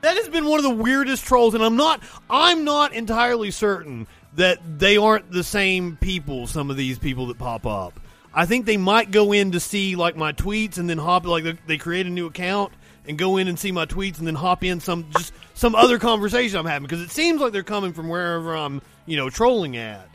That 0.01 0.15
has 0.15 0.29
been 0.29 0.45
one 0.45 0.59
of 0.59 0.63
the 0.63 0.69
weirdest 0.83 1.25
trolls, 1.25 1.53
and 1.53 1.61
I'm 1.63 1.75
not 1.75 2.01
I'm 2.29 2.63
not 2.63 2.93
entirely 2.93 3.51
certain 3.51 4.07
that 4.35 4.59
they 4.79 4.95
aren't 4.95 5.31
the 5.31 5.43
same 5.43 5.97
people. 5.97 6.47
Some 6.47 6.69
of 6.71 6.77
these 6.77 6.97
people 6.97 7.25
that 7.27 7.37
pop 7.39 7.65
up, 7.65 7.99
I 8.33 8.45
think 8.45 8.65
they 8.65 8.77
might 8.77 9.11
go 9.11 9.33
in 9.33 9.51
to 9.51 9.59
see 9.59 9.95
like 9.97 10.15
my 10.15 10.31
tweets, 10.31 10.77
and 10.77 10.89
then 10.89 10.97
hop 10.99 11.25
like 11.25 11.43
they, 11.43 11.57
they 11.67 11.77
create 11.77 12.05
a 12.05 12.09
new 12.09 12.27
account 12.27 12.71
and 13.07 13.17
go 13.17 13.37
in 13.37 13.47
and 13.47 13.57
see 13.57 13.71
my 13.71 13.85
tweets, 13.85 14.17
and 14.19 14.27
then 14.27 14.35
hop 14.35 14.63
in 14.63 14.79
some 14.79 15.05
just 15.11 15.33
some 15.53 15.75
other 15.75 15.99
conversation 15.99 16.59
I'm 16.59 16.65
having 16.65 16.87
because 16.87 17.01
it 17.01 17.11
seems 17.11 17.41
like 17.41 17.53
they're 17.53 17.63
coming 17.63 17.93
from 17.93 18.09
wherever 18.09 18.55
I'm 18.55 18.81
you 19.05 19.17
know 19.17 19.29
trolling 19.29 19.77
at. 19.77 20.07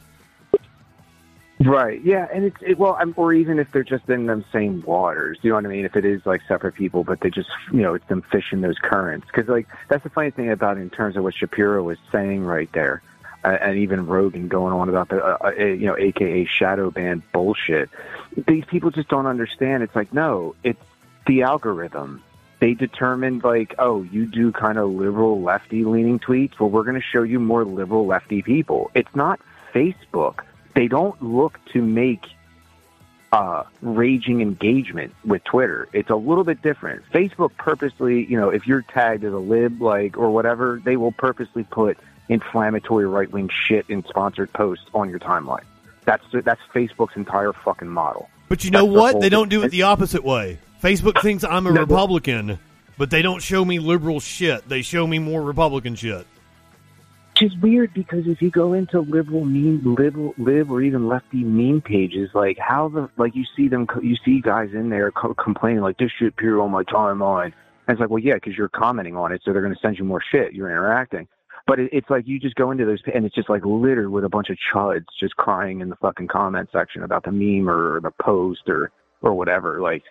Right. 1.64 2.02
Yeah, 2.02 2.26
and 2.32 2.44
it's 2.44 2.56
it, 2.60 2.78
well, 2.78 2.96
I'm, 2.98 3.14
or 3.16 3.32
even 3.32 3.58
if 3.58 3.70
they're 3.70 3.84
just 3.84 4.08
in 4.08 4.26
them 4.26 4.44
same 4.52 4.82
waters, 4.82 5.38
you 5.42 5.50
know 5.50 5.56
what 5.56 5.64
I 5.64 5.68
mean? 5.68 5.84
If 5.84 5.96
it 5.96 6.04
is 6.04 6.24
like 6.26 6.40
separate 6.48 6.74
people, 6.74 7.04
but 7.04 7.20
they 7.20 7.30
just 7.30 7.50
you 7.72 7.82
know 7.82 7.94
it's 7.94 8.06
them 8.06 8.22
fishing 8.32 8.62
those 8.62 8.78
currents 8.78 9.26
because 9.26 9.48
like 9.48 9.68
that's 9.88 10.02
the 10.02 10.10
funny 10.10 10.30
thing 10.30 10.50
about 10.50 10.78
in 10.78 10.90
terms 10.90 11.16
of 11.16 11.22
what 11.22 11.34
Shapiro 11.34 11.82
was 11.82 11.98
saying 12.10 12.44
right 12.44 12.70
there, 12.72 13.02
and 13.44 13.78
even 13.78 14.06
Rogan 14.06 14.48
going 14.48 14.72
on 14.72 14.88
about 14.88 15.08
the 15.08 15.24
uh, 15.24 15.38
uh, 15.44 15.50
you 15.52 15.86
know 15.86 15.96
AKA 15.96 16.46
shadow 16.46 16.90
ban 16.90 17.22
bullshit. 17.32 17.90
These 18.48 18.64
people 18.64 18.90
just 18.90 19.08
don't 19.08 19.26
understand. 19.26 19.82
It's 19.82 19.94
like 19.94 20.12
no, 20.12 20.56
it's 20.64 20.82
the 21.26 21.42
algorithm. 21.42 22.22
They 22.62 22.74
determined 22.74 23.42
like, 23.42 23.74
oh, 23.80 24.04
you 24.04 24.24
do 24.24 24.52
kind 24.52 24.78
of 24.78 24.88
liberal 24.88 25.42
lefty 25.42 25.84
leaning 25.84 26.20
tweets. 26.20 26.60
Well, 26.60 26.70
we're 26.70 26.84
going 26.84 26.94
to 26.94 27.02
show 27.02 27.24
you 27.24 27.40
more 27.40 27.64
liberal 27.64 28.06
lefty 28.06 28.40
people. 28.40 28.92
It's 28.94 29.14
not 29.16 29.40
Facebook 29.74 30.44
they 30.74 30.88
don't 30.88 31.20
look 31.22 31.58
to 31.72 31.82
make 31.82 32.24
uh, 33.32 33.64
raging 33.80 34.40
engagement 34.40 35.14
with 35.24 35.42
Twitter. 35.44 35.88
It's 35.92 36.10
a 36.10 36.16
little 36.16 36.44
bit 36.44 36.62
different. 36.62 37.02
Facebook 37.12 37.50
purposely, 37.56 38.26
you 38.26 38.38
know, 38.38 38.50
if 38.50 38.66
you're 38.66 38.82
tagged 38.82 39.24
as 39.24 39.32
a 39.32 39.38
lib, 39.38 39.80
like 39.80 40.16
or 40.16 40.30
whatever, 40.30 40.80
they 40.84 40.96
will 40.96 41.12
purposely 41.12 41.64
put 41.64 41.98
inflammatory 42.28 43.06
right 43.06 43.30
wing 43.30 43.50
shit 43.66 43.86
in 43.88 44.04
sponsored 44.04 44.52
posts 44.52 44.86
on 44.94 45.10
your 45.10 45.18
timeline. 45.18 45.64
That's 46.04 46.24
that's 46.30 46.60
Facebook's 46.74 47.16
entire 47.16 47.52
fucking 47.52 47.88
model. 47.88 48.28
But 48.48 48.64
you 48.64 48.70
know 48.70 48.86
That's 48.86 48.96
what? 49.00 49.12
whole- 49.12 49.20
They 49.20 49.28
don't 49.28 49.48
do 49.48 49.62
it 49.62 49.70
the 49.70 49.82
opposite 49.82 50.24
way. 50.24 50.58
Facebook 50.82 51.22
thinks 51.22 51.44
I'm 51.44 51.68
a 51.68 51.72
No, 51.72 51.82
Republican, 51.82 52.58
but 52.98 53.08
they 53.08 53.22
don't 53.22 53.40
show 53.40 53.64
me 53.64 53.78
liberal 53.78 54.18
shit. 54.18 54.68
They 54.68 54.82
show 54.82 55.06
me 55.06 55.20
more 55.20 55.40
Republican 55.40 55.94
shit. 55.94 56.26
Which 57.34 57.52
is 57.52 57.56
weird 57.58 57.94
because 57.94 58.26
if 58.26 58.42
you 58.42 58.50
go 58.50 58.72
into 58.72 59.00
liberal 59.00 59.44
meme, 59.44 59.94
liberal, 59.94 60.34
lib, 60.38 60.72
or 60.72 60.82
even 60.82 61.06
lefty 61.06 61.44
meme 61.44 61.82
pages, 61.82 62.30
like 62.34 62.58
how 62.58 62.88
the 62.88 63.08
like 63.16 63.36
you 63.36 63.44
see 63.56 63.68
them, 63.68 63.86
you 64.02 64.16
see 64.24 64.40
guys 64.40 64.70
in 64.74 64.90
there 64.90 65.12
co- 65.12 65.34
complaining 65.34 65.82
like 65.82 65.98
this 65.98 66.10
shit 66.18 66.28
appear 66.28 66.60
on 66.60 66.72
my 66.72 66.82
timeline, 66.82 67.52
and 67.86 67.94
it's 67.94 68.00
like, 68.00 68.10
well, 68.10 68.22
yeah, 68.22 68.34
because 68.34 68.56
you're 68.56 68.68
commenting 68.68 69.16
on 69.16 69.32
it, 69.32 69.40
so 69.44 69.52
they're 69.52 69.62
going 69.62 69.74
to 69.74 69.80
send 69.80 69.98
you 69.98 70.04
more 70.04 70.22
shit. 70.32 70.52
You're 70.52 70.68
interacting, 70.68 71.28
but 71.66 71.78
it, 71.78 71.90
it's 71.92 72.10
like 72.10 72.26
you 72.26 72.40
just 72.40 72.56
go 72.56 72.72
into 72.72 72.84
those, 72.84 73.00
and 73.14 73.24
it's 73.24 73.34
just 73.36 73.48
like 73.48 73.64
littered 73.64 74.10
with 74.10 74.24
a 74.24 74.28
bunch 74.28 74.50
of 74.50 74.58
chuds 74.74 75.06
just 75.18 75.36
crying 75.36 75.80
in 75.80 75.90
the 75.90 75.96
fucking 75.96 76.26
comment 76.26 76.68
section 76.72 77.04
about 77.04 77.22
the 77.24 77.32
meme 77.32 77.70
or 77.70 78.00
the 78.00 78.10
post 78.20 78.68
or 78.68 78.90
or 79.22 79.34
whatever. 79.34 79.80
Like, 79.80 80.02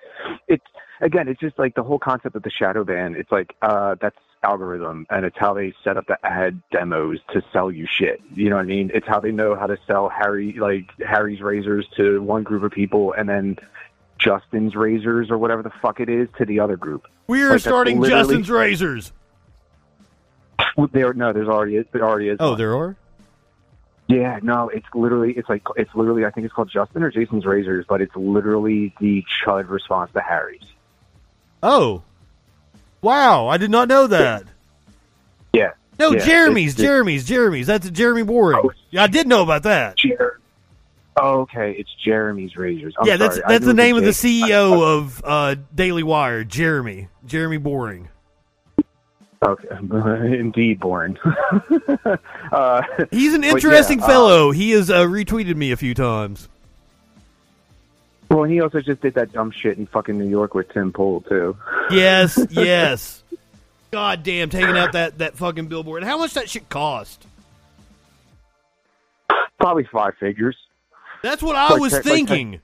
it's 0.47 0.65
again, 1.01 1.27
it's 1.27 1.39
just 1.39 1.59
like 1.59 1.75
the 1.75 1.83
whole 1.83 1.99
concept 1.99 2.35
of 2.35 2.43
the 2.43 2.49
shadow 2.51 2.83
ban. 2.83 3.15
It's 3.15 3.31
like 3.31 3.55
uh, 3.61 3.95
that's 4.01 4.17
algorithm, 4.43 5.05
and 5.09 5.25
it's 5.25 5.37
how 5.37 5.53
they 5.53 5.73
set 5.83 5.97
up 5.97 6.07
the 6.07 6.17
ad 6.25 6.61
demos 6.71 7.19
to 7.33 7.43
sell 7.53 7.71
you 7.71 7.87
shit. 7.89 8.21
You 8.33 8.49
know 8.49 8.55
what 8.55 8.63
I 8.63 8.65
mean? 8.65 8.91
It's 8.93 9.07
how 9.07 9.19
they 9.19 9.31
know 9.31 9.55
how 9.55 9.67
to 9.67 9.77
sell 9.85 10.09
Harry 10.09 10.53
like 10.53 10.89
Harry's 10.99 11.41
razors 11.41 11.87
to 11.97 12.21
one 12.21 12.43
group 12.43 12.63
of 12.63 12.71
people, 12.71 13.13
and 13.13 13.29
then 13.29 13.57
Justin's 14.17 14.75
razors 14.75 15.29
or 15.29 15.37
whatever 15.37 15.63
the 15.63 15.71
fuck 15.81 15.99
it 15.99 16.09
is 16.09 16.27
to 16.37 16.45
the 16.45 16.59
other 16.59 16.77
group. 16.77 17.07
We 17.27 17.41
are 17.43 17.51
Like, 17.51 17.61
starting 17.61 18.03
Justin's 18.03 18.49
razors. 18.49 19.11
There, 20.91 21.13
no, 21.13 21.33
there's 21.33 21.47
already. 21.47 21.83
There 21.91 22.03
already 22.03 22.29
is. 22.29 22.37
Oh, 22.39 22.51
one. 22.51 22.57
there 22.57 22.75
are. 22.75 22.95
Yeah, 24.11 24.39
no, 24.43 24.69
it's 24.69 24.85
literally, 24.93 25.33
it's 25.33 25.47
like, 25.49 25.61
it's 25.77 25.93
literally, 25.95 26.25
I 26.25 26.31
think 26.31 26.45
it's 26.45 26.53
called 26.53 26.69
Justin 26.71 27.03
or 27.03 27.11
Jason's 27.11 27.45
Razors, 27.45 27.85
but 27.87 28.01
it's 28.01 28.15
literally 28.15 28.93
the 28.99 29.23
Chud 29.45 29.69
response 29.69 30.11
to 30.13 30.21
Harry's. 30.21 30.63
Oh, 31.63 32.01
wow! 33.01 33.47
I 33.47 33.57
did 33.57 33.69
not 33.71 33.87
know 33.87 34.07
that. 34.07 34.43
Yeah. 35.53 35.71
No, 35.99 36.11
Yeah, 36.13 36.25
Jeremy's, 36.25 36.73
it's- 36.73 36.79
it's- 36.79 36.87
Jeremy's, 36.87 37.25
Jeremy's. 37.25 37.67
That's 37.67 37.89
Jeremy 37.91 38.23
Boring. 38.23 38.67
yeah, 38.89 39.03
I 39.03 39.07
did 39.07 39.27
know 39.27 39.43
about 39.43 39.63
that. 39.63 39.97
Oh, 41.17 41.41
okay, 41.41 41.75
it's 41.77 41.93
Jeremy's 42.03 42.55
Razors. 42.55 42.95
I'm 42.97 43.05
yeah, 43.05 43.17
that's 43.17 43.35
sorry, 43.35 43.45
I 43.45 43.51
that's 43.51 43.65
the 43.65 43.73
name 43.73 43.97
of 43.97 44.01
the 44.03 44.07
was 44.07 44.21
Jason. 44.21 44.47
CEO 44.47 44.97
of 44.97 45.21
uh, 45.23 45.55
Daily 45.75 46.03
Wire, 46.03 46.43
Jeremy, 46.43 47.09
Jeremy 47.25 47.57
Boring. 47.57 48.07
Okay, 49.43 49.67
indeed, 50.39 50.79
born. 50.79 51.17
uh, 52.51 52.81
He's 53.09 53.33
an 53.33 53.41
but 53.41 53.47
yeah, 53.47 53.53
interesting 53.53 54.01
uh, 54.01 54.07
fellow. 54.07 54.51
he 54.51 54.71
has 54.71 54.89
uh, 54.91 54.99
retweeted 55.05 55.55
me 55.55 55.71
a 55.71 55.77
few 55.77 55.93
times. 55.95 56.47
well, 58.29 58.43
he 58.43 58.61
also 58.61 58.81
just 58.81 59.01
did 59.01 59.15
that 59.15 59.31
dumb 59.33 59.49
shit 59.51 59.77
in 59.79 59.87
fucking 59.87 60.17
New 60.17 60.29
York 60.29 60.53
with 60.53 60.69
Tim 60.71 60.93
Pool 60.93 61.21
too. 61.21 61.57
Yes, 61.89 62.39
yes. 62.51 63.23
God 63.91 64.23
damn, 64.23 64.49
taking 64.49 64.77
out 64.77 64.93
that, 64.93 65.17
that 65.17 65.35
fucking 65.37 65.65
billboard. 65.67 66.03
How 66.03 66.17
much 66.19 66.33
that 66.35 66.49
shit 66.49 66.69
cost? 66.69 67.25
Probably 69.59 69.83
five 69.91 70.13
figures. 70.19 70.55
That's 71.23 71.41
what 71.43 71.55
I 71.55 71.69
Like 71.71 71.81
was 71.81 71.91
ten- 71.99 72.03
like 72.03 72.27
ten- 72.27 72.61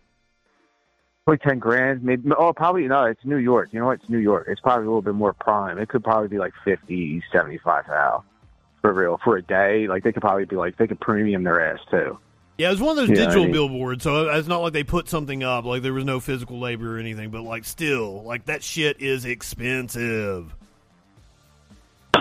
Like 1.27 1.41
ten 1.41 1.59
grand, 1.59 2.03
maybe. 2.03 2.31
Oh, 2.37 2.53
probably 2.53 2.87
no. 2.87 3.03
It's 3.03 3.23
New 3.25 3.35
York. 3.37 3.69
You 3.73 3.81
know 3.81 3.87
what? 3.87 3.99
It's 3.99 4.09
New 4.09 4.17
York. 4.17 4.47
It's 4.47 4.61
probably 4.61 4.85
a 4.85 4.87
little 4.87 5.01
bit 5.01 5.13
more 5.13 5.33
prime. 5.33 5.77
It 5.77 5.89
could 5.89 6.01
probably 6.03 6.29
be 6.29 6.37
like 6.37 6.53
fifty, 6.63 7.21
seventy-five 7.33 7.85
thou 7.87 8.23
for 8.81 8.93
real 8.93 9.19
for 9.23 9.35
a 9.35 9.41
day. 9.41 9.87
Like 9.89 10.03
they 10.03 10.13
could 10.13 10.21
probably 10.21 10.45
be 10.45 10.55
like 10.55 10.77
they 10.77 10.87
could 10.87 11.01
premium 11.01 11.43
their 11.43 11.59
ass 11.61 11.79
too. 11.91 12.17
Yeah, 12.57 12.69
it 12.69 12.71
was 12.71 12.81
one 12.81 12.91
of 12.91 12.95
those 12.95 13.11
I 13.11 13.25
digital 13.25 13.43
mean- 13.43 13.51
billboards, 13.51 14.03
so 14.03 14.29
it's 14.29 14.47
not 14.47 14.61
like 14.61 14.71
they 14.73 14.85
put 14.85 15.09
something 15.09 15.43
up, 15.43 15.65
like 15.65 15.83
there 15.83 15.93
was 15.93 16.05
no 16.05 16.19
physical 16.19 16.59
labor 16.59 16.95
or 16.95 16.99
anything, 16.99 17.29
but 17.29 17.43
like 17.43 17.65
still, 17.65 18.23
like 18.23 18.45
that 18.45 18.63
shit 18.63 18.99
is 19.01 19.25
expensive. 19.25 20.55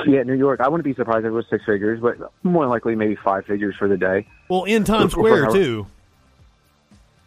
Yeah, 0.07 0.24
New 0.24 0.35
York. 0.35 0.61
I 0.61 0.69
wouldn't 0.69 0.85
be 0.85 0.95
surprised 0.95 1.20
if 1.24 1.27
it 1.27 1.31
was 1.31 1.47
six 1.49 1.65
figures, 1.65 2.01
but 2.01 2.16
more 2.43 2.66
likely 2.66 2.95
maybe 2.97 3.16
five 3.16 3.47
figures 3.47 3.77
for 3.77 3.89
the 3.89 3.97
day. 3.97 4.27
Well, 4.51 4.65
in 4.65 4.85
Times 4.85 5.12
Square 5.12 5.47
too. 5.53 5.87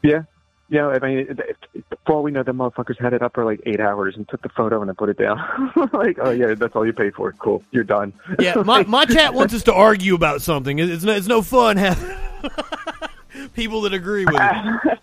Yeah. 0.03 0.23
Yeah, 0.71 0.87
I 0.87 0.99
mean, 0.99 1.17
it- 1.19 1.39
it- 1.39 1.83
for 2.05 2.21
we 2.23 2.31
know, 2.31 2.43
the 2.43 2.51
motherfuckers 2.53 2.99
had 2.99 3.13
it 3.13 3.21
up 3.21 3.33
for 3.35 3.45
like 3.45 3.59
eight 3.65 3.79
hours 3.79 4.15
and 4.15 4.27
took 4.29 4.41
the 4.41 4.49
photo 4.49 4.79
and 4.81 4.87
then 4.89 4.95
put 4.95 5.09
it 5.09 5.17
down. 5.17 5.37
like, 5.93 6.17
oh 6.21 6.29
yeah, 6.31 6.53
that's 6.55 6.75
all 6.75 6.85
you 6.85 6.93
paid 6.93 7.13
for. 7.15 7.31
Cool, 7.33 7.63
you're 7.71 7.83
done. 7.83 8.13
Yeah, 8.39 8.55
my 8.65 8.83
my 8.83 9.05
chat 9.05 9.33
wants 9.33 9.53
us 9.53 9.63
to 9.63 9.73
argue 9.73 10.15
about 10.15 10.41
something. 10.41 10.79
It's 10.79 11.03
no, 11.03 11.13
it's 11.13 11.27
no 11.27 11.41
fun 11.41 11.77
having 11.77 12.15
people 13.53 13.81
that 13.81 13.93
agree 13.93 14.25
with 14.25 14.35
it. 14.39 14.99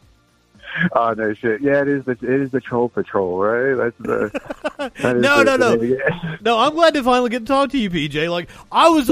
oh 0.94 1.14
no 1.16 1.32
shit. 1.34 1.60
Yeah, 1.62 1.82
it 1.82 1.88
is 1.88 2.04
the 2.04 2.12
it 2.12 2.22
is 2.22 2.50
the 2.50 2.60
troll 2.60 2.88
patrol, 2.88 3.38
right? 3.38 3.74
That's 3.74 3.96
the. 3.98 4.90
that 5.00 5.16
no, 5.16 5.44
the- 5.44 5.56
no, 5.56 5.74
no, 5.74 6.36
no. 6.42 6.58
I'm 6.58 6.74
glad 6.74 6.94
to 6.94 7.02
finally 7.02 7.30
get 7.30 7.40
to 7.40 7.44
talk 7.46 7.70
to 7.70 7.78
you, 7.78 7.90
PJ. 7.90 8.30
Like 8.30 8.48
I 8.72 8.88
was, 8.88 9.10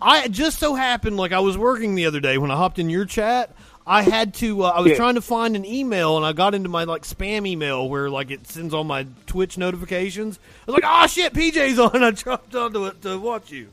I 0.00 0.28
just 0.28 0.58
so 0.58 0.74
happened 0.74 1.16
like 1.16 1.32
I 1.32 1.40
was 1.40 1.56
working 1.58 1.94
the 1.94 2.06
other 2.06 2.20
day 2.20 2.38
when 2.38 2.50
I 2.50 2.56
hopped 2.56 2.78
in 2.78 2.88
your 2.90 3.04
chat. 3.04 3.50
I 3.86 4.02
had 4.02 4.34
to. 4.34 4.64
Uh, 4.64 4.68
I 4.70 4.80
was 4.80 4.90
Yeah. 4.90 4.96
trying 4.96 5.14
to 5.14 5.20
find 5.20 5.54
an 5.54 5.64
email, 5.64 6.16
and 6.16 6.26
I 6.26 6.32
got 6.32 6.54
into 6.54 6.68
my 6.68 6.84
like 6.84 7.02
spam 7.02 7.46
email 7.46 7.88
where 7.88 8.10
like 8.10 8.30
it 8.32 8.46
sends 8.46 8.74
all 8.74 8.82
my 8.84 9.06
Twitch 9.26 9.56
notifications. 9.56 10.40
I 10.66 10.72
was 10.72 10.80
like, 10.82 10.84
"Oh 10.86 11.06
shit, 11.06 11.32
PJ's 11.32 11.78
on!" 11.78 12.02
I 12.02 12.10
jumped 12.10 12.54
onto 12.54 12.86
it 12.86 13.00
to 13.02 13.16
watch 13.18 13.52
you. 13.52 13.68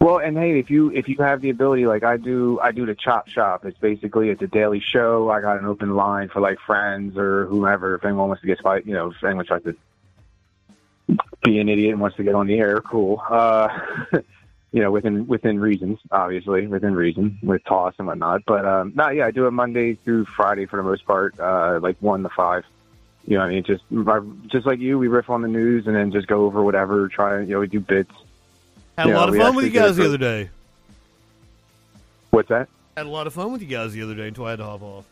Well, 0.00 0.18
and 0.18 0.36
hey, 0.36 0.58
if 0.60 0.70
you 0.70 0.90
if 0.92 1.08
you 1.08 1.16
have 1.18 1.40
the 1.40 1.50
ability, 1.50 1.86
like 1.86 2.04
I 2.04 2.18
do, 2.18 2.60
I 2.60 2.70
do 2.72 2.84
the 2.86 2.94
Chop 2.94 3.28
Shop. 3.28 3.64
It's 3.64 3.78
basically 3.78 4.28
it's 4.28 4.42
a 4.42 4.46
daily 4.46 4.80
show. 4.80 5.30
I 5.30 5.40
got 5.40 5.58
an 5.58 5.64
open 5.64 5.96
line 5.96 6.28
for 6.28 6.40
like 6.40 6.58
friends 6.60 7.16
or 7.16 7.46
whomever. 7.46 7.94
If 7.94 8.04
anyone 8.04 8.28
wants 8.28 8.42
to 8.42 8.46
get 8.46 8.60
you 8.86 8.92
know, 8.92 9.10
if 9.10 9.24
anyone 9.24 9.46
tries 9.46 9.62
to 9.64 9.74
be 11.42 11.58
an 11.58 11.68
idiot 11.68 11.92
and 11.92 12.00
wants 12.00 12.16
to 12.18 12.22
get 12.22 12.34
on 12.34 12.46
the 12.46 12.58
air, 12.58 12.80
cool. 12.82 13.22
Uh, 13.28 13.68
you 14.72 14.82
know, 14.82 14.90
within 14.90 15.26
within 15.26 15.58
reasons, 15.60 15.98
obviously 16.10 16.66
within 16.66 16.94
reason 16.94 17.38
with 17.42 17.64
toss 17.64 17.94
and 17.98 18.06
whatnot. 18.06 18.42
But 18.46 18.64
um, 18.66 18.92
no, 18.94 19.08
yeah, 19.08 19.26
I 19.26 19.30
do 19.30 19.46
it 19.46 19.50
Monday 19.52 19.94
through 19.94 20.26
Friday 20.26 20.66
for 20.66 20.76
the 20.76 20.82
most 20.82 21.06
part, 21.06 21.38
uh, 21.40 21.78
like 21.82 21.96
one 22.00 22.22
to 22.22 22.28
five. 22.28 22.64
You 23.26 23.34
know, 23.34 23.40
what 23.40 23.50
I 23.50 23.54
mean, 23.54 23.64
just 23.64 23.82
just 24.46 24.66
like 24.66 24.78
you, 24.78 24.98
we 24.98 25.08
riff 25.08 25.30
on 25.30 25.42
the 25.42 25.48
news 25.48 25.86
and 25.86 25.94
then 25.94 26.12
just 26.12 26.26
go 26.26 26.44
over 26.44 26.62
whatever. 26.62 27.08
Try, 27.08 27.40
you 27.40 27.46
know, 27.46 27.60
we 27.60 27.66
do 27.66 27.80
bits. 27.80 28.12
Had 28.96 29.06
a 29.06 29.08
You 29.08 29.14
know, 29.14 29.20
lot 29.20 29.28
of 29.28 29.36
fun 29.36 29.54
with 29.54 29.64
you 29.66 29.70
guys 29.70 29.98
it 29.98 30.02
the 30.02 30.08
other 30.08 30.18
day. 30.18 30.50
What's 32.30 32.48
that? 32.48 32.68
Had 32.96 33.06
a 33.06 33.10
lot 33.10 33.26
of 33.26 33.34
fun 33.34 33.52
with 33.52 33.62
you 33.62 33.68
guys 33.68 33.92
the 33.92 34.02
other 34.02 34.14
day 34.14 34.28
until 34.28 34.46
I 34.46 34.50
had 34.50 34.58
to 34.58 34.64
hop 34.64 34.82
off. 34.82 35.04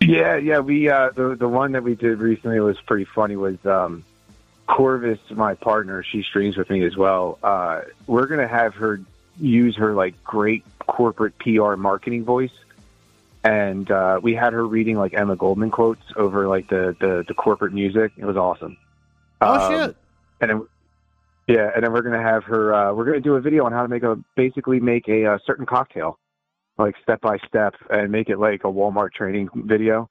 Yeah, 0.00 0.36
yeah. 0.36 0.58
We 0.58 0.88
uh, 0.88 1.10
the 1.10 1.36
the 1.36 1.48
one 1.48 1.72
that 1.72 1.84
we 1.84 1.94
did 1.94 2.18
recently 2.18 2.60
was 2.60 2.80
pretty 2.80 3.04
funny. 3.04 3.36
Was 3.36 3.64
um, 3.64 4.04
Corvus, 4.66 5.18
my 5.30 5.54
partner? 5.54 6.02
She 6.02 6.22
streams 6.22 6.56
with 6.56 6.70
me 6.70 6.84
as 6.84 6.96
well. 6.96 7.38
Uh, 7.42 7.82
we're 8.06 8.26
gonna 8.26 8.48
have 8.48 8.74
her 8.74 9.00
use 9.38 9.76
her 9.76 9.94
like 9.94 10.22
great 10.24 10.64
corporate 10.86 11.38
PR 11.38 11.74
marketing 11.76 12.24
voice, 12.24 12.52
and 13.44 13.90
uh, 13.90 14.20
we 14.22 14.34
had 14.34 14.52
her 14.52 14.66
reading 14.66 14.96
like 14.96 15.14
Emma 15.14 15.36
Goldman 15.36 15.70
quotes 15.70 16.02
over 16.16 16.48
like 16.48 16.68
the 16.68 16.96
the, 17.00 17.24
the 17.26 17.34
corporate 17.34 17.72
music. 17.72 18.12
It 18.16 18.24
was 18.24 18.36
awesome. 18.36 18.76
Oh 19.40 19.54
Um, 19.54 19.72
shit! 19.88 19.96
And 20.40 20.50
then, 20.50 20.66
yeah, 21.48 21.70
and 21.74 21.84
then 21.84 21.92
we're 21.92 22.02
gonna 22.02 22.22
have 22.22 22.44
her. 22.44 22.72
Uh, 22.74 22.94
we're 22.94 23.04
gonna 23.04 23.20
do 23.20 23.34
a 23.34 23.40
video 23.40 23.64
on 23.66 23.72
how 23.72 23.82
to 23.82 23.88
make 23.88 24.04
a 24.04 24.16
basically 24.36 24.80
make 24.80 25.08
a, 25.08 25.26
uh 25.26 25.38
certain 25.44 25.66
cocktail, 25.66 26.18
like 26.78 26.94
step 27.02 27.20
by 27.20 27.38
step, 27.48 27.74
and 27.90 28.10
make 28.12 28.28
it 28.28 28.38
like 28.38 28.64
a 28.64 28.68
Walmart 28.68 29.12
training 29.12 29.50
video. 29.54 30.08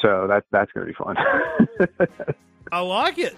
So 0.00 0.26
that's 0.28 0.46
that's 0.52 0.70
gonna 0.72 0.86
be 0.86 0.92
fun. 0.94 1.16
I 2.72 2.80
like 2.80 3.18
it. 3.18 3.36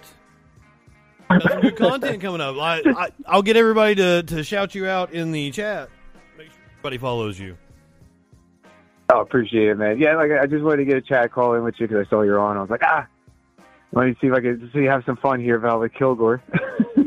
Some 1.39 1.61
good 1.61 1.75
content 1.75 2.21
coming 2.21 2.41
up. 2.41 2.55
I, 2.57 2.81
I, 2.85 3.09
I'll 3.25 3.41
get 3.41 3.57
everybody 3.57 3.95
to, 3.95 4.23
to 4.23 4.43
shout 4.43 4.75
you 4.75 4.87
out 4.87 5.13
in 5.13 5.31
the 5.31 5.51
chat. 5.51 5.89
Make 6.37 6.47
sure 6.47 6.59
everybody 6.73 6.97
follows 6.97 7.39
you. 7.39 7.57
oh, 9.13 9.21
appreciate 9.21 9.69
it, 9.69 9.77
man. 9.77 9.99
Yeah, 9.99 10.15
like 10.15 10.31
I 10.31 10.45
just 10.45 10.63
wanted 10.63 10.77
to 10.77 10.85
get 10.85 10.97
a 10.97 11.01
chat 11.01 11.31
call 11.31 11.55
in 11.55 11.63
with 11.63 11.75
you 11.79 11.87
because 11.87 12.05
I 12.05 12.09
saw 12.09 12.21
you're 12.21 12.39
on. 12.39 12.57
I 12.57 12.61
was 12.61 12.69
like, 12.69 12.83
ah, 12.83 13.07
let 13.93 14.07
me 14.07 14.15
see 14.21 14.27
if 14.27 14.33
I 14.33 14.39
can 14.39 14.69
see 14.73 14.83
have 14.85 15.03
some 15.05 15.17
fun 15.17 15.39
here, 15.41 15.59
Velvet 15.59 15.93
Kilgore. 15.93 16.41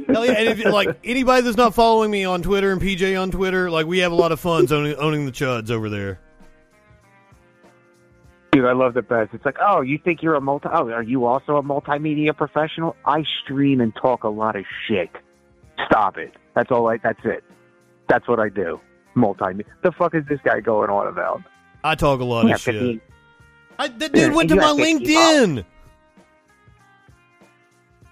Hell 0.06 0.26
yeah! 0.26 0.32
And 0.32 0.48
if 0.48 0.64
like 0.66 0.98
anybody 1.02 1.42
that's 1.42 1.56
not 1.56 1.74
following 1.74 2.10
me 2.10 2.24
on 2.24 2.42
Twitter 2.42 2.72
and 2.72 2.80
PJ 2.80 3.20
on 3.20 3.30
Twitter, 3.30 3.70
like 3.70 3.86
we 3.86 3.98
have 3.98 4.12
a 4.12 4.14
lot 4.14 4.32
of 4.32 4.40
fun 4.40 4.70
owning, 4.70 4.94
owning 4.96 5.26
the 5.26 5.32
chuds 5.32 5.70
over 5.70 5.88
there. 5.88 6.20
Dude, 8.54 8.66
I 8.66 8.72
love 8.72 8.94
the 8.94 9.02
best. 9.02 9.34
It's 9.34 9.44
like, 9.44 9.56
oh, 9.60 9.80
you 9.80 9.98
think 9.98 10.22
you're 10.22 10.36
a 10.36 10.40
multi? 10.40 10.68
Oh, 10.72 10.88
are 10.90 11.02
you 11.02 11.24
also 11.24 11.56
a 11.56 11.62
multimedia 11.62 12.36
professional? 12.36 12.94
I 13.04 13.24
stream 13.42 13.80
and 13.80 13.92
talk 13.96 14.22
a 14.22 14.28
lot 14.28 14.54
of 14.54 14.64
shit. 14.86 15.10
Stop 15.86 16.18
it. 16.18 16.32
That's 16.54 16.70
all. 16.70 16.88
I. 16.88 16.98
That's 16.98 17.18
it. 17.24 17.42
That's 18.08 18.28
what 18.28 18.38
I 18.38 18.48
do. 18.48 18.80
Multimedia. 19.16 19.64
The 19.82 19.90
fuck 19.90 20.14
is 20.14 20.22
this 20.28 20.38
guy 20.44 20.60
going 20.60 20.88
on 20.88 21.08
about? 21.08 21.42
I 21.82 21.96
talk 21.96 22.20
a 22.20 22.24
lot 22.24 22.46
Yeah, 22.46 22.54
of 22.54 22.60
shit. 22.60 22.74
15. 22.74 23.00
I, 23.76 23.88
that 23.88 24.12
dude 24.12 24.32
went 24.32 24.48
to 24.50 24.54
my 24.54 24.62
LinkedIn. 24.70 25.64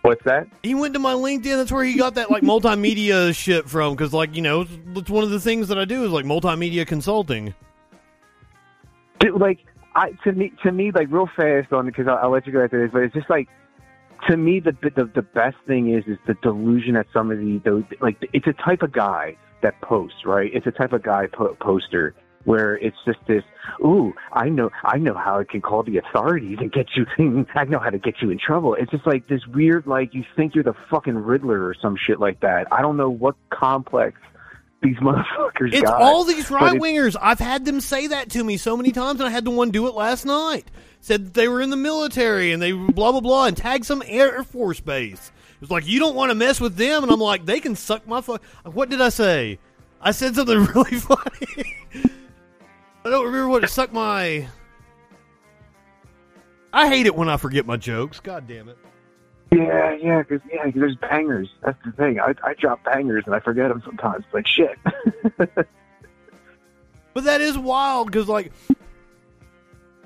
What's 0.01 0.25
that? 0.25 0.49
He 0.65 0.75
went 0.75 0.95
to 0.95 0.99
my 0.99 1.15
LinkedIn. 1.15 1.57
That's 1.57 1.71
where 1.71 1.85
he 1.85 1.97
got 1.97 2.17
that 2.17 2.33
like 2.33 2.43
multimedia 2.43 3.33
shit 3.37 3.69
from. 3.69 3.95
Because 3.95 4.13
like 4.13 4.35
you 4.35 4.43
know, 4.43 4.63
it's, 4.63 4.73
it's 4.97 5.11
one 5.11 5.23
of 5.23 5.31
the 5.31 5.39
things 5.39 5.69
that 5.69 5.79
I 5.79 5.85
do 5.85 6.05
is 6.05 6.11
like 6.11 6.25
multimedia 6.25 6.85
consulting. 6.85 7.55
Dude, 9.21 9.41
like 9.41 9.61
I 9.95 10.13
to 10.25 10.33
me 10.33 10.53
to 10.63 10.73
me 10.73 10.91
like 10.91 11.09
real 11.11 11.29
fast 11.37 11.73
on 11.73 11.87
because 11.87 12.07
I'll, 12.09 12.19
I'll 12.19 12.31
let 12.31 12.47
you 12.47 12.53
go 12.53 12.65
after 12.65 12.83
this, 12.83 12.93
but 12.93 13.03
it's 13.03 13.15
just 13.15 13.31
like 13.31 13.49
to 14.29 14.37
me 14.37 14.61
the 14.61 14.73
the 14.83 15.11
the 15.15 15.23
best 15.23 15.57
thing 15.67 15.93
is 15.93 16.05
is 16.07 16.19
the 16.27 16.35
delusion 16.43 16.95
that 16.95 17.07
some 17.13 17.31
of 17.31 17.39
the 17.39 17.59
those 17.65 17.85
like 18.01 18.17
it's 18.33 18.47
a 18.47 18.53
type 18.53 18.83
of 18.83 18.93
guy 18.93 19.37
that 19.63 19.81
posts 19.81 20.25
right. 20.25 20.51
It's 20.53 20.67
a 20.67 20.71
type 20.71 20.93
of 20.93 21.03
guy 21.03 21.27
po- 21.27 21.57
poster 21.61 22.15
where 22.45 22.77
it's 22.79 22.97
just 23.05 23.19
this. 23.27 23.43
Ooh, 23.81 24.13
I 24.33 24.49
know 24.49 24.71
I 24.85 24.99
know 24.99 25.15
how 25.15 25.39
I 25.39 25.45
can 25.45 25.61
call 25.61 25.83
the 25.83 25.99
authorities 25.99 26.59
and 26.61 26.73
get 26.73 26.89
you. 26.97 27.07
I 27.55 27.65
know 27.65 27.79
how 27.79 27.91
to 27.91 27.99
get 27.99 28.21
you 28.21 28.31
in 28.31 28.39
trouble. 28.39 28.75
It's 28.75 28.91
just 28.91 29.07
like 29.07 29.29
this 29.29 29.47
weird 29.47 29.87
like 29.87 30.15
you 30.15 30.25
think 30.37 30.55
you're 30.55 30.65
the 30.65 30.75
fucking 30.91 31.17
Riddler 31.17 31.65
or 31.65 31.75
some 31.81 31.97
shit 31.97 32.21
like 32.21 32.41
that. 32.41 32.67
I 32.73 32.83
don't 32.83 32.97
know 32.97 33.11
what 33.11 33.37
complex. 33.51 34.21
These 34.83 34.97
motherfuckers 34.97 35.73
It's 35.73 35.83
got, 35.83 36.03
all 36.03 36.25
these 36.25 36.51
right 36.51 36.79
wingers. 36.81 37.17
I've 37.21 37.39
had 37.39 37.65
them 37.65 37.81
say 37.81 38.09
that 38.09 38.31
to 38.31 38.43
me 38.43 38.57
so 38.57 38.77
many 38.77 38.91
times, 38.91 39.21
and 39.21 39.29
I 39.29 39.31
had 39.31 39.45
the 39.45 39.51
one 39.51 39.71
do 39.71 39.87
it 39.87 39.95
last 39.95 40.25
night. 40.25 40.69
Said 41.01 41.27
that 41.27 41.35
they 41.35 41.47
were 41.47 41.61
in 41.61 41.71
the 41.71 41.77
military 41.77 42.53
and 42.53 42.61
they 42.61 42.73
blah 42.73 43.13
blah 43.13 43.21
blah, 43.21 43.47
and 43.47 43.57
tagged 43.57 43.85
some 43.85 44.03
Air 44.07 44.43
Force 44.43 44.81
base. 44.81 45.31
It 45.55 45.61
was 45.61 45.71
like 45.71 45.87
you 45.87 46.01
don't 46.01 46.17
want 46.17 46.31
to 46.31 46.35
mess 46.35 46.61
with 46.61 46.77
them, 46.77 47.05
and 47.05 47.13
I'm 47.13 47.21
like, 47.21 47.45
they 47.45 47.61
can 47.61 47.77
suck 47.77 48.07
my 48.09 48.21
fuck. 48.21 48.43
What 48.65 48.91
did 48.91 49.01
I 49.01 49.11
say? 49.11 49.61
I 50.01 50.11
said 50.11 50.35
something 50.35 50.65
really 50.75 50.99
funny. 50.99 51.77
I 53.05 53.11
don't 53.11 53.27
remember 53.27 53.49
what 53.49 53.63
it 53.63 53.71
suck 53.71 53.93
my. 53.93 54.49
I 56.73 56.89
hate 56.89 57.07
it 57.07 57.15
when 57.15 57.29
I 57.29 57.37
forget 57.37 57.67
my 57.67 57.77
jokes. 57.77 58.19
God 58.19 58.49
damn 58.49 58.69
it. 58.69 58.79
Yeah, 59.53 59.93
yeah, 60.01 60.23
because 60.23 60.41
yeah, 60.51 60.65
'cause 60.65 60.73
there's 60.75 60.97
bangers. 60.97 61.49
That's 61.63 61.79
the 61.85 61.93
thing. 61.93 62.19
I, 62.19 62.35
I 62.43 62.55
drop 62.55 62.83
bangers 62.85 63.25
and 63.27 63.35
I 63.35 63.41
forget 63.41 63.69
them 63.69 63.83
sometimes. 63.85 64.25
Like 64.33 64.47
shit. 64.47 64.79
But 67.15 67.25
that 67.25 67.41
is 67.43 67.59
wild 67.59 68.07
because, 68.07 68.27
like, 68.27 68.53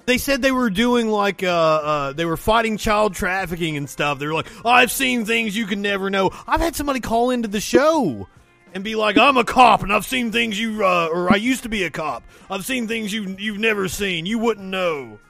they 0.06 0.18
said 0.18 0.43
they 0.43 0.51
were 0.51 0.70
doing 0.70 1.09
like 1.09 1.43
uh, 1.43 1.48
uh 1.48 2.12
they 2.12 2.24
were 2.24 2.36
fighting 2.36 2.77
child 2.78 3.14
trafficking 3.14 3.77
and 3.77 3.89
stuff. 3.89 4.18
They 4.18 4.27
were 4.27 4.35
like, 4.35 4.48
oh, 4.64 4.70
"I've 4.70 4.90
seen 4.90 5.24
things 5.24 5.56
you 5.56 5.66
can 5.66 5.82
never 5.82 6.10
know." 6.10 6.31
I've 6.47 6.60
had 6.60 6.74
somebody 6.77 7.01
call 7.01 7.31
into 7.31 7.48
the 7.48 7.60
show 7.60 8.27
and 8.74 8.82
be 8.82 8.94
like, 8.97 9.16
"I'm 9.18 9.36
a 9.36 9.44
cop 9.44 9.82
and 9.82 9.93
I've 9.93 10.05
seen 10.05 10.32
things 10.32 10.59
you 10.59 10.85
uh, 10.85 11.09
or 11.12 11.32
I 11.32 11.36
used 11.36 11.62
to 11.62 11.68
be 11.68 11.85
a 11.85 11.90
cop. 11.90 12.24
I've 12.51 12.64
seen 12.64 12.89
things 12.89 13.12
you 13.12 13.36
you've 13.39 13.59
never 13.59 13.86
seen. 13.89 14.27
You 14.27 14.39
wouldn't 14.39 14.66
know." 14.66 15.20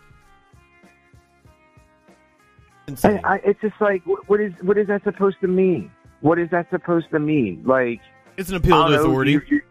I, 3.03 3.21
I, 3.25 3.37
it's 3.45 3.61
just 3.61 3.81
like, 3.81 4.03
what 4.05 4.41
is 4.41 4.53
what 4.63 4.79
is 4.79 4.87
that 4.89 5.03
supposed 5.05 5.41
to 5.41 5.49
mean? 5.49 5.91
What 6.21 6.39
is 6.39 6.51
that 6.51 6.71
supposed 6.71 7.11
to 7.11 7.19
mean? 7.19 7.63
Like, 7.65 8.01
it's 8.37 8.51
an 8.51 8.57
appeal 8.57 8.85
to 8.85 8.91
know, 8.91 9.01
authority. 9.01 9.33
Your, 9.33 9.43
your, 9.47 9.63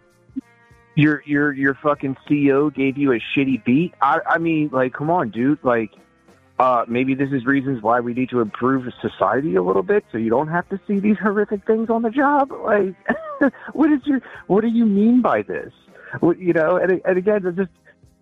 your 0.95 1.23
your 1.25 1.53
your 1.53 1.73
fucking 1.75 2.17
CEO 2.27 2.73
gave 2.73 2.97
you 2.97 3.13
a 3.13 3.19
shitty 3.19 3.63
beat. 3.63 3.93
I 4.01 4.19
I 4.27 4.37
mean, 4.37 4.69
like, 4.71 4.93
come 4.93 5.09
on, 5.09 5.29
dude. 5.29 5.59
Like, 5.63 5.91
uh, 6.59 6.85
maybe 6.87 7.15
this 7.15 7.31
is 7.31 7.45
reasons 7.45 7.81
why 7.81 7.99
we 7.99 8.13
need 8.13 8.29
to 8.29 8.41
improve 8.41 8.91
society 9.01 9.55
a 9.55 9.63
little 9.63 9.83
bit, 9.83 10.05
so 10.11 10.17
you 10.17 10.29
don't 10.29 10.47
have 10.49 10.67
to 10.69 10.79
see 10.87 10.99
these 10.99 11.17
horrific 11.17 11.65
things 11.65 11.89
on 11.89 12.01
the 12.01 12.09
job. 12.09 12.51
Like, 12.65 12.95
what 13.73 13.91
is 13.91 13.99
your 14.05 14.21
what 14.47 14.61
do 14.61 14.67
you 14.67 14.85
mean 14.85 15.21
by 15.21 15.41
this? 15.41 15.71
What, 16.19 16.39
you 16.39 16.53
know, 16.53 16.77
and 16.77 17.01
and 17.05 17.17
again, 17.17 17.43
just 17.55 17.69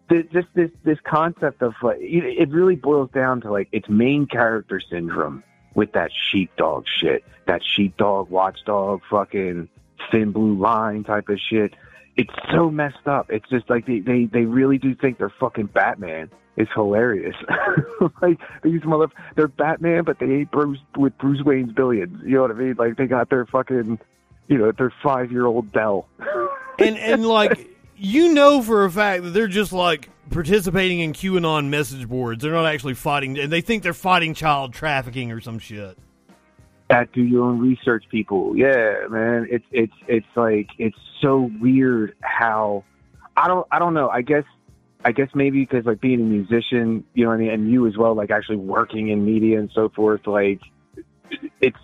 th- 0.10 0.32
just 0.32 0.48
this 0.54 0.72
this 0.84 1.00
concept 1.04 1.62
of 1.62 1.74
like 1.82 2.00
it 2.00 2.24
it 2.24 2.50
really 2.50 2.76
boils 2.76 3.10
down 3.12 3.42
to 3.42 3.52
like 3.52 3.70
it's 3.72 3.90
main 3.90 4.26
character 4.26 4.80
syndrome 4.80 5.44
with 5.76 5.94
that 5.94 6.12
sheepdog 6.32 6.86
shit, 6.88 7.24
that 7.46 7.62
sheepdog 7.64 8.30
watchdog 8.30 9.02
fucking 9.10 9.70
thin 10.12 10.32
blue 10.32 10.56
line 10.56 11.04
type 11.04 11.30
of 11.30 11.40
shit. 11.40 11.74
It's 12.16 12.34
so 12.52 12.70
messed 12.70 13.08
up. 13.08 13.32
It's 13.32 13.50
just 13.50 13.70
like 13.70 13.86
they 13.86 14.00
they, 14.00 14.26
they 14.26 14.46
really 14.46 14.78
do 14.78 14.94
think 14.96 15.18
they're 15.18 15.34
fucking 15.40 15.68
Batman. 15.68 16.30
It's 16.56 16.72
hilarious. 16.74 17.36
like 18.22 18.40
these 18.62 18.84
mother, 18.84 19.08
they're 19.36 19.48
Batman, 19.48 20.04
but 20.04 20.20
they 20.20 20.28
ain't 20.28 20.52
Bruce 20.52 20.78
with 20.96 21.18
Bruce 21.18 21.42
Wayne's 21.44 21.74
billions. 21.74 22.22
You 22.24 22.36
know 22.36 22.42
what 22.44 22.52
I 22.52 22.54
mean? 22.54 22.76
Like 22.78 22.98
they 22.98 23.08
got 23.08 23.32
their 23.32 23.48
fucking, 23.48 24.00
you 24.48 24.58
know, 24.60 24.72
their 24.72 24.94
five 25.02 25.32
year 25.32 25.48
old 25.48 25.72
Dell. 25.72 26.08
and 26.78 26.98
and 26.98 27.26
like 27.26 27.68
you 27.98 28.34
know 28.34 28.62
for 28.62 28.86
a 28.86 28.92
fact 28.92 29.24
that 29.24 29.30
they're 29.30 29.48
just 29.48 29.74
like 29.74 30.10
participating 30.30 31.00
in 31.00 31.14
QAnon 31.14 31.70
message 31.70 32.08
boards. 32.08 32.42
They're 32.42 32.52
not 32.54 32.66
actually 32.66 32.94
fighting, 32.96 33.38
and 33.38 33.52
they 33.52 33.62
think 33.62 33.84
they're 33.84 33.94
fighting 33.94 34.34
child 34.34 34.74
trafficking 34.74 35.32
or 35.32 35.40
some 35.42 35.60
shit. 35.60 35.98
that 36.90 37.12
do 37.14 37.22
your 37.24 37.46
own 37.46 37.60
research 37.60 38.04
people 38.10 38.56
yeah 38.58 39.08
man 39.10 39.48
it's 39.50 39.66
it's 39.72 39.94
it's 40.08 40.28
like 40.36 40.68
it's 40.78 40.98
so 41.22 41.50
weird 41.60 42.14
how 42.22 42.84
i 43.38 43.48
don't 43.48 43.66
i 43.72 43.80
don't 43.80 43.94
know 43.94 44.10
i 44.10 44.22
guess 44.22 44.44
i 45.06 45.12
guess 45.12 45.30
maybe 45.34 45.62
because 45.62 45.86
like 45.86 46.02
being 46.02 46.20
a 46.20 46.24
musician 46.24 47.04
you 47.14 47.24
know 47.24 47.30
what 47.30 47.36
i 47.36 47.38
mean 47.38 47.50
and 47.50 47.72
you 47.72 47.88
as 47.88 47.98
well 47.98 48.14
like 48.14 48.30
actually 48.32 48.58
working 48.58 49.10
in 49.10 49.26
media 49.26 49.58
and 49.60 49.72
so 49.74 49.90
forth 49.90 50.28
like 50.28 50.60
it's 51.62 51.78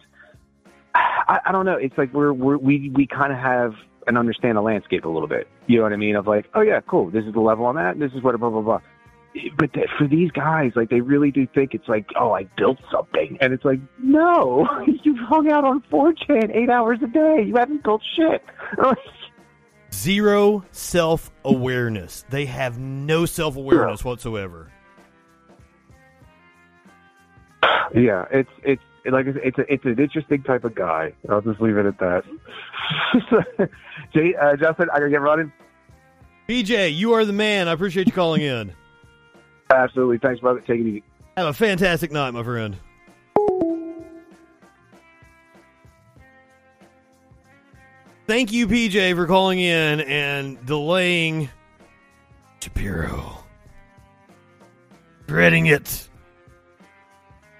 i, 0.93 1.39
I 1.45 1.51
don't 1.51 1.65
know 1.65 1.75
it's 1.75 1.97
like 1.97 2.13
we're, 2.13 2.33
we're 2.33 2.57
we 2.57 2.89
we 2.89 3.07
kind 3.07 3.31
of 3.31 3.39
have 3.39 3.73
and 4.09 4.17
understand 4.17 4.57
the 4.57 4.61
landscape 4.61 5.05
a 5.05 5.09
little 5.09 5.27
bit. 5.27 5.47
You 5.67 5.77
know 5.77 5.83
what 5.83 5.93
I 5.93 5.97
mean? 5.97 6.15
Of 6.15 6.27
like, 6.27 6.45
oh 6.55 6.61
yeah, 6.61 6.81
cool. 6.81 7.09
This 7.11 7.23
is 7.23 7.33
the 7.33 7.39
level 7.39 7.67
I'm 7.67 7.77
at. 7.77 7.97
This 7.99 8.11
is 8.13 8.21
what 8.23 8.37
blah 8.39 8.49
blah 8.49 8.61
blah. 8.61 8.81
But 9.57 9.71
th- 9.73 9.85
for 9.97 10.07
these 10.07 10.31
guys, 10.31 10.71
like 10.75 10.89
they 10.89 11.01
really 11.01 11.29
do 11.29 11.47
think 11.53 11.75
it's 11.75 11.87
like, 11.87 12.07
oh, 12.19 12.33
I 12.33 12.49
built 12.57 12.79
something, 12.91 13.37
and 13.39 13.53
it's 13.53 13.63
like, 13.63 13.79
no, 14.01 14.67
you've 15.03 15.19
hung 15.19 15.51
out 15.51 15.63
on 15.63 15.81
4chan 15.91 16.53
eight 16.55 16.69
hours 16.69 16.97
a 17.03 17.07
day. 17.07 17.43
You 17.45 17.53
haven't 17.55 17.83
built 17.83 18.01
shit. 18.15 18.43
Zero 19.93 20.65
self 20.71 21.31
awareness. 21.45 22.25
They 22.29 22.47
have 22.47 22.79
no 22.79 23.25
self 23.25 23.55
awareness 23.55 24.03
whatsoever. 24.03 24.71
yeah, 27.93 28.25
it's 28.31 28.49
it's 28.63 28.81
like 29.05 29.25
it's 29.27 29.57
a, 29.57 29.73
it's 29.73 29.85
an 29.85 29.99
interesting 29.99 30.43
type 30.43 30.63
of 30.63 30.75
guy. 30.75 31.13
I'll 31.29 31.41
just 31.41 31.61
leave 31.61 31.77
it 31.77 31.85
at 31.85 31.97
that. 31.99 33.69
Jay, 34.13 34.35
uh, 34.35 34.55
Justin, 34.55 34.89
I 34.91 34.99
gotta 34.99 35.09
get 35.09 35.21
running. 35.21 35.51
PJ, 36.47 36.95
you 36.95 37.13
are 37.13 37.25
the 37.25 37.33
man. 37.33 37.67
I 37.67 37.73
appreciate 37.73 38.07
you 38.07 38.13
calling 38.13 38.41
in. 38.41 38.73
Absolutely, 39.71 40.17
thanks, 40.17 40.41
brother. 40.41 40.61
Take 40.61 40.81
it 40.81 40.87
easy. 40.87 41.03
Have 41.37 41.47
a 41.47 41.53
fantastic 41.53 42.11
night, 42.11 42.31
my 42.31 42.43
friend. 42.43 42.75
Thank 48.27 48.51
you, 48.51 48.67
PJ, 48.67 49.15
for 49.15 49.25
calling 49.25 49.59
in 49.59 50.01
and 50.01 50.63
delaying 50.65 51.49
Shapiro. 52.61 53.43
Dreading 55.25 55.67
it. 55.67 56.08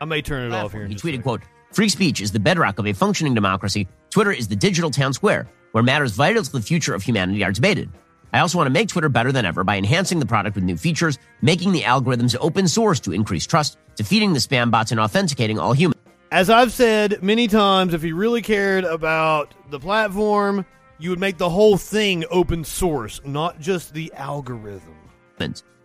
I 0.02 0.06
may 0.06 0.22
turn 0.22 0.52
it 0.52 0.56
off 0.56 0.72
here. 0.72 0.88
He 0.88 0.96
tweeted, 0.96 1.24
quote, 1.24 1.42
Free 1.72 1.90
speech 1.90 2.22
is 2.22 2.32
the 2.32 2.40
bedrock 2.40 2.80
of 2.80 2.88
a 2.88 2.94
functioning 2.94 3.34
democracy. 3.36 3.88
Twitter 4.10 4.32
is 4.32 4.48
the 4.48 4.56
digital 4.56 4.90
town 4.90 5.14
square 5.14 5.48
where 5.72 5.84
matters 5.84 6.14
vital 6.14 6.44
to 6.44 6.52
the 6.52 6.62
future 6.62 6.96
of 6.96 7.04
humanity 7.04 7.44
are 7.44 7.52
debated. 7.52 7.90
I 8.34 8.40
also 8.40 8.58
want 8.58 8.68
to 8.68 8.72
make 8.72 8.90
Twitter 8.90 9.10
better 9.10 9.32
than 9.32 9.46
ever 9.46 9.64
by 9.64 9.78
enhancing 9.78 10.20
the 10.20 10.26
product 10.26 10.56
with 10.56 10.64
new 10.64 10.78
features, 10.78 11.18
making 11.42 11.72
the 11.72 11.82
algorithms 11.82 12.36
open 12.40 12.68
source 12.68 13.00
to 13.02 13.12
increase 13.12 13.46
trust, 13.46 13.78
defeating 13.96 14.34
the 14.34 14.40
spam 14.40 14.72
bots, 14.72 14.92
and 14.92 15.00
authenticating 15.00 15.60
all 15.60 15.74
humans. 15.74 16.00
As 16.32 16.50
I've 16.50 16.72
said 16.72 17.24
many 17.24 17.48
times, 17.48 17.94
if 17.94 18.04
you 18.04 18.16
really 18.16 18.44
cared 18.44 18.84
about 18.84 19.56
the 19.72 19.80
platform, 19.80 20.66
you 21.00 21.10
would 21.10 21.20
make 21.20 21.38
the 21.38 21.50
whole 21.50 21.78
thing 21.78 22.24
open 22.30 22.64
source, 22.64 23.20
not 23.26 23.60
just 23.60 23.94
the 23.94 24.14
algorithm. 24.14 24.96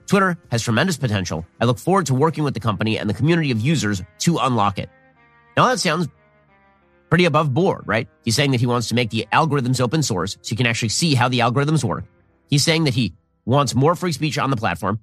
Twitter 0.06 0.36
has 0.50 0.62
tremendous 0.62 0.96
potential. 0.96 1.46
I 1.60 1.64
look 1.64 1.78
forward 1.78 2.06
to 2.06 2.14
working 2.14 2.44
with 2.44 2.54
the 2.54 2.60
company 2.60 2.98
and 2.98 3.08
the 3.08 3.14
community 3.14 3.50
of 3.50 3.60
users 3.60 4.02
to 4.20 4.38
unlock 4.38 4.78
it. 4.78 4.90
Now 5.56 5.68
that 5.68 5.80
sounds 5.80 6.08
pretty 7.08 7.24
above 7.24 7.54
board, 7.54 7.84
right? 7.86 8.08
He's 8.24 8.36
saying 8.36 8.50
that 8.50 8.60
he 8.60 8.66
wants 8.66 8.88
to 8.88 8.94
make 8.94 9.10
the 9.10 9.26
algorithms 9.32 9.80
open 9.80 10.02
source 10.02 10.32
so 10.42 10.50
you 10.50 10.56
can 10.56 10.66
actually 10.66 10.88
see 10.90 11.14
how 11.14 11.28
the 11.28 11.40
algorithms 11.40 11.84
work. 11.84 12.04
He's 12.48 12.64
saying 12.64 12.84
that 12.84 12.94
he 12.94 13.14
wants 13.44 13.74
more 13.74 13.94
free 13.94 14.12
speech 14.12 14.38
on 14.38 14.50
the 14.50 14.56
platform. 14.56 15.00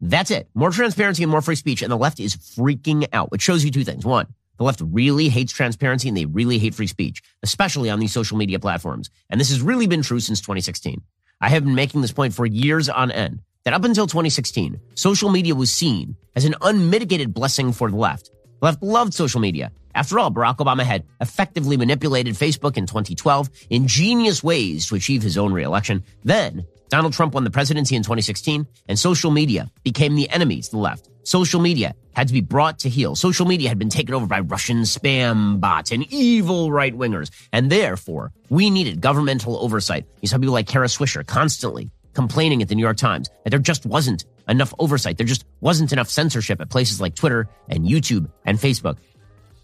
That's 0.00 0.30
it. 0.30 0.48
More 0.54 0.70
transparency 0.70 1.22
and 1.22 1.30
more 1.30 1.40
free 1.40 1.54
speech. 1.54 1.80
And 1.82 1.90
the 1.90 1.96
left 1.96 2.20
is 2.20 2.36
freaking 2.36 3.06
out, 3.12 3.30
which 3.30 3.42
shows 3.42 3.64
you 3.64 3.70
two 3.70 3.84
things. 3.84 4.04
One, 4.04 4.26
the 4.58 4.64
left 4.64 4.82
really 4.84 5.28
hates 5.28 5.52
transparency 5.52 6.08
and 6.08 6.16
they 6.16 6.26
really 6.26 6.58
hate 6.58 6.74
free 6.74 6.86
speech, 6.86 7.22
especially 7.42 7.88
on 7.88 8.00
these 8.00 8.12
social 8.12 8.36
media 8.36 8.58
platforms. 8.58 9.08
And 9.30 9.40
this 9.40 9.50
has 9.50 9.62
really 9.62 9.86
been 9.86 10.02
true 10.02 10.20
since 10.20 10.40
2016. 10.40 11.00
I 11.40 11.48
have 11.48 11.64
been 11.64 11.74
making 11.74 12.00
this 12.00 12.12
point 12.12 12.34
for 12.34 12.46
years 12.46 12.88
on 12.88 13.10
end 13.10 13.40
that 13.64 13.74
up 13.74 13.84
until 13.84 14.06
2016, 14.06 14.80
social 14.94 15.30
media 15.30 15.54
was 15.54 15.70
seen 15.72 16.16
as 16.36 16.44
an 16.44 16.54
unmitigated 16.60 17.32
blessing 17.34 17.72
for 17.72 17.90
the 17.90 17.96
left. 17.96 18.30
The 18.60 18.66
left 18.66 18.82
loved 18.82 19.14
social 19.14 19.40
media. 19.40 19.72
After 19.94 20.18
all, 20.18 20.30
Barack 20.30 20.56
Obama 20.56 20.82
had 20.82 21.04
effectively 21.20 21.76
manipulated 21.76 22.34
Facebook 22.34 22.76
in 22.76 22.86
2012 22.86 23.48
in 23.70 23.86
genius 23.86 24.42
ways 24.42 24.86
to 24.88 24.96
achieve 24.96 25.22
his 25.22 25.38
own 25.38 25.52
reelection. 25.52 26.02
Then, 26.24 26.66
Donald 26.88 27.12
Trump 27.12 27.34
won 27.34 27.44
the 27.44 27.50
presidency 27.50 27.96
in 27.96 28.02
2016, 28.02 28.66
and 28.88 28.98
social 28.98 29.30
media 29.30 29.70
became 29.82 30.14
the 30.14 30.28
enemy 30.30 30.58
of 30.58 30.70
the 30.70 30.78
left. 30.78 31.08
Social 31.22 31.60
media 31.60 31.94
had 32.14 32.28
to 32.28 32.34
be 32.34 32.42
brought 32.42 32.80
to 32.80 32.88
heel. 32.88 33.16
Social 33.16 33.46
media 33.46 33.68
had 33.68 33.78
been 33.78 33.88
taken 33.88 34.14
over 34.14 34.26
by 34.26 34.40
Russian 34.40 34.82
spam 34.82 35.58
bots 35.58 35.90
and 35.90 36.04
evil 36.12 36.70
right 36.70 36.94
wingers. 36.94 37.30
And 37.52 37.70
therefore, 37.70 38.32
we 38.50 38.68
needed 38.68 39.00
governmental 39.00 39.56
oversight. 39.56 40.06
You 40.20 40.28
saw 40.28 40.38
people 40.38 40.52
like 40.52 40.66
Kara 40.66 40.86
Swisher 40.86 41.26
constantly 41.26 41.90
complaining 42.14 42.62
at 42.62 42.68
the 42.68 42.74
New 42.74 42.82
York 42.82 42.96
Times 42.96 43.28
that 43.44 43.50
there 43.50 43.58
just 43.58 43.84
wasn't 43.84 44.24
enough 44.48 44.72
oversight. 44.78 45.18
There 45.18 45.26
just 45.26 45.44
wasn't 45.60 45.92
enough 45.92 46.08
censorship 46.08 46.60
at 46.60 46.70
places 46.70 47.00
like 47.00 47.14
Twitter 47.14 47.48
and 47.68 47.84
YouTube 47.84 48.30
and 48.44 48.58
Facebook. 48.58 48.96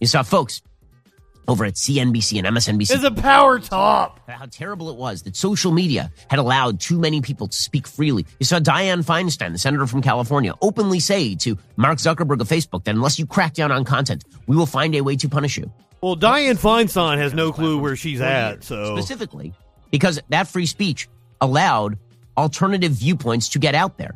You 0.01 0.07
saw 0.07 0.23
folks 0.23 0.63
over 1.49 1.65
at 1.65 1.75
CNBC 1.75 2.39
and 2.39 2.57
MSNBC. 2.57 2.93
It's 2.93 3.05
a 3.05 3.11
power 3.11 3.59
top. 3.59 4.21
How 4.29 4.47
terrible 4.47 4.89
it 4.91 4.97
was 4.97 5.23
that 5.23 5.35
social 5.35 5.73
media 5.73 6.13
had 6.29 6.39
allowed 6.39 6.81
too 6.81 6.99
many 6.99 7.21
people 7.21 7.49
to 7.49 7.57
speak 7.57 7.87
freely. 7.89 8.25
You 8.39 8.47
saw 8.47 8.61
Dianne 8.61 9.05
Feinstein, 9.05 9.53
the 9.53 9.59
senator 9.59 9.87
from 9.87 10.01
California, 10.01 10.55
openly 10.63 11.01
say 11.01 11.35
to 11.37 11.59
Mark 11.77 11.99
Zuckerberg 11.99 12.41
of 12.41 12.49
Facebook 12.49 12.85
that 12.85 12.95
unless 12.95 13.19
you 13.19 13.27
crack 13.27 13.55
down 13.55 13.73
on 13.73 13.85
content, 13.85 14.25
we 14.47 14.57
will 14.57 14.67
find 14.67 14.95
a 14.95 15.01
way 15.01 15.17
to 15.17 15.29
punish 15.29 15.57
you. 15.57 15.71
Well, 16.01 16.17
Dianne 16.17 16.59
Feinstein 16.59 17.19
has 17.19 17.35
no 17.35 17.53
clue 17.53 17.79
where 17.79 17.97
she's 17.97 18.21
at, 18.21 18.65
so. 18.65 18.97
Specifically, 18.97 19.53
because 19.91 20.21
that 20.29 20.47
free 20.49 20.67
speech 20.67 21.09
allowed 21.41 21.99
alternative 22.41 22.93
viewpoints 22.93 23.51
to 23.51 23.59
get 23.59 23.75
out 23.75 23.99
there. 23.99 24.15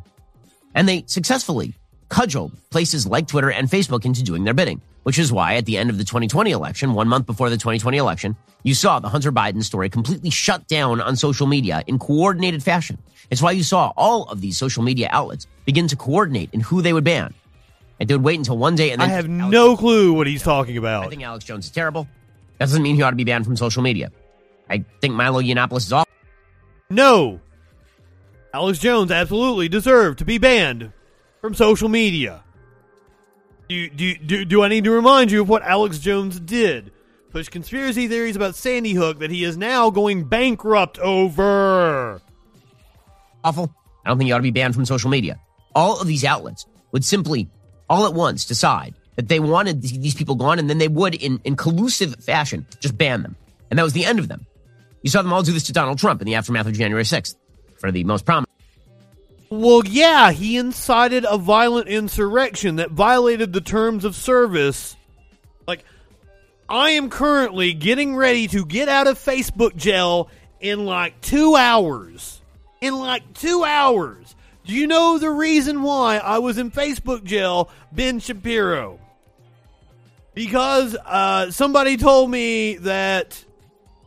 And 0.75 0.89
they 0.89 1.05
successfully 1.07 1.75
cudgeled 2.09 2.53
places 2.71 3.07
like 3.07 3.29
Twitter 3.29 3.51
and 3.51 3.69
Facebook 3.69 4.05
into 4.05 4.23
doing 4.23 4.45
their 4.45 4.55
bidding, 4.55 4.81
which 5.03 5.19
is 5.19 5.31
why 5.31 5.55
at 5.57 5.67
the 5.67 5.77
end 5.77 5.91
of 5.91 5.99
the 5.99 6.05
2020 6.05 6.51
election, 6.51 6.95
one 6.95 7.09
month 7.09 7.27
before 7.27 7.51
the 7.51 7.57
2020 7.57 7.99
election, 7.99 8.37
you 8.63 8.75
saw 8.75 8.99
the 8.99 9.09
Hunter 9.09 9.31
Biden 9.31 9.63
story 9.63 9.91
completely 9.91 10.31
shut 10.31 10.67
down 10.67 11.01
on 11.01 11.17
social 11.17 11.47
media 11.47 11.83
in 11.87 11.99
coordinated 11.99 12.63
fashion. 12.63 12.99
It's 13.31 13.43
why 13.43 13.53
you 13.53 13.63
saw 13.63 13.93
all 13.97 14.25
of 14.25 14.41
these 14.41 14.57
social 14.57 14.83
media 14.83 15.09
outlets 15.11 15.47
begin 15.67 15.87
to 15.89 15.97
coordinate 15.97 16.51
in 16.53 16.61
who 16.61 16.81
they 16.83 16.93
would 16.93 17.05
ban. 17.05 17.35
And 18.01 18.09
they 18.09 18.15
would 18.15 18.25
wait 18.25 18.39
until 18.39 18.59
one 18.59 18.75
day 18.75 18.91
and 18.91 19.01
then 19.01 19.09
I 19.09 19.13
have 19.13 19.29
no 19.29 19.77
clue 19.77 20.15
what 20.15 20.27
he's 20.27 20.43
talking 20.43 20.77
about. 20.79 21.07
I 21.07 21.09
think 21.11 21.23
Alex 21.23 21.45
Jones 21.45 21.67
is 21.67 21.71
terrible. 21.71 22.09
That 22.59 22.67
doesn't 22.67 22.83
mean 22.83 22.97
he 22.97 23.03
ought 23.03 23.11
to 23.11 23.17
be 23.17 23.25
banned 23.25 23.45
from 23.45 23.57
social 23.57 23.83
media. 23.83 24.11
I 24.69 24.85
think 25.01 25.15
Milo 25.15 25.41
Yiannopoulos 25.43 25.87
is 25.87 25.93
awful. 25.93 26.13
No. 26.91 27.41
Alex 28.55 28.79
Jones 28.79 29.11
absolutely 29.11 29.69
deserved 29.69 30.21
to 30.21 30.25
be 30.25 30.39
banned 30.39 30.93
from 31.41 31.55
social 31.55 31.89
media. 31.89 32.45
Do, 33.69 33.91
do, 33.91 34.15
do, 34.15 34.45
do 34.45 34.63
I 34.63 34.69
need 34.69 34.85
to 34.85 34.93
remind 34.93 35.33
you 35.33 35.43
of 35.43 35.49
what 35.49 35.65
Alex 35.65 35.99
Jones 35.99 36.39
did? 36.39 36.93
Push 37.31 37.49
conspiracy 37.49 38.07
theories 38.07 38.37
about 38.37 38.55
Sandy 38.55 38.93
Hook 38.93 39.19
that 39.19 39.33
he 39.33 39.43
is 39.43 39.57
now 39.57 39.91
going 39.91 40.23
bankrupt 40.29 41.01
over. 41.01 42.23
Awful. 43.43 43.75
I 44.05 44.11
don't 44.11 44.19
think 44.19 44.29
you 44.29 44.35
ought 44.35 44.39
to 44.39 44.43
be 44.43 44.53
banned 44.53 44.77
from 44.77 44.87
social 44.87 45.11
media. 45.11 45.41
All 45.75 46.01
of 46.01 46.07
these 46.07 46.25
outlets 46.25 46.65
would 46.93 47.05
simply, 47.05 47.51
all 47.91 48.07
at 48.07 48.15
once, 48.15 48.45
decide 48.45 48.95
that 49.17 49.27
they 49.27 49.41
wanted 49.41 49.83
these 49.83 50.15
people 50.15 50.37
gone, 50.37 50.61
and 50.61 50.71
then 50.71 50.79
they 50.79 50.87
would, 50.87 51.17
in, 51.17 51.41
in 51.43 51.57
collusive 51.57 52.15
fashion, 52.23 52.69
just 52.79 52.97
ban 52.97 53.23
them. 53.23 53.35
And 53.69 53.81
that 53.81 53.83
was 53.83 53.95
the 53.95 54.05
end 54.05 54.21
of 54.21 54.29
them. 54.29 54.47
You 55.03 55.11
saw 55.11 55.23
them 55.23 55.33
all 55.33 55.43
do 55.43 55.51
this 55.51 55.65
to 55.65 55.73
Donald 55.73 55.99
Trump 55.99 56.21
in 56.21 56.27
the 56.27 56.37
aftermath 56.37 56.69
of 56.69 56.75
January 56.75 57.03
6th, 57.03 57.35
for 57.85 57.91
the 57.91 58.05
most 58.05 58.25
prominent. 58.25 58.44
Well, 59.51 59.83
yeah, 59.85 60.33
he 60.33 60.57
incited 60.57 61.25
a 61.29 61.39
violent 61.39 61.89
insurrection 61.89 62.77
that 62.77 62.91
violated 62.91 63.53
the 63.53 63.61
terms 63.61 64.05
of 64.05 64.15
service. 64.15 64.97
Like, 65.67 65.85
I 66.69 66.91
am 66.91 67.11
currently 67.11 67.73
getting 67.73 68.17
ready 68.17 68.49
to 68.49 68.65
get 68.65 68.89
out 68.89 69.07
of 69.07 69.19
Facebook 69.19 69.77
jail 69.77 70.29
in 70.61 70.87
like 70.87 71.21
two 71.21 71.57
hours. 71.57 72.41
In 72.81 72.99
like 72.99 73.35
two 73.35 73.65
hours. 73.65 74.35
Do 74.65 74.73
you 74.73 74.87
know 74.87 75.19
the 75.19 75.31
reason 75.31 75.83
why 75.83 76.17
I 76.17 76.39
was 76.39 76.57
in 76.57 76.71
Facebook 76.71 77.23
jail, 77.23 77.69
Ben 77.93 78.19
Shapiro? 78.19 78.99
Because 80.33 80.97
uh, 80.97 81.51
somebody 81.51 81.97
told 81.99 82.31
me 82.31 82.77
that 82.79 83.45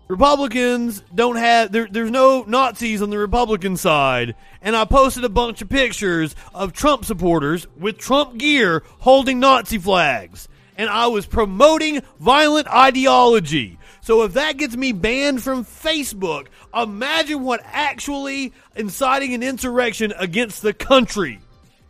Republicans 0.08 1.04
don't 1.14 1.36
have 1.36 1.72
there, 1.72 1.88
there's 1.90 2.12
no 2.12 2.44
Nazis 2.48 3.02
on 3.02 3.10
the 3.10 3.18
Republican 3.18 3.76
side, 3.76 4.36
and 4.62 4.76
I 4.76 4.86
posted 4.86 5.26
a 5.26 5.30
bunch 5.30 5.62
of 5.62 5.68
pictures 5.68 6.34
of 6.54 6.72
Trump 6.72 7.04
supporters 7.04 7.68
with 7.78 7.98
Trump 7.98 8.38
gear 8.38 8.84
holding 9.00 9.42
Nazi 9.42 9.78
flags, 9.78 10.48
and 10.78 10.90
I 10.90 11.08
was 11.08 11.26
promoting 11.26 12.02
violent 12.20 12.68
ideology. 12.68 13.78
So 14.00 14.24
if 14.24 14.34
that 14.34 14.56
gets 14.56 14.78
me 14.78 14.94
banned 14.94 15.44
from 15.44 15.66
Facebook, 15.66 16.48
imagine 16.74 17.44
what 17.44 17.60
actually 17.66 18.54
inciting 18.78 19.34
an 19.34 19.44
insurrection 19.44 20.14
against 20.18 20.62
the 20.62 20.72
country 20.72 21.42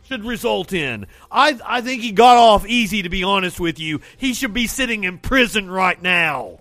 should 0.02 0.24
result 0.24 0.72
in. 0.72 1.06
I 1.30 1.56
I 1.64 1.82
think 1.82 2.02
he 2.02 2.10
got 2.10 2.36
off 2.36 2.66
easy 2.66 3.02
to 3.02 3.08
be 3.08 3.22
honest 3.22 3.60
with 3.60 3.78
you. 3.78 4.00
He 4.16 4.34
should 4.34 4.54
be 4.54 4.66
sitting 4.66 5.04
in 5.04 5.18
prison 5.18 5.70
right 5.70 6.02
now. 6.02 6.58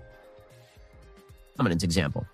Prominent 1.58 1.84
example. 1.84 2.26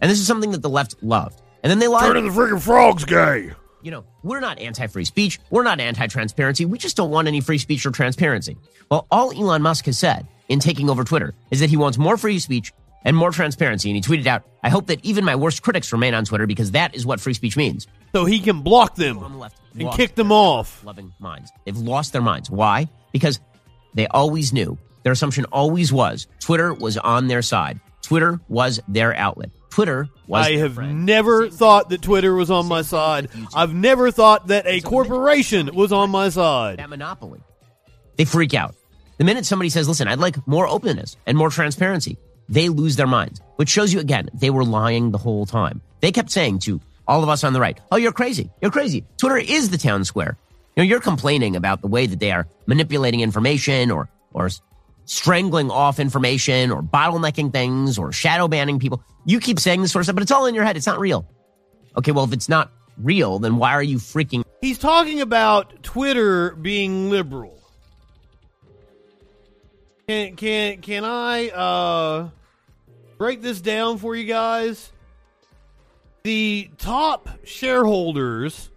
And 0.00 0.10
this 0.10 0.20
is 0.20 0.26
something 0.26 0.52
that 0.52 0.62
the 0.62 0.68
left 0.68 0.94
loved. 1.02 1.40
And 1.62 1.70
then 1.70 1.78
they 1.78 1.88
lied. 1.88 2.06
Turning 2.06 2.26
the 2.26 2.30
freaking 2.30 2.60
frogs 2.60 3.04
gay. 3.04 3.52
You 3.82 3.90
know, 3.90 4.04
we're 4.22 4.40
not 4.40 4.58
anti 4.58 4.86
free 4.86 5.04
speech. 5.04 5.40
We're 5.50 5.62
not 5.62 5.80
anti 5.80 6.06
transparency. 6.06 6.64
We 6.64 6.78
just 6.78 6.96
don't 6.96 7.10
want 7.10 7.28
any 7.28 7.40
free 7.40 7.58
speech 7.58 7.84
or 7.86 7.90
transparency. 7.90 8.56
Well, 8.90 9.06
all 9.10 9.32
Elon 9.32 9.62
Musk 9.62 9.86
has 9.86 9.98
said 9.98 10.28
in 10.48 10.60
taking 10.60 10.90
over 10.90 11.04
Twitter 11.04 11.34
is 11.50 11.60
that 11.60 11.70
he 11.70 11.76
wants 11.76 11.98
more 11.98 12.16
free 12.16 12.38
speech 12.38 12.72
and 13.04 13.16
more 13.16 13.30
transparency. 13.30 13.90
And 13.90 13.96
he 13.96 14.02
tweeted 14.02 14.26
out, 14.26 14.44
I 14.62 14.68
hope 14.68 14.86
that 14.88 15.04
even 15.04 15.24
my 15.24 15.36
worst 15.36 15.62
critics 15.62 15.92
remain 15.92 16.14
on 16.14 16.24
Twitter 16.24 16.46
because 16.46 16.72
that 16.72 16.94
is 16.94 17.06
what 17.06 17.20
free 17.20 17.34
speech 17.34 17.56
means. 17.56 17.86
So 18.14 18.24
he 18.24 18.40
can 18.40 18.62
block 18.62 18.94
them 18.94 19.18
and 19.78 19.92
kick 19.92 20.14
them 20.14 20.32
off. 20.32 20.84
Loving 20.84 21.12
minds. 21.18 21.50
They've 21.64 21.76
lost 21.76 22.12
their 22.12 22.22
minds. 22.22 22.50
Why? 22.50 22.88
Because 23.12 23.40
they 23.94 24.06
always 24.08 24.52
knew. 24.52 24.78
Their 25.04 25.12
assumption 25.12 25.44
always 25.46 25.92
was 25.92 26.26
Twitter 26.40 26.74
was 26.74 26.98
on 26.98 27.28
their 27.28 27.42
side. 27.42 27.80
Twitter 28.08 28.40
was 28.48 28.80
their 28.88 29.14
outlet. 29.14 29.50
Twitter 29.68 30.08
was 30.26 30.46
I 30.46 30.52
have 30.56 30.76
friend. 30.76 31.04
never 31.04 31.50
thought 31.50 31.90
that 31.90 32.00
Twitter 32.00 32.34
was 32.34 32.50
on 32.50 32.64
my 32.66 32.80
side. 32.80 33.28
I've 33.54 33.74
never 33.74 34.10
thought 34.10 34.46
that 34.46 34.66
a 34.66 34.80
corporation 34.80 35.74
was 35.74 35.92
on 35.92 36.08
my 36.08 36.30
side. 36.30 36.78
That 36.78 36.88
monopoly. 36.88 37.40
They 38.16 38.24
freak 38.24 38.54
out. 38.54 38.74
The 39.18 39.24
minute 39.24 39.44
somebody 39.44 39.68
says, 39.68 39.86
listen, 39.88 40.08
I'd 40.08 40.20
like 40.20 40.46
more 40.48 40.66
openness 40.66 41.18
and 41.26 41.36
more 41.36 41.50
transparency, 41.50 42.16
they 42.48 42.70
lose 42.70 42.96
their 42.96 43.06
minds, 43.06 43.42
which 43.56 43.68
shows 43.68 43.92
you 43.92 44.00
again, 44.00 44.30
they 44.32 44.48
were 44.48 44.64
lying 44.64 45.10
the 45.10 45.18
whole 45.18 45.44
time. 45.44 45.82
They 46.00 46.10
kept 46.10 46.30
saying 46.30 46.60
to 46.60 46.80
all 47.06 47.22
of 47.22 47.28
us 47.28 47.44
on 47.44 47.52
the 47.52 47.60
right, 47.60 47.78
oh, 47.92 47.96
you're 47.96 48.12
crazy. 48.12 48.48
You're 48.62 48.70
crazy. 48.70 49.04
Twitter 49.18 49.36
is 49.36 49.68
the 49.68 49.76
town 49.76 50.06
square. 50.06 50.38
You 50.76 50.82
know, 50.82 50.88
you're 50.88 51.00
complaining 51.00 51.56
about 51.56 51.82
the 51.82 51.88
way 51.88 52.06
that 52.06 52.20
they 52.20 52.30
are 52.32 52.48
manipulating 52.66 53.20
information 53.20 53.90
or, 53.90 54.08
or 54.32 54.48
strangling 55.08 55.70
off 55.70 55.98
information 55.98 56.70
or 56.70 56.82
bottlenecking 56.82 57.52
things 57.52 57.98
or 57.98 58.12
shadow 58.12 58.46
banning 58.46 58.78
people. 58.78 59.02
You 59.24 59.40
keep 59.40 59.58
saying 59.58 59.82
this 59.82 59.92
sort 59.92 60.02
of 60.02 60.06
stuff, 60.06 60.16
but 60.16 60.22
it's 60.22 60.30
all 60.30 60.46
in 60.46 60.54
your 60.54 60.64
head. 60.64 60.76
It's 60.76 60.86
not 60.86 61.00
real. 61.00 61.26
Okay, 61.96 62.12
well, 62.12 62.24
if 62.24 62.32
it's 62.32 62.48
not 62.48 62.70
real, 62.98 63.38
then 63.38 63.56
why 63.56 63.72
are 63.72 63.82
you 63.82 63.96
freaking 63.96 64.44
He's 64.60 64.78
talking 64.78 65.20
about 65.20 65.82
Twitter 65.84 66.50
being 66.56 67.10
liberal. 67.10 67.56
Can 70.08 70.34
can 70.36 70.80
can 70.80 71.04
I 71.04 71.48
uh 71.50 72.30
break 73.18 73.40
this 73.40 73.60
down 73.60 73.98
for 73.98 74.16
you 74.16 74.24
guys? 74.24 74.90
The 76.24 76.70
top 76.78 77.28
shareholders 77.44 78.70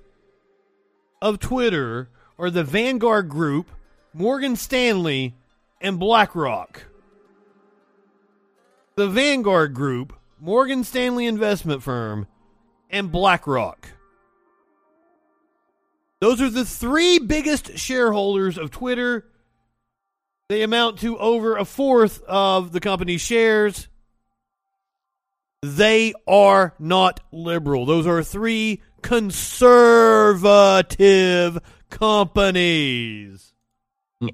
of 1.22 1.40
Twitter 1.40 2.10
are 2.38 2.51
the 2.51 2.64
Vanguard 2.64 3.27
Group, 3.27 3.68
Morgan 4.14 4.56
Stanley, 4.56 5.34
and 5.82 6.00
BlackRock. 6.00 6.85
The 8.95 9.10
Vanguard 9.10 9.74
Group, 9.74 10.14
Morgan 10.40 10.84
Stanley 10.84 11.26
investment 11.26 11.84
firm, 11.84 12.27
and 12.90 13.11
BlackRock. 13.11 13.90
Those 16.19 16.40
are 16.40 16.50
the 16.50 16.66
three 16.66 17.19
biggest 17.19 17.77
shareholders 17.77 18.58
of 18.58 18.69
Twitter. 18.69 19.26
They 20.50 20.61
amount 20.61 21.00
to 21.00 21.18
over 21.18 21.58
a 21.58 21.66
fourth 21.66 22.22
of 22.24 22.74
the 22.74 22.80
company's 22.80 23.22
shares. 23.22 23.88
They 25.64 26.14
are 26.27 26.76
not 26.77 27.22
liberal. 27.32 27.85
Those 27.85 28.06
are 28.06 28.24
three 28.24 28.82
conservative 29.01 31.58
companies. 31.90 33.53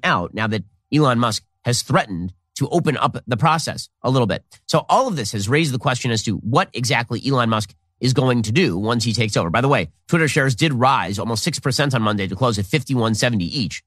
out 0.04 0.34
now 0.34 0.46
that 0.46 0.64
Elon 0.92 1.18
Musk 1.18 1.44
has 1.64 1.82
threatened 1.82 2.32
to 2.56 2.68
open 2.70 2.96
up 2.96 3.16
the 3.26 3.36
process 3.36 3.88
a 4.02 4.10
little 4.10 4.26
bit. 4.26 4.44
So 4.66 4.84
all 4.88 5.06
of 5.06 5.16
this 5.16 5.32
has 5.32 5.48
raised 5.48 5.72
the 5.72 5.78
question 5.78 6.10
as 6.10 6.22
to 6.24 6.36
what 6.38 6.70
exactly 6.72 7.22
Elon 7.26 7.50
Musk 7.50 7.74
is 8.00 8.12
going 8.14 8.42
to 8.42 8.52
do 8.52 8.76
once 8.78 9.04
he 9.04 9.12
takes 9.12 9.36
over. 9.36 9.50
By 9.50 9.60
the 9.60 9.68
way, 9.68 9.90
Twitter 10.08 10.28
shares 10.28 10.54
did 10.54 10.72
rise 10.72 11.18
almost 11.18 11.46
6% 11.46 11.94
on 11.94 12.02
Monday 12.02 12.26
to 12.26 12.34
close 12.36 12.58
at 12.58 12.64
5170 12.66 13.44
each. 13.44 13.82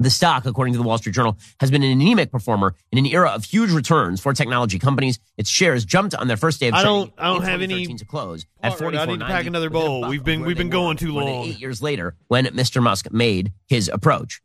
The 0.00 0.10
stock, 0.10 0.46
according 0.46 0.74
to 0.74 0.78
the 0.78 0.84
Wall 0.84 0.96
Street 0.98 1.14
Journal, 1.16 1.36
has 1.58 1.72
been 1.72 1.82
an 1.82 1.90
anemic 1.90 2.30
performer 2.30 2.76
in 2.92 2.98
an 2.98 3.06
era 3.06 3.30
of 3.30 3.44
huge 3.44 3.72
returns 3.72 4.20
for 4.20 4.32
technology 4.32 4.78
companies. 4.78 5.18
Its 5.36 5.50
shares 5.50 5.84
jumped 5.84 6.14
on 6.14 6.28
their 6.28 6.36
first 6.36 6.60
day 6.60 6.68
of 6.68 6.74
I 6.74 6.84
don't- 6.84 7.12
I 7.18 7.24
don't 7.24 7.42
have 7.42 7.60
any 7.62 7.74
2013 7.86 7.96
to 7.98 8.04
close 8.04 8.46
at 8.62 8.72
All 8.72 8.78
right, 8.78 8.94
I 8.94 9.06
need 9.06 9.18
to 9.18 9.26
pack 9.26 9.46
another 9.46 9.70
bowl. 9.70 10.06
We've 10.08 10.22
been 10.22 10.42
we've 10.44 10.56
been 10.56 10.70
going 10.70 10.96
too 10.98 11.10
long. 11.12 11.46
Eight 11.46 11.58
years 11.58 11.82
later, 11.82 12.14
when 12.28 12.46
Mr. 12.46 12.80
Musk 12.80 13.10
made 13.10 13.52
his 13.66 13.88
approach. 13.88 14.40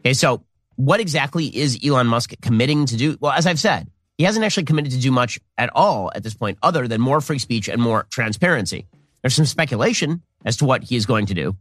Okay, 0.00 0.14
so 0.14 0.42
what 0.76 1.00
exactly 1.00 1.46
is 1.46 1.78
Elon 1.84 2.06
Musk 2.06 2.34
committing 2.40 2.86
to 2.86 2.96
do? 2.96 3.16
Well, 3.20 3.32
as 3.32 3.46
I've 3.46 3.60
said, 3.60 3.88
he 4.18 4.24
hasn't 4.24 4.44
actually 4.44 4.64
committed 4.64 4.92
to 4.92 4.98
do 4.98 5.10
much 5.10 5.40
at 5.58 5.70
all 5.74 6.10
at 6.14 6.22
this 6.22 6.34
point, 6.34 6.58
other 6.62 6.86
than 6.86 7.00
more 7.00 7.20
free 7.20 7.38
speech 7.38 7.68
and 7.68 7.80
more 7.80 8.06
transparency. 8.10 8.86
There's 9.22 9.34
some 9.34 9.46
speculation 9.46 10.22
as 10.44 10.56
to 10.58 10.64
what 10.64 10.84
he 10.84 10.96
is 10.96 11.06
going 11.06 11.26
to 11.26 11.34
do. 11.34 11.56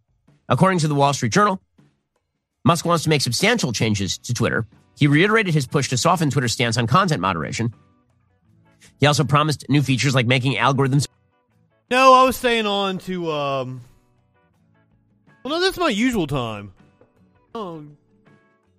According 0.49 0.79
to 0.79 0.87
the 0.87 0.95
Wall 0.95 1.13
Street 1.13 1.31
Journal, 1.31 1.61
Musk 2.65 2.85
wants 2.85 3.03
to 3.03 3.09
make 3.09 3.21
substantial 3.21 3.71
changes 3.71 4.17
to 4.19 4.33
Twitter. 4.33 4.65
He 4.97 5.07
reiterated 5.07 5.53
his 5.53 5.65
push 5.65 5.89
to 5.89 5.97
soften 5.97 6.29
Twitter's 6.29 6.53
stance 6.53 6.77
on 6.77 6.87
content 6.87 7.21
moderation. 7.21 7.73
He 8.99 9.07
also 9.07 9.23
promised 9.23 9.65
new 9.69 9.81
features 9.81 10.13
like 10.13 10.27
making 10.27 10.55
algorithms 10.55 11.07
No, 11.89 12.13
I 12.13 12.23
was 12.23 12.37
staying 12.37 12.65
on 12.65 12.97
to 12.99 13.31
um 13.31 13.81
Well 15.43 15.53
no, 15.55 15.61
that's 15.61 15.77
my 15.77 15.89
usual 15.89 16.27
time. 16.27 16.73
Oh 17.55 17.85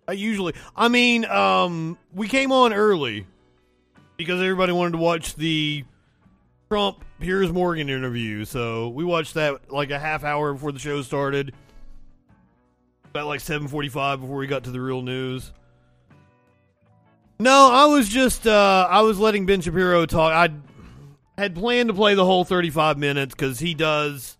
I 0.07 0.13
usually 0.13 0.55
I 0.77 0.89
mean, 0.89 1.25
um 1.25 1.99
we 2.15 2.29
came 2.29 2.53
on 2.53 2.73
early 2.73 3.27
because 4.17 4.41
everybody 4.41 4.73
wanted 4.73 4.93
to 4.93 4.99
watch 4.99 5.35
the 5.35 5.85
Trump 6.69 7.05
Piers 7.21 7.53
Morgan 7.53 7.89
interview. 7.89 8.45
So 8.45 8.89
we 8.89 9.05
watched 9.05 9.35
that 9.35 9.73
like 9.73 9.91
a 9.91 9.99
half 9.99 10.25
hour 10.25 10.53
before 10.53 10.73
the 10.73 10.79
show 10.79 11.03
started. 11.03 11.55
About 13.11 13.27
like 13.27 13.41
7:45 13.41 14.21
before 14.21 14.37
we 14.37 14.47
got 14.47 14.65
to 14.65 14.71
the 14.71 14.81
real 14.81 15.03
news. 15.03 15.53
No, 17.39 17.71
I 17.73 17.87
was 17.87 18.09
just 18.09 18.47
uh 18.47 18.89
I 18.91 19.03
was 19.03 19.19
letting 19.19 19.47
Ben 19.47 19.61
Shapiro 19.61 20.07
talk. 20.07 20.33
I 20.33 20.55
had 21.41 21.55
planned 21.55 21.89
to 21.89 21.95
play 21.95 22.15
the 22.15 22.25
whole 22.25 22.45
35 22.45 22.99
minutes 22.99 23.35
cuz 23.35 23.59
he 23.59 23.75
does 23.75 24.37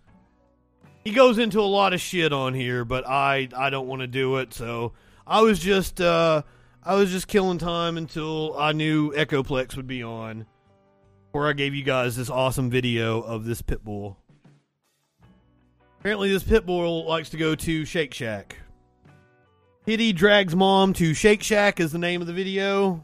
he 1.05 1.13
goes 1.13 1.39
into 1.39 1.61
a 1.61 1.63
lot 1.63 1.93
of 1.93 2.01
shit 2.01 2.33
on 2.33 2.55
here, 2.55 2.85
but 2.85 3.07
I 3.07 3.49
I 3.57 3.71
don't 3.71 3.87
want 3.87 4.01
to 4.01 4.07
do 4.07 4.37
it. 4.37 4.55
So 4.55 4.93
I 5.27 5.41
was 5.41 5.59
just 5.59 6.01
uh 6.01 6.43
I 6.83 6.95
was 6.97 7.11
just 7.11 7.29
killing 7.29 7.59
time 7.59 7.97
until 7.97 8.55
I 8.59 8.73
knew 8.73 9.13
Echoplex 9.13 9.77
would 9.77 9.87
be 9.87 10.03
on. 10.03 10.47
Where 11.33 11.49
I 11.49 11.53
gave 11.53 11.75
you 11.75 11.83
guys 11.83 12.15
this 12.15 12.31
awesome 12.31 12.71
video 12.71 13.21
of 13.21 13.45
this 13.45 13.63
pit 13.63 13.83
bull. 13.83 14.19
Apparently, 15.99 16.31
this 16.31 16.45
pit 16.45 16.67
bull 16.67 17.07
likes 17.07 17.31
to 17.31 17.39
go 17.39 17.55
to 17.55 17.85
Shake 17.87 18.13
Shack. 18.13 18.59
Kitty 19.87 20.13
drags 20.13 20.55
mom 20.55 20.93
to 20.95 21.15
Shake 21.15 21.43
Shack 21.43 21.81
is 21.81 21.91
the 21.91 21.99
name 21.99 22.21
of 22.21 22.27
the 22.27 22.33
video. 22.33 23.03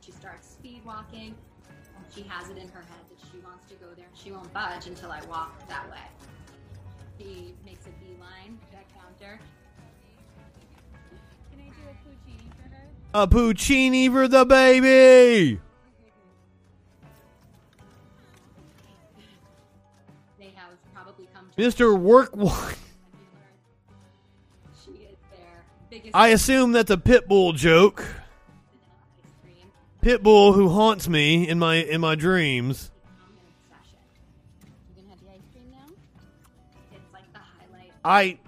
She 0.00 0.12
starts 0.12 0.48
speed 0.48 0.82
walking. 0.86 1.34
She 2.14 2.22
has 2.22 2.48
it 2.48 2.56
in 2.56 2.68
her 2.68 2.80
head 2.80 3.04
that 3.10 3.28
she 3.30 3.38
wants 3.44 3.66
to 3.68 3.74
go 3.74 3.86
there. 3.96 4.06
She 4.14 4.30
won't 4.30 4.52
budge 4.54 4.86
until 4.86 5.10
I 5.10 5.20
walk 5.26 5.68
that 5.68 5.90
way. 5.90 5.98
A 13.12 13.26
Pooch-ini 13.26 14.10
for 14.10 14.28
the 14.28 14.44
baby! 14.44 15.60
Mr. 21.58 21.98
Work. 21.98 22.32
I 26.14 26.28
assume 26.28 26.72
that's 26.72 26.90
a 26.90 26.96
pit 26.96 27.28
bull 27.28 27.52
joke. 27.52 28.06
Pit 30.00 30.22
bull 30.22 30.54
who 30.54 30.68
haunts 30.70 31.08
me 31.08 31.46
in 31.46 31.58
my 31.58 31.76
in 31.76 32.00
my 32.00 32.14
dreams. 32.14 32.90
I 38.02 38.38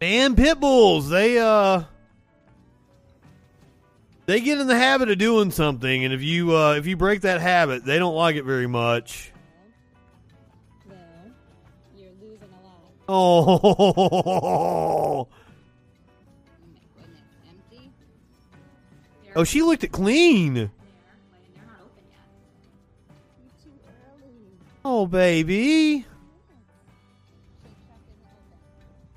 man, 0.00 0.36
pit 0.36 0.60
bulls, 0.60 1.08
they 1.08 1.38
uh 1.38 1.84
they 4.26 4.40
get 4.40 4.58
in 4.58 4.66
the 4.66 4.76
habit 4.76 5.10
of 5.10 5.18
doing 5.18 5.50
something 5.50 6.04
and 6.04 6.12
if 6.14 6.22
you 6.22 6.56
uh 6.56 6.74
if 6.74 6.86
you 6.86 6.96
break 6.96 7.22
that 7.22 7.40
habit, 7.40 7.84
they 7.84 7.98
don't 7.98 8.14
like 8.14 8.36
it 8.36 8.44
very 8.44 8.66
much. 8.66 9.32
No, 10.88 10.94
you're 11.96 12.10
losing 12.20 12.48
a 12.48 12.64
lot. 12.64 12.80
Oh. 13.08 15.28
Oh, 19.36 19.44
she 19.44 19.62
looked 19.62 19.84
it 19.84 19.92
clean. 19.92 20.54
They're 20.54 20.70
not 21.54 21.82
open 21.82 22.02
yet. 22.10 22.18
Too 23.62 23.70
early. 23.86 24.34
Oh, 24.84 25.06
baby. 25.06 26.04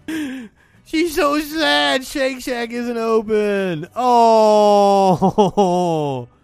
She's 0.94 1.16
so 1.16 1.40
sad. 1.40 2.06
Shake 2.06 2.42
Shack 2.42 2.70
isn't 2.70 2.98
open. 2.98 3.88
Oh. 3.96 6.28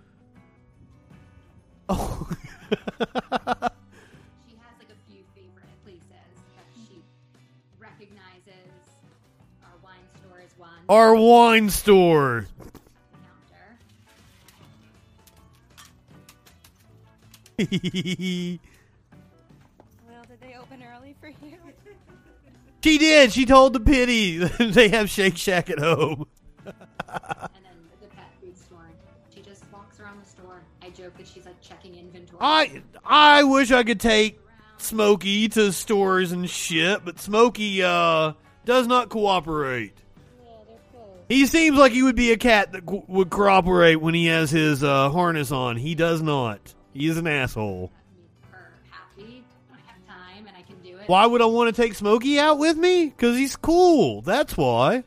Oh. 1.92 2.28
She 2.70 2.76
has 2.76 3.72
like 4.78 4.92
a 4.92 5.12
few 5.12 5.24
favorite 5.34 5.66
places 5.84 6.04
that 6.12 6.28
she 6.76 7.02
recognizes 7.80 8.70
Our 10.88 11.16
wine 11.16 11.72
store. 11.72 12.46
Well, 17.58 17.58
She 22.84 22.98
did. 22.98 23.34
She 23.34 23.46
told 23.46 23.74
the 23.74 23.80
pity 23.80 24.38
they 24.60 24.90
have 24.90 25.10
Shake 25.10 25.38
Shack 25.38 25.70
at 25.70 25.80
home. 25.80 26.28
and 26.66 26.74
then 27.08 27.74
the 28.02 28.08
pet 28.08 28.26
food 28.42 28.58
store. 28.58 28.90
She 29.34 29.42
just 29.42 29.64
walks 29.72 30.00
around 30.00 30.22
the 30.24 30.30
store. 30.30 30.62
I 30.82 30.90
joke 30.90 31.18
that 31.18 31.28
she's 31.28 31.46
like 31.46 31.60
checking 31.62 31.96
inventory. 31.96 32.40
I 32.42 32.82
I 33.04 33.44
wish 33.44 33.72
I 33.72 33.84
could 33.84 34.00
take 34.00 34.40
Smokey 34.78 35.50
to 35.50 35.72
stores 35.74 36.32
and 36.32 36.50
shit, 36.50 37.04
but 37.04 37.20
Smokey 37.20 37.84
uh 37.84 38.34
does 38.66 38.88
not 38.88 39.10
cooperate. 39.10 39.94
He 41.28 41.46
seems 41.46 41.78
like 41.78 41.92
he 41.92 42.02
would 42.02 42.16
be 42.16 42.32
a 42.32 42.38
cat 42.38 42.72
that 42.72 42.86
co- 42.88 43.06
would 43.08 43.30
cooperate 43.30 43.98
when 43.98 44.16
he 44.16 44.26
has 44.28 44.50
his 44.50 44.84
uh, 44.84 45.12
harness 45.12 45.52
on. 45.52 45.78
He 45.78 45.94
does 45.94 46.24
not. 46.24 46.74
He 46.92 47.08
is 47.08 47.18
an 47.18 47.28
asshole. 47.28 47.92
Why 51.10 51.26
would 51.26 51.42
I 51.42 51.46
want 51.46 51.76
to 51.76 51.82
take 51.82 51.96
Smokey 51.96 52.38
out 52.38 52.60
with 52.60 52.78
me? 52.78 53.06
Because 53.06 53.36
he's 53.36 53.56
cool. 53.56 54.22
That's 54.22 54.56
why. 54.56 54.98
As 54.98 55.04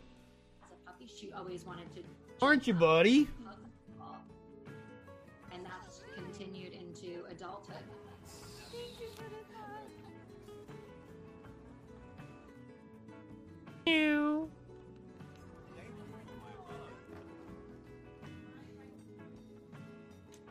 a 0.73 0.85
puppy, 0.85 1.07
she 1.07 1.31
always 1.31 1.65
wanted 1.65 1.95
to. 1.95 2.03
Aren't 2.45 2.67
you, 2.67 2.75
buddy? 2.75 3.29
And 5.53 5.65
that's 5.65 6.03
continued 6.17 6.73
into 6.73 7.25
adulthood. 7.31 7.77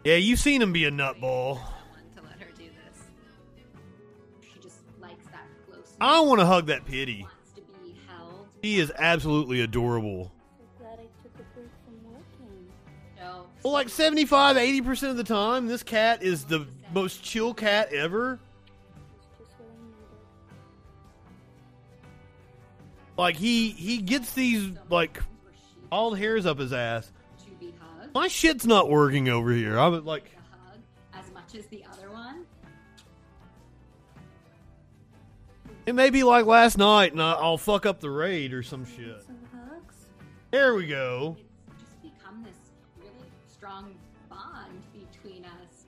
Yeah, 0.05 0.15
you've 0.15 0.39
seen 0.39 0.61
him 0.61 0.71
be 0.71 0.85
a 0.85 0.91
nutball. 0.91 1.59
I 6.01 6.19
want 6.21 6.39
to 6.39 6.47
hug 6.47 6.65
that 6.65 6.85
pity. 6.85 7.21
Wants 7.21 7.51
to 7.53 7.61
be 7.83 7.95
held. 8.07 8.47
He 8.63 8.79
is 8.79 8.91
absolutely 8.97 9.61
adorable. 9.61 10.31
Glad 10.79 10.93
I 10.93 11.03
took 11.21 11.31
a 11.35 11.43
break 11.53 11.69
from 11.85 12.03
working. 12.03 12.71
No. 13.19 13.45
Well, 13.61 13.71
like 13.71 13.87
75, 13.87 14.55
80% 14.55 15.11
of 15.11 15.17
the 15.17 15.23
time, 15.23 15.67
this 15.67 15.83
cat 15.83 16.23
is 16.23 16.45
the 16.45 16.65
most 16.91 17.21
chill 17.23 17.53
cat 17.53 17.93
ever. 17.93 18.39
Just 19.37 19.51
what 19.59 19.69
I 19.69 19.77
needed. 19.85 20.07
Like, 23.15 23.35
he, 23.35 23.69
he 23.69 23.99
gets 23.99 24.33
these, 24.33 24.71
like, 24.89 25.21
all 25.91 26.09
the 26.09 26.17
hairs 26.17 26.47
up 26.47 26.57
his 26.57 26.73
ass. 26.73 27.11
To 27.45 27.51
be 27.59 27.75
hugged. 27.79 28.15
My 28.15 28.27
shit's 28.27 28.65
not 28.65 28.89
working 28.89 29.29
over 29.29 29.51
here. 29.51 29.77
I 29.77 29.87
was 29.87 30.01
like, 30.01 30.31
as 31.13 31.31
much 31.31 31.53
as 31.53 31.67
the 31.67 31.85
it 35.85 35.93
may 35.93 36.09
be 36.09 36.23
like 36.23 36.45
last 36.45 36.77
night 36.77 37.11
and 37.11 37.21
I'll 37.21 37.57
fuck 37.57 37.85
up 37.85 37.99
the 37.99 38.09
raid 38.09 38.53
or 38.53 38.63
some 38.63 38.85
shit. 38.85 39.23
Some 39.25 39.39
hugs? 39.51 39.95
There 40.51 40.75
we 40.75 40.87
go. 40.87 41.37
It's 41.39 41.81
just 41.81 42.01
become 42.01 42.43
this 42.43 42.55
really 42.99 43.31
strong 43.51 43.95
bond 44.29 44.81
between 44.93 45.45
us. 45.45 45.85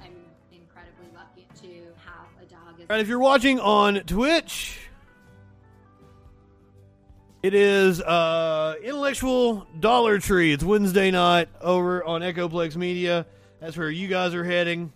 I'm 0.00 0.14
incredibly 0.52 1.06
lucky 1.14 1.46
to 1.62 1.84
have 2.04 2.26
a 2.42 2.46
dog 2.50 2.80
All 2.80 2.86
right, 2.88 3.00
if 3.00 3.08
you're 3.08 3.18
watching 3.18 3.60
on 3.60 4.00
Twitch, 4.00 4.78
it 7.42 7.54
is 7.54 8.00
uh, 8.00 8.74
Intellectual 8.82 9.66
Dollar 9.78 10.18
Tree. 10.18 10.52
It's 10.52 10.64
Wednesday 10.64 11.12
night 11.12 11.48
over 11.60 12.02
on 12.02 12.20
Echoplex 12.20 12.74
Media. 12.74 13.26
That's 13.60 13.76
where 13.76 13.90
you 13.90 14.08
guys 14.08 14.34
are 14.34 14.44
heading. 14.44 14.92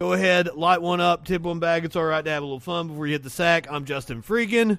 Go 0.00 0.14
ahead, 0.14 0.54
light 0.54 0.80
one 0.80 1.02
up, 1.02 1.26
tip 1.26 1.42
one 1.42 1.58
back. 1.58 1.84
It's 1.84 1.94
all 1.94 2.04
right 2.04 2.24
to 2.24 2.30
have 2.30 2.42
a 2.42 2.46
little 2.46 2.58
fun 2.58 2.88
before 2.88 3.06
you 3.06 3.12
hit 3.12 3.22
the 3.22 3.28
sack. 3.28 3.66
I'm 3.70 3.84
Justin 3.84 4.22
Freakin. 4.22 4.78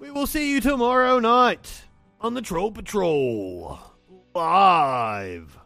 We 0.00 0.10
will 0.10 0.26
see 0.26 0.50
you 0.50 0.62
tomorrow 0.62 1.18
night 1.18 1.82
on 2.22 2.32
the 2.32 2.40
Troll 2.40 2.72
Patrol 2.72 3.78
live. 4.34 5.58